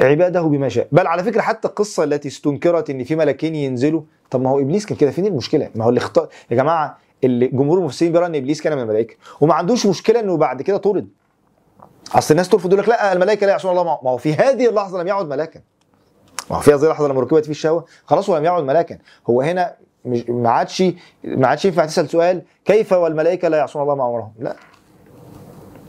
عباده 0.01 0.41
بما 0.41 0.69
شاء 0.69 0.87
بل 0.91 1.07
على 1.07 1.23
فكرة 1.23 1.41
حتى 1.41 1.67
القصة 1.67 2.03
التي 2.03 2.27
استنكرت 2.27 2.89
إن 2.89 3.03
في 3.03 3.15
ملكين 3.15 3.55
ينزلوا 3.55 4.01
طب 4.33 4.41
ما 4.41 4.49
هو 4.49 4.59
إبليس 4.59 4.85
كان 4.85 4.97
كده 4.97 5.11
فين 5.11 5.25
المشكلة. 5.25 5.69
ما 5.75 5.85
هو 5.85 5.89
اللي 5.89 5.97
اختار 5.97 6.27
يا 6.51 6.55
جماعة 6.55 6.97
اللي 7.23 7.47
جمهور 7.47 7.77
المفسرين 7.79 8.11
بيرى 8.11 8.25
إن 8.25 8.35
إبليس 8.35 8.61
كان 8.61 8.75
من 8.75 8.81
الملائكة 8.81 9.15
وما 9.41 9.53
عندوش 9.53 9.85
مشكلة 9.85 10.19
إنه 10.19 10.37
بعد 10.37 10.61
كده 10.61 10.77
طرد. 10.77 11.07
أصل 12.15 12.33
الناس 12.33 12.49
ترفض 12.49 12.73
يقول 12.73 12.83
لك 12.83 12.89
لا 12.89 13.13
الملائكة 13.13 13.45
لا 13.45 13.51
يعصون 13.51 13.71
الله. 13.71 13.83
ما 13.83 14.09
هو 14.09 14.17
في 14.17 14.33
هذه 14.33 14.69
اللحظة 14.69 15.01
لم 15.01 15.07
يعد 15.07 15.27
ملاكا. 15.27 15.61
ما 16.49 16.57
هو 16.57 16.61
في 16.61 16.73
هذه 16.73 16.83
اللحظة 16.83 17.07
لما 17.07 17.21
ركبت 17.21 17.45
فيه 17.45 17.51
الشهوة 17.51 17.85
خلاص 18.05 18.29
هو 18.29 18.37
لم 18.37 18.45
يعد 18.45 18.63
ملاكا. 18.63 18.97
هو 19.29 19.41
هنا 19.41 19.73
مش 20.05 20.29
ما 20.29 20.49
عادش 20.49 20.83
ما 21.23 21.47
عادش 21.47 21.65
ينفع 21.65 21.85
تسأل 21.85 22.09
سؤال 22.09 22.41
كيف 22.65 22.93
والملائكة 22.93 23.47
لا 23.47 23.57
يعصون 23.57 23.81
الله 23.81 23.95
ما 23.95 24.09
أمرهم؟ 24.09 24.33
لا. 24.39 24.55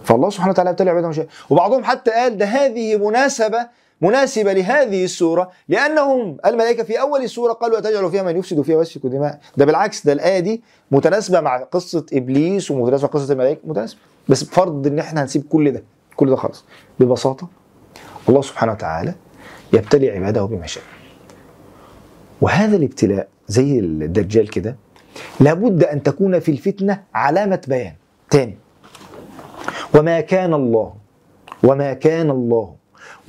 فالله 0.05 0.31
سبحانه 0.31 0.51
وتعالى 0.51 0.71
يبتلي 0.71 0.91
عباده 0.91 1.29
وبعضهم 1.51 1.85
حتى 1.85 2.11
قال 2.11 2.39
ده 2.39 2.47
هذه 2.47 2.97
مناسبة 2.97 3.69
مناسبة 4.01 4.53
لهذه 4.53 5.05
السورة 5.05 5.51
لأنهم 5.69 6.37
الملائكة 6.47 6.83
في 6.83 7.01
أول 7.01 7.23
السوره 7.23 7.53
قالوا 7.53 7.79
أتجعل 7.79 8.11
فيها 8.11 8.23
من 8.23 8.37
يفسد 8.37 8.61
فيها 8.63 8.77
ويسفك 8.77 9.05
الدماء. 9.05 9.41
ده 9.57 9.65
بالعكس 9.65 10.07
ده 10.07 10.13
الآية 10.13 10.39
دي 10.41 10.63
متناسبة 10.91 11.41
مع 11.41 11.57
قصة 11.63 12.07
إبليس 12.13 12.71
ومتناسبة 12.71 13.07
مع 13.07 13.13
قصة 13.13 13.33
الملائكة 13.33 13.61
متناسبة. 13.65 14.01
بس 14.29 14.43
بفرض 14.43 14.87
إن 14.87 14.99
إحنا 14.99 15.23
هنسيب 15.23 15.45
كل 15.49 15.71
ده 15.73 15.83
كل 16.17 16.31
ده 16.31 16.37
خالص. 16.37 16.65
ببساطة 17.01 17.49
الله 18.29 18.43
سبحانه 18.43 18.73
وتعالى 18.73 19.15
يبتلي 19.73 20.11
عباده 20.11 20.45
بما 20.45 20.67
شاء. 20.67 20.85
وهذا 22.41 22.77
الابتلاء 22.77 23.29
زي 23.49 23.79
الدجال 23.79 24.51
كده 24.51 24.77
لابد 25.41 25.85
أن 25.85 26.03
تكون 26.03 26.39
في 26.41 26.51
الفتنة 26.51 27.03
علامة 27.15 27.61
بيان. 27.69 27.95
تاني 28.31 28.57
وما 29.95 30.21
كان 30.21 30.55
الله 30.55 30.95
وما 31.65 31.93
كان 31.93 32.31
الله 32.31 32.75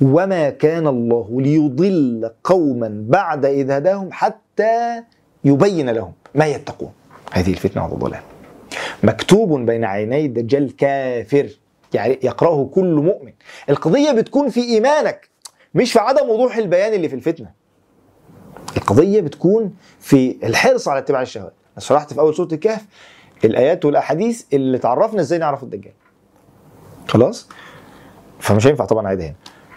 وما 0.00 0.50
كان 0.50 0.86
الله 0.86 1.28
ليضل 1.40 2.30
قوما 2.44 3.04
بعد 3.08 3.44
إذ 3.44 3.70
هداهم 3.70 4.08
حتى 4.12 5.02
يبين 5.44 5.90
لهم 5.90 6.12
ما 6.34 6.46
يتقون. 6.46 6.92
هذه 7.32 7.50
الفتنة 7.50 7.86
والضلال 7.86 8.20
مكتوب 9.02 9.60
بين 9.60 9.84
عيني 9.84 10.26
الدجال 10.26 10.76
كافر 10.76 11.48
يعني 11.94 12.18
يقرأه 12.22 12.70
كل 12.74 12.94
مؤمن. 12.94 13.32
القضية 13.70 14.12
بتكون 14.12 14.48
في 14.48 14.60
إيمانك 14.60 15.28
مش 15.74 15.92
في 15.92 15.98
عدم 15.98 16.28
وضوح 16.28 16.56
البيان 16.56 16.92
اللي 16.94 17.08
في 17.08 17.14
الفتنة. 17.14 17.50
القضية 18.76 19.20
بتكون 19.20 19.74
في 20.00 20.36
الحرص 20.44 20.88
على 20.88 20.98
اتباع 20.98 21.22
الشهوات. 21.22 21.52
أنا 21.72 21.80
شرحت 21.80 22.12
في 22.12 22.20
أول 22.20 22.34
سورة 22.34 22.48
الكهف 22.52 22.84
الآيات 23.44 23.84
والأحاديث 23.84 24.44
اللي 24.52 24.78
تعرفنا 24.78 25.20
إزاي 25.20 25.38
نعرف 25.38 25.62
الدجال. 25.62 25.92
خلاص؟ 27.08 27.48
فمش 28.40 28.66
هينفع 28.66 28.84
طبعا 28.84 29.06
أعيدها 29.06 29.26
هنا. 29.26 29.34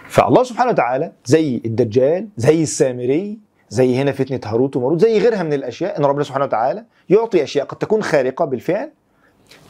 فالله 0.09 0.43
سبحانه 0.43 0.71
وتعالى 0.71 1.11
زي 1.25 1.61
الدجال 1.65 2.27
زي 2.37 2.63
السامري 2.63 3.37
زي 3.69 3.95
هنا 3.95 4.11
فتنة 4.11 4.39
هاروت 4.45 4.75
وماروت 4.75 5.01
زي 5.01 5.19
غيرها 5.19 5.43
من 5.43 5.53
الأشياء 5.53 5.99
إن 5.99 6.05
ربنا 6.05 6.23
سبحانه 6.23 6.45
وتعالى 6.45 6.85
يعطي 7.09 7.43
أشياء 7.43 7.65
قد 7.65 7.77
تكون 7.77 8.03
خارقة 8.03 8.45
بالفعل 8.45 8.91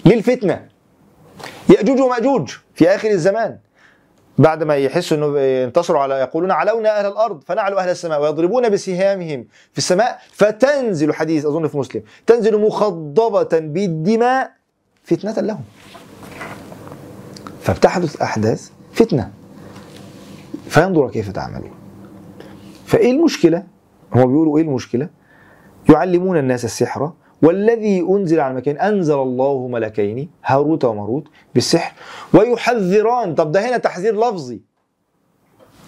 للفتنة. 0.05 0.67
يأجوج 1.69 1.99
ومأجوج 1.99 2.51
في 2.75 2.89
آخر 2.89 3.09
الزمان. 3.09 3.57
بعد 4.37 4.63
ما 4.63 4.75
يحسوا 4.75 5.17
إنه 5.17 5.39
ينتصروا 5.39 6.01
على 6.01 6.13
يقولون 6.13 6.51
علونا 6.51 6.99
أهل 6.99 7.05
الأرض 7.05 7.43
فنعلو 7.43 7.77
أهل 7.77 7.89
السماء 7.89 8.21
ويضربون 8.21 8.69
بسهامهم 8.69 9.47
في 9.71 9.77
السماء 9.77 10.19
فتنزل 10.31 11.13
حديث 11.13 11.45
أظن 11.45 11.67
في 11.67 11.77
مسلم 11.77 12.03
تنزل 12.27 12.61
مخضبة 12.61 13.59
بالدماء 13.59 14.51
فتنة 15.03 15.33
لهم. 15.33 15.63
فبتحدث 17.61 18.21
أحداث 18.21 18.69
فتنة. 18.93 19.38
فينظر 20.69 21.09
كيف 21.09 21.31
تعملون. 21.31 21.71
فإيه 22.85 23.11
المشكلة؟ 23.11 23.63
هم 24.15 24.27
بيقولوا 24.27 24.57
إيه 24.57 24.63
المشكلة؟ 24.63 25.09
يعلمون 25.89 26.37
الناس 26.37 26.65
السحر 26.65 27.11
والذي 27.41 28.01
أنزل 28.01 28.39
على 28.39 28.51
المكان 28.51 28.77
أنزل 28.77 29.13
الله 29.13 29.67
ملكين 29.67 30.29
هاروت 30.45 30.85
وماروت 30.85 31.27
بالسحر 31.55 31.93
ويحذران. 32.33 33.35
طب 33.35 33.51
ده 33.51 33.69
هنا 33.69 33.77
تحذير 33.77 34.15
لفظي. 34.15 34.61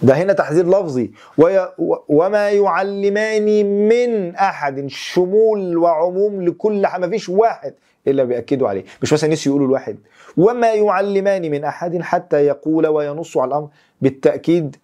ده 0.02 0.14
هنا 0.14 0.32
تحذير 0.32 0.68
لفظي. 0.68 1.12
وي 1.38 1.68
وما 2.08 2.50
يعلمان 2.50 3.66
من 3.88 4.34
أحد 4.34 4.86
شمول 4.86 5.76
وعموم 5.78 6.42
لكل 6.42 6.82
ما 6.82 7.08
فيش 7.08 7.28
واحد. 7.28 7.74
إلا 8.08 8.24
بيأكدوا 8.24 8.68
عليه. 8.68 8.84
مش 9.02 9.12
مثلا 9.12 9.32
نسي 9.32 9.48
يقولوا 9.48 9.66
الواحد. 9.66 9.96
وما 10.36 10.72
يعلمان 10.72 11.50
من 11.50 11.64
أحد 11.64 12.02
حتى 12.02 12.36
يقول 12.36 12.86
وينص 12.86 13.36
على 13.36 13.48
الأمر. 13.48 13.68
بالتأكيد 14.00 14.76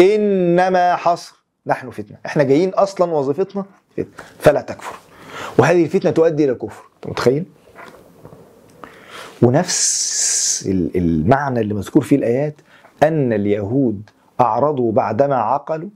إنما 0.00 0.96
حصر. 0.96 1.44
نحن 1.66 1.90
فتنة. 1.90 2.16
إحنا 2.26 2.42
جايين 2.42 2.68
أصلا 2.68 3.12
وظيفتنا 3.12 3.64
فتنة. 3.96 4.06
فلا 4.38 4.60
تكفر. 4.60 4.96
وهذه 5.58 5.84
الفتنة 5.84 6.10
تؤدي 6.10 6.44
إلى 6.44 6.52
الكفر. 6.52 6.82
أنت 6.96 7.06
متخيل؟ 7.06 7.44
ونفس 9.42 10.68
المعنى 10.96 11.60
اللي 11.60 11.74
مذكور 11.74 12.02
فيه 12.02 12.16
الآيات 12.16 12.54
أن 13.02 13.32
اليهود 13.32 14.10
أعرضوا 14.40 14.92
بعدما 14.92 15.36
عقلوا. 15.36 15.90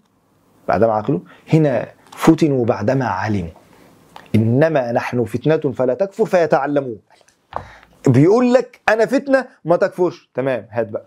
بعدما 0.68 0.92
عقلوا. 0.92 1.20
هنا 1.52 1.88
فتنوا 2.16 2.64
بعدما 2.64 3.04
علموا. 3.04 3.50
إنما 4.34 4.92
نحن 4.92 5.24
فتنة 5.24 5.72
فلا 5.72 5.94
تكفر 5.94 6.24
فيتعلمون. 6.24 6.98
بيقول 8.06 8.54
لك 8.54 8.80
أنا 8.88 9.06
فتنة 9.06 9.46
ما 9.64 9.76
تكفرش. 9.76 10.30
تمام 10.34 10.66
هات 10.70 10.88
بقى. 10.88 11.06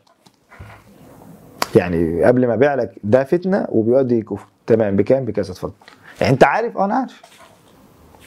يعني 1.76 2.24
قبل 2.24 2.48
ما 2.48 2.54
أبيع 2.54 2.76
لك 2.76 2.92
ده 3.04 3.24
فتنة 3.24 3.68
وبيؤدي 3.70 4.22
كفر. 4.22 4.48
تمام 4.68 4.96
بكام؟ 4.96 5.26
بكذا 5.26 5.52
اتفضل. 5.52 5.74
يعني 6.22 6.34
أنت 6.34 6.44
عارف؟ 6.44 6.78
آه 6.78 6.86
أنا 6.86 6.96
عارف. 6.96 7.22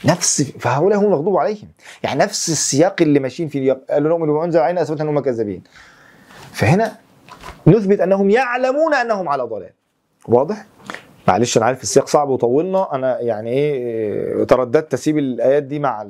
نفس 0.04 0.42
فهؤلاء 0.42 0.98
هم 0.98 1.04
المغضوب 1.04 1.36
عليهم. 1.36 1.68
يعني 2.02 2.20
نفس 2.20 2.48
السياق 2.48 2.96
اللي 3.00 3.20
ماشيين 3.20 3.48
فيه 3.48 3.72
قالوا 3.90 4.08
نؤمن 4.08 4.26
بما 4.26 4.44
أنزل 4.44 4.60
علينا 4.60 4.82
اثبتنا 4.82 5.10
انهم 5.10 5.20
كذابين. 5.20 5.62
فهنا 6.52 6.92
نثبت 7.66 8.00
أنهم 8.00 8.30
يعلمون 8.30 8.94
أنهم 8.94 9.28
على 9.28 9.42
ضلال. 9.42 9.70
واضح؟ 10.28 10.66
معلش 11.28 11.56
أنا 11.56 11.66
عارف 11.66 11.82
السياق 11.82 12.06
صعب 12.06 12.28
وطولنا. 12.28 12.94
أنا 12.94 13.20
يعني 13.20 13.50
إيه 13.50 14.44
ترددت 14.44 14.94
أسيب 14.94 15.18
الآيات 15.18 15.62
دي 15.62 15.78
مع 15.78 16.06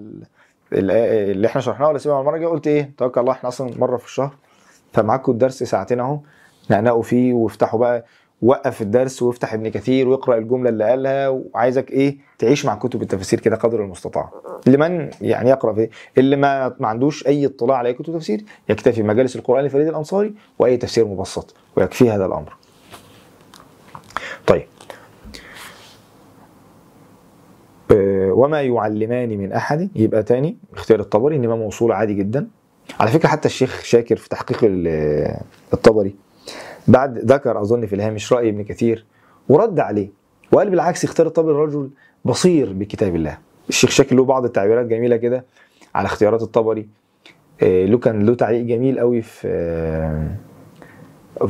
اللي 0.73 1.47
إحنا 1.47 1.61
شرحناها 1.61 1.89
ولا 1.89 1.97
اسيبها 1.97 2.20
المرة 2.20 2.35
الجاية. 2.36 2.51
قلت 2.51 2.66
إيه 2.66 2.91
توكل 2.99 3.20
الله 3.20 3.32
إحنا 3.32 3.49
أصلا 3.49 3.70
مرة 3.78 3.97
في 3.97 4.05
الشهر. 4.05 4.35
فمعاكم 4.93 5.32
الدرس 5.32 5.62
ساعتين 5.62 6.01
أهو 6.01 6.19
نقنقوا 6.70 7.03
فيه 7.03 7.32
وافتحوا 7.32 7.81
بقى 7.81 8.05
وقف 8.43 8.82
الدرس 8.82 9.23
وافتح 9.23 9.55
ابن 9.55 9.69
كثير 9.69 10.09
واقرأ 10.09 10.39
الجملة 10.39 10.69
اللي 10.70 10.85
قالها. 10.85 11.28
وعايزك 11.28 11.91
إيه 11.91 12.16
تعيش 12.39 12.65
مع 12.66 12.74
كتب 12.74 13.03
التفسير 13.03 13.41
كده 13.41 13.57
قدر 13.57 13.81
المستطاع. 13.85 14.31
لمن 14.66 15.11
يعني 15.20 15.51
يقرأ 15.51 15.73
فيه 15.73 15.91
اللي 16.19 16.36
ما 16.36 16.74
ما 16.81 16.89
عندوش 16.89 17.27
أي 17.27 17.47
اطلاع 17.47 17.77
على 17.77 17.89
أي 17.89 17.95
كتب 17.95 18.15
تفسير 18.19 18.45
يكتفي 18.69 19.03
مجالس 19.03 19.36
القرآن 19.36 19.65
لفريد 19.65 19.89
الأنصاري 19.89 20.35
وأي 20.59 20.77
تفسير 20.77 21.05
مبسط 21.05 21.55
ويكفي 21.77 22.11
هذا 22.11 22.27
الأمر. 22.27 22.57
طيب 24.47 24.62
آه، 24.62 24.66
وما 27.93 28.62
يعلمان 28.62 29.28
من 29.39 29.52
أحد. 29.52 29.90
يبقى 29.97 30.23
تاني 30.23 30.56
اختيار 30.74 31.01
الطبري 31.01 31.36
إنما 31.36 31.56
موصول 31.56 31.93
عادي 31.93 32.15
جدا. 32.15 32.48
على 33.01 33.11
فكرة 33.11 33.28
حتى 33.28 33.48
الشيخ 33.48 33.82
شاكر 33.82 34.16
في 34.16 34.28
تحقيق 34.28 34.59
ال- 34.62 35.36
الطبري 35.73 36.15
بعد 36.89 37.19
ذكر 37.19 37.61
أظن 37.61 37.86
في 37.86 37.94
الهامش 37.94 38.32
رأي 38.32 38.48
ابن 38.48 38.65
كثير 38.65 39.05
ورد 39.48 39.81
عليه 39.81 40.09
وقال 40.52 40.70
بالعكس 40.70 41.05
اختيار 41.05 41.27
الطبري 41.28 41.55
رجل 41.55 41.90
بصير 42.24 42.73
بكتاب 42.73 43.16
الله. 43.16 43.39
الشيخ 43.69 43.90
شاكر 43.90 44.16
له 44.16 44.24
بعض 44.24 44.44
التعبيرات 44.44 44.86
جميلة 44.86 45.16
كده 45.16 45.44
على 45.94 46.06
اختيارات 46.06 46.43
الطبري. 46.43 46.89
آه، 47.62 47.85
له 47.86 47.98
كان 47.98 48.27
له 48.27 48.35
تعليق 48.35 48.62
جميل 48.65 48.98
قوي 48.98 49.23
في 49.23 49.48
آه، 49.48 50.36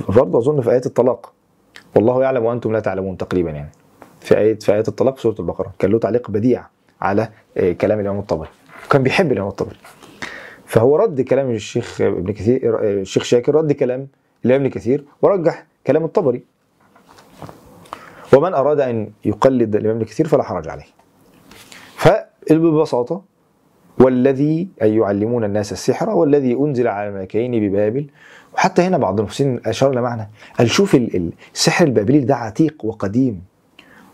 برضه 0.08 0.38
أظن 0.38 0.60
في 0.60 0.70
آيات 0.70 0.86
الطلاق. 0.86 1.32
والله 1.96 2.22
يعلم 2.22 2.44
وأنتم 2.44 2.72
لا 2.72 2.80
تعلمون 2.80 3.16
تقريبا 3.16 3.50
يعني. 3.50 3.70
في 4.24 4.38
آية 4.38 4.58
في 4.58 4.72
آيات 4.72 4.88
الطلاق 4.88 5.16
في 5.16 5.22
سورة 5.22 5.36
البقرة. 5.38 5.72
كان 5.78 5.90
له 5.90 5.98
تعليق 5.98 6.30
بديع 6.30 6.66
على 7.00 7.28
آه، 7.56 7.72
كلام 7.72 8.00
الإمام 8.00 8.18
الطبري. 8.18 8.48
كان 8.90 9.02
بيحب 9.02 9.32
الإمام 9.32 9.48
الطبري. 9.48 9.76
فهو 10.66 10.96
رد 10.96 11.20
كلام 11.20 11.50
الشيخ 11.50 12.00
ابن 12.00 12.32
كثير 12.32 12.78
آه، 12.78 13.00
الشيخ 13.00 13.22
شاكر 13.22 13.54
رد 13.54 13.72
كلام 13.72 14.06
الإمام 14.44 14.60
ابن 14.60 14.70
كثير 14.70 15.04
ورجح 15.22 15.66
كلام 15.86 16.04
الطبري. 16.04 16.42
ومن 18.34 18.54
أراد 18.54 18.80
أن 18.80 19.10
يقلد 19.24 19.76
الإمام 19.76 19.96
ابن 19.96 20.04
كثير 20.04 20.28
فلا 20.28 20.42
حرج 20.42 20.68
عليه. 20.68 20.84
فببساطة 21.96 23.22
والذي 23.98 24.68
أي 24.82 24.96
يعلمون 24.96 25.44
الناس 25.44 25.72
السحر 25.72 26.10
والذي 26.10 26.54
أنزل 26.54 26.88
على 26.88 27.08
الملكين 27.08 27.68
ببابل. 27.68 28.06
وحتى 28.54 28.82
هنا 28.82 28.98
بعض 28.98 29.18
المفسرين 29.20 29.60
أشار 29.66 29.94
لمعنى 29.94 30.30
قال 30.58 30.70
شوف 30.70 30.94
ال- 30.94 31.16
ال- 31.16 31.32
السحر 31.54 31.84
البابلي 31.84 32.20
ده 32.20 32.36
عتيق 32.36 32.84
وقديم. 32.84 33.42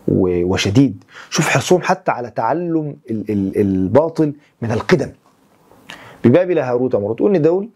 وشديد. 0.07 1.03
شوف 1.29 1.49
حرصهم 1.49 1.81
حتى 1.81 2.11
على 2.11 2.29
تعلم 2.29 2.97
ال- 3.11 3.31
ال- 3.31 3.57
الباطل 3.61 4.33
من 4.61 4.71
القدم. 4.71 5.11
ببابل 6.25 6.59
هاروت 6.59 6.95
وماروت 6.95 7.21
وان 7.21 7.41
دول 7.41 7.69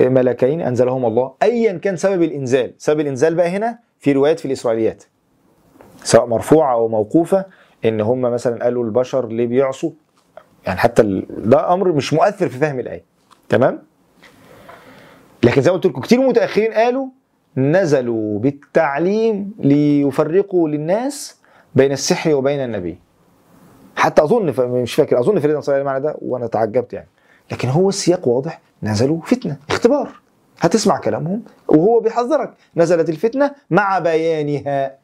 ملكين 0.00 0.60
أنزلهم 0.60 1.04
الله 1.04 1.32
ايا 1.42 1.72
كان 1.72 1.96
سبب 1.96 2.22
الإنزال. 2.22 2.72
سبب 2.78 3.00
الإنزال 3.00 3.34
بقى 3.34 3.48
هنا 3.48 3.78
في 3.98 4.12
روايات 4.12 4.40
في 4.40 4.46
الإسرائيليات. 4.46 5.04
سواء 6.04 6.26
مرفوعة 6.26 6.72
أو 6.72 6.88
موقوفة 6.88 7.44
إن 7.84 8.00
هم 8.00 8.20
مثلا 8.20 8.64
قالوا 8.64 8.84
البشر 8.84 9.28
ليه 9.28 9.46
بيعصوا؟ 9.46 9.90
يعني 10.66 10.78
حتى 10.78 11.24
ده 11.28 11.72
أمر 11.74 11.92
مش 11.92 12.12
مؤثر 12.12 12.48
في 12.48 12.58
فهم 12.58 12.80
الآية. 12.80 13.02
تمام؟ 13.48 13.82
لكن 15.42 15.62
زي 15.62 15.70
ما 15.70 15.76
قلت 15.76 15.86
لكم 15.86 16.00
كتير 16.00 16.20
متأخرين 16.20 16.72
قالوا 16.72 17.06
نزلوا 17.56 18.38
بالتعليم 18.38 19.52
ليفرقوا 19.58 20.68
للناس 20.68 21.36
بين 21.76 21.92
السحر 21.92 22.34
وبين 22.34 22.60
النبي. 22.60 22.98
حتى 23.96 24.22
أظن 24.22 24.52
ف- 24.52 24.60
مش 24.60 24.94
فاكر 24.94 25.20
أظن 25.20 25.40
فريد 25.40 25.58
صلى 25.58 25.78
المعنى 25.80 26.00
ده 26.04 26.16
وأنا 26.22 26.46
تعجبت 26.46 26.92
يعني. 26.92 27.08
لكن 27.52 27.68
هو 27.68 27.88
السياق 27.88 28.28
واضح 28.28 28.60
نزلوا 28.82 29.20
فتنة 29.20 29.56
اختبار. 29.70 30.08
هتسمع 30.60 30.98
كلامهم؟ 30.98 31.42
وهو 31.68 32.00
بيحذرك. 32.00 32.54
نزلت 32.76 33.08
الفتنة 33.08 33.50
مع 33.70 33.98
بيانها. 33.98 34.94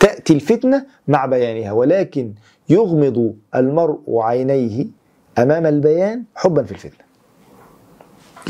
تأتي 0.00 0.32
الفتنة 0.32 0.86
مع 1.08 1.26
بيانها 1.26 1.72
ولكن 1.72 2.32
يغمض 2.68 3.34
المرء 3.54 4.00
عينيه 4.20 4.86
أمام 5.38 5.66
البيان 5.66 6.24
حبا 6.36 6.62
في 6.62 6.72
الفتنة. 6.72 7.04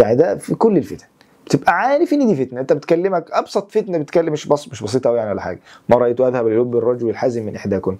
يعني 0.00 0.16
ده 0.16 0.36
في 0.36 0.54
كل 0.54 0.76
الفتن. 0.76 1.06
بتبقى 1.52 1.72
عارف 1.72 2.12
إن 2.12 2.26
دي 2.26 2.46
فتنة. 2.46 2.60
أنت 2.60 2.72
بتكلمك 2.72 3.30
أبسط 3.32 3.70
فتنة 3.70 3.98
بتكلم 3.98 4.32
مش 4.32 4.46
بس 4.46 4.68
مش 4.68 4.82
بسيطة 4.82 5.10
قوي 5.10 5.18
يعني 5.18 5.30
ولا 5.30 5.40
حاجة. 5.40 5.60
ما 5.88 5.96
رأيت 5.96 6.20
أذهب 6.20 6.48
للب 6.48 6.76
الرجل 6.76 7.08
الحازم 7.08 7.46
من 7.46 7.56
إحداكن. 7.56 7.98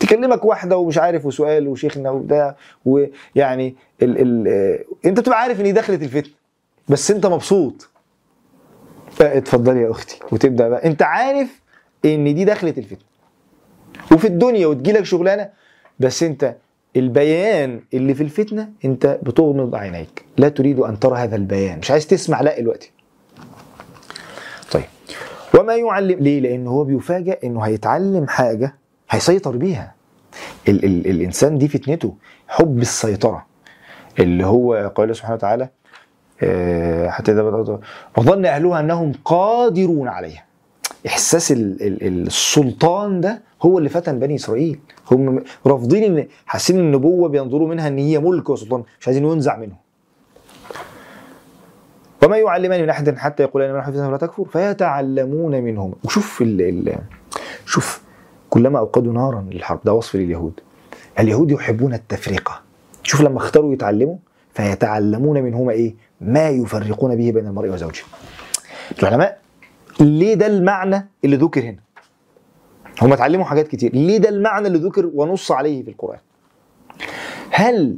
تكلمك 0.00 0.44
واحدة 0.44 0.76
ومش 0.76 0.98
عارف 0.98 1.26
وسؤال 1.26 1.68
وشيخنا 1.68 2.10
وبتاع 2.10 2.56
ويعني 2.84 3.76
ال 4.02 4.18
ال 4.20 4.48
آه، 4.48 5.08
أنت 5.08 5.20
بتبقى 5.20 5.40
عارف 5.40 5.60
إن 5.60 5.64
دي 5.64 5.72
دخلت 5.72 6.02
الفتنة. 6.02 6.32
بس 6.88 7.10
أنت 7.10 7.26
مبسوط. 7.26 7.88
آه، 9.22 9.38
اتفضلي 9.38 9.80
يا 9.82 9.90
أختي. 9.90 10.18
وتبدأ 10.32 10.68
بقى. 10.68 10.84
أنت 10.84 11.02
عارف 11.02 11.60
إن 12.04 12.34
دي 12.34 12.44
دخلت 12.44 12.78
الفتنة. 12.78 13.06
وفي 14.12 14.26
الدنيا 14.26 14.66
وتجيلك 14.66 15.04
شغلانة 15.04 15.48
بس 16.00 16.22
أنت 16.22 16.54
البيان 16.96 17.80
اللي 17.94 18.14
في 18.14 18.22
الفتنة 18.22 18.68
انت 18.84 19.18
بتغمض 19.22 19.74
عينيك. 19.74 20.24
لا 20.36 20.48
تريد 20.48 20.78
أن 20.78 20.98
ترى 20.98 21.18
هذا 21.18 21.36
البيان. 21.36 21.78
مش 21.78 21.90
عايز 21.90 22.06
تسمع 22.06 22.40
لا 22.40 22.60
دلوقتي 22.60 22.92
طيب. 24.72 24.84
وما 25.58 25.76
يعلم 25.76 26.18
ليه؟ 26.18 26.40
لأن 26.40 26.66
هو 26.66 26.84
بيفاجئ 26.84 27.46
إنه 27.46 27.60
هيتعلم 27.60 28.28
حاجة 28.28 28.74
هيسيطر 29.10 29.56
بيها. 29.56 29.94
ال 30.68 30.84
ال 30.84 31.06
الإنسان 31.06 31.58
دي 31.58 31.68
فتنته 31.68 32.14
حب 32.48 32.78
السيطرة. 32.78 33.46
اللي 34.18 34.46
هو 34.46 34.92
قال 34.94 35.16
سبحانه 35.16 35.34
وتعالى 35.34 35.68
آه، 36.42 37.08
حتى 37.08 37.32
إذا 37.32 37.42
وظن 38.16 38.46
أهلها 38.46 38.80
أنهم 38.80 39.12
قادرون 39.24 40.08
عليها. 40.08 40.44
إحساس 41.06 41.52
ال 41.52 41.82
ال 41.82 42.26
السلطان 42.26 43.20
ده 43.20 43.42
هو 43.62 43.78
اللي 43.78 43.88
فتن 43.88 44.18
بني 44.18 44.34
إسرائيل. 44.34 44.78
هم 45.10 45.44
رافضين 45.66 46.18
ان 46.18 46.26
حاسين 46.46 46.78
النبوة 46.78 47.28
بينظروا 47.28 47.68
منها 47.68 47.88
إن 47.88 47.98
هي 47.98 48.18
ملك 48.18 48.50
وسلطان 48.50 48.82
مش 49.00 49.08
عايزين 49.08 49.24
ينزع 49.24 49.56
منهم. 49.56 49.76
وما 52.22 52.36
يعلمان 52.36 52.82
من 52.82 52.90
أحد 52.90 53.18
حتى 53.18 53.42
يقول 53.42 53.62
ان 53.62 53.74
من 53.74 53.82
حفظه 53.82 54.08
ولا 54.08 54.16
تكفر 54.16 54.44
فيتعلمون 54.44 55.62
منهما 55.62 55.94
وشوف 56.04 56.42
ال 56.42 56.62
ال 56.88 56.98
شوف 57.66 58.02
كلما 58.50 58.78
أوقدوا 58.78 59.12
نارا 59.12 59.46
للحرب 59.50 59.80
ده 59.84 59.92
وصف 59.92 60.16
لليهود. 60.16 60.60
اليهود 61.18 61.50
يحبون 61.50 61.94
التفرقة. 61.94 62.60
شوف 63.02 63.20
لما 63.20 63.36
اختاروا 63.38 63.72
يتعلموا 63.72 64.16
فيتعلمون 64.54 65.42
منهما 65.42 65.72
إيه؟ 65.72 65.94
ما 66.20 66.48
يفرقون 66.48 67.16
به 67.16 67.30
بين 67.30 67.46
المرء 67.46 67.68
وزوجه. 67.68 68.02
العلماء 69.02 69.38
ليه 70.00 70.34
ده 70.34 70.46
المعنى 70.46 71.08
اللي 71.24 71.36
ذكر 71.36 71.60
هنا؟ 71.60 71.78
هم 73.02 73.12
اتعلموا 73.12 73.44
حاجات 73.44 73.68
كتير. 73.68 73.94
ليه 73.94 74.18
ده 74.18 74.28
المعنى 74.28 74.66
اللي 74.66 74.78
ذكر 74.78 75.10
ونص 75.14 75.52
عليه 75.52 75.82
في 75.84 75.90
القرآن؟ 75.90 76.18
هل 77.50 77.96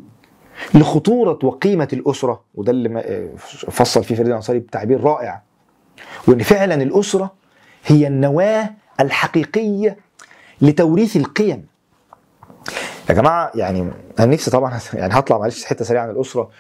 لخطورة 0.74 1.38
وقيمة 1.42 1.88
الأسرة 1.92 2.44
وده 2.54 2.72
اللي 2.72 3.28
فصل 3.70 4.04
فيه 4.04 4.14
فريد 4.14 4.26
الأنصاري 4.28 4.58
بتعبير 4.58 5.00
رائع 5.04 5.42
وإن 6.28 6.38
فعلا 6.42 6.74
الأسرة 6.82 7.32
هي 7.86 8.06
النواة 8.06 8.70
الحقيقية 9.00 9.96
لتوريث 10.60 11.16
القيم؟ 11.16 11.66
يا 13.10 13.14
جماعة 13.14 13.50
يعني 13.54 13.90
أنا 14.18 14.26
نفسي 14.32 14.50
طبعا 14.50 14.80
يعني 14.94 15.14
هطلع 15.14 15.38
معلش 15.38 15.64
حتة 15.64 15.84
سريعة 15.84 16.02
عن 16.02 16.10
الأسرة 16.10 16.50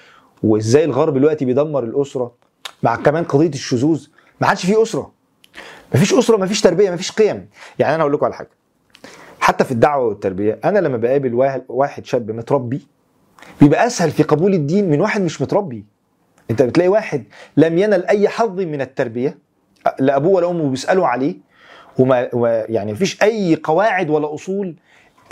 وإزاي 0.42 0.84
الغرب 0.84 1.14
دلوقتي 1.14 1.44
بيدمر 1.44 1.84
الأسرة 1.84 2.32
مع 2.82 2.96
كمان 2.96 3.24
قضية 3.24 3.48
الشذوذ 3.48 4.06
ما 4.40 4.46
عادش 4.46 4.66
فيه 4.66 4.82
أسرة. 4.82 5.13
مفيش 5.94 6.14
أسرة 6.14 6.36
مفيش 6.36 6.60
تربية 6.60 6.90
مفيش 6.90 7.12
قيم. 7.12 7.48
يعني 7.78 7.94
أنا 7.94 8.02
أقول 8.02 8.12
لكم 8.14 8.24
على 8.24 8.34
حاجة. 8.34 8.50
حتى 9.40 9.64
في 9.64 9.72
الدعوة 9.72 10.06
والتربية 10.06 10.58
أنا 10.64 10.78
لما 10.78 10.96
بقابل 10.96 11.34
واحد 11.68 12.04
شاب 12.04 12.30
متربي 12.30 12.86
بيبقى 13.60 13.86
أسهل 13.86 14.10
في 14.10 14.22
قبول 14.22 14.54
الدين 14.54 14.90
من 14.90 15.00
واحد 15.00 15.20
مش 15.22 15.42
متربي. 15.42 15.84
أنت 16.50 16.62
بتلاقي 16.62 16.88
واحد 16.88 17.24
لم 17.56 17.78
ينل 17.78 18.06
أي 18.06 18.28
حظ 18.28 18.60
من 18.60 18.80
التربية 18.80 19.38
لا 19.98 20.16
ابوه 20.16 20.32
ولا 20.32 20.50
أمه 20.50 20.70
بيسألوا 20.70 21.06
عليه 21.06 21.34
وما- 21.98 22.28
يعني 22.68 22.92
مفيش 22.92 23.22
أي 23.22 23.54
قواعد 23.64 24.10
ولا 24.10 24.34
أصول. 24.34 24.76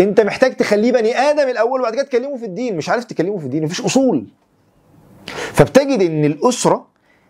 أنت 0.00 0.20
محتاج 0.20 0.56
تخليه 0.56 0.92
بني 0.92 1.16
آدم 1.18 1.48
الأول 1.48 1.80
وبعد 1.80 1.92
كده 1.94 2.02
تكلمه 2.02 2.36
في 2.36 2.44
الدين. 2.44 2.76
مش 2.76 2.88
عارف 2.88 3.04
تكلمه 3.04 3.38
في 3.38 3.44
الدين 3.44 3.64
مفيش 3.64 3.80
أصول. 3.80 4.26
فبتجد 5.26 6.02
إن 6.02 6.24
الأسرة 6.24 6.86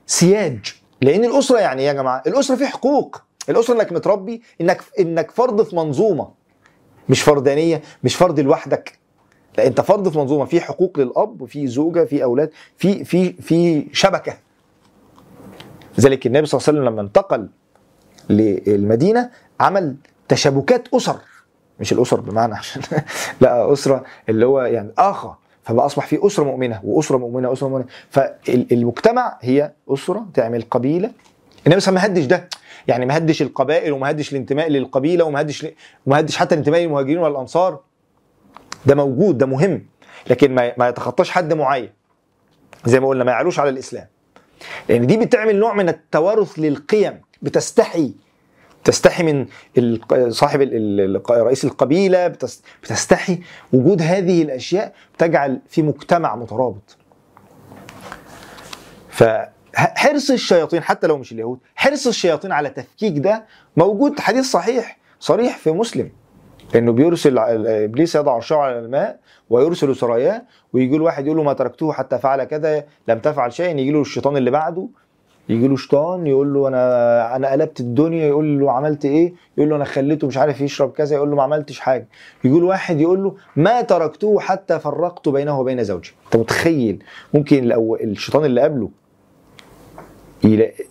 سياج. 0.07 0.82
لأن 1.03 1.25
الأسرة 1.25 1.59
يعني 1.59 1.83
إيه 1.83 1.89
يا 1.89 1.93
جماعة 1.93 2.23
الأسرة 2.27 2.57
فيه 2.57 2.67
حقوق. 2.67 3.23
الأسرة 3.49 3.75
إنك 3.75 3.93
متربي 3.93 4.43
إنك 4.61 4.83
إنك 5.01 5.31
فرد 5.31 5.63
في 5.63 5.77
منظومة. 5.77 6.29
مش 7.09 7.23
فردانيه 7.23 7.83
مش 8.05 8.15
فرد 8.17 8.41
لوحدك. 8.41 8.99
لا 9.59 9.67
أنت 9.67 9.81
فرد 9.81 10.09
في 10.09 10.19
منظومة. 10.19 10.45
في 10.45 10.61
حقوق 10.61 10.99
للأب 10.99 11.43
وفي 11.43 11.67
زوجة 11.67 12.05
في 12.05 12.25
أولاد 12.25 12.51
في 12.77 13.05
في 13.05 13.33
في 13.33 13.87
شبكة. 13.93 14.37
لذلك 15.99 16.27
النبي 16.27 16.47
صلى 16.47 16.59
الله 16.59 16.69
عليه 16.69 16.79
وسلم 16.79 16.93
لما 16.93 17.01
انتقل 17.03 17.49
للمدينة 18.31 19.31
عمل 19.61 19.97
تشابكات 20.29 20.89
أسر. 20.95 21.17
مش 21.81 21.93
الأسر 21.93 22.21
بمعنى 22.21 22.55
عشان 22.55 22.83
لا 23.41 23.73
أسرة 23.73 24.05
اللي 24.29 24.47
هو 24.47 24.61
يعني 24.63 24.93
آخا. 24.99 25.37
فبقى 25.63 25.87
اصبح 25.87 26.07
في 26.07 26.27
أسرة 26.27 26.45
مؤمنة 26.45 26.81
وأسرة 26.85 27.17
مؤمنة 27.17 27.49
وأسرة 27.49 27.69
مؤمنة. 27.69 27.87
فالمجتمع 28.11 29.39
هي 29.41 29.73
أسرة 29.89 30.27
تعمل 30.35 30.63
قبيلة. 30.71 31.11
النبي 31.67 31.81
صلى 31.81 31.91
الله 31.93 32.01
عليه 32.01 32.13
وسلم 32.13 32.15
ما 32.15 32.21
هدش 32.23 32.25
ده. 32.25 32.49
يعني 32.89 33.07
ما 33.07 33.17
هدش 33.17 33.43
القبائل 33.43 33.93
وما 33.93 34.11
هدش 34.11 34.33
الانتماء 34.33 34.69
للقبيلة 34.69 35.25
وما 35.25 35.41
هدش 35.41 35.67
وما 36.07 36.21
هدش 36.21 36.37
حتى 36.37 36.55
الانتماء 36.55 36.81
للمهاجرين 36.81 37.19
والانصار 37.19 37.81
ده 38.87 38.95
موجود 38.95 39.39
ده 39.39 39.47
مهم. 39.47 39.87
لكن 40.31 40.55
ما 40.55 40.73
ما 40.79 40.89
يتخطاش 40.89 41.31
حد 41.31 41.53
معين. 41.53 41.91
زي 42.85 43.01
ما 43.01 43.09
قلنا 43.09 43.25
ما 43.25 43.33
يعلوش 43.33 43.59
على 43.61 43.71
الإسلام. 43.71 44.07
لأن 44.89 45.07
دي 45.07 45.17
بتعمل 45.17 45.57
نوع 45.59 45.75
من 45.75 45.89
التوارث 45.89 46.59
للقيم 46.59 47.21
بتستحي 47.43 48.15
تستحي 48.85 49.23
من 49.23 49.47
صاحب 50.29 50.61
رئيس 51.31 51.65
القبيلة 51.65 52.29
بتس- 52.29 52.63
بتستحي 52.83 53.39
وجود 53.73 54.03
هذه 54.03 54.43
الأشياء 54.43 54.93
تجعل 55.19 55.61
في 55.69 55.83
مجتمع 55.83 56.37
مترابط. 56.37 56.97
فحرص 59.09 60.31
الشياطين 60.31 60.83
حتى 60.83 61.07
لو 61.07 61.19
مش 61.19 61.33
اليهود 61.33 61.59
حرص 61.75 62.07
الشياطين 62.07 62.53
على 62.53 62.71
تفكيك 62.71 63.19
ده 63.19 63.45
موجود 63.77 64.21
حديث 64.21 64.51
صحيح 64.51 64.99
صريح 65.21 65.57
في 65.59 65.71
مسلم. 65.71 66.11
إنه 66.75 66.93
بيرسل 66.93 67.39
إبليس 67.39 68.15
يضع 68.15 68.33
عرشه 68.35 68.57
على 68.57 68.79
الماء 68.79 69.19
ويرسل 69.51 69.97
سراياه 69.97 70.43
ويجي 70.73 70.99
له 70.99 71.05
واحد 71.05 71.27
يقول 71.27 71.37
له 71.37 71.43
ما 71.43 71.53
تركته 71.53 71.93
حتى 71.93 72.19
فعل 72.19 72.45
كذا 72.45 72.85
لم 73.09 73.19
تفعل 73.19 73.53
شيئا 73.53 73.71
يجي 73.71 73.91
له 73.91 74.01
الشيطان 74.01 74.37
اللي 74.37 74.51
بعده 74.51 74.89
يجي 75.49 75.69
له 75.69 75.77
شيطان 75.77 76.27
يقول 76.27 76.55
له 76.55 76.69
أنا 76.69 77.37
أنا 77.37 77.51
قلبت 77.51 77.81
الدنيا 77.81 78.27
يقول 78.27 78.61
له 78.61 78.73
عملت 78.73 79.05
إيه؟ 79.05 79.33
يقول 79.57 79.71
له 79.71 79.77
أنا 79.77 79.85
خليته 79.85 80.27
مش 80.27 80.37
عارف 80.37 80.61
يشرب 80.61 80.93
كذا 80.93 81.17
يقول 81.17 81.31
له 81.31 81.37
ما 81.37 81.43
عملتش 81.43 81.81
حاجة. 81.81 82.09
يجي 82.45 82.61
له 82.61 82.67
واحد 82.67 83.01
يقول 83.01 83.23
له 83.25 83.35
ما 83.57 83.81
تركته 83.81 84.41
حتى 84.41 84.79
فرقت 84.79 85.29
بينه 85.29 85.61
وبين 85.61 85.85
زوجي. 85.85 86.13
أنت 86.27 86.37
متخيل؟ 86.37 87.05
ممكن 87.35 87.73
الأو- 87.73 88.03
الشيطان 88.03 88.45
اللي 88.45 88.61
قبله 88.61 88.89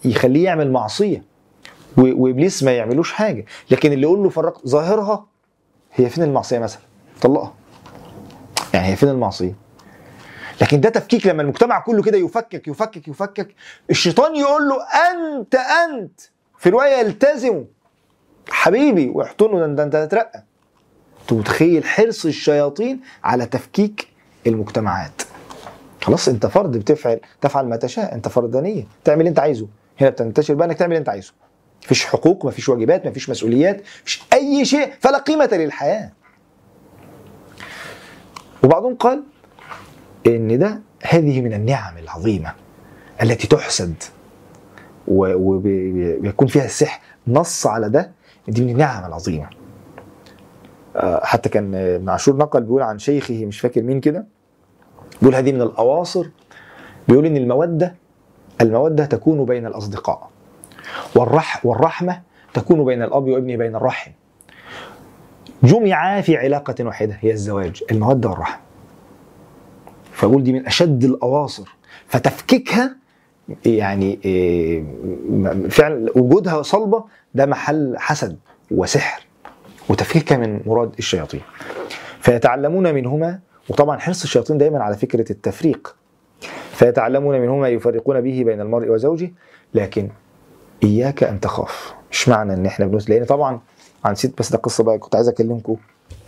يخليه 0.06 0.44
يعمل 0.46 0.72
معصية 0.72 1.24
وإبليس 1.98 2.64
ما 2.64 2.72
يعملوش 2.72 3.12
حاجة. 3.14 3.46
لكن 3.72 3.92
اللي 3.92 4.04
يقول 4.04 4.24
له 4.24 4.30
فرقت 4.30 4.68
ظاهرها 4.68 5.26
هي 5.94 6.10
فين 6.10 6.24
المعصية 6.24 6.60
مثلا؟ 6.60 6.82
طلقها. 7.22 7.54
يعني 8.74 8.88
هي 8.88 8.96
فين 8.96 9.10
المعصية؟ 9.10 9.54
لكن 10.62 10.82
ده 10.82 10.90
تفكيك 10.90 11.28
لما 11.28 11.42
المجتمع 11.42 11.80
كله 11.80 12.04
كده 12.04 12.18
يفكك 12.18 12.68
يفكك 12.68 13.08
يفكك 13.08 13.56
الشيطان 13.90 14.36
يقول 14.36 14.70
له 14.70 14.76
أنت 14.84 15.56
أنت 15.56 16.22
في 16.58 16.70
رواية 16.70 16.96
يلتزموا 16.96 17.64
حبيبي 18.50 19.10
واحضنه 19.10 19.68
ده 19.68 19.84
أنت 19.84 19.96
هترقى 19.96 20.44
انت 21.22 21.34
متخيل 21.34 21.86
حرص 21.86 22.26
الشياطين 22.26 23.02
على 23.24 23.46
تفكيك 23.46 24.08
المجتمعات. 24.48 25.22
خلاص 26.02 26.28
أنت 26.28 26.46
فرد 26.46 26.78
بتفعل 26.78 27.20
تفعل 27.42 27.66
ما 27.66 27.76
تشاء 27.76 28.14
أنت 28.16 28.28
فردانية. 28.28 28.84
تعمل 29.04 29.20
اللي 29.20 29.30
أنت 29.30 29.40
عايزه. 29.40 29.68
هنا 30.02 30.10
بتنتشر 30.10 30.54
بقى 30.54 30.68
إنك 30.68 30.78
تعمل 30.78 30.92
اللي 30.92 31.00
أنت 31.00 31.10
عايزه. 31.10 31.34
مفيش 31.84 32.06
حقوق 32.06 32.46
مفيش 32.46 32.70
واجبات 32.70 33.08
مفيش 33.08 33.30
مسؤوليات 33.30 33.82
مفيش 34.04 34.24
أي 34.34 34.66
شيء 34.66 34.94
فلا 35.00 35.18
قيمة 35.18 35.50
للحياة. 35.52 36.12
وبعضهم 38.64 38.96
قال 38.96 39.24
إن 40.28 40.60
ده 40.60 40.80
هذه 41.04 41.42
من 41.42 41.54
النعم 41.54 41.98
العظيمة 41.98 42.54
التي 43.22 43.48
تحسد 43.48 43.94
وبيكون 45.08 46.48
فيها 46.48 46.66
السحر 46.66 47.02
نص 47.28 47.68
على 47.68 47.90
ده. 47.90 48.12
دي 48.48 48.62
من 48.62 48.70
النعم 48.70 49.06
العظيمة. 49.06 49.50
آه، 50.96 51.22
حتى 51.26 51.50
كان 51.50 51.76
ابن 51.76 52.10
عاشور 52.10 52.38
نقل 52.38 52.62
بيقول 52.62 52.82
عن 52.82 53.00
شيخه 53.00 53.46
مش 53.46 53.60
فاكر 53.60 53.82
مين 53.82 54.00
كده 54.00 54.26
بيقول 55.22 55.36
هذه 55.36 55.52
من 55.52 55.62
الأواصر 55.62 56.26
بيقول 57.08 57.26
إن 57.26 57.38
المودة 57.38 57.96
المودة 58.62 59.06
تكون 59.06 59.46
بين 59.46 59.66
الأصدقاء 59.66 60.30
والرح 61.16 61.66
والرحمة 61.66 62.22
تكون 62.54 62.86
بين 62.86 63.04
الأب 63.04 63.24
وابنه 63.28 63.56
بين 63.56 63.76
الرحم. 63.76 64.12
جمعا 65.64 66.22
في 66.22 66.38
علاقة 66.38 66.76
واحدة 66.86 67.18
هي 67.22 67.32
الزواج 67.32 67.84
المودة 67.92 68.30
والرحمة. 68.30 68.60
فبقول 70.22 70.44
دي 70.44 70.54
من 70.54 70.66
أشد 70.68 71.04
الأواصر. 71.04 71.76
فتفكيكها 72.08 72.96
يعني 73.66 74.20
م- 75.30 75.70
فعلا 75.70 76.12
وجودها 76.18 76.62
صلبة 76.62 77.04
ده 77.36 77.46
محل 77.46 77.96
حسد 77.98 78.38
وسحر. 78.72 79.22
وتفكيكها 79.90 80.38
من 80.38 80.60
مراد 80.66 80.92
الشياطين. 81.00 81.42
فيتعلمون 82.20 82.94
منهما 82.94 83.40
وطبعا 83.70 83.98
حرص 84.00 84.24
الشياطين 84.24 84.58
دايما 84.58 84.84
على 84.84 84.96
فكرة 84.98 85.32
التفريق. 85.32 85.96
فيتعلمون 86.72 87.40
منهما 87.42 87.70
يفرقون 87.70 88.22
به 88.22 88.44
بين 88.46 88.62
المرء 88.62 88.90
وزوجه 88.90 89.32
لكن 89.74 90.10
إياك 90.84 91.24
أن 91.24 91.40
تخاف. 91.40 91.94
مش 92.12 92.30
معنى 92.30 92.54
إن 92.54 92.66
إحنا 92.66 92.86
بنقول 92.86 93.04
لأن 93.08 93.26
طبعا 93.26 93.60
أنا 94.06 94.14
نسيت 94.14 94.40
بس 94.40 94.52
ده 94.52 94.58
قصة 94.58 94.84
بقى 94.84 94.98
كنت 94.98 95.16
عايز 95.16 95.28
أكلمكم. 95.30 95.76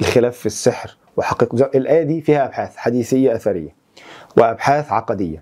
الخلاف 0.02 0.38
في 0.38 0.46
السحر 0.46 0.98
وحقيقة 1.18 1.70
الآية 1.76 2.04
دي 2.04 2.22
فيها 2.22 2.46
أبحاث 2.46 2.76
حديثية 2.78 3.36
أثرية. 3.36 3.83
وأبحاث 4.38 4.92
عقدية. 4.92 5.42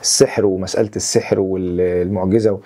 السحر 0.00 0.46
ومسألة 0.46 0.90
السحر 0.96 1.40
والمعجزة 1.40 2.60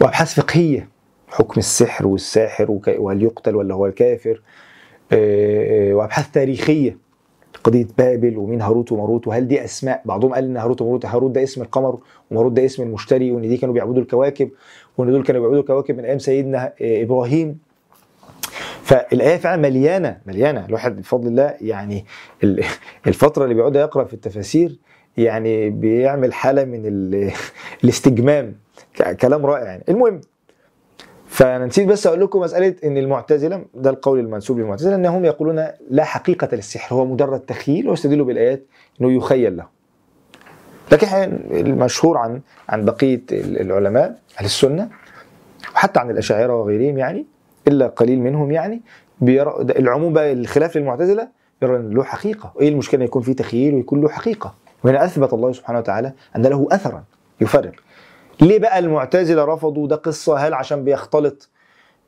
وأبحاث 0.00 0.34
فقهية. 0.40 0.88
حكم 1.28 1.58
السحر 1.60 2.06
والساحر 2.06 2.78
وهل 2.98 3.22
يقتل 3.22 3.56
ولا 3.56 3.74
هو 3.74 3.86
الكافر. 3.86 4.42
آه، 5.12 5.92
وأبحاث 5.94 6.30
تاريخية. 6.30 6.98
قضية 7.64 7.86
بابل 7.98 8.36
ومين 8.36 8.60
هاروت 8.62 8.92
وماروت 8.92 9.26
وهل 9.28 9.48
دي 9.48 9.64
أسماء؟ 9.64 10.02
بعضهم 10.04 10.34
قال 10.34 10.44
إن 10.44 10.56
هاروت 10.56 10.82
وماروت 10.82 11.06
هاروت 11.06 11.30
ده 11.30 11.42
اسم 11.42 11.62
القمر 11.62 11.98
وماروت 12.30 12.52
ده 12.52 12.64
اسم 12.64 12.82
المشتري 12.82 13.30
وإن 13.30 13.48
دي 13.48 13.56
كانوا 13.56 13.74
بيعبدوا 13.74 14.02
الكواكب 14.02 14.50
وإن 14.98 15.10
دول 15.10 15.22
كانوا 15.22 15.40
بيعبدوا 15.40 15.60
الكواكب 15.60 15.96
من 15.98 16.04
أيام 16.04 16.18
سيدنا 16.18 16.64
آه، 16.82 17.02
إبراهيم. 17.02 17.58
فالآية 18.94 19.36
فعلا 19.36 19.62
مليانة 19.62 20.18
مليانة. 20.26 20.66
الواحد 20.66 20.96
بفضل 20.96 21.26
الله 21.28 21.54
يعني 21.60 22.04
ال- 22.44 22.64
الفترة 23.06 23.44
اللي 23.44 23.54
بيقعد 23.54 23.76
يقرأ 23.76 24.04
في 24.04 24.14
التفاسير 24.14 24.78
يعني 25.16 25.70
بيعمل 25.70 26.32
حالة 26.32 26.64
من 26.64 26.86
ال- 26.86 27.32
الاستجمام. 27.84 28.54
كلام 29.20 29.46
رائع 29.46 29.64
يعني. 29.64 29.84
المهم 29.88 30.20
فأنا 31.26 31.66
نسيت 31.66 31.88
بس 31.88 32.06
أقول 32.06 32.20
لكم 32.20 32.40
مسألة 32.40 32.74
إن 32.84 32.98
المعتزلة 32.98 33.64
ده 33.74 33.90
القول 33.90 34.18
المنسوب 34.18 34.58
للمعتزلة 34.58 34.94
انهم 34.94 35.24
يقولون 35.24 35.66
لا 35.90 36.04
حقيقة 36.04 36.48
للسحر 36.52 36.94
هو 36.96 37.04
مجرد 37.04 37.40
تخيل 37.40 37.88
ويستدلوا 37.88 38.26
بالآيات 38.26 38.62
إنه 39.00 39.12
يخيل 39.12 39.56
له 39.56 39.66
لكن 40.92 41.06
المشهور 41.50 42.18
عن 42.18 42.40
عن 42.68 42.84
بقية 42.84 43.22
العلماء 43.32 44.18
أهل 44.38 44.44
السنة 44.44 44.88
وحتى 45.74 46.00
عن 46.00 46.10
الأشاعرة 46.10 46.60
وغيرهم 46.60 46.98
يعني 46.98 47.26
إلا 47.70 47.86
قليل 47.86 48.20
منهم 48.20 48.52
يعني 48.52 48.82
بيرى 49.20 49.54
العموم 49.60 50.12
بقى 50.12 50.32
الخلاف 50.32 50.76
للمعتزلة 50.76 51.28
يرى 51.62 51.76
إن 51.76 51.90
له 51.90 52.02
حقيقة. 52.04 52.52
إيه 52.60 52.68
المشكلة 52.68 53.04
يكون 53.04 53.22
فيه 53.22 53.32
تخيل 53.32 53.74
ويكون 53.74 54.00
له 54.00 54.08
حقيقة؟ 54.08 54.54
وهنا 54.84 55.04
أثبت 55.04 55.32
الله 55.32 55.52
سبحانه 55.52 55.78
وتعالى 55.78 56.12
أن 56.36 56.42
له 56.46 56.68
اثرا 56.72 57.04
يفرق. 57.40 57.72
ليه 58.40 58.58
بقى 58.58 58.78
المعتزلة 58.78 59.44
رفضوا 59.44 59.88
ده 59.88 59.96
قصة؟ 59.96 60.36
هل 60.36 60.54
عشان 60.54 60.84
بيختلط 60.84 61.48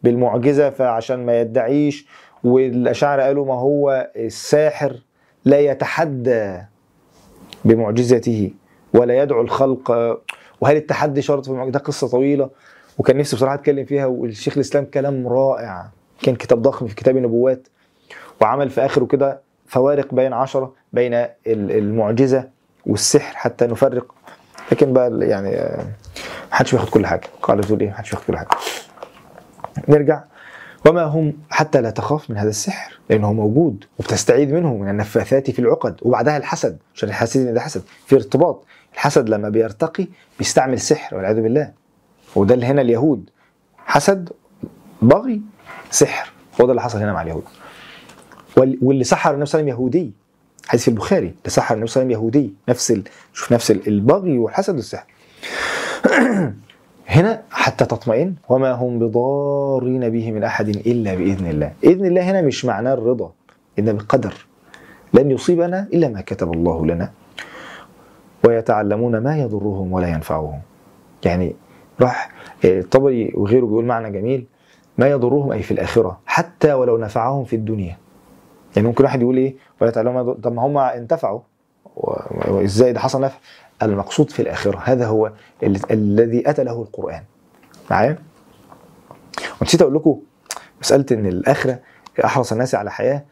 بالمعجزة 0.03 0.71
فعشان 0.71 1.27
ما 1.27 1.41
يدعيش؟ 1.41 2.07
والأشاعرة 2.45 3.23
قالوا 3.23 3.47
ما 3.47 3.55
هو 3.55 4.11
الساحر 4.17 4.97
لا 5.45 5.61
يتحدى 5.61 6.59
بمعجزته 7.65 8.51
ولا 8.95 9.23
يدعو 9.23 9.41
الخلق. 9.41 9.91
وهل 10.61 10.77
التحدي 10.77 11.23
شرط 11.23 11.45
في 11.45 11.51
المعجزة؟ 11.51 11.73
ده 11.73 11.79
قصة 11.79 12.09
طويلة. 12.09 12.51
وكان 13.03 13.17
نفسي 13.17 13.37
بصراحة 13.37 13.55
أتكلم 13.55 13.85
فيها 13.85 14.07
والشيخ 14.07 14.55
الإسلام 14.55 14.85
كلام 14.85 15.29
رائع. 15.29 15.87
كان 16.23 16.37
كتاب 16.37 16.63
ضخم 16.63 16.87
في 16.87 16.95
كتاب 16.95 17.17
النبوات 17.17 17.69
وعمل 18.41 18.71
في 18.71 18.85
آخره 18.85 19.05
كده 19.07 19.41
فوارق 19.67 20.15
بين 20.15 20.33
عشرة 20.33 20.75
بين 20.93 21.15
ال- 21.15 21.31
المعجزة 21.47 22.49
والسحر 22.87 23.37
حتى 23.37 23.67
نفرق. 23.67 24.15
لكن 24.73 24.93
بقى 24.93 25.19
يعني 25.29 25.57
آه، 25.57 25.85
محدش 26.53 26.73
بياخد 26.75 26.89
كل 26.89 27.07
حاجة. 27.07 27.21
قاعدة 27.43 27.63
بتقول 27.63 27.81
إيه؟ 27.81 27.89
محدش 27.91 28.11
بياخد 28.11 28.25
كل 28.27 28.37
حاجة. 28.37 28.49
نرجع. 29.89 30.23
وما 30.87 31.03
هم 31.03 31.33
حتى 31.51 31.81
لا 31.81 31.91
تخاف 31.91 32.31
من 32.31 32.37
هذا 32.37 32.49
السحر 32.49 32.99
لأنه 33.11 33.33
موجود 33.33 33.85
وبتستعيذ 33.99 34.55
منه 34.55 34.75
من 34.77 34.89
النفاثات 34.89 35.51
في 35.51 35.59
العقد 35.59 35.97
وبعدها 36.03 36.37
الحسد 36.37 36.79
عشان 36.95 37.09
الحاسد 37.09 37.47
إن 37.47 37.55
ده 37.55 37.61
حسد. 37.61 37.83
في 38.07 38.15
ارتباط 38.17 38.65
الحسد 38.95 39.29
لما 39.29 39.49
بيرتقي 39.49 40.07
بيستعمل 40.39 40.81
سحر 40.81 41.17
والعياذ 41.17 41.41
بالله. 41.41 41.82
وده 42.37 42.55
اللي 42.55 42.67
هنا 42.67 42.83
اليهود. 42.83 43.31
حسد 43.87 44.29
بغي 45.03 45.41
سحر. 45.91 46.33
هو 46.61 46.67
ده 46.67 46.71
اللي 46.73 46.83
حصل 46.83 46.99
هنا 46.99 47.13
مع 47.13 47.23
اليهود. 47.23 47.45
وال- 48.57 48.79
واللي 48.83 49.05
سحر 49.05 49.31
النبي 49.35 49.47
صلى 49.47 49.61
الله 49.61 49.73
عليه 49.73 49.83
وسلم 49.83 49.97
يهودي. 49.97 50.13
حديث 50.67 50.83
في 50.83 50.89
البخاري. 50.89 51.27
اللي 51.27 51.51
سحر 51.51 51.75
النبي 51.75 51.89
صلى 51.91 52.03
الله 52.03 52.17
عليه 52.17 52.27
وسلم 52.27 52.37
يهودي. 52.41 52.55
نفس 52.69 52.91
ال... 52.91 53.03
شوف 53.33 53.53
نفس 53.53 53.71
ال- 53.71 53.87
البغي 53.89 54.39
والحسد 54.39 54.75
والسحر. 54.75 55.07
هنا 57.09 57.43
حتى 57.51 57.85
تطمئن. 57.85 58.35
وما 58.49 58.73
هم 58.73 58.99
بضارين 58.99 60.11
به 60.11 60.33
من 60.33 60.45
أحد 60.45 60.69
إلا 60.69 61.15
بإذن 61.15 61.47
الله. 61.47 61.73
إذن 61.85 62.07
الله 62.07 62.23
هنا 62.31 62.43
مش 62.43 62.65
معناه 62.65 62.95
الرضا 62.95 63.33
إنما 63.79 63.93
بالقدر 63.93 64.35
لن 65.15 65.31
يصيبنا 65.31 65.89
إلا 65.95 66.09
ما 66.09 66.21
كتب 66.21 66.53
الله 66.53 66.87
لنا. 66.87 67.11
ويتعلمون 68.45 69.19
ما 69.19 69.39
يضرهم 69.39 69.93
ولا 69.93 70.09
ينفعهم. 70.09 70.61
يعني 71.25 71.57
راح 72.03 72.31
آه، 72.65 72.81
الطبري 72.81 73.33
وغيره 73.35 73.67
بيقول 73.67 73.85
معنى 73.85 74.11
جميل 74.11 74.47
ما 74.99 75.11
يضرهم 75.11 75.53
أي 75.53 75.63
في 75.63 75.71
الآخرة 75.71 76.21
حتى 76.27 76.73
ولو 76.73 76.99
نفعهم 76.99 77.45
في 77.45 77.57
الدنيا. 77.57 77.97
يعني 78.77 78.89
ممكن 78.89 79.05
واحد 79.05 79.23
يقول 79.23 79.37
إيه؟ 79.37 79.55
ولا 79.81 79.91
يضر- 80.21 80.33
طب 80.43 80.53
ما 80.53 80.63
هم 80.67 80.79
انتفعوا. 80.79 81.41
وإزاي 82.49 82.93
ده 82.93 83.01
حصل 83.01 83.21
نفع؟ 83.21 83.39
المقصود 83.83 84.31
في 84.31 84.43
الآخرة 84.43 84.79
هذا 84.85 85.07
هو 85.07 85.33
ال- 85.63 85.93
الذي 85.93 86.51
اتى 86.51 86.65
له 86.65 86.83
القرآن. 86.83 87.23
معايا؟ 87.91 88.19
ونسيت 89.61 89.83
أقول 89.83 89.95
لكم 89.95 90.21
مسألة 90.81 91.07
إن 91.13 91.27
الآخرة 91.27 91.79
أحرص 92.25 92.53
الناس 92.53 92.75
على 92.75 92.91
حياة 92.91 93.25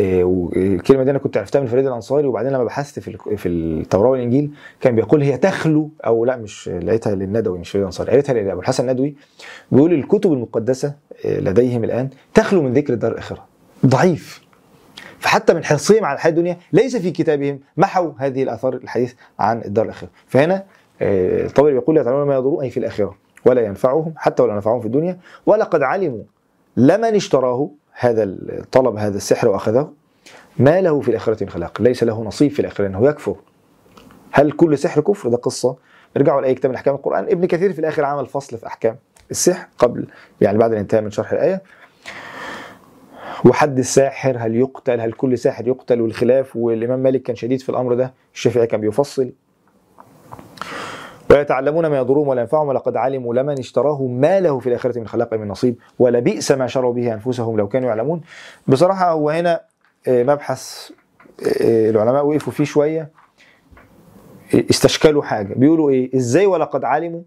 والكلمة 0.00 1.02
دي 1.04 1.10
أنا 1.10 1.18
كنت 1.18 1.36
عرفتها 1.36 1.60
من 1.60 1.66
فريد 1.66 1.86
الأنصاري 1.86 2.26
وبعدين 2.26 2.52
لما 2.52 2.64
بحثت 2.64 2.98
في 2.98 3.36
في 3.36 3.48
التوراة 3.48 4.10
والإنجيل 4.10 4.50
كان 4.80 4.94
بيقول 4.94 5.22
هي 5.22 5.36
تخلو 5.38 5.90
أو 6.06 6.24
لا 6.24 6.36
مش 6.36 6.68
لقيتها 6.68 7.14
للندوي 7.14 7.58
مش 7.58 7.70
فريد 7.70 7.80
الأنصاري 7.82 8.10
قريتها 8.12 8.32
لأبو 8.32 8.60
الحسن 8.60 8.88
الندوي. 8.88 9.14
بيقول 9.72 9.92
الكتب 9.92 10.32
المقدسة 10.32 10.94
إيه، 11.24 11.40
لديهم 11.40 11.84
الآن 11.84 12.10
تخلو 12.34 12.62
من 12.62 12.72
ذكر 12.72 12.92
الدار 12.92 13.12
الآخرة. 13.12 13.44
ضعيف. 13.86 14.40
فحتى 15.18 15.54
من 15.54 15.64
حرصهم 15.64 16.04
على 16.04 16.14
الحياة 16.14 16.30
الدنيا 16.30 16.56
ليس 16.72 16.96
في 16.96 17.10
كتابهم 17.10 17.60
محوا 17.76 18.12
هذه 18.18 18.42
الآثار 18.42 18.74
الحديث 18.74 19.14
عن 19.38 19.62
الدار 19.64 19.84
الآخرة. 19.84 20.08
فهنا 20.26 20.64
آه، 21.02 21.46
الطبري 21.46 21.72
بيقول 21.72 21.96
يتعلمون 21.96 22.26
ما 22.26 22.34
يضرون 22.34 22.62
أي 22.64 22.70
في 22.70 22.76
الآخرة 22.80 23.14
ولا 23.46 23.62
ينفعهم 23.62 24.12
حتى 24.16 24.42
ولا 24.42 24.54
نفعهم 24.56 24.80
في 24.80 24.86
الدنيا 24.86 25.18
ولقد 25.46 25.82
علموا 25.82 26.22
لمن 26.76 27.14
اشتراه 27.14 27.70
هذا 27.98 28.22
الطلب 28.24 28.96
هذا 28.96 29.16
السحر 29.16 29.48
وأخذه. 29.48 29.92
ما 30.58 30.80
له 30.80 31.00
في 31.00 31.08
الآخرة 31.08 31.44
من 31.44 31.50
خلاق 31.50 31.82
ليس 31.82 32.04
له 32.04 32.22
نصيب 32.24 32.50
في 32.50 32.60
الآخرة 32.60 32.84
لأنه 32.84 33.08
يكفر 33.08 33.36
هل 34.30 34.52
كل 34.52 34.78
سحر 34.78 35.00
كفر؟ 35.00 35.28
ده 35.28 35.36
قصة. 35.36 35.76
ارجعوا 36.16 36.40
لأي 36.40 36.54
كتاب 36.54 36.70
من 36.70 36.76
أحكام 36.76 36.94
القرآن. 36.94 37.24
ابن 37.24 37.46
كثير 37.46 37.72
في 37.72 37.78
الآخر 37.78 38.04
عمل 38.04 38.26
فصل 38.26 38.58
في 38.58 38.66
أحكام 38.66 38.96
السحر 39.30 39.68
قبل 39.78 40.06
يعني 40.40 40.58
بعد 40.58 40.72
الانتهاء 40.72 41.02
من 41.02 41.10
شرح 41.10 41.32
الآية. 41.32 41.62
وحد 43.44 43.78
الساحر 43.78 44.36
هل 44.38 44.56
يقتل؟ 44.56 45.00
هل 45.00 45.12
كل 45.12 45.38
ساحر 45.38 45.68
يقتل؟ 45.68 46.00
والخلاف 46.00 46.56
والإمام 46.56 46.98
مالك 46.98 47.22
كان 47.22 47.36
شديد 47.36 47.60
في 47.60 47.68
الأمر 47.68 47.94
ده. 47.94 48.14
الشافعي 48.34 48.66
كان 48.66 48.80
بيفصل. 48.80 49.32
ويتعلمون 51.30 51.86
ما 51.86 51.96
يضرهم 51.98 52.28
ولا 52.28 52.40
ينفعهم 52.40 52.68
ولقد 52.68 52.96
علموا 52.96 53.34
لمن 53.34 53.58
اشتراه 53.58 54.02
ما 54.02 54.40
له 54.40 54.58
في 54.58 54.68
الآخرة 54.68 54.98
من 54.98 55.08
خلاق 55.08 55.34
من 55.34 55.48
نصيب 55.48 55.76
ولبئس 55.98 56.52
ما 56.52 56.66
شروا 56.66 56.92
به 56.92 57.12
أنفسهم 57.14 57.56
لو 57.56 57.68
كانوا 57.68 57.88
يعلمون. 57.88 58.20
بصراحة 58.66 59.10
هو 59.10 59.30
هنا 59.30 59.60
آه، 60.08 60.22
مبحث 60.22 60.90
آه، 61.60 61.90
العلماء 61.90 62.26
وقفوا 62.26 62.52
فيه 62.52 62.64
شوية. 62.64 63.10
آه، 64.54 64.64
استشكلوا 64.70 65.22
حاجة. 65.22 65.54
بيقولوا 65.54 65.90
إيه؟ 65.90 66.16
إزاي 66.16 66.46
ولقد 66.46 66.84
علموا؟ 66.84 67.22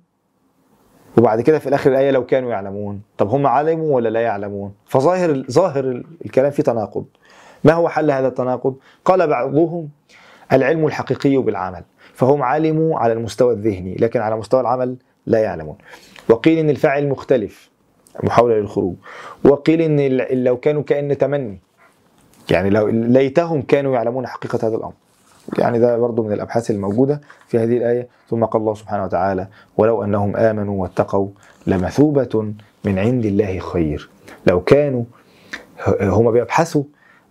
وبعد 1.18 1.42
كده 1.42 1.60
في 1.60 1.68
الآخر 1.68 1.92
الآية 1.92 2.12
لو 2.12 2.26
كانوا 2.26 2.52
يعلمون. 2.52 3.02
طب 3.18 3.30
هم 3.30 3.48
علموا 3.48 3.96
ولا 3.96 4.10
لا 4.10 4.20
يعلمون؟ 4.20 4.74
فظاهر 4.86 5.44
ظاهر 5.52 6.04
الكلام 6.26 6.52
فيه 6.52 6.64
تناقض. 6.64 7.06
ما 7.64 7.74
هو 7.74 7.90
حل 7.90 8.12
هذا 8.12 8.28
التناقض؟ 8.28 8.76
قال 9.06 9.28
بعضهم 9.28 9.90
العلم 10.54 10.86
الحقيقي 10.86 11.38
بالعمل. 11.38 11.84
فهم 12.20 12.44
علموا 12.44 13.00
على 13.00 13.14
المستوى 13.14 13.54
الذهني 13.54 13.96
لكن 13.96 14.20
على 14.20 14.36
مستوى 14.36 14.62
العمل 14.62 14.96
لا 15.26 15.40
يعلمون. 15.40 15.76
وقيل 16.30 16.58
إن 16.58 16.70
الفاعل 16.70 17.08
مختلف 17.08 17.70
محاولة 18.24 18.56
للخروج 18.56 18.96
وقيل 19.44 19.82
إن 19.82 20.18
لو 20.44 20.58
كانوا 20.58 20.84
كأن 20.84 21.18
تمني. 21.18 21.60
يعني 22.52 22.70
لو 22.70 22.88
ليتهم 22.88 23.62
كانوا 23.62 23.96
يعلمون 23.96 24.28
حقيقة 24.28 24.68
هذا 24.68 24.76
الأمر. 24.76 24.94
يعني 25.58 25.80
ده 25.80 25.98
برضو 25.98 26.24
من 26.24 26.32
الأبحاث 26.32 26.72
الموجودة 26.72 27.22
في 27.48 27.58
هذه 27.58 27.78
الآية. 27.78 28.08
ثم 28.30 28.46
قال 28.46 28.62
الله 28.62 28.74
سبحانه 28.74 29.04
وتعالى 29.04 29.48
ولو 29.78 30.04
أنهم 30.04 30.36
آمنوا 30.36 30.82
واتقوا 30.82 31.28
لمثوبة 31.68 32.54
من 32.84 33.00
عند 33.00 33.26
الله 33.26 33.60
خير. 33.60 34.10
لو 34.48 34.62
كانوا 34.62 35.04
هم 36.02 36.32
بيبحثوا 36.32 36.84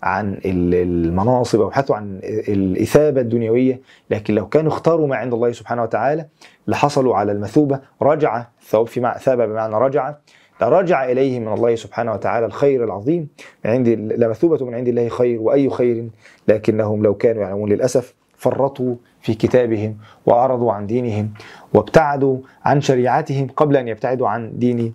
عن 0.02 0.32
ال- 0.32 0.74
المناصب 0.74 1.60
أو 1.60 1.66
يبحثوا 1.66 1.96
عن 1.96 2.20
الإثابة 2.24 3.20
الدنيوية 3.20 3.80
لكن 4.10 4.34
لو 4.34 4.48
كانوا 4.48 4.72
اختاروا 4.72 5.06
ما 5.06 5.16
عند 5.16 5.34
الله 5.34 5.52
سبحانه 5.52 5.82
وتعالى 5.82 6.26
لحصلوا 6.68 7.16
على 7.16 7.32
المثوبة 7.32 7.80
رجع 8.02 8.44
الثواب 8.62 8.86
في 8.86 9.00
مع 9.00 9.18
ثاب 9.18 9.48
بمعنى 9.48 9.74
رجع 9.74 10.14
رجع 10.62 11.04
إليه 11.04 11.40
من 11.40 11.48
الله 11.52 11.74
سبحانه 11.74 12.12
وتعالى 12.12 12.46
الخير 12.46 12.84
العظيم 12.84 13.28
من 13.64 13.70
عند 13.70 13.88
لمثوبه 13.88 14.64
من 14.66 14.74
عند 14.74 14.88
الله 14.88 15.08
خير 15.08 15.40
وأي 15.40 15.70
خير 15.70 16.08
لكنهم 16.48 17.02
لو 17.02 17.14
كانوا 17.14 17.42
يعلمون 17.42 17.68
للأسف 17.72 18.14
فرطوا 18.36 18.94
في 19.20 19.34
كتابهم 19.34 19.96
وأعرضوا 20.26 20.72
عن 20.72 20.86
دينهم 20.86 21.30
وابتعدوا 21.74 22.38
عن 22.64 22.80
شريعتهم 22.80 23.46
قبل 23.56 23.76
أن 23.76 23.88
يبتعدوا 23.88 24.28
عن 24.28 24.58
دين 24.58 24.94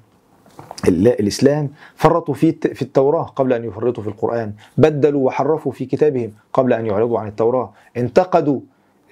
ال- 0.88 1.08
الإسلام 1.20 1.70
فرطوا 1.96 2.34
في 2.34 2.52
في 2.52 2.82
التوراة 2.82 3.24
قبل 3.24 3.54
أن 3.54 3.64
يفرطوا 3.64 4.04
في 4.04 4.10
القرآن 4.10 4.54
بدلوا 4.78 5.26
وحرفوا 5.26 5.72
في 5.72 5.86
كتابهم 5.86 6.32
قبل 6.54 6.74
أن 6.74 6.86
يعرضوا 6.86 7.20
عن 7.20 7.28
التوراة. 7.28 7.72
انتقدوا 7.98 8.60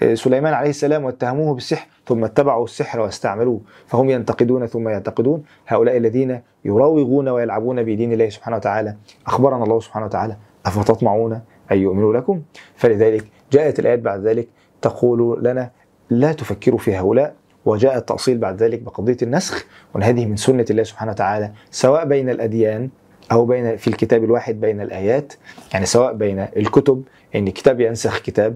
آه، 0.03 0.13
سليمان 0.13 0.53
عليه 0.53 0.69
السلام 0.69 1.03
واتهموه 1.03 1.53
بالسحر 1.53 1.87
ثم 2.07 2.23
اتبعوا 2.23 2.63
السحر 2.63 2.99
واستعملوه 2.99 3.59
فهم 3.87 4.09
ينتقدون 4.09 4.65
ثم 4.65 4.89
يعتقدون 4.89 5.43
هؤلاء 5.67 5.97
الذين 5.97 6.41
يراوغون 6.65 7.29
ويلعبون 7.29 7.83
بدين 7.83 8.13
الله 8.13 8.29
سبحانه 8.29 8.55
وتعالى. 8.57 8.95
أخبرنا 9.27 9.63
الله 9.63 9.79
سبحانه 9.79 10.05
وتعالى 10.05 10.35
أفتطمعون 10.65 11.41
أن 11.71 11.77
يؤمنوا 11.77 12.13
لكم؟ 12.13 12.41
فلذلك 12.75 13.25
جاءت 13.51 13.79
الآيات 13.79 13.99
بعد 13.99 14.19
ذلك 14.27 14.47
تقول 14.81 15.43
لنا 15.43 15.71
لا 16.09 16.33
تفكروا 16.33 16.79
في 16.79 16.95
هؤلاء 16.95 17.35
وجاء 17.65 17.97
التأصيل 17.97 18.37
بعد 18.37 18.63
ذلك 18.63 18.79
بقضية 18.81 19.17
النسخ 19.21 19.65
وأن 19.93 20.03
هذه 20.03 20.25
من 20.25 20.35
سنة 20.35 20.65
الله 20.69 20.83
سبحانه 20.83 21.11
وتعالى 21.11 21.51
سواء 21.71 22.05
بين 22.05 22.29
الأديان 22.29 22.89
أو 23.31 23.45
بين 23.45 23.77
في 23.77 23.87
الكتاب 23.87 24.23
الواحد 24.23 24.59
بين 24.61 24.81
الآيات 24.81 25.33
يعني 25.73 25.85
سواء 25.85 26.13
بين 26.13 26.39
الكتب 26.57 27.03
أن 27.35 27.49
كتاب 27.49 27.81
ينسخ 27.81 28.19
كتاب 28.19 28.55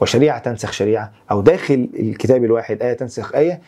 وشريعة 0.00 0.38
تنسخ 0.38 0.72
شريعة 0.72 1.12
أو 1.30 1.40
داخل 1.40 1.88
الكتاب 1.98 2.44
الواحد 2.44 2.82
آية 2.82 2.92
تنسخ 2.92 3.34
آية 3.34 3.60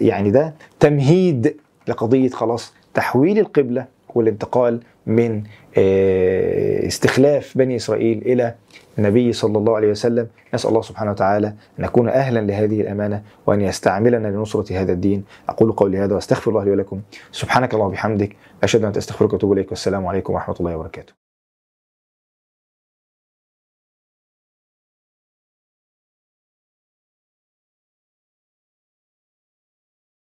يعني 0.00 0.30
ده 0.30 0.54
تمهيد 0.80 1.56
لقضية 1.88 2.28
خلاص 2.28 2.72
تحويل 2.94 3.38
القبلة 3.38 3.84
والانتقال 4.14 4.80
من 5.06 5.42
آه، 5.78 6.86
استخلاف 6.86 7.58
بني 7.58 7.76
إسرائيل 7.76 8.22
إلى 8.26 8.54
النبي 8.98 9.32
صلى 9.32 9.58
الله 9.58 9.76
عليه 9.76 9.90
وسلم 9.90 10.28
نسأل 10.54 10.68
الله 10.68 10.82
سبحانه 10.82 11.10
وتعالى 11.10 11.46
أن 11.46 11.54
نكون 11.78 12.08
أهلا 12.08 12.40
لهذه 12.40 12.80
الأمانة 12.80 13.22
وأن 13.46 13.60
يستعملنا 13.60 14.28
لنصرة 14.28 14.72
هذا 14.72 14.92
الدين. 14.92 15.24
أقول 15.48 15.72
قولي 15.72 15.98
هذا 15.98 16.14
وأستغفر 16.14 16.50
الله 16.50 16.64
لي 16.64 16.70
ولكم. 16.70 17.00
سبحانك 17.32 17.74
اللهم 17.74 17.88
وبحمدك 17.88 18.36
أشهد 18.62 18.84
أن 18.84 18.92
أستغفرك 18.96 19.32
وأتوب 19.32 19.52
إليك. 19.52 19.70
والسلام 19.70 20.06
عليكم 20.06 20.32
ورحمة 20.32 20.56
الله 20.60 20.76
وبركاته. 20.76 21.19